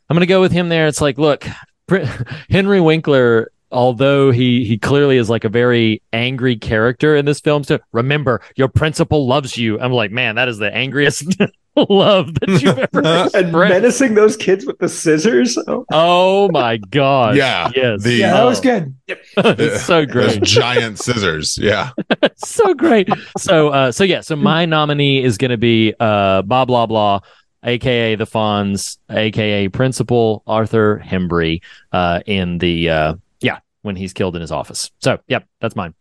I'm 0.09 0.15
gonna 0.15 0.27
go 0.27 0.41
with 0.41 0.51
him 0.51 0.69
there. 0.69 0.85
It's 0.85 1.01
like, 1.01 1.17
look, 1.17 1.47
Pr- 1.87 2.05
Henry 2.51 2.81
Winkler. 2.81 3.51
Although 3.73 4.31
he 4.31 4.65
he 4.65 4.77
clearly 4.77 5.15
is 5.15 5.29
like 5.29 5.45
a 5.45 5.49
very 5.49 6.03
angry 6.11 6.57
character 6.57 7.15
in 7.15 7.23
this 7.23 7.39
film, 7.39 7.63
so 7.63 7.79
remember 7.93 8.41
your 8.57 8.67
principal 8.67 9.25
loves 9.27 9.57
you. 9.57 9.79
I'm 9.79 9.93
like, 9.93 10.11
man, 10.11 10.35
that 10.35 10.49
is 10.49 10.57
the 10.57 10.71
angriest 10.75 11.37
love 11.89 12.33
that 12.35 12.49
you've 12.61 12.77
ever 12.93 12.99
and 13.33 13.47
expressed. 13.47 13.53
menacing 13.73 14.13
those 14.15 14.35
kids 14.37 14.65
with 14.65 14.77
the 14.79 14.89
scissors. 14.89 15.57
Oh, 15.67 15.85
Oh 15.91 16.49
my 16.51 16.77
god! 16.77 17.35
Yeah, 17.37 17.69
yes, 17.75 18.03
the- 18.03 18.13
Yeah, 18.13 18.33
that 18.33 18.43
was 18.43 18.59
Oh, 18.59 18.61
good. 18.63 18.95
it's 19.37 19.83
so 19.83 20.05
Those 20.05 20.11
great, 20.13 20.43
giant 20.43 20.99
scissors. 20.99 21.57
Yeah. 21.57 21.91
so 22.35 22.73
great. 22.73 23.07
So 23.37 23.69
uh, 23.69 23.91
so 23.91 24.03
yeah, 24.03 24.21
so 24.21 24.35
my 24.35 24.65
nominee 24.65 25.23
is 25.23 25.37
going 25.37 25.51
to 25.51 25.57
be 25.57 25.93
uh, 25.99 26.41
Bob 26.41 26.67
Blah 26.67 26.85
Blah, 26.87 27.19
aka 27.63 28.15
the 28.15 28.25
Fonz, 28.25 28.97
aka 29.09 29.67
Principal 29.69 30.43
Arthur 30.47 31.01
Himbry, 31.05 31.61
uh, 31.91 32.21
in 32.25 32.57
the 32.57 32.89
uh, 32.89 33.13
yeah 33.39 33.59
when 33.81 33.95
he's 33.95 34.13
killed 34.13 34.35
in 34.35 34.41
his 34.41 34.51
office. 34.51 34.91
So 34.99 35.19
yep, 35.27 35.47
that's 35.61 35.75
mine. 35.75 35.93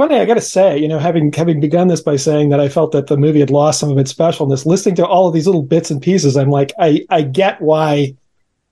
Funny, 0.00 0.20
I 0.20 0.24
got 0.24 0.34
to 0.34 0.40
say, 0.40 0.78
you 0.78 0.88
know, 0.88 0.98
having 0.98 1.32
having 1.32 1.60
begun 1.60 1.88
this 1.88 2.00
by 2.00 2.16
saying 2.16 2.48
that 2.50 2.60
I 2.60 2.68
felt 2.68 2.92
that 2.92 3.08
the 3.08 3.16
movie 3.16 3.40
had 3.40 3.50
lost 3.50 3.80
some 3.80 3.90
of 3.90 3.98
its 3.98 4.12
specialness, 4.12 4.64
listening 4.64 4.94
to 4.96 5.06
all 5.06 5.28
of 5.28 5.34
these 5.34 5.46
little 5.46 5.62
bits 5.62 5.90
and 5.90 6.00
pieces, 6.00 6.36
I'm 6.36 6.50
like, 6.50 6.72
I 6.78 7.04
I 7.10 7.22
get 7.22 7.60
why 7.60 8.14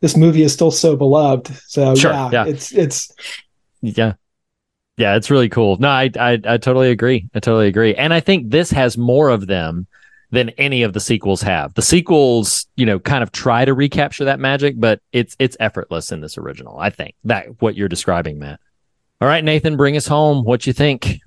this 0.01 0.17
movie 0.17 0.43
is 0.43 0.53
still 0.53 0.71
so 0.71 0.97
beloved. 0.97 1.49
So 1.67 1.95
Sure, 1.95 2.13
yeah, 2.13 2.31
yeah. 2.33 2.47
it's 2.47 2.73
it's 2.73 3.13
Yeah. 3.83 4.15
Yeah, 4.97 5.15
it's 5.15 5.31
really 5.31 5.49
cool. 5.49 5.77
No, 5.77 5.89
I, 5.89 6.11
I 6.19 6.33
I 6.45 6.57
totally 6.57 6.91
agree. 6.91 7.29
I 7.35 7.41
totally 7.41 7.69
agree. 7.69 7.95
And 7.95 8.13
I 8.13 8.19
think 8.19 8.51
this 8.51 8.71
has 8.73 8.99
more 8.99 9.29
of 9.29 9.47
them 9.47 9.87
than 10.31 10.51
any 10.51 10.83
of 10.83 10.93
the 10.93 11.01
sequels 11.01 11.41
have. 11.43 11.73
The 11.75 11.83
sequels, 11.83 12.67
you 12.77 12.85
know, 12.85 12.99
kind 12.99 13.23
of 13.23 13.31
try 13.31 13.65
to 13.65 13.75
recapture 13.75 14.25
that 14.25 14.41
magic, 14.41 14.75
but 14.79 15.01
it's 15.13 15.37
it's 15.39 15.57
effortless 15.61 16.11
in 16.11 16.21
this 16.21 16.37
original. 16.37 16.79
I 16.79 16.91
think 16.91 17.15
that 17.25 17.61
what 17.61 17.77
you're 17.77 17.89
describing, 17.89 18.39
Matt. 18.39 18.61
All 19.21 19.29
right, 19.29 19.43
Nathan, 19.43 19.77
bring 19.77 19.97
us 19.97 20.07
home. 20.07 20.45
What 20.45 20.67
you 20.67 20.73
think? 20.73 21.21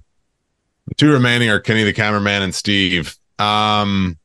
The 0.87 0.95
two 0.95 1.11
remaining 1.11 1.49
are 1.49 1.59
Kenny 1.59 1.83
the 1.83 1.93
cameraman 1.93 2.41
and 2.41 2.55
Steve. 2.55 3.17
Um, 3.37 4.17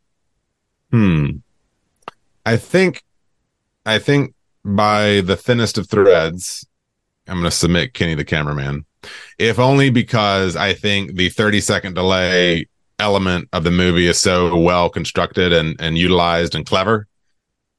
hmm. 0.91 1.39
I 2.45 2.57
think, 2.57 3.03
I 3.85 3.99
think 3.99 4.35
by 4.65 5.21
the 5.23 5.37
thinnest 5.37 5.79
of 5.79 5.89
threads, 5.89 6.67
I'm 7.27 7.35
going 7.35 7.45
to 7.45 7.51
submit 7.51 7.95
Kenny 7.95 8.15
the 8.15 8.25
cameraman, 8.25 8.85
if 9.39 9.59
only 9.59 9.91
because 9.91 10.55
I 10.55 10.73
think 10.73 11.17
the 11.17 11.29
30 11.29 11.61
second 11.61 11.95
delay 11.95 12.69
element 12.99 13.49
of 13.53 13.65
the 13.65 13.71
movie 13.71 14.07
is 14.07 14.19
so 14.19 14.57
well 14.57 14.89
constructed 14.89 15.53
and 15.53 15.77
and 15.81 15.99
utilized 15.99 16.55
and 16.55 16.65
clever 16.65 17.07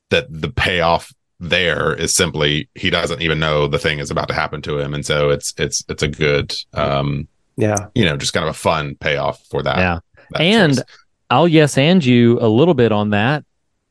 that 0.10 0.28
the 0.30 0.50
payoff 0.50 1.12
there 1.40 1.94
is 1.94 2.16
simply 2.16 2.68
he 2.76 2.90
doesn't 2.90 3.22
even 3.22 3.40
know 3.40 3.68
the 3.68 3.78
thing 3.80 4.00
is 4.00 4.10
about 4.10 4.28
to 4.28 4.34
happen 4.34 4.62
to 4.64 4.80
him 4.80 4.94
and 4.94 5.06
so 5.06 5.30
it's 5.30 5.54
it's 5.58 5.84
it's 5.88 6.02
a 6.02 6.08
good 6.08 6.54
um 6.74 7.28
Yeah. 7.58 7.88
you 7.94 8.06
know 8.06 8.18
just 8.18 8.34
kind 8.34 8.44
of 8.44 8.50
a 8.50 8.58
fun 8.58 8.96
payoff 8.96 9.40
for 9.52 9.62
that, 9.62 9.78
yeah. 9.78 10.00
that 10.32 10.42
And 10.42 10.76
choice. 10.78 10.84
I'll 11.30 11.48
yes 11.48 11.78
and 11.78 12.04
you 12.04 12.40
a 12.40 12.48
little 12.48 12.74
bit 12.74 12.92
on 12.92 13.10
that. 13.12 13.44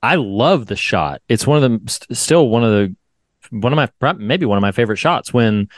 I 0.02 0.14
love 0.16 0.66
the 0.66 0.77
shot. 0.77 1.20
It's 1.28 1.47
one 1.47 1.62
of 1.62 1.70
the 1.70 1.90
st- 1.90 2.16
still 2.16 2.48
one 2.48 2.64
of 2.64 2.70
the 2.70 2.97
one 3.51 3.73
of 3.73 3.90
my 4.01 4.12
maybe 4.14 4.44
one 4.47 4.59
of 4.59 4.62
my 4.62 4.73
favorite 4.73 4.97
shots 4.97 5.32
when 5.32 5.68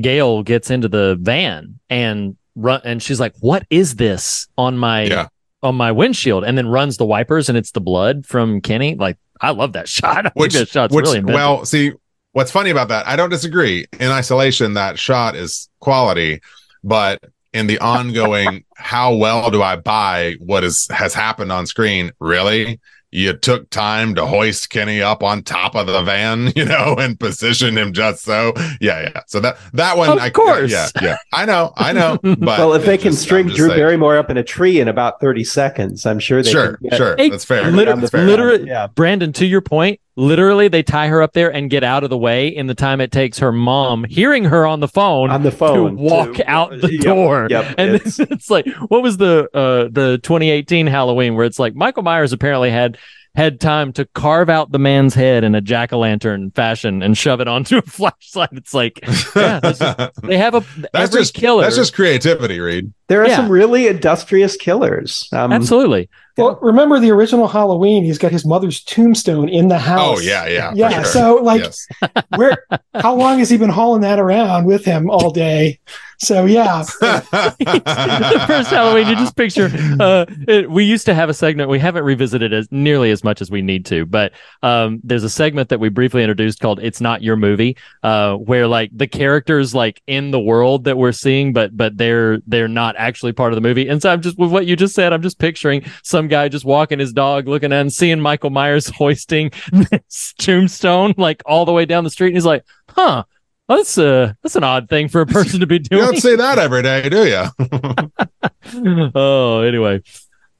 Gail 0.00 0.42
gets 0.42 0.70
into 0.70 0.88
the 0.88 1.16
van 1.20 1.78
and 1.88 2.36
run 2.56 2.80
and 2.84 3.02
she's 3.02 3.20
like, 3.20 3.34
"What 3.40 3.64
is 3.70 3.94
this 3.96 4.48
on 4.58 4.76
my 4.76 5.04
Yeah. 5.04 5.28
on 5.62 5.74
my 5.76 5.92
windshield?" 5.92 6.44
And 6.44 6.58
then 6.58 6.68
runs 6.68 6.96
the 6.98 7.06
wipers 7.06 7.48
and 7.48 7.56
it's 7.56 7.70
the 7.70 7.80
blood 7.80 8.26
from 8.26 8.60
Kenny. 8.60 8.94
Like 8.96 9.16
I 9.40 9.50
love 9.50 9.72
that 9.74 9.88
shot. 9.88 10.18
I 10.18 10.22
think 10.22 10.34
which, 10.36 10.54
that 10.54 10.68
shot's 10.68 10.94
which 10.94 11.04
really 11.04 11.18
inventive. 11.18 11.34
well 11.36 11.64
see 11.64 11.92
what's 12.32 12.50
funny 12.50 12.70
about 12.70 12.88
that 12.88 13.06
i 13.06 13.16
don't 13.16 13.30
disagree 13.30 13.86
in 13.98 14.10
isolation 14.10 14.74
that 14.74 14.98
shot 14.98 15.34
is 15.34 15.68
quality 15.80 16.40
but 16.84 17.22
in 17.54 17.66
the 17.66 17.78
ongoing 17.78 18.64
how 18.76 19.14
well 19.14 19.50
do 19.50 19.62
i 19.62 19.74
buy 19.76 20.34
what 20.40 20.62
is 20.64 20.86
has 20.90 21.14
happened 21.14 21.50
on 21.50 21.66
screen 21.66 22.12
really 22.20 22.78
you 23.12 23.32
took 23.32 23.70
time 23.70 24.14
to 24.14 24.26
hoist 24.26 24.68
kenny 24.70 25.00
up 25.00 25.22
on 25.22 25.42
top 25.42 25.74
of 25.74 25.86
the 25.86 26.02
van 26.02 26.52
you 26.56 26.64
know 26.64 26.94
and 26.98 27.18
position 27.20 27.78
him 27.78 27.92
just 27.92 28.22
so 28.24 28.52
yeah 28.80 29.00
yeah 29.02 29.20
so 29.26 29.38
that 29.40 29.56
that 29.72 29.96
one 29.96 30.08
Of 30.10 30.18
I, 30.18 30.30
course. 30.30 30.70
yeah 30.70 30.88
yeah 31.00 31.16
i 31.32 31.44
know 31.46 31.72
i 31.76 31.92
know 31.92 32.18
but 32.22 32.40
well, 32.40 32.74
if 32.74 32.84
they 32.84 32.94
it's 32.94 33.02
can 33.04 33.12
just- 33.12 33.22
string 33.22 33.46
Drew 33.46 33.68
saying. 33.68 33.78
Barrymore 33.78 34.16
up 34.18 34.28
in 34.30 34.36
a 34.36 34.42
tree 34.42 34.80
in 34.80 34.88
about 34.88 35.20
30 35.20 35.44
seconds, 35.44 36.04
I'm 36.04 36.18
sure 36.18 36.42
they 36.42 36.50
sure 36.50 36.76
can 36.76 36.88
get- 36.90 36.96
sure 36.96 37.14
Hey, 37.16 37.30
that's 37.30 37.44
fair 37.44 37.70
liter- 37.70 37.94
that's 37.96 38.10
fair. 38.10 38.26
literally, 38.26 38.66
Yeah. 38.66 38.88
Brandon, 38.88 39.32
to 39.34 39.46
your 39.46 39.60
point, 39.60 40.00
literally 40.16 40.68
they 40.68 40.82
tie 40.82 41.08
her 41.08 41.20
up 41.22 41.32
there 41.34 41.52
and 41.52 41.68
get 41.70 41.84
out 41.84 42.02
of 42.02 42.10
the 42.10 42.16
way 42.18 42.48
in 42.48 42.66
the 42.66 42.74
time 42.74 43.00
it 43.00 43.12
takes 43.12 43.38
her 43.38 43.52
mom 43.52 44.04
hearing 44.04 44.44
her 44.44 44.66
on 44.66 44.80
the 44.80 44.88
phone 44.88 45.30
on 45.30 45.42
the 45.42 45.50
phone 45.50 45.96
to 45.96 46.02
walk 46.02 46.34
to- 46.36 46.50
out 46.50 46.70
the 46.70 46.90
Yep, 46.92 47.02
door. 47.02 47.46
Yep. 47.50 47.74
And 47.78 47.94
it's- 47.94 48.18
it's, 48.18 48.30
it's 48.32 48.50
like, 48.50 48.66
what 48.88 49.02
was 49.02 49.18
the 49.18 49.48
uh 49.54 49.88
the 49.92 50.18
2018 50.22 50.86
Halloween 50.86 51.34
where 51.34 51.44
it's 51.44 51.58
like 51.58 51.74
Michael 51.74 52.02
Myers 52.02 52.32
apparently 52.32 52.70
had 52.70 52.96
had 53.34 53.60
time 53.60 53.92
to 53.92 54.06
carve 54.14 54.48
out 54.48 54.72
the 54.72 54.78
man's 54.78 55.12
head 55.14 55.44
in 55.44 55.54
a 55.54 55.60
jack 55.60 55.92
o' 55.92 55.98
lantern 55.98 56.50
fashion 56.52 57.02
and 57.02 57.18
shove 57.18 57.38
it 57.42 57.46
onto 57.46 57.76
a 57.80 57.82
flashlight. 57.82 58.48
It's 58.52 58.72
like 58.72 58.98
yeah, 59.36 59.60
this 59.60 59.78
is- 59.82 59.96
they 60.22 60.38
have 60.38 60.54
a 60.54 60.60
that's 60.94 61.10
every 61.12 61.20
just 61.20 61.34
killer. 61.34 61.62
that's 61.62 61.76
just 61.76 61.94
creativity 61.94 62.58
reed 62.60 62.92
there 63.08 63.22
are 63.22 63.28
yeah. 63.28 63.36
some 63.36 63.50
really 63.50 63.86
industrious 63.88 64.56
killers. 64.56 65.28
Um, 65.32 65.52
absolutely. 65.52 66.08
Well, 66.36 66.58
remember 66.60 66.98
the 67.00 67.10
original 67.10 67.48
Halloween? 67.48 68.04
He's 68.04 68.18
got 68.18 68.32
his 68.32 68.44
mother's 68.44 68.82
tombstone 68.82 69.48
in 69.48 69.68
the 69.68 69.78
house. 69.78 70.18
oh 70.18 70.20
yeah 70.20 70.46
yeah 70.46 70.72
yeah. 70.74 71.02
sure. 71.02 71.04
So 71.04 71.34
like, 71.36 71.62
yes. 71.62 71.86
where? 72.36 72.66
How 72.94 73.14
long 73.14 73.38
has 73.38 73.50
he 73.50 73.56
been 73.56 73.70
hauling 73.70 74.02
that 74.02 74.18
around 74.18 74.66
with 74.66 74.84
him 74.84 75.10
all 75.10 75.30
day? 75.30 75.80
So 76.18 76.46
yeah, 76.46 76.82
the 77.00 78.44
first 78.46 78.70
Halloween, 78.70 79.06
you 79.06 79.16
just 79.16 79.36
picture. 79.36 79.70
Uh, 80.00 80.24
it, 80.48 80.70
we 80.70 80.84
used 80.84 81.04
to 81.06 81.14
have 81.14 81.28
a 81.28 81.34
segment. 81.34 81.68
We 81.68 81.78
haven't 81.78 82.04
revisited 82.04 82.54
as 82.54 82.68
nearly 82.70 83.10
as 83.10 83.22
much 83.22 83.42
as 83.42 83.50
we 83.50 83.60
need 83.60 83.84
to, 83.86 84.06
but 84.06 84.32
um, 84.62 85.00
there's 85.04 85.24
a 85.24 85.30
segment 85.30 85.68
that 85.68 85.78
we 85.78 85.90
briefly 85.90 86.22
introduced 86.22 86.60
called 86.60 86.80
"It's 86.80 87.02
Not 87.02 87.22
Your 87.22 87.36
Movie," 87.36 87.76
uh, 88.02 88.36
where 88.36 88.66
like 88.66 88.90
the 88.94 89.06
characters 89.06 89.74
like 89.74 90.02
in 90.06 90.30
the 90.30 90.40
world 90.40 90.84
that 90.84 90.96
we're 90.96 91.12
seeing, 91.12 91.52
but 91.52 91.76
but 91.76 91.98
they're 91.98 92.38
they're 92.46 92.68
not 92.68 92.96
actually 92.96 93.32
part 93.32 93.52
of 93.52 93.56
the 93.56 93.60
movie. 93.60 93.86
And 93.86 94.00
so 94.00 94.10
I'm 94.10 94.22
just 94.22 94.38
with 94.38 94.50
what 94.50 94.64
you 94.64 94.74
just 94.74 94.94
said. 94.94 95.12
I'm 95.12 95.22
just 95.22 95.38
picturing 95.38 95.84
some 96.02 96.25
guy 96.28 96.48
just 96.48 96.64
walking 96.64 96.98
his 96.98 97.12
dog, 97.12 97.48
looking 97.48 97.72
at 97.72 97.80
and 97.80 97.92
seeing 97.92 98.20
Michael 98.20 98.50
Myers 98.50 98.88
hoisting 98.96 99.50
this 99.72 100.34
tombstone 100.38 101.14
like 101.16 101.42
all 101.46 101.64
the 101.64 101.72
way 101.72 101.84
down 101.84 102.04
the 102.04 102.10
street, 102.10 102.28
and 102.28 102.36
he's 102.36 102.46
like, 102.46 102.64
"Huh." 102.88 103.24
That's 103.68 103.98
uh 103.98 104.32
that's 104.44 104.54
an 104.54 104.62
odd 104.62 104.88
thing 104.88 105.08
for 105.08 105.20
a 105.20 105.26
person 105.26 105.58
to 105.58 105.66
be 105.66 105.80
doing." 105.80 106.00
you 106.00 106.12
don't 106.12 106.20
say 106.20 106.36
that 106.36 106.56
every 106.56 106.82
day 106.82 107.08
do 107.08 107.26
you 107.26 109.10
oh, 109.14 109.62
anyway. 109.62 110.02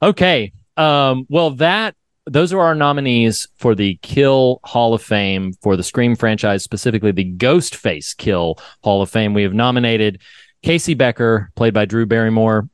Okay. 0.01 0.51
Um, 0.75 1.25
well, 1.29 1.51
that 1.51 1.95
those 2.25 2.51
are 2.51 2.59
our 2.59 2.75
nominees 2.75 3.47
for 3.57 3.73
the 3.73 3.97
Kill 4.01 4.59
Hall 4.63 4.93
of 4.93 5.01
Fame 5.01 5.53
for 5.61 5.77
the 5.77 5.83
Scream 5.83 6.15
franchise, 6.15 6.63
specifically 6.63 7.11
the 7.11 7.33
Ghostface 7.33 8.15
Kill 8.15 8.59
Hall 8.83 9.01
of 9.01 9.09
Fame. 9.09 9.33
We 9.33 9.43
have 9.43 9.53
nominated 9.53 10.21
Casey 10.61 10.93
Becker, 10.93 11.51
played 11.55 11.73
by 11.73 11.85
Drew 11.85 12.05
Barrymore, 12.05 12.67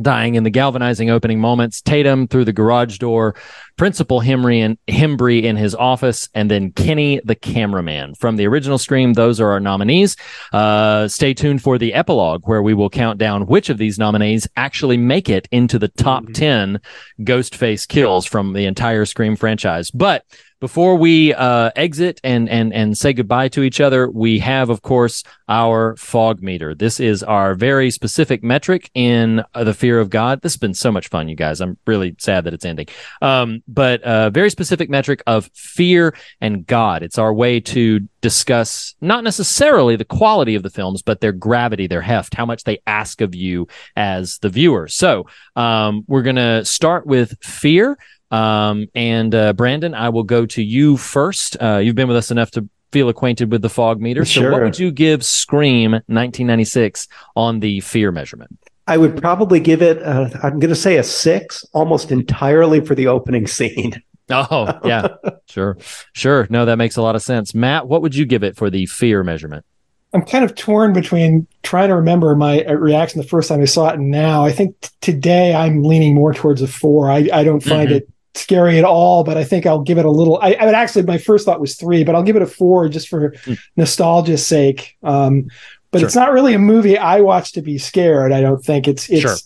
dying 0.00 0.34
in 0.34 0.42
the 0.42 0.50
galvanizing 0.50 1.10
opening 1.10 1.40
moments, 1.40 1.80
Tatum 1.80 2.26
through 2.28 2.44
the 2.44 2.52
garage 2.52 2.98
door, 2.98 3.34
Principal 3.76 4.20
Himbry 4.20 4.58
in, 4.58 4.78
Himbry 4.86 5.42
in 5.42 5.56
his 5.56 5.74
office, 5.74 6.28
and 6.34 6.50
then 6.50 6.72
Kenny 6.72 7.20
the 7.24 7.34
cameraman. 7.34 8.14
From 8.14 8.36
the 8.36 8.46
original 8.46 8.78
Scream, 8.78 9.14
those 9.14 9.40
are 9.40 9.50
our 9.50 9.60
nominees. 9.60 10.16
Uh, 10.52 11.08
stay 11.08 11.34
tuned 11.34 11.62
for 11.62 11.78
the 11.78 11.94
epilogue, 11.94 12.46
where 12.46 12.62
we 12.62 12.74
will 12.74 12.90
count 12.90 13.18
down 13.18 13.46
which 13.46 13.68
of 13.68 13.78
these 13.78 13.98
nominees 13.98 14.46
actually 14.56 14.96
make 14.96 15.28
it 15.28 15.48
into 15.50 15.78
the 15.78 15.88
top 15.88 16.24
10 16.32 16.80
Ghostface 17.20 17.86
kills 17.88 18.26
from 18.26 18.52
the 18.52 18.66
entire 18.66 19.04
Scream 19.04 19.36
franchise. 19.36 19.90
But 19.90 20.24
before 20.60 20.96
we 20.96 21.34
uh, 21.34 21.70
exit 21.76 22.20
and 22.24 22.48
and 22.48 22.72
and 22.72 22.96
say 22.96 23.12
goodbye 23.12 23.48
to 23.48 23.62
each 23.62 23.80
other, 23.80 24.10
we 24.10 24.38
have, 24.38 24.70
of 24.70 24.82
course, 24.82 25.22
our 25.48 25.96
fog 25.96 26.42
meter. 26.42 26.74
This 26.74 27.00
is 27.00 27.22
our 27.22 27.54
very 27.54 27.90
specific 27.90 28.42
metric 28.42 28.90
in 28.94 29.42
uh, 29.54 29.64
the 29.64 29.74
fear 29.74 30.00
of 30.00 30.10
God. 30.10 30.40
This 30.40 30.54
has 30.54 30.58
been 30.58 30.74
so 30.74 30.90
much 30.90 31.08
fun, 31.08 31.28
you 31.28 31.36
guys. 31.36 31.60
I'm 31.60 31.76
really 31.86 32.14
sad 32.18 32.44
that 32.44 32.54
it's 32.54 32.64
ending. 32.64 32.86
Um, 33.20 33.62
but 33.68 34.00
a 34.04 34.30
very 34.30 34.50
specific 34.50 34.88
metric 34.88 35.22
of 35.26 35.50
fear 35.54 36.14
and 36.40 36.66
God. 36.66 37.02
It's 37.02 37.18
our 37.18 37.32
way 37.32 37.60
to 37.60 38.00
discuss 38.20 38.94
not 39.00 39.22
necessarily 39.22 39.96
the 39.96 40.04
quality 40.04 40.54
of 40.54 40.62
the 40.62 40.70
films, 40.70 41.02
but 41.02 41.20
their 41.20 41.32
gravity, 41.32 41.86
their 41.86 42.00
heft, 42.00 42.34
how 42.34 42.46
much 42.46 42.64
they 42.64 42.78
ask 42.86 43.20
of 43.20 43.34
you 43.34 43.68
as 43.96 44.38
the 44.38 44.48
viewer. 44.48 44.88
So 44.88 45.26
um, 45.56 46.04
we're 46.06 46.22
gonna 46.22 46.64
start 46.64 47.06
with 47.06 47.36
fear. 47.42 47.98
Um, 48.34 48.86
and 48.94 49.34
uh, 49.34 49.52
Brandon, 49.52 49.94
I 49.94 50.08
will 50.08 50.24
go 50.24 50.44
to 50.46 50.62
you 50.62 50.96
first. 50.96 51.56
Uh, 51.62 51.76
you've 51.78 51.94
been 51.94 52.08
with 52.08 52.16
us 52.16 52.30
enough 52.30 52.50
to 52.52 52.68
feel 52.92 53.08
acquainted 53.08 53.50
with 53.52 53.62
the 53.62 53.68
fog 53.68 54.00
meter. 54.00 54.24
So, 54.24 54.50
what 54.50 54.62
would 54.62 54.78
you 54.78 54.90
give 54.90 55.24
Scream 55.24 55.92
1996 55.92 57.08
on 57.36 57.60
the 57.60 57.80
fear 57.80 58.10
measurement? 58.12 58.58
I 58.86 58.98
would 58.98 59.16
probably 59.20 59.60
give 59.60 59.80
it, 59.82 60.02
uh, 60.02 60.28
I'm 60.42 60.58
going 60.60 60.68
to 60.68 60.74
say 60.74 60.96
a 60.98 61.02
six, 61.02 61.64
almost 61.72 62.12
entirely 62.12 62.80
for 62.84 62.94
the 62.94 63.06
opening 63.08 63.46
scene. 63.46 64.02
Oh, 64.30 64.80
yeah, 64.86 65.08
sure, 65.50 65.76
sure. 66.14 66.46
No, 66.48 66.64
that 66.64 66.76
makes 66.78 66.96
a 66.96 67.02
lot 67.02 67.14
of 67.14 67.20
sense. 67.20 67.54
Matt, 67.54 67.88
what 67.88 68.00
would 68.00 68.14
you 68.14 68.24
give 68.24 68.42
it 68.42 68.56
for 68.56 68.70
the 68.70 68.86
fear 68.86 69.22
measurement? 69.22 69.66
I'm 70.14 70.22
kind 70.22 70.46
of 70.46 70.54
torn 70.54 70.94
between 70.94 71.46
trying 71.62 71.90
to 71.90 71.96
remember 71.96 72.34
my 72.34 72.64
uh, 72.64 72.72
reaction 72.72 73.20
the 73.20 73.26
first 73.28 73.50
time 73.50 73.60
I 73.60 73.66
saw 73.66 73.90
it 73.90 73.96
and 73.96 74.10
now. 74.10 74.42
I 74.42 74.50
think 74.50 74.80
t- 74.80 74.88
today 75.02 75.54
I'm 75.54 75.82
leaning 75.84 76.14
more 76.14 76.32
towards 76.32 76.62
a 76.62 76.66
four. 76.66 77.10
I, 77.10 77.28
I 77.34 77.44
don't 77.44 77.62
find 77.62 77.90
Mhm. 77.90 77.96
it 77.96 78.08
scary 78.34 78.78
at 78.78 78.84
all, 78.84 79.24
but 79.24 79.36
I 79.36 79.44
think 79.44 79.66
I'll 79.66 79.82
give 79.82 79.98
it 79.98 80.04
a 80.04 80.10
little. 80.10 80.38
I, 80.40 80.52
I 80.54 80.66
would 80.66 80.74
actually, 80.74 81.02
my 81.04 81.18
first 81.18 81.44
thought 81.44 81.60
was 81.60 81.76
three, 81.76 82.04
but 82.04 82.14
I'll 82.14 82.22
give 82.22 82.36
it 82.36 82.42
a 82.42 82.46
four 82.46 82.88
just 82.88 83.08
for 83.08 83.30
Mm. 83.30 83.58
nostalgia's 83.76 84.44
sake. 84.44 84.96
Um, 85.02 85.46
but 85.90 86.00
Sure. 86.00 86.06
it's 86.08 86.16
not 86.16 86.32
really 86.32 86.54
a 86.54 86.58
movie 86.58 86.98
I 86.98 87.20
watch 87.20 87.52
to 87.52 87.62
be 87.62 87.78
scared. 87.78 88.32
I 88.32 88.40
don't 88.40 88.64
think 88.64 88.88
it's, 88.88 89.08
it's, 89.08 89.20
Sure. 89.22 89.36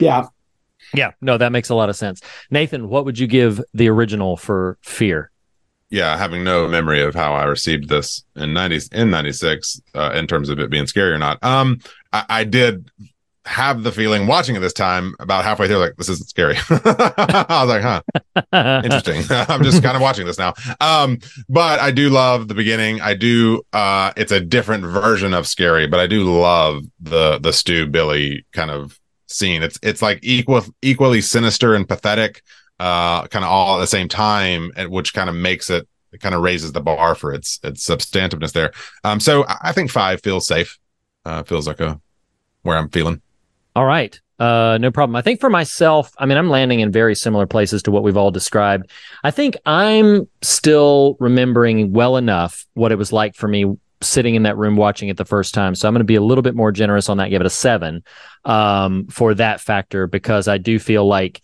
yeah. 0.00 0.26
Yeah, 0.92 1.12
no, 1.20 1.38
that 1.38 1.50
makes 1.52 1.70
a 1.70 1.74
lot 1.74 1.88
of 1.88 1.96
sense. 1.96 2.20
Nathan, 2.50 2.88
what 2.88 3.04
would 3.04 3.18
you 3.18 3.26
give 3.26 3.60
the 3.72 3.88
original 3.88 4.36
for 4.36 4.78
fear? 4.82 5.30
yeah, 5.90 6.16
having 6.16 6.42
no 6.42 6.66
memory 6.66 7.02
of 7.02 7.14
how 7.14 7.34
I 7.34 7.44
received 7.44 7.88
this 7.88 8.24
in 8.34 8.50
90s 8.52 8.92
in 8.92 9.10
96 9.10 9.80
uh, 9.94 10.10
in 10.14 10.26
terms 10.26 10.48
of 10.48 10.58
it 10.58 10.68
being 10.68 10.88
scary 10.88 11.12
or 11.12 11.18
not. 11.18 11.38
Um, 11.44 11.78
I, 12.12 12.24
I 12.28 12.44
did 12.44 12.90
have 13.46 13.82
the 13.82 13.92
feeling 13.92 14.26
watching 14.26 14.56
it 14.56 14.60
this 14.60 14.72
time 14.72 15.14
about 15.20 15.44
halfway 15.44 15.66
through, 15.66 15.76
like 15.76 15.96
this 15.96 16.08
isn't 16.08 16.28
scary. 16.28 16.56
I 16.70 17.64
was 17.64 17.68
like, 17.68 17.82
huh, 17.82 18.80
interesting. 18.84 19.22
I'm 19.30 19.62
just 19.62 19.82
kind 19.82 19.96
of 19.96 20.02
watching 20.02 20.26
this 20.26 20.38
now. 20.38 20.54
Um, 20.80 21.18
but 21.48 21.80
I 21.80 21.90
do 21.90 22.08
love 22.08 22.48
the 22.48 22.54
beginning. 22.54 23.00
I 23.00 23.14
do. 23.14 23.62
Uh, 23.72 24.12
it's 24.16 24.32
a 24.32 24.40
different 24.40 24.84
version 24.84 25.34
of 25.34 25.46
scary, 25.46 25.86
but 25.86 26.00
I 26.00 26.06
do 26.06 26.24
love 26.24 26.84
the 27.00 27.38
the 27.38 27.52
Stu 27.52 27.86
Billy 27.86 28.46
kind 28.52 28.70
of 28.70 28.98
scene. 29.26 29.62
It's 29.62 29.78
it's 29.82 30.00
like 30.00 30.20
equal 30.22 30.64
equally 30.80 31.20
sinister 31.20 31.74
and 31.74 31.86
pathetic, 31.86 32.42
uh, 32.80 33.26
kind 33.26 33.44
of 33.44 33.50
all 33.50 33.76
at 33.76 33.80
the 33.80 33.86
same 33.86 34.08
time, 34.08 34.72
which 34.88 35.12
kind 35.12 35.28
of 35.28 35.34
makes 35.34 35.70
it. 35.70 35.86
It 36.12 36.20
kind 36.20 36.34
of 36.34 36.42
raises 36.42 36.70
the 36.70 36.80
bar 36.80 37.16
for 37.16 37.34
its 37.34 37.58
its 37.64 37.82
substantiveness 37.82 38.52
there. 38.52 38.72
Um, 39.02 39.18
so 39.18 39.44
I 39.48 39.72
think 39.72 39.90
five 39.90 40.22
feels 40.22 40.46
safe. 40.46 40.78
Uh, 41.24 41.42
feels 41.42 41.66
like 41.66 41.80
a 41.80 42.00
where 42.62 42.76
I'm 42.76 42.88
feeling. 42.88 43.20
All 43.74 43.84
right. 43.84 44.18
Uh, 44.38 44.78
no 44.80 44.90
problem. 44.90 45.14
I 45.16 45.22
think 45.22 45.40
for 45.40 45.50
myself, 45.50 46.12
I 46.18 46.26
mean, 46.26 46.36
I'm 46.36 46.50
landing 46.50 46.80
in 46.80 46.90
very 46.90 47.14
similar 47.14 47.46
places 47.46 47.82
to 47.84 47.90
what 47.90 48.02
we've 48.02 48.16
all 48.16 48.30
described. 48.30 48.90
I 49.22 49.30
think 49.30 49.56
I'm 49.64 50.28
still 50.42 51.16
remembering 51.20 51.92
well 51.92 52.16
enough 52.16 52.66
what 52.74 52.92
it 52.92 52.96
was 52.96 53.12
like 53.12 53.36
for 53.36 53.46
me 53.46 53.76
sitting 54.00 54.34
in 54.34 54.42
that 54.42 54.56
room 54.56 54.76
watching 54.76 55.08
it 55.08 55.16
the 55.16 55.24
first 55.24 55.54
time. 55.54 55.74
So 55.74 55.88
I'm 55.88 55.94
going 55.94 56.00
to 56.00 56.04
be 56.04 56.16
a 56.16 56.20
little 56.20 56.42
bit 56.42 56.54
more 56.54 56.72
generous 56.72 57.08
on 57.08 57.16
that, 57.18 57.30
give 57.30 57.40
it 57.40 57.46
a 57.46 57.50
seven 57.50 58.02
um, 58.44 59.06
for 59.06 59.34
that 59.34 59.60
factor, 59.60 60.06
because 60.06 60.48
I 60.48 60.58
do 60.58 60.78
feel 60.78 61.06
like 61.06 61.40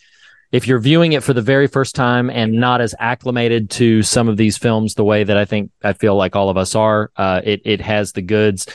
if 0.52 0.66
you're 0.66 0.80
viewing 0.80 1.12
it 1.12 1.22
for 1.22 1.32
the 1.32 1.42
very 1.42 1.68
first 1.68 1.94
time 1.94 2.28
and 2.28 2.52
not 2.52 2.80
as 2.80 2.94
acclimated 2.98 3.70
to 3.70 4.02
some 4.02 4.28
of 4.28 4.36
these 4.36 4.58
films 4.58 4.94
the 4.94 5.04
way 5.04 5.22
that 5.22 5.36
I 5.36 5.44
think 5.44 5.70
I 5.82 5.92
feel 5.92 6.16
like 6.16 6.34
all 6.34 6.48
of 6.48 6.56
us 6.56 6.74
are, 6.74 7.10
uh, 7.16 7.40
it 7.44 7.62
it 7.64 7.80
has 7.80 8.12
the 8.12 8.22
goods 8.22 8.66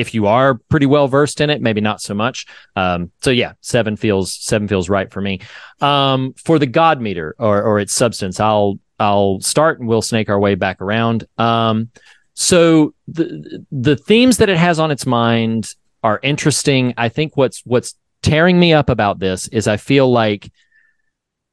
if 0.00 0.14
you 0.14 0.26
are 0.26 0.54
pretty 0.54 0.86
well 0.86 1.08
versed 1.08 1.40
in 1.40 1.50
it, 1.50 1.60
maybe 1.60 1.80
not 1.80 2.00
so 2.00 2.14
much. 2.14 2.46
Um, 2.74 3.10
so 3.20 3.30
yeah, 3.30 3.52
seven 3.60 3.96
feels 3.96 4.34
seven 4.34 4.68
feels 4.68 4.88
right 4.88 5.10
for 5.10 5.20
me. 5.20 5.40
Um, 5.80 6.34
for 6.34 6.58
the 6.58 6.66
God 6.66 7.00
meter 7.00 7.34
or 7.38 7.62
or 7.62 7.78
its 7.78 7.92
substance, 7.92 8.40
I'll 8.40 8.78
I'll 8.98 9.40
start 9.40 9.80
and 9.80 9.88
we'll 9.88 10.02
snake 10.02 10.28
our 10.28 10.38
way 10.38 10.54
back 10.54 10.80
around. 10.80 11.24
Um, 11.38 11.90
so 12.34 12.94
the 13.08 13.64
the 13.70 13.96
themes 13.96 14.38
that 14.38 14.48
it 14.48 14.58
has 14.58 14.78
on 14.78 14.90
its 14.90 15.06
mind 15.06 15.74
are 16.02 16.20
interesting. 16.22 16.94
I 16.96 17.08
think 17.08 17.36
what's 17.36 17.62
what's 17.64 17.94
tearing 18.22 18.58
me 18.58 18.72
up 18.72 18.88
about 18.88 19.18
this 19.18 19.48
is 19.48 19.66
I 19.66 19.76
feel 19.76 20.10
like 20.10 20.50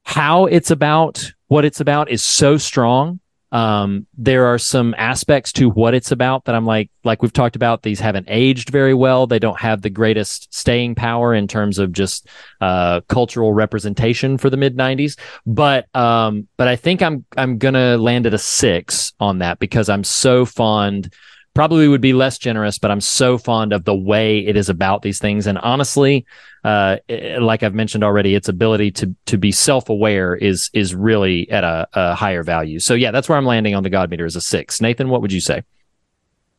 how 0.03 0.45
it's 0.45 0.72
about 0.72 1.32
what 1.48 1.65
it's 1.65 1.80
about 1.80 2.10
is 2.10 2.22
so 2.22 2.57
strong 2.57 3.20
um, 3.54 4.08
there 4.18 4.48
are 4.48 4.58
some 4.58 4.96
aspects 4.98 5.52
to 5.54 5.70
what 5.70 5.94
it's 5.94 6.12
about 6.12 6.46
that 6.46 6.56
I'm 6.56 6.66
like, 6.66 6.90
like 7.04 7.22
we've 7.22 7.32
talked 7.32 7.56
about, 7.56 7.84
these 7.84 8.00
haven't 8.00 8.26
aged 8.28 8.72
very 8.72 8.96
well. 8.96 9.28
They 9.28 9.38
don't 9.38 9.60
have 9.60 9.84
the 9.84 9.92
greatest 9.92 10.52
staying 10.52 10.96
power 10.96 11.36
in 11.36 11.48
terms 11.48 11.78
of 11.78 11.92
just 11.92 12.28
uh, 12.62 13.02
cultural 13.02 13.54
representation 13.54 14.40
for 14.40 14.50
the 14.50 14.58
mid 14.58 14.76
'90s. 14.76 15.20
But 15.46 15.86
um, 15.96 16.48
but 16.58 16.68
I 16.68 16.76
think 16.76 17.04
I'm 17.04 17.26
I'm 17.38 17.60
gonna 17.60 17.96
land 17.98 18.26
at 18.26 18.34
a 18.34 18.40
six 18.40 19.14
on 19.20 19.38
that 19.38 19.60
because 19.60 19.88
I'm 19.88 20.04
so 20.04 20.46
fond 20.46 21.14
probably 21.54 21.88
would 21.88 22.02
be 22.02 22.14
less 22.14 22.38
generous, 22.38 22.78
but 22.78 22.92
I'm 22.92 23.02
so 23.02 23.38
fond 23.38 23.74
of 23.74 23.86
the 23.86 23.96
way 23.96 24.40
it 24.40 24.58
is 24.58 24.70
about 24.70 25.02
these 25.02 25.20
things. 25.20 25.46
And 25.48 25.58
honestly, 25.60 26.26
uh, 26.64 26.98
like 27.40 27.64
I've 27.64 27.76
mentioned 27.76 28.04
already, 28.04 28.36
its 28.36 28.50
ability 28.50 28.92
to 28.92 29.16
to 29.26 29.38
be 29.38 29.52
self 29.52 29.90
aware 29.90 30.36
is 30.36 30.70
is 30.74 30.96
really 30.96 31.50
at 31.52 31.64
a, 31.64 31.88
a, 31.94 32.16
higher 32.16 32.44
value. 32.44 32.80
So 32.80 32.94
yeah, 32.94 33.12
that's 33.12 33.30
where 33.30 33.38
I'm 33.38 33.46
landing 33.46 33.76
on 33.76 33.84
the 33.84 33.90
God 33.90 34.10
meter 34.10 34.26
as 34.26 34.36
a 34.36 34.42
six. 34.42 34.82
Nathan, 34.82 35.10
what 35.10 35.22
would 35.22 35.32
you 35.32 35.42
say? 35.42 35.64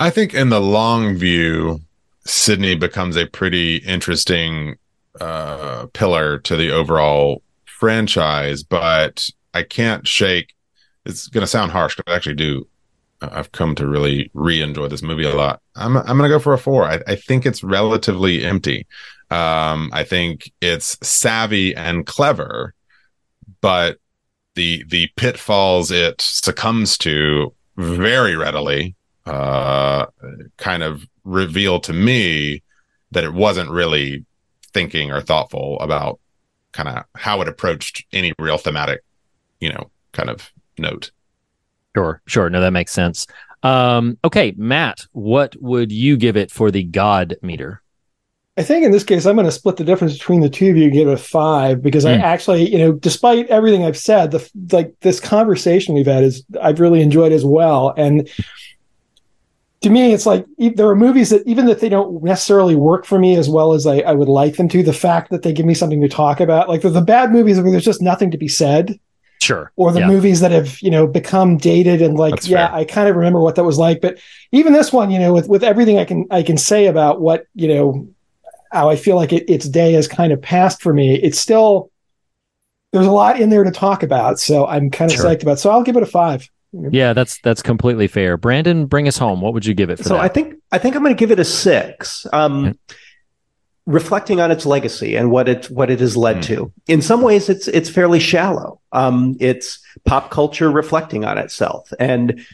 I 0.01 0.11
think 0.11 0.35
in 0.35 0.51
the 0.51 0.61
long 0.61 1.17
view, 1.17 1.81
Sidney 2.27 2.75
becomes 2.75 3.17
a 3.17 3.27
pretty 3.27 3.77
interesting 3.77 4.77
uh, 5.21 5.87
pillar 5.93 6.39
to 6.41 6.57
the 6.57 6.71
overall 6.71 7.43
franchise, 7.65 8.63
but 8.63 9.29
I 9.53 9.63
can't 9.63 10.07
shake. 10.07 10.55
It's 11.07 11.29
going 11.29 11.43
to 11.43 11.47
sound 11.47 11.71
harsh, 11.71 11.97
but 11.97 12.09
I 12.09 12.17
actually 12.17 12.37
do 12.37 12.67
I've 13.33 13.53
come 13.53 13.75
to 13.77 13.87
really 13.87 14.31
re-enjoy 14.35 14.89
this 14.89 15.03
movie 15.03 15.25
a 15.25 15.35
lot. 15.35 15.61
I'm 15.77 15.97
I'm 15.97 16.17
gonna 16.17 16.29
go 16.29 16.39
for 16.39 16.55
a 16.55 16.59
four. 16.59 16.85
I, 16.85 17.01
I 17.07 17.17
think 17.17 17.47
it's 17.47 17.63
relatively 17.63 18.45
empty. 18.45 18.87
Um, 19.31 19.91
I 19.93 20.05
think 20.05 20.53
it's 20.61 20.99
savvy 21.07 21.75
and 21.75 22.07
clever, 22.07 22.75
but 23.61 23.99
the 24.55 24.85
the 24.89 25.09
pitfalls 25.17 25.91
it 25.91 26.21
succumbs 26.21 26.97
to 26.99 27.55
very 27.77 28.37
readily 28.37 28.95
uh, 29.27 30.07
kind 30.59 30.83
of 30.83 31.07
reveal 31.25 31.81
to 31.81 31.93
me 31.93 32.63
that 33.11 33.25
it 33.25 33.33
wasn't 33.33 33.71
really 33.71 34.25
thinking 34.73 35.11
or 35.11 35.21
thoughtful 35.21 35.79
about 35.81 36.21
kind 36.73 36.89
of 36.89 37.05
how 37.15 37.41
it 37.41 37.49
approached 37.49 38.05
any 38.13 38.33
real 38.39 38.59
thematic, 38.59 39.01
you 39.61 39.73
know, 39.73 39.91
kind 40.13 40.29
of 40.29 40.53
note. 40.79 41.11
Sure, 41.97 42.21
sure. 42.27 42.51
No, 42.51 42.61
that 42.61 42.73
makes 42.73 42.93
sense. 42.93 43.27
Um, 43.63 44.19
okay, 44.25 44.55
Matt, 44.57 45.07
what 45.13 45.57
would 45.61 45.91
you 45.91 46.17
give 46.17 46.37
it 46.37 46.51
for 46.51 46.71
the 46.71 46.85
God 46.85 47.37
meter? 47.41 47.83
I 48.57 48.63
think 48.63 48.85
in 48.85 48.93
this 48.93 49.03
case, 49.03 49.27
I'm 49.27 49.35
going 49.35 49.47
to 49.47 49.53
split 49.53 49.77
the 49.77 49.85
difference 49.85 50.13
between 50.13 50.41
the 50.41 50.49
two 50.49 50.71
of 50.71 50.77
you 50.77 50.85
and 50.85 50.93
give 50.93 51.09
it 51.09 51.13
a 51.13 51.17
five 51.17 51.83
because 51.83 52.05
mm. 52.05 52.13
I 52.13 52.17
hmm. 52.19 52.23
actually, 52.23 52.71
you 52.71 52.79
know, 52.79 52.93
despite 52.93 53.49
everything 53.49 53.85
I've 53.85 53.97
said, 53.97 54.31
the 54.31 54.49
like 54.71 54.95
this 55.01 55.19
conversation 55.19 55.95
we've 55.95 56.07
had 56.07 56.23
is 56.23 56.45
I've 56.63 56.79
really 56.79 57.01
enjoyed 57.01 57.33
as 57.33 57.45
well. 57.45 57.93
And 57.97 58.29
to 59.81 59.91
me, 59.91 60.13
it's 60.13 60.25
like 60.25 60.47
there 60.59 60.89
are 60.89 60.95
movies 60.95 61.31
that 61.31 61.45
even 61.47 61.69
if 61.69 61.81
they 61.81 61.89
don't 61.89 62.23
necessarily 62.23 62.77
work 62.77 63.07
for 63.07 63.19
me 63.19 63.35
as 63.35 63.49
well 63.49 63.73
as 63.73 63.87
I, 63.87 63.99
I 64.01 64.13
would 64.13 64.29
like 64.29 64.57
them 64.57 64.69
to, 64.69 64.83
the 64.85 64.93
fact 64.93 65.31
that 65.31 65.43
they 65.43 65.53
give 65.53 65.67
me 65.67 65.75
something 65.75 66.01
to 66.01 66.09
talk 66.09 66.39
about, 66.39 66.69
like 66.69 66.83
the, 66.83 66.91
the 66.91 67.01
bad 67.01 67.33
movies 67.33 67.61
where 67.61 67.73
there's 67.73 67.85
just 67.85 68.03
nothing 68.03 68.31
to 68.31 68.39
be 68.39 68.49
said 68.49 69.01
Sure. 69.45 69.71
Or 69.77 69.93
the 69.93 70.01
yeah. 70.01 70.07
movies 70.07 70.41
that 70.41 70.51
have, 70.51 70.81
you 70.81 70.91
know, 70.91 71.07
become 71.07 71.57
dated 71.57 72.01
and 72.01 72.17
like, 72.17 72.35
That's 72.35 72.49
yeah, 72.49 72.69
fair. 72.69 72.77
I 72.77 72.85
kind 72.85 73.09
of 73.09 73.17
remember 73.17 73.41
what 73.41 73.57
that 73.57 73.65
was 73.65 73.79
like. 73.79 74.01
But 74.01 74.19
even 74.53 74.73
this 74.73 74.93
one, 74.93 75.11
you 75.11 75.19
know, 75.19 75.33
with 75.35 75.49
with 75.49 75.63
everything 75.63 75.99
I 75.99 76.05
can 76.05 76.27
I 76.31 76.43
can 76.43 76.57
say 76.57 76.87
about 76.87 77.21
what, 77.21 77.47
you 77.55 77.69
know, 77.69 78.09
how 78.73 78.89
I 78.89 78.97
feel 78.97 79.17
like 79.17 79.33
it, 79.33 79.49
its 79.49 79.69
day 79.69 79.93
has 79.93 80.09
kind 80.09 80.33
of 80.33 80.41
passed 80.41 80.83
for 80.83 80.95
me, 80.95 81.15
it's 81.17 81.39
still 81.39 81.91
there's 82.93 83.07
a 83.07 83.13
lot 83.13 83.41
in 83.41 83.51
there 83.51 83.65
to 83.65 83.71
talk 83.71 84.03
about. 84.03 84.39
So 84.39 84.67
I'm 84.67 84.91
kind 84.91 85.11
of 85.11 85.17
sure. 85.17 85.27
psyched 85.27 85.43
about. 85.43 85.53
It. 85.53 85.61
So 85.61 85.71
I'll 85.71 85.83
give 85.83 85.97
it 85.97 86.03
a 86.03 86.07
five. 86.07 86.49
Yeah, 86.73 87.13
that's 87.13 87.39
that's 87.41 87.63
completely 87.63 88.09
fair. 88.09 88.37
Brandon, 88.37 88.87
bring 88.87 89.07
us 89.07 89.19
home. 89.19 89.41
What 89.41 89.55
would 89.55 89.65
you 89.65 89.75
give 89.75 89.91
it? 89.91 89.99
so 90.01 90.15
that? 90.15 90.21
I 90.21 90.29
think 90.29 90.57
I 90.73 90.79
think 90.79 90.97
I'm 90.97 91.03
going 91.03 91.15
to 91.15 91.19
give 91.19 91.31
it 91.31 91.39
a 91.39 91.45
six. 91.45 92.27
Um, 92.33 92.79
reflecting 93.87 94.41
on 94.41 94.51
its 94.51 94.65
legacy 94.65 95.17
and 95.17 95.31
what 95.31 95.49
it 95.49 95.67
what 95.71 95.91
it 95.91 96.01
has 96.01 96.17
led 96.17 96.39
mm. 96.39 96.43
to. 96.45 96.73
In 96.87 97.03
some 97.03 97.23
ways, 97.23 97.49
it's 97.49 97.69
it's 97.69 97.91
fairly 97.91 98.21
shallow. 98.21 98.81
Um, 98.93 99.37
it's 99.41 99.79
pop 100.05 100.31
culture 100.31 100.71
reflecting 100.71 101.25
on 101.25 101.39
itself, 101.39 101.93
and 101.99 102.45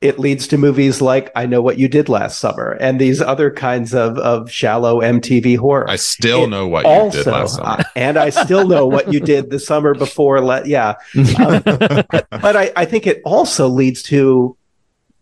it 0.00 0.18
leads 0.18 0.48
to 0.48 0.58
movies 0.58 1.00
like 1.00 1.30
I 1.34 1.46
Know 1.46 1.62
What 1.62 1.78
You 1.78 1.88
Did 1.88 2.10
Last 2.10 2.38
Summer 2.38 2.76
and 2.78 3.00
these 3.00 3.22
other 3.22 3.50
kinds 3.50 3.94
of 3.94 4.18
of 4.18 4.50
shallow 4.50 5.00
MTV 5.00 5.56
horror. 5.56 5.88
I 5.88 5.96
still 5.96 6.44
it 6.44 6.48
know 6.48 6.66
what 6.66 6.84
also, 6.84 7.18
you 7.18 7.24
did 7.24 7.30
last 7.30 7.54
summer, 7.54 7.68
uh, 7.68 7.84
and 7.96 8.18
I 8.18 8.30
still 8.30 8.66
know 8.66 8.86
what 8.86 9.12
you 9.12 9.20
did 9.20 9.50
the 9.50 9.60
summer 9.60 9.94
before. 9.94 10.40
Le- 10.40 10.66
yeah, 10.66 10.94
um, 11.38 11.62
but 11.64 12.56
I, 12.56 12.72
I 12.76 12.84
think 12.84 13.06
it 13.06 13.22
also 13.24 13.68
leads 13.68 14.02
to 14.04 14.56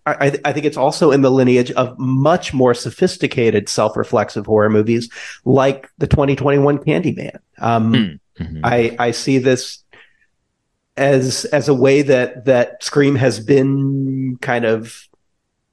I, 0.05 0.39
I, 0.45 0.53
think 0.53 0.67
it's 0.67 0.77
also 0.77 1.13
in 1.13 1.23
the 1.23 1.31
lineage 1.31 1.71
of 1.73 1.97
much 1.99 2.53
more 2.53 2.75
sophisticated 2.75 3.69
self-reflexive 3.69 4.47
horror 4.47 4.69
movies 4.69 5.09
like 5.45 5.89
the 5.99 6.09
2021 6.09 6.79
Candyman. 6.79 7.39
Um, 7.59 8.19
hmm. 8.37 8.43
mm-hmm. 8.43 8.61
I, 8.65 8.97
I 8.99 9.11
see 9.13 9.39
this 9.39 9.83
as 10.97 11.45
as 11.47 11.69
a 11.69 11.75
way 11.75 12.03
that 12.03 12.45
that 12.45 12.83
Scream 12.83 13.15
has 13.17 13.41
been 13.41 14.37
kind 14.41 14.65
of 14.65 15.09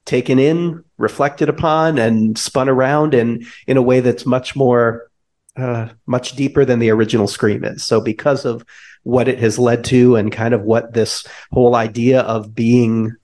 taken 0.04 0.38
in, 0.38 0.82
reflected 0.96 1.48
upon, 1.48 1.98
and 1.98 2.38
spun 2.38 2.68
around, 2.68 3.14
and 3.14 3.44
in 3.66 3.76
a 3.76 3.82
way 3.82 4.00
that's 4.00 4.26
much 4.26 4.56
more, 4.56 5.10
uh, 5.56 5.88
much 6.06 6.36
deeper 6.36 6.64
than 6.64 6.78
the 6.78 6.90
original 6.90 7.28
Scream 7.28 7.64
is. 7.64 7.84
So 7.84 8.00
because 8.00 8.44
of 8.44 8.64
what 9.02 9.28
it 9.28 9.38
has 9.38 9.58
led 9.58 9.84
to, 9.84 10.16
and 10.16 10.32
kind 10.32 10.54
of 10.54 10.62
what 10.62 10.94
this 10.94 11.26
whole 11.52 11.74
idea 11.74 12.20
of 12.22 12.54
being 12.54 13.16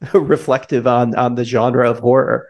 reflective 0.14 0.86
on 0.86 1.14
on 1.14 1.34
the 1.34 1.44
genre 1.44 1.88
of 1.88 1.98
horror. 1.98 2.48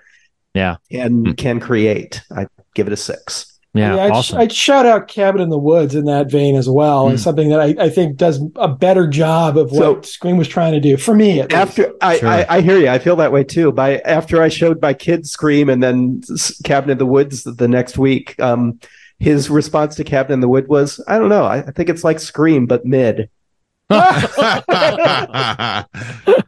Yeah, 0.55 0.77
and 0.90 1.27
mm. 1.27 1.36
can 1.36 1.60
create. 1.60 2.22
I 2.35 2.47
give 2.74 2.86
it 2.86 2.93
a 2.93 2.97
six. 2.97 3.59
Yeah, 3.72 3.94
yeah 3.94 4.05
I'd, 4.05 4.10
awesome. 4.10 4.39
I'd, 4.39 4.52
shout 4.52 4.85
out 4.85 5.06
Cabin 5.06 5.40
in 5.40 5.48
the 5.48 5.59
Woods 5.59 5.94
in 5.94 6.06
that 6.06 6.28
vein 6.28 6.56
as 6.56 6.68
well, 6.68 7.06
mm. 7.06 7.10
and 7.10 7.20
something 7.20 7.51
that 7.51 7.60
I, 7.60 7.74
I, 7.78 7.89
think 7.89 8.16
does 8.16 8.43
a 8.56 8.66
better 8.66 9.06
job 9.06 9.56
of 9.56 9.70
what 9.70 9.78
so, 9.78 10.01
Scream 10.02 10.36
was 10.36 10.48
trying 10.48 10.72
to 10.72 10.81
do 10.81 10.97
for 10.97 11.14
me. 11.14 11.40
after 11.40 11.93
I, 12.01 12.18
sure. 12.18 12.28
I, 12.28 12.47
I, 12.48 12.60
hear 12.62 12.78
you, 12.78 12.89
I 12.89 12.98
feel 12.98 13.14
that 13.16 13.31
way 13.31 13.44
too. 13.44 13.70
By 13.70 13.98
after 13.98 14.43
I 14.43 14.48
showed 14.48 14.82
my 14.82 14.93
kids 14.93 15.31
Scream 15.31 15.68
and 15.68 15.81
then 15.81 16.20
Cabin 16.64 16.90
in 16.90 16.98
the 16.98 17.06
Woods 17.06 17.44
the 17.44 17.68
next 17.68 17.97
week, 17.97 18.40
um, 18.40 18.81
his 19.20 19.48
response 19.48 19.94
to 19.97 20.05
Cabin 20.05 20.32
in 20.32 20.40
the 20.40 20.48
Wood 20.48 20.66
was, 20.66 21.01
"I 21.06 21.18
don't 21.18 21.28
know. 21.28 21.44
I, 21.44 21.59
I 21.59 21.70
think 21.70 21.89
it's 21.90 22.02
like 22.02 22.18
Scream 22.18 22.66
but 22.66 22.85
mid." 22.85 23.31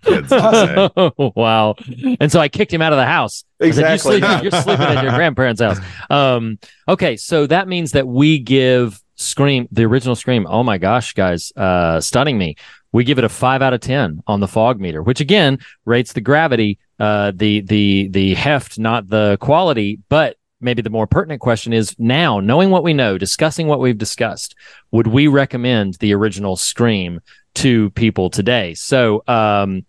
Kids 0.02 0.28
say. 0.30 0.88
wow. 1.36 1.74
And 2.20 2.30
so 2.30 2.40
I 2.40 2.48
kicked 2.48 2.72
him 2.72 2.82
out 2.82 2.92
of 2.92 2.98
the 2.98 3.06
house. 3.06 3.44
I 3.60 3.70
said, 3.70 3.92
Exactly. 3.92 4.18
You're 4.18 4.28
sleeping, 4.28 4.42
you're 4.52 4.62
sleeping 4.62 4.86
at 4.86 5.02
your 5.02 5.12
grandparents' 5.16 5.60
house. 5.60 5.78
Um, 6.10 6.58
okay, 6.88 7.16
so 7.16 7.46
that 7.46 7.68
means 7.68 7.92
that 7.92 8.06
we 8.06 8.38
give 8.38 9.02
Scream, 9.16 9.68
the 9.70 9.84
original 9.84 10.16
Scream, 10.16 10.46
oh 10.48 10.62
my 10.62 10.78
gosh, 10.78 11.12
guys, 11.14 11.52
uh, 11.56 12.00
stunning 12.00 12.38
me. 12.38 12.56
We 12.92 13.04
give 13.04 13.18
it 13.18 13.24
a 13.24 13.28
five 13.28 13.62
out 13.62 13.72
of 13.72 13.80
ten 13.80 14.22
on 14.26 14.40
the 14.40 14.46
God 14.46 14.78
meter, 14.78 15.02
which 15.02 15.20
again 15.20 15.58
rates 15.86 16.12
the 16.12 16.20
gravity, 16.20 16.78
uh, 16.98 17.32
the 17.34 17.60
the 17.62 18.08
the 18.08 18.34
heft, 18.34 18.78
not 18.78 19.08
the 19.08 19.38
quality. 19.40 20.00
But 20.10 20.36
maybe 20.62 20.82
the 20.82 20.90
more 20.90 21.06
pertinent 21.06 21.40
question 21.40 21.72
is 21.72 21.98
now, 21.98 22.40
knowing 22.40 22.70
what 22.70 22.84
we 22.84 22.92
know, 22.92 23.18
discussing 23.18 23.66
what 23.66 23.80
we've 23.80 23.98
discussed, 23.98 24.54
would 24.90 25.06
we 25.06 25.26
recommend 25.26 25.94
the 25.94 26.14
original 26.14 26.56
Scream 26.56 27.20
to 27.54 27.90
people 27.90 28.30
today? 28.30 28.74
So, 28.74 29.22
um, 29.26 29.84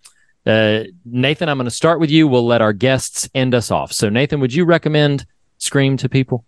uh, 0.45 0.84
Nathan, 1.06 1.48
I'm 1.48 1.58
going 1.58 1.66
to 1.66 1.72
start 1.72 2.00
with 2.00 2.12
you. 2.12 2.28
We'll 2.28 2.45
let 2.45 2.62
our 2.62 2.74
guests 2.74 3.30
end 3.34 3.56
us 3.56 3.72
off. 3.72 3.94
So, 3.94 4.10
Nathan, 4.10 4.40
would 4.40 4.54
you 4.54 4.66
recommend 4.66 5.26
Scream 5.58 5.95
to 5.98 6.10
people? 6.10 6.44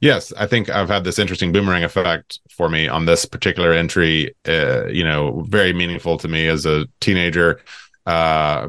Yes, 0.00 0.32
I 0.32 0.46
think 0.46 0.70
I've 0.70 0.88
had 0.88 1.04
this 1.04 1.18
interesting 1.18 1.52
boomerang 1.52 1.84
effect 1.84 2.40
for 2.50 2.70
me 2.70 2.88
on 2.88 3.04
this 3.04 3.26
particular 3.26 3.72
entry. 3.72 4.34
Uh, 4.48 4.86
you 4.86 5.04
know, 5.04 5.42
very 5.48 5.74
meaningful 5.74 6.16
to 6.18 6.28
me 6.28 6.46
as 6.46 6.64
a 6.64 6.86
teenager. 7.00 7.60
Uh, 8.06 8.68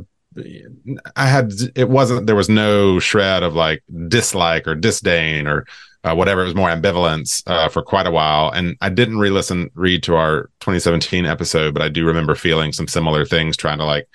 I 1.16 1.28
had 1.28 1.52
it 1.76 1.90
wasn't 1.90 2.26
there 2.26 2.36
was 2.36 2.50
no 2.50 3.00
shred 3.00 3.44
of 3.44 3.54
like 3.54 3.84
dislike 4.08 4.68
or 4.68 4.76
disdain 4.76 5.48
or 5.48 5.66
uh, 6.04 6.16
whatever. 6.16 6.42
It 6.42 6.46
was 6.46 6.56
more 6.56 6.70
ambivalence 6.70 7.44
uh, 7.48 7.70
for 7.70 7.82
quite 7.82 8.08
a 8.08 8.12
while, 8.12 8.50
and 8.50 8.78
I 8.82 8.90
didn't 8.90 9.20
re-listen 9.20 9.70
read 9.76 10.04
to 10.04 10.16
our 10.16 10.44
2017 10.62 11.26
episode, 11.26 11.74
but 11.74 11.84
I 11.84 11.90
do 11.90 12.06
remember 12.06 12.36
feeling 12.36 12.72
some 12.72 12.88
similar 12.88 13.26
things, 13.26 13.58
trying 13.58 13.80
to 13.80 13.86
like 13.86 14.08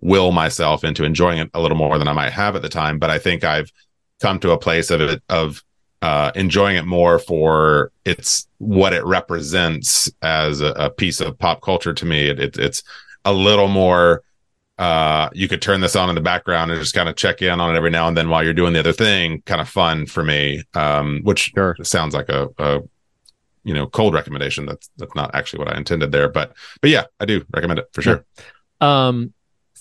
will 0.00 0.32
myself 0.32 0.84
into 0.84 1.04
enjoying 1.04 1.38
it 1.38 1.50
a 1.54 1.60
little 1.60 1.76
more 1.76 1.98
than 1.98 2.08
I 2.08 2.12
might 2.12 2.32
have 2.32 2.54
at 2.54 2.62
the 2.62 2.68
time. 2.68 2.98
But 2.98 3.10
I 3.10 3.18
think 3.18 3.44
I've 3.44 3.72
come 4.20 4.38
to 4.40 4.50
a 4.50 4.58
place 4.58 4.90
of 4.90 5.00
it 5.00 5.22
of 5.28 5.62
uh, 6.02 6.32
enjoying 6.34 6.76
it 6.76 6.84
more 6.84 7.18
for 7.18 7.92
its 8.04 8.48
what 8.58 8.92
it 8.92 9.04
represents 9.04 10.10
as 10.20 10.60
a, 10.60 10.72
a 10.72 10.90
piece 10.90 11.20
of 11.20 11.38
pop 11.38 11.62
culture 11.62 11.94
to 11.94 12.04
me. 12.04 12.28
It, 12.28 12.40
it, 12.40 12.58
it's 12.58 12.82
a 13.24 13.32
little 13.32 13.68
more. 13.68 14.22
Uh, 14.82 15.30
you 15.32 15.46
could 15.46 15.62
turn 15.62 15.80
this 15.80 15.94
on 15.94 16.08
in 16.08 16.16
the 16.16 16.20
background 16.20 16.70
and 16.72 16.80
just 16.80 16.92
kind 16.92 17.08
of 17.08 17.14
check 17.14 17.40
in 17.40 17.60
on 17.60 17.72
it 17.72 17.76
every 17.78 17.90
now 17.90 18.08
and 18.08 18.16
then 18.16 18.28
while 18.28 18.42
you're 18.42 18.52
doing 18.52 18.72
the 18.72 18.80
other 18.80 18.92
thing. 18.92 19.40
Kind 19.46 19.60
of 19.60 19.68
fun 19.68 20.06
for 20.06 20.24
me, 20.24 20.64
um, 20.74 21.20
which 21.22 21.52
Sure. 21.54 21.76
sounds 21.82 22.14
like 22.14 22.28
a, 22.28 22.48
a 22.58 22.80
you 23.62 23.74
know 23.74 23.86
cold 23.86 24.12
recommendation. 24.12 24.66
That's 24.66 24.90
that's 24.96 25.14
not 25.14 25.30
actually 25.34 25.60
what 25.60 25.72
I 25.72 25.76
intended 25.76 26.10
there, 26.10 26.28
but 26.28 26.54
but 26.80 26.90
yeah, 26.90 27.04
I 27.20 27.26
do 27.26 27.44
recommend 27.54 27.78
it 27.78 27.86
for 27.92 28.02
sure. 28.02 28.24
Um, 28.80 29.32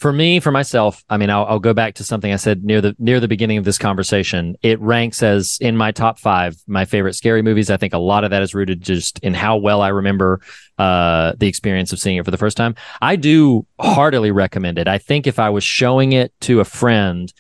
for 0.02 0.12
me, 0.12 0.40
for 0.40 0.50
myself, 0.50 1.06
I 1.12 1.18
mean, 1.18 1.30
I'll, 1.30 1.46
I'll 1.46 1.60
go 1.60 1.76
back 1.76 1.94
to 1.96 2.04
something 2.04 2.34
I 2.34 2.38
said 2.38 2.64
near 2.64 2.82
the 2.82 2.96
near 2.98 3.20
the 3.20 3.28
beginning 3.28 3.60
of 3.60 3.66
this 3.66 3.78
conversation. 3.78 4.56
It 4.64 4.82
ranks 4.82 5.22
as 5.22 5.60
in 5.62 5.78
my 5.78 5.92
top 5.92 6.18
five 6.18 6.56
my 6.66 6.86
favorite 6.86 7.14
scary 7.14 7.44
movies. 7.44 7.70
I 7.70 7.78
think 7.78 7.94
a 7.94 8.00
lot 8.00 8.24
of 8.24 8.32
that 8.32 8.42
is 8.42 8.56
rooted 8.56 8.82
just 8.82 9.20
in 9.20 9.36
how 9.36 9.58
well 9.58 9.80
I 9.80 9.90
remember 9.90 10.42
uh, 10.80 11.34
the 11.38 11.48
experience 11.48 11.94
of 11.94 12.00
seeing 12.00 12.18
it 12.18 12.26
for 12.26 12.32
the 12.32 12.38
first 12.38 12.58
time. 12.58 12.74
I 13.00 13.16
do 13.16 13.68
heartily 13.80 14.32
recommend 14.32 14.80
it. 14.80 14.88
I 14.88 14.98
think 14.98 15.28
if 15.28 15.38
I 15.38 15.52
was 15.52 15.64
showing 15.64 16.14
it 16.14 16.34
to 16.42 16.62
a 16.62 16.66
friend 16.66 17.32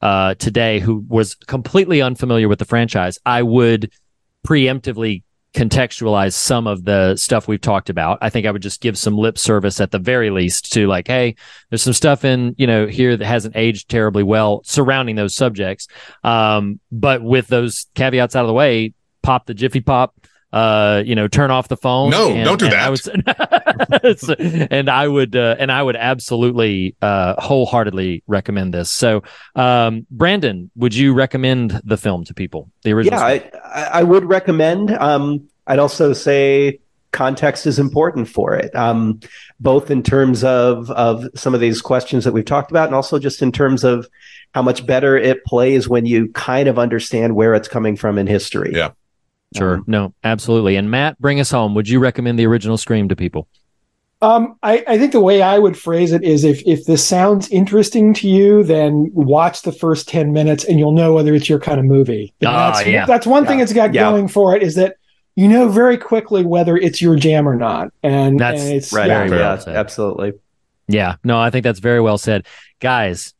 uh, 0.00 0.34
today 0.34 0.80
who 0.80 1.04
was 1.06 1.36
completely 1.36 2.02
unfamiliar 2.02 2.48
with 2.48 2.58
the 2.58 2.64
franchise, 2.64 3.20
I 3.24 3.42
would 3.42 3.92
preemptively 4.44 5.22
contextualize 5.54 6.34
some 6.34 6.66
of 6.66 6.84
the 6.84 7.16
stuff 7.16 7.48
we've 7.48 7.60
talked 7.60 7.90
about. 7.90 8.18
I 8.20 8.30
think 8.30 8.46
I 8.46 8.50
would 8.50 8.62
just 8.62 8.80
give 8.80 8.96
some 8.96 9.16
lip 9.16 9.36
service 9.36 9.80
at 9.80 9.90
the 9.90 9.98
very 9.98 10.30
least 10.30 10.72
to 10.74 10.86
like, 10.86 11.08
hey, 11.08 11.34
there's 11.68 11.82
some 11.82 11.92
stuff 11.92 12.24
in, 12.24 12.54
you 12.56 12.66
know, 12.66 12.86
here 12.86 13.16
that 13.16 13.26
hasn't 13.26 13.56
aged 13.56 13.88
terribly 13.88 14.22
well 14.22 14.62
surrounding 14.64 15.16
those 15.16 15.34
subjects. 15.34 15.88
Um, 16.22 16.78
but 16.92 17.22
with 17.22 17.48
those 17.48 17.86
caveats 17.94 18.36
out 18.36 18.44
of 18.44 18.48
the 18.48 18.54
way, 18.54 18.94
pop 19.22 19.46
the 19.46 19.54
Jiffy 19.54 19.80
Pop, 19.80 20.14
uh, 20.52 21.02
you 21.04 21.14
know, 21.14 21.28
turn 21.28 21.50
off 21.50 21.68
the 21.68 21.76
phone. 21.76 22.10
No, 22.10 22.32
and- 22.32 22.44
don't 22.44 22.58
do 22.58 22.66
and 22.66 22.74
that. 22.74 23.40
I 23.40 24.00
would, 24.00 24.70
and 24.72 24.90
I 24.90 25.06
would, 25.06 25.36
uh, 25.36 25.56
and 25.58 25.70
I 25.70 25.82
would 25.82 25.96
absolutely, 25.96 26.96
uh, 27.00 27.40
wholeheartedly 27.40 28.22
recommend 28.26 28.74
this. 28.74 28.90
So, 28.90 29.22
um, 29.54 30.06
Brandon, 30.10 30.70
would 30.76 30.94
you 30.94 31.14
recommend 31.14 31.80
the 31.84 31.96
film 31.96 32.24
to 32.24 32.34
people? 32.34 32.70
The 32.82 32.92
original. 32.92 33.18
Yeah, 33.18 33.24
I, 33.24 33.50
I 33.64 34.00
I 34.00 34.02
would 34.02 34.24
recommend. 34.24 34.90
Um, 34.90 35.48
I'd 35.66 35.78
also 35.78 36.12
say 36.12 36.80
context 37.12 37.66
is 37.66 37.78
important 37.78 38.28
for 38.28 38.54
it, 38.54 38.74
um, 38.74 39.20
both 39.58 39.90
in 39.90 40.02
terms 40.02 40.44
of 40.44 40.90
of 40.90 41.26
some 41.34 41.54
of 41.54 41.60
these 41.60 41.80
questions 41.82 42.24
that 42.24 42.32
we've 42.32 42.44
talked 42.44 42.70
about, 42.70 42.86
and 42.86 42.94
also 42.94 43.18
just 43.18 43.42
in 43.42 43.52
terms 43.52 43.84
of 43.84 44.08
how 44.54 44.62
much 44.62 44.84
better 44.84 45.16
it 45.16 45.44
plays 45.44 45.88
when 45.88 46.06
you 46.06 46.28
kind 46.32 46.68
of 46.68 46.78
understand 46.78 47.36
where 47.36 47.54
it's 47.54 47.68
coming 47.68 47.96
from 47.96 48.18
in 48.18 48.26
history. 48.26 48.72
Yeah. 48.74 48.90
Sure. 49.56 49.76
Um, 49.76 49.84
no, 49.86 50.14
absolutely. 50.24 50.76
And 50.76 50.90
Matt, 50.90 51.18
bring 51.18 51.40
us 51.40 51.50
home. 51.50 51.74
Would 51.74 51.88
you 51.88 51.98
recommend 51.98 52.38
the 52.38 52.46
original 52.46 52.76
Scream 52.78 53.08
to 53.08 53.16
people? 53.16 53.48
Um, 54.22 54.56
I, 54.62 54.84
I 54.86 54.98
think 54.98 55.12
the 55.12 55.20
way 55.20 55.40
I 55.40 55.58
would 55.58 55.78
phrase 55.78 56.12
it 56.12 56.22
is 56.22 56.44
if 56.44 56.62
if 56.66 56.84
this 56.84 57.04
sounds 57.06 57.48
interesting 57.48 58.12
to 58.14 58.28
you, 58.28 58.62
then 58.62 59.10
watch 59.14 59.62
the 59.62 59.72
first 59.72 60.08
ten 60.08 60.32
minutes 60.34 60.62
and 60.64 60.78
you'll 60.78 60.92
know 60.92 61.14
whether 61.14 61.34
it's 61.34 61.48
your 61.48 61.58
kind 61.58 61.80
of 61.80 61.86
movie. 61.86 62.34
And 62.40 62.48
Ah, 62.48 62.72
that's, 62.72 62.86
yeah. 62.86 63.06
that's 63.06 63.26
one 63.26 63.46
thing 63.46 63.60
it's 63.60 63.72
got 63.72 63.94
Yeah. 63.94 64.10
going 64.10 64.28
for 64.28 64.54
it 64.54 64.62
is 64.62 64.74
that 64.74 64.96
you 65.36 65.48
know 65.48 65.68
very 65.70 65.96
quickly 65.96 66.44
whether 66.44 66.76
it's 66.76 67.00
your 67.00 67.16
jam 67.16 67.48
or 67.48 67.56
not. 67.56 67.92
And, 68.02 68.38
That's 68.38 68.60
and 68.60 68.74
it's 68.74 68.92
Right. 68.92 69.08
yeah. 69.08 69.26
Very 69.26 69.40
well 69.40 69.58
said. 69.58 69.74
absolutely. 69.76 70.32
Yeah. 70.86 71.14
No, 71.24 71.40
I 71.40 71.48
think 71.48 71.64
that's 71.64 71.78
very 71.80 72.00
well 72.02 72.18
said. 72.18 72.46
Guys, 72.78 73.32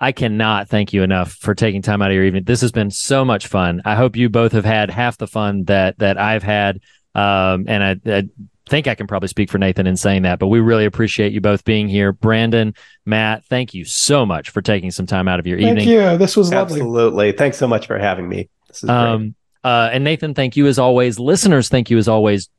I 0.00 0.12
cannot 0.12 0.68
thank 0.68 0.92
you 0.92 1.02
enough 1.02 1.32
for 1.32 1.54
taking 1.54 1.82
time 1.82 2.02
out 2.02 2.10
of 2.10 2.14
your 2.14 2.24
evening. 2.24 2.44
This 2.44 2.60
has 2.60 2.72
been 2.72 2.90
so 2.90 3.24
much 3.24 3.46
fun. 3.46 3.80
I 3.84 3.94
hope 3.94 4.16
you 4.16 4.28
both 4.28 4.52
have 4.52 4.64
had 4.64 4.90
half 4.90 5.16
the 5.16 5.26
fun 5.26 5.64
that 5.64 5.98
that 5.98 6.18
I've 6.18 6.42
had. 6.42 6.80
Um, 7.14 7.64
and 7.66 7.82
I, 7.82 7.96
I 8.06 8.28
think 8.68 8.88
I 8.88 8.94
can 8.94 9.06
probably 9.06 9.28
speak 9.28 9.50
for 9.50 9.56
Nathan 9.58 9.86
in 9.86 9.96
saying 9.96 10.22
that, 10.22 10.38
but 10.38 10.48
we 10.48 10.60
really 10.60 10.84
appreciate 10.84 11.32
you 11.32 11.40
both 11.40 11.64
being 11.64 11.88
here. 11.88 12.12
Brandon, 12.12 12.74
Matt, 13.06 13.44
thank 13.46 13.72
you 13.72 13.84
so 13.84 14.26
much 14.26 14.50
for 14.50 14.60
taking 14.60 14.90
some 14.90 15.06
time 15.06 15.28
out 15.28 15.38
of 15.38 15.46
your 15.46 15.58
Thank 15.58 15.80
evening. 15.80 15.88
you. 15.88 16.18
This 16.18 16.36
was 16.36 16.52
lovely. 16.52 16.80
Absolutely. 16.80 17.32
Thanks 17.32 17.56
so 17.56 17.66
much 17.66 17.86
for 17.86 17.98
having 17.98 18.28
me. 18.28 18.50
This 18.68 18.82
is 18.82 18.88
great. 18.88 18.96
Um, 18.96 19.34
uh, 19.64 19.90
and 19.92 20.04
Nathan, 20.04 20.34
thank 20.34 20.56
you 20.56 20.66
as 20.66 20.78
always. 20.78 21.18
Listeners, 21.18 21.68
thank 21.68 21.90
you 21.90 21.98
as 21.98 22.06
always. 22.06 22.50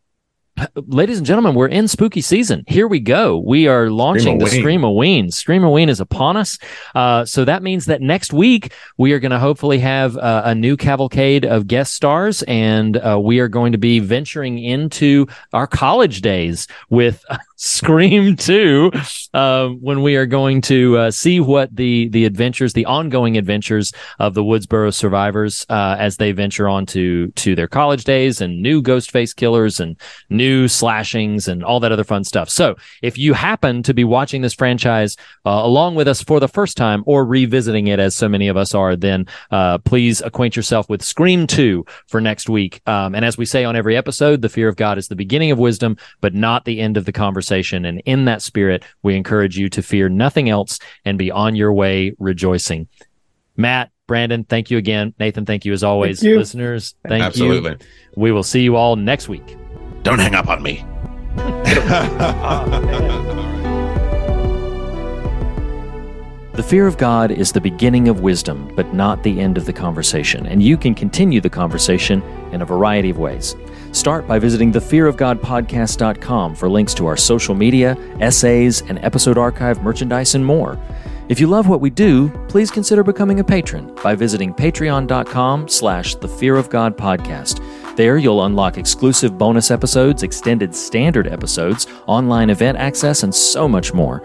Ladies 0.75 1.17
and 1.19 1.27
gentlemen, 1.27 1.53
we're 1.53 1.67
in 1.67 1.88
spooky 1.88 2.21
season. 2.21 2.63
Here 2.67 2.88
we 2.88 2.99
go. 2.99 3.38
We 3.38 3.67
are 3.67 3.91
launching 3.91 4.39
the 4.39 4.45
Screamaween. 4.45 5.27
Screamaween. 5.27 5.27
Screamaween 5.27 5.89
is 5.89 5.99
upon 5.99 6.35
us. 6.35 6.57
Uh, 6.95 7.25
so 7.25 7.45
that 7.45 7.61
means 7.61 7.85
that 7.85 8.01
next 8.01 8.34
week 8.34 8.73
we 8.97 9.13
are 9.13 9.19
going 9.19 9.31
to 9.31 9.39
hopefully 9.39 9.77
have 9.79 10.17
uh, 10.17 10.41
a 10.45 10.55
new 10.55 10.75
cavalcade 10.75 11.45
of 11.45 11.67
guest 11.67 11.93
stars, 11.93 12.41
and 12.43 12.97
uh, 12.97 13.19
we 13.21 13.39
are 13.39 13.47
going 13.47 13.71
to 13.71 13.77
be 13.77 13.99
venturing 13.99 14.57
into 14.57 15.27
our 15.53 15.67
college 15.67 16.21
days 16.21 16.67
with 16.89 17.23
Scream 17.59 18.35
2 18.35 18.91
uh, 19.34 19.69
when 19.69 20.03
we 20.03 20.15
are 20.15 20.27
going 20.27 20.61
to 20.61 20.95
uh, 20.95 21.11
see 21.11 21.39
what 21.39 21.75
the 21.75 22.07
the 22.09 22.25
adventures, 22.25 22.73
the 22.73 22.85
ongoing 22.85 23.35
adventures 23.35 23.91
of 24.19 24.35
the 24.35 24.43
Woodsboro 24.43 24.93
survivors 24.93 25.65
uh, 25.67 25.95
as 25.97 26.17
they 26.17 26.31
venture 26.34 26.69
on 26.69 26.85
to 26.85 27.29
to 27.29 27.55
their 27.55 27.67
college 27.67 28.03
days 28.03 28.41
and 28.41 28.61
new 28.61 28.79
Ghostface 28.79 29.35
killers 29.35 29.79
and 29.79 29.99
new 30.29 30.67
slashings 30.67 31.47
and 31.47 31.63
all 31.63 31.79
that 31.79 31.91
other 31.91 32.03
fun 32.03 32.23
stuff. 32.23 32.47
So 32.47 32.75
if 33.01 33.17
you 33.17 33.34
happen 33.34 33.81
to 33.84 33.93
be 33.95 34.03
watching 34.03 34.43
this 34.43 34.53
franchise 34.53 35.17
uh, 35.43 35.49
along 35.49 35.95
with 35.95 36.07
us 36.07 36.21
for 36.21 36.39
the 36.39 36.47
first 36.47 36.77
time 36.77 37.03
or 37.07 37.25
revisiting 37.25 37.88
it 37.88 37.99
as 37.99 38.15
so 38.15 38.29
many 38.29 38.49
of 38.49 38.57
us 38.57 38.75
are, 38.75 38.95
then 38.95 39.25
uh, 39.49 39.79
please 39.79 40.21
acquaint 40.21 40.55
yourself 40.55 40.89
with 40.89 41.01
Scream 41.01 41.47
2 41.47 41.84
for 42.05 42.21
next 42.21 42.49
week. 42.49 42.81
Um, 42.85 43.15
and 43.15 43.25
as 43.25 43.35
we 43.35 43.45
say 43.45 43.63
on 43.65 43.75
every 43.75 43.97
episode, 43.97 44.43
the 44.43 44.49
fear 44.49 44.67
of 44.67 44.75
God 44.75 44.99
is 44.99 45.07
the 45.07 45.15
beginning 45.15 45.49
of 45.49 45.57
wisdom, 45.57 45.97
but 46.21 46.35
not 46.35 46.65
the 46.65 46.79
end 46.79 46.97
of 46.97 47.05
the 47.05 47.11
conversation. 47.11 47.46
And 47.85 48.01
in 48.05 48.25
that 48.25 48.41
spirit, 48.41 48.83
we 49.03 49.15
encourage 49.15 49.57
you 49.57 49.69
to 49.69 49.81
fear 49.81 50.09
nothing 50.09 50.49
else 50.49 50.79
and 51.05 51.17
be 51.17 51.31
on 51.31 51.55
your 51.55 51.73
way 51.73 52.13
rejoicing. 52.19 52.87
Matt, 53.55 53.91
Brandon, 54.07 54.43
thank 54.43 54.71
you 54.71 54.77
again. 54.77 55.13
Nathan, 55.19 55.45
thank 55.45 55.65
you 55.65 55.73
as 55.73 55.83
always. 55.83 56.19
Thank 56.19 56.31
you. 56.31 56.37
Listeners, 56.39 56.95
thank 57.07 57.23
Absolutely. 57.23 57.55
you. 57.55 57.75
Absolutely. 57.75 57.87
We 58.15 58.31
will 58.31 58.43
see 58.43 58.61
you 58.61 58.75
all 58.75 58.95
next 58.95 59.27
week. 59.27 59.57
Don't 60.03 60.19
hang 60.19 60.35
up 60.35 60.47
on 60.47 60.63
me. 60.63 60.85
The 66.53 66.63
fear 66.63 66.87
of 66.87 66.97
God 66.97 67.29
is 67.29 67.51
the 67.51 67.61
beginning 67.61 68.07
of 68.07 68.21
wisdom, 68.21 68.71
but 68.75 68.91
not 68.93 69.21
the 69.21 69.39
end 69.39 69.59
of 69.59 69.65
the 69.65 69.73
conversation, 69.73 70.47
and 70.47 70.63
you 70.63 70.75
can 70.75 70.95
continue 70.95 71.39
the 71.39 71.51
conversation 71.51 72.23
in 72.51 72.63
a 72.63 72.65
variety 72.65 73.11
of 73.11 73.19
ways. 73.19 73.55
Start 73.97 74.27
by 74.27 74.37
visiting 74.37 74.71
thefearofgodpodcast.com 74.71 76.53
for 76.53 76.69
links 76.69 76.93
to 76.93 77.07
our 77.07 77.17
social 77.17 77.55
media, 77.55 77.97
essays, 78.19 78.81
and 78.81 79.03
episode 79.03 79.39
archive 79.39 79.81
merchandise 79.81 80.35
and 80.35 80.45
more. 80.45 80.77
If 81.29 81.39
you 81.39 81.47
love 81.47 81.67
what 81.67 81.81
we 81.81 81.89
do, 81.89 82.29
please 82.47 82.69
consider 82.69 83.03
becoming 83.03 83.39
a 83.39 83.43
patron 83.43 83.91
by 84.03 84.13
visiting 84.13 84.53
patreon.com 84.53 85.67
slash 85.67 86.13
the 86.13 86.27
fear 86.27 86.57
of 86.57 86.69
God 86.69 86.95
podcast. 86.95 87.59
There, 87.95 88.19
you'll 88.19 88.45
unlock 88.45 88.77
exclusive 88.77 89.35
bonus 89.35 89.71
episodes, 89.71 90.21
extended 90.21 90.75
standard 90.75 91.27
episodes, 91.27 91.87
online 92.05 92.51
event 92.51 92.77
access, 92.77 93.23
and 93.23 93.33
so 93.33 93.67
much 93.67 93.95
more. 93.95 94.21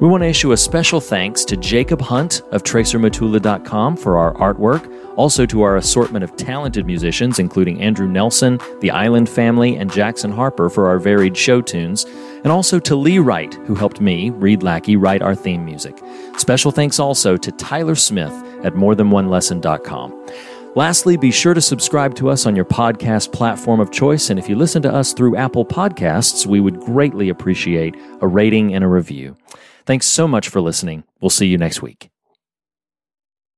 We 0.00 0.08
want 0.08 0.24
to 0.24 0.28
issue 0.28 0.50
a 0.50 0.56
special 0.56 1.00
thanks 1.00 1.44
to 1.44 1.56
Jacob 1.56 2.00
Hunt 2.00 2.42
of 2.50 2.64
TracerMatula.com 2.64 3.96
for 3.96 4.18
our 4.18 4.34
artwork, 4.34 4.90
also 5.16 5.46
to 5.46 5.62
our 5.62 5.76
assortment 5.76 6.24
of 6.24 6.34
talented 6.36 6.84
musicians, 6.84 7.38
including 7.38 7.80
Andrew 7.80 8.08
Nelson, 8.08 8.58
the 8.80 8.90
Island 8.90 9.28
Family, 9.28 9.76
and 9.76 9.92
Jackson 9.92 10.32
Harper 10.32 10.68
for 10.68 10.88
our 10.88 10.98
varied 10.98 11.36
show 11.36 11.60
tunes, 11.60 12.06
and 12.42 12.48
also 12.48 12.80
to 12.80 12.96
Lee 12.96 13.20
Wright, 13.20 13.54
who 13.66 13.76
helped 13.76 14.00
me, 14.00 14.30
Reed 14.30 14.64
Lackey, 14.64 14.96
write 14.96 15.22
our 15.22 15.36
theme 15.36 15.64
music. 15.64 15.96
Special 16.38 16.72
thanks 16.72 16.98
also 16.98 17.36
to 17.36 17.52
Tyler 17.52 17.94
Smith 17.94 18.32
at 18.64 18.74
morethanonelesson.com. 18.74 20.26
Lastly, 20.74 21.16
be 21.16 21.30
sure 21.30 21.54
to 21.54 21.60
subscribe 21.60 22.16
to 22.16 22.30
us 22.30 22.46
on 22.46 22.56
your 22.56 22.64
podcast 22.64 23.32
platform 23.32 23.78
of 23.78 23.92
choice. 23.92 24.28
And 24.28 24.40
if 24.40 24.48
you 24.48 24.56
listen 24.56 24.82
to 24.82 24.92
us 24.92 25.12
through 25.12 25.36
Apple 25.36 25.64
Podcasts, 25.64 26.46
we 26.46 26.58
would 26.58 26.80
greatly 26.80 27.28
appreciate 27.28 27.94
a 28.20 28.26
rating 28.26 28.74
and 28.74 28.82
a 28.82 28.88
review. 28.88 29.36
Thanks 29.86 30.06
so 30.06 30.26
much 30.26 30.48
for 30.48 30.60
listening. 30.60 31.04
We'll 31.20 31.30
see 31.30 31.46
you 31.46 31.58
next 31.58 31.82
week. 31.82 32.10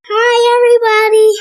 Hi, 0.09 0.57
everybody. 0.57 1.37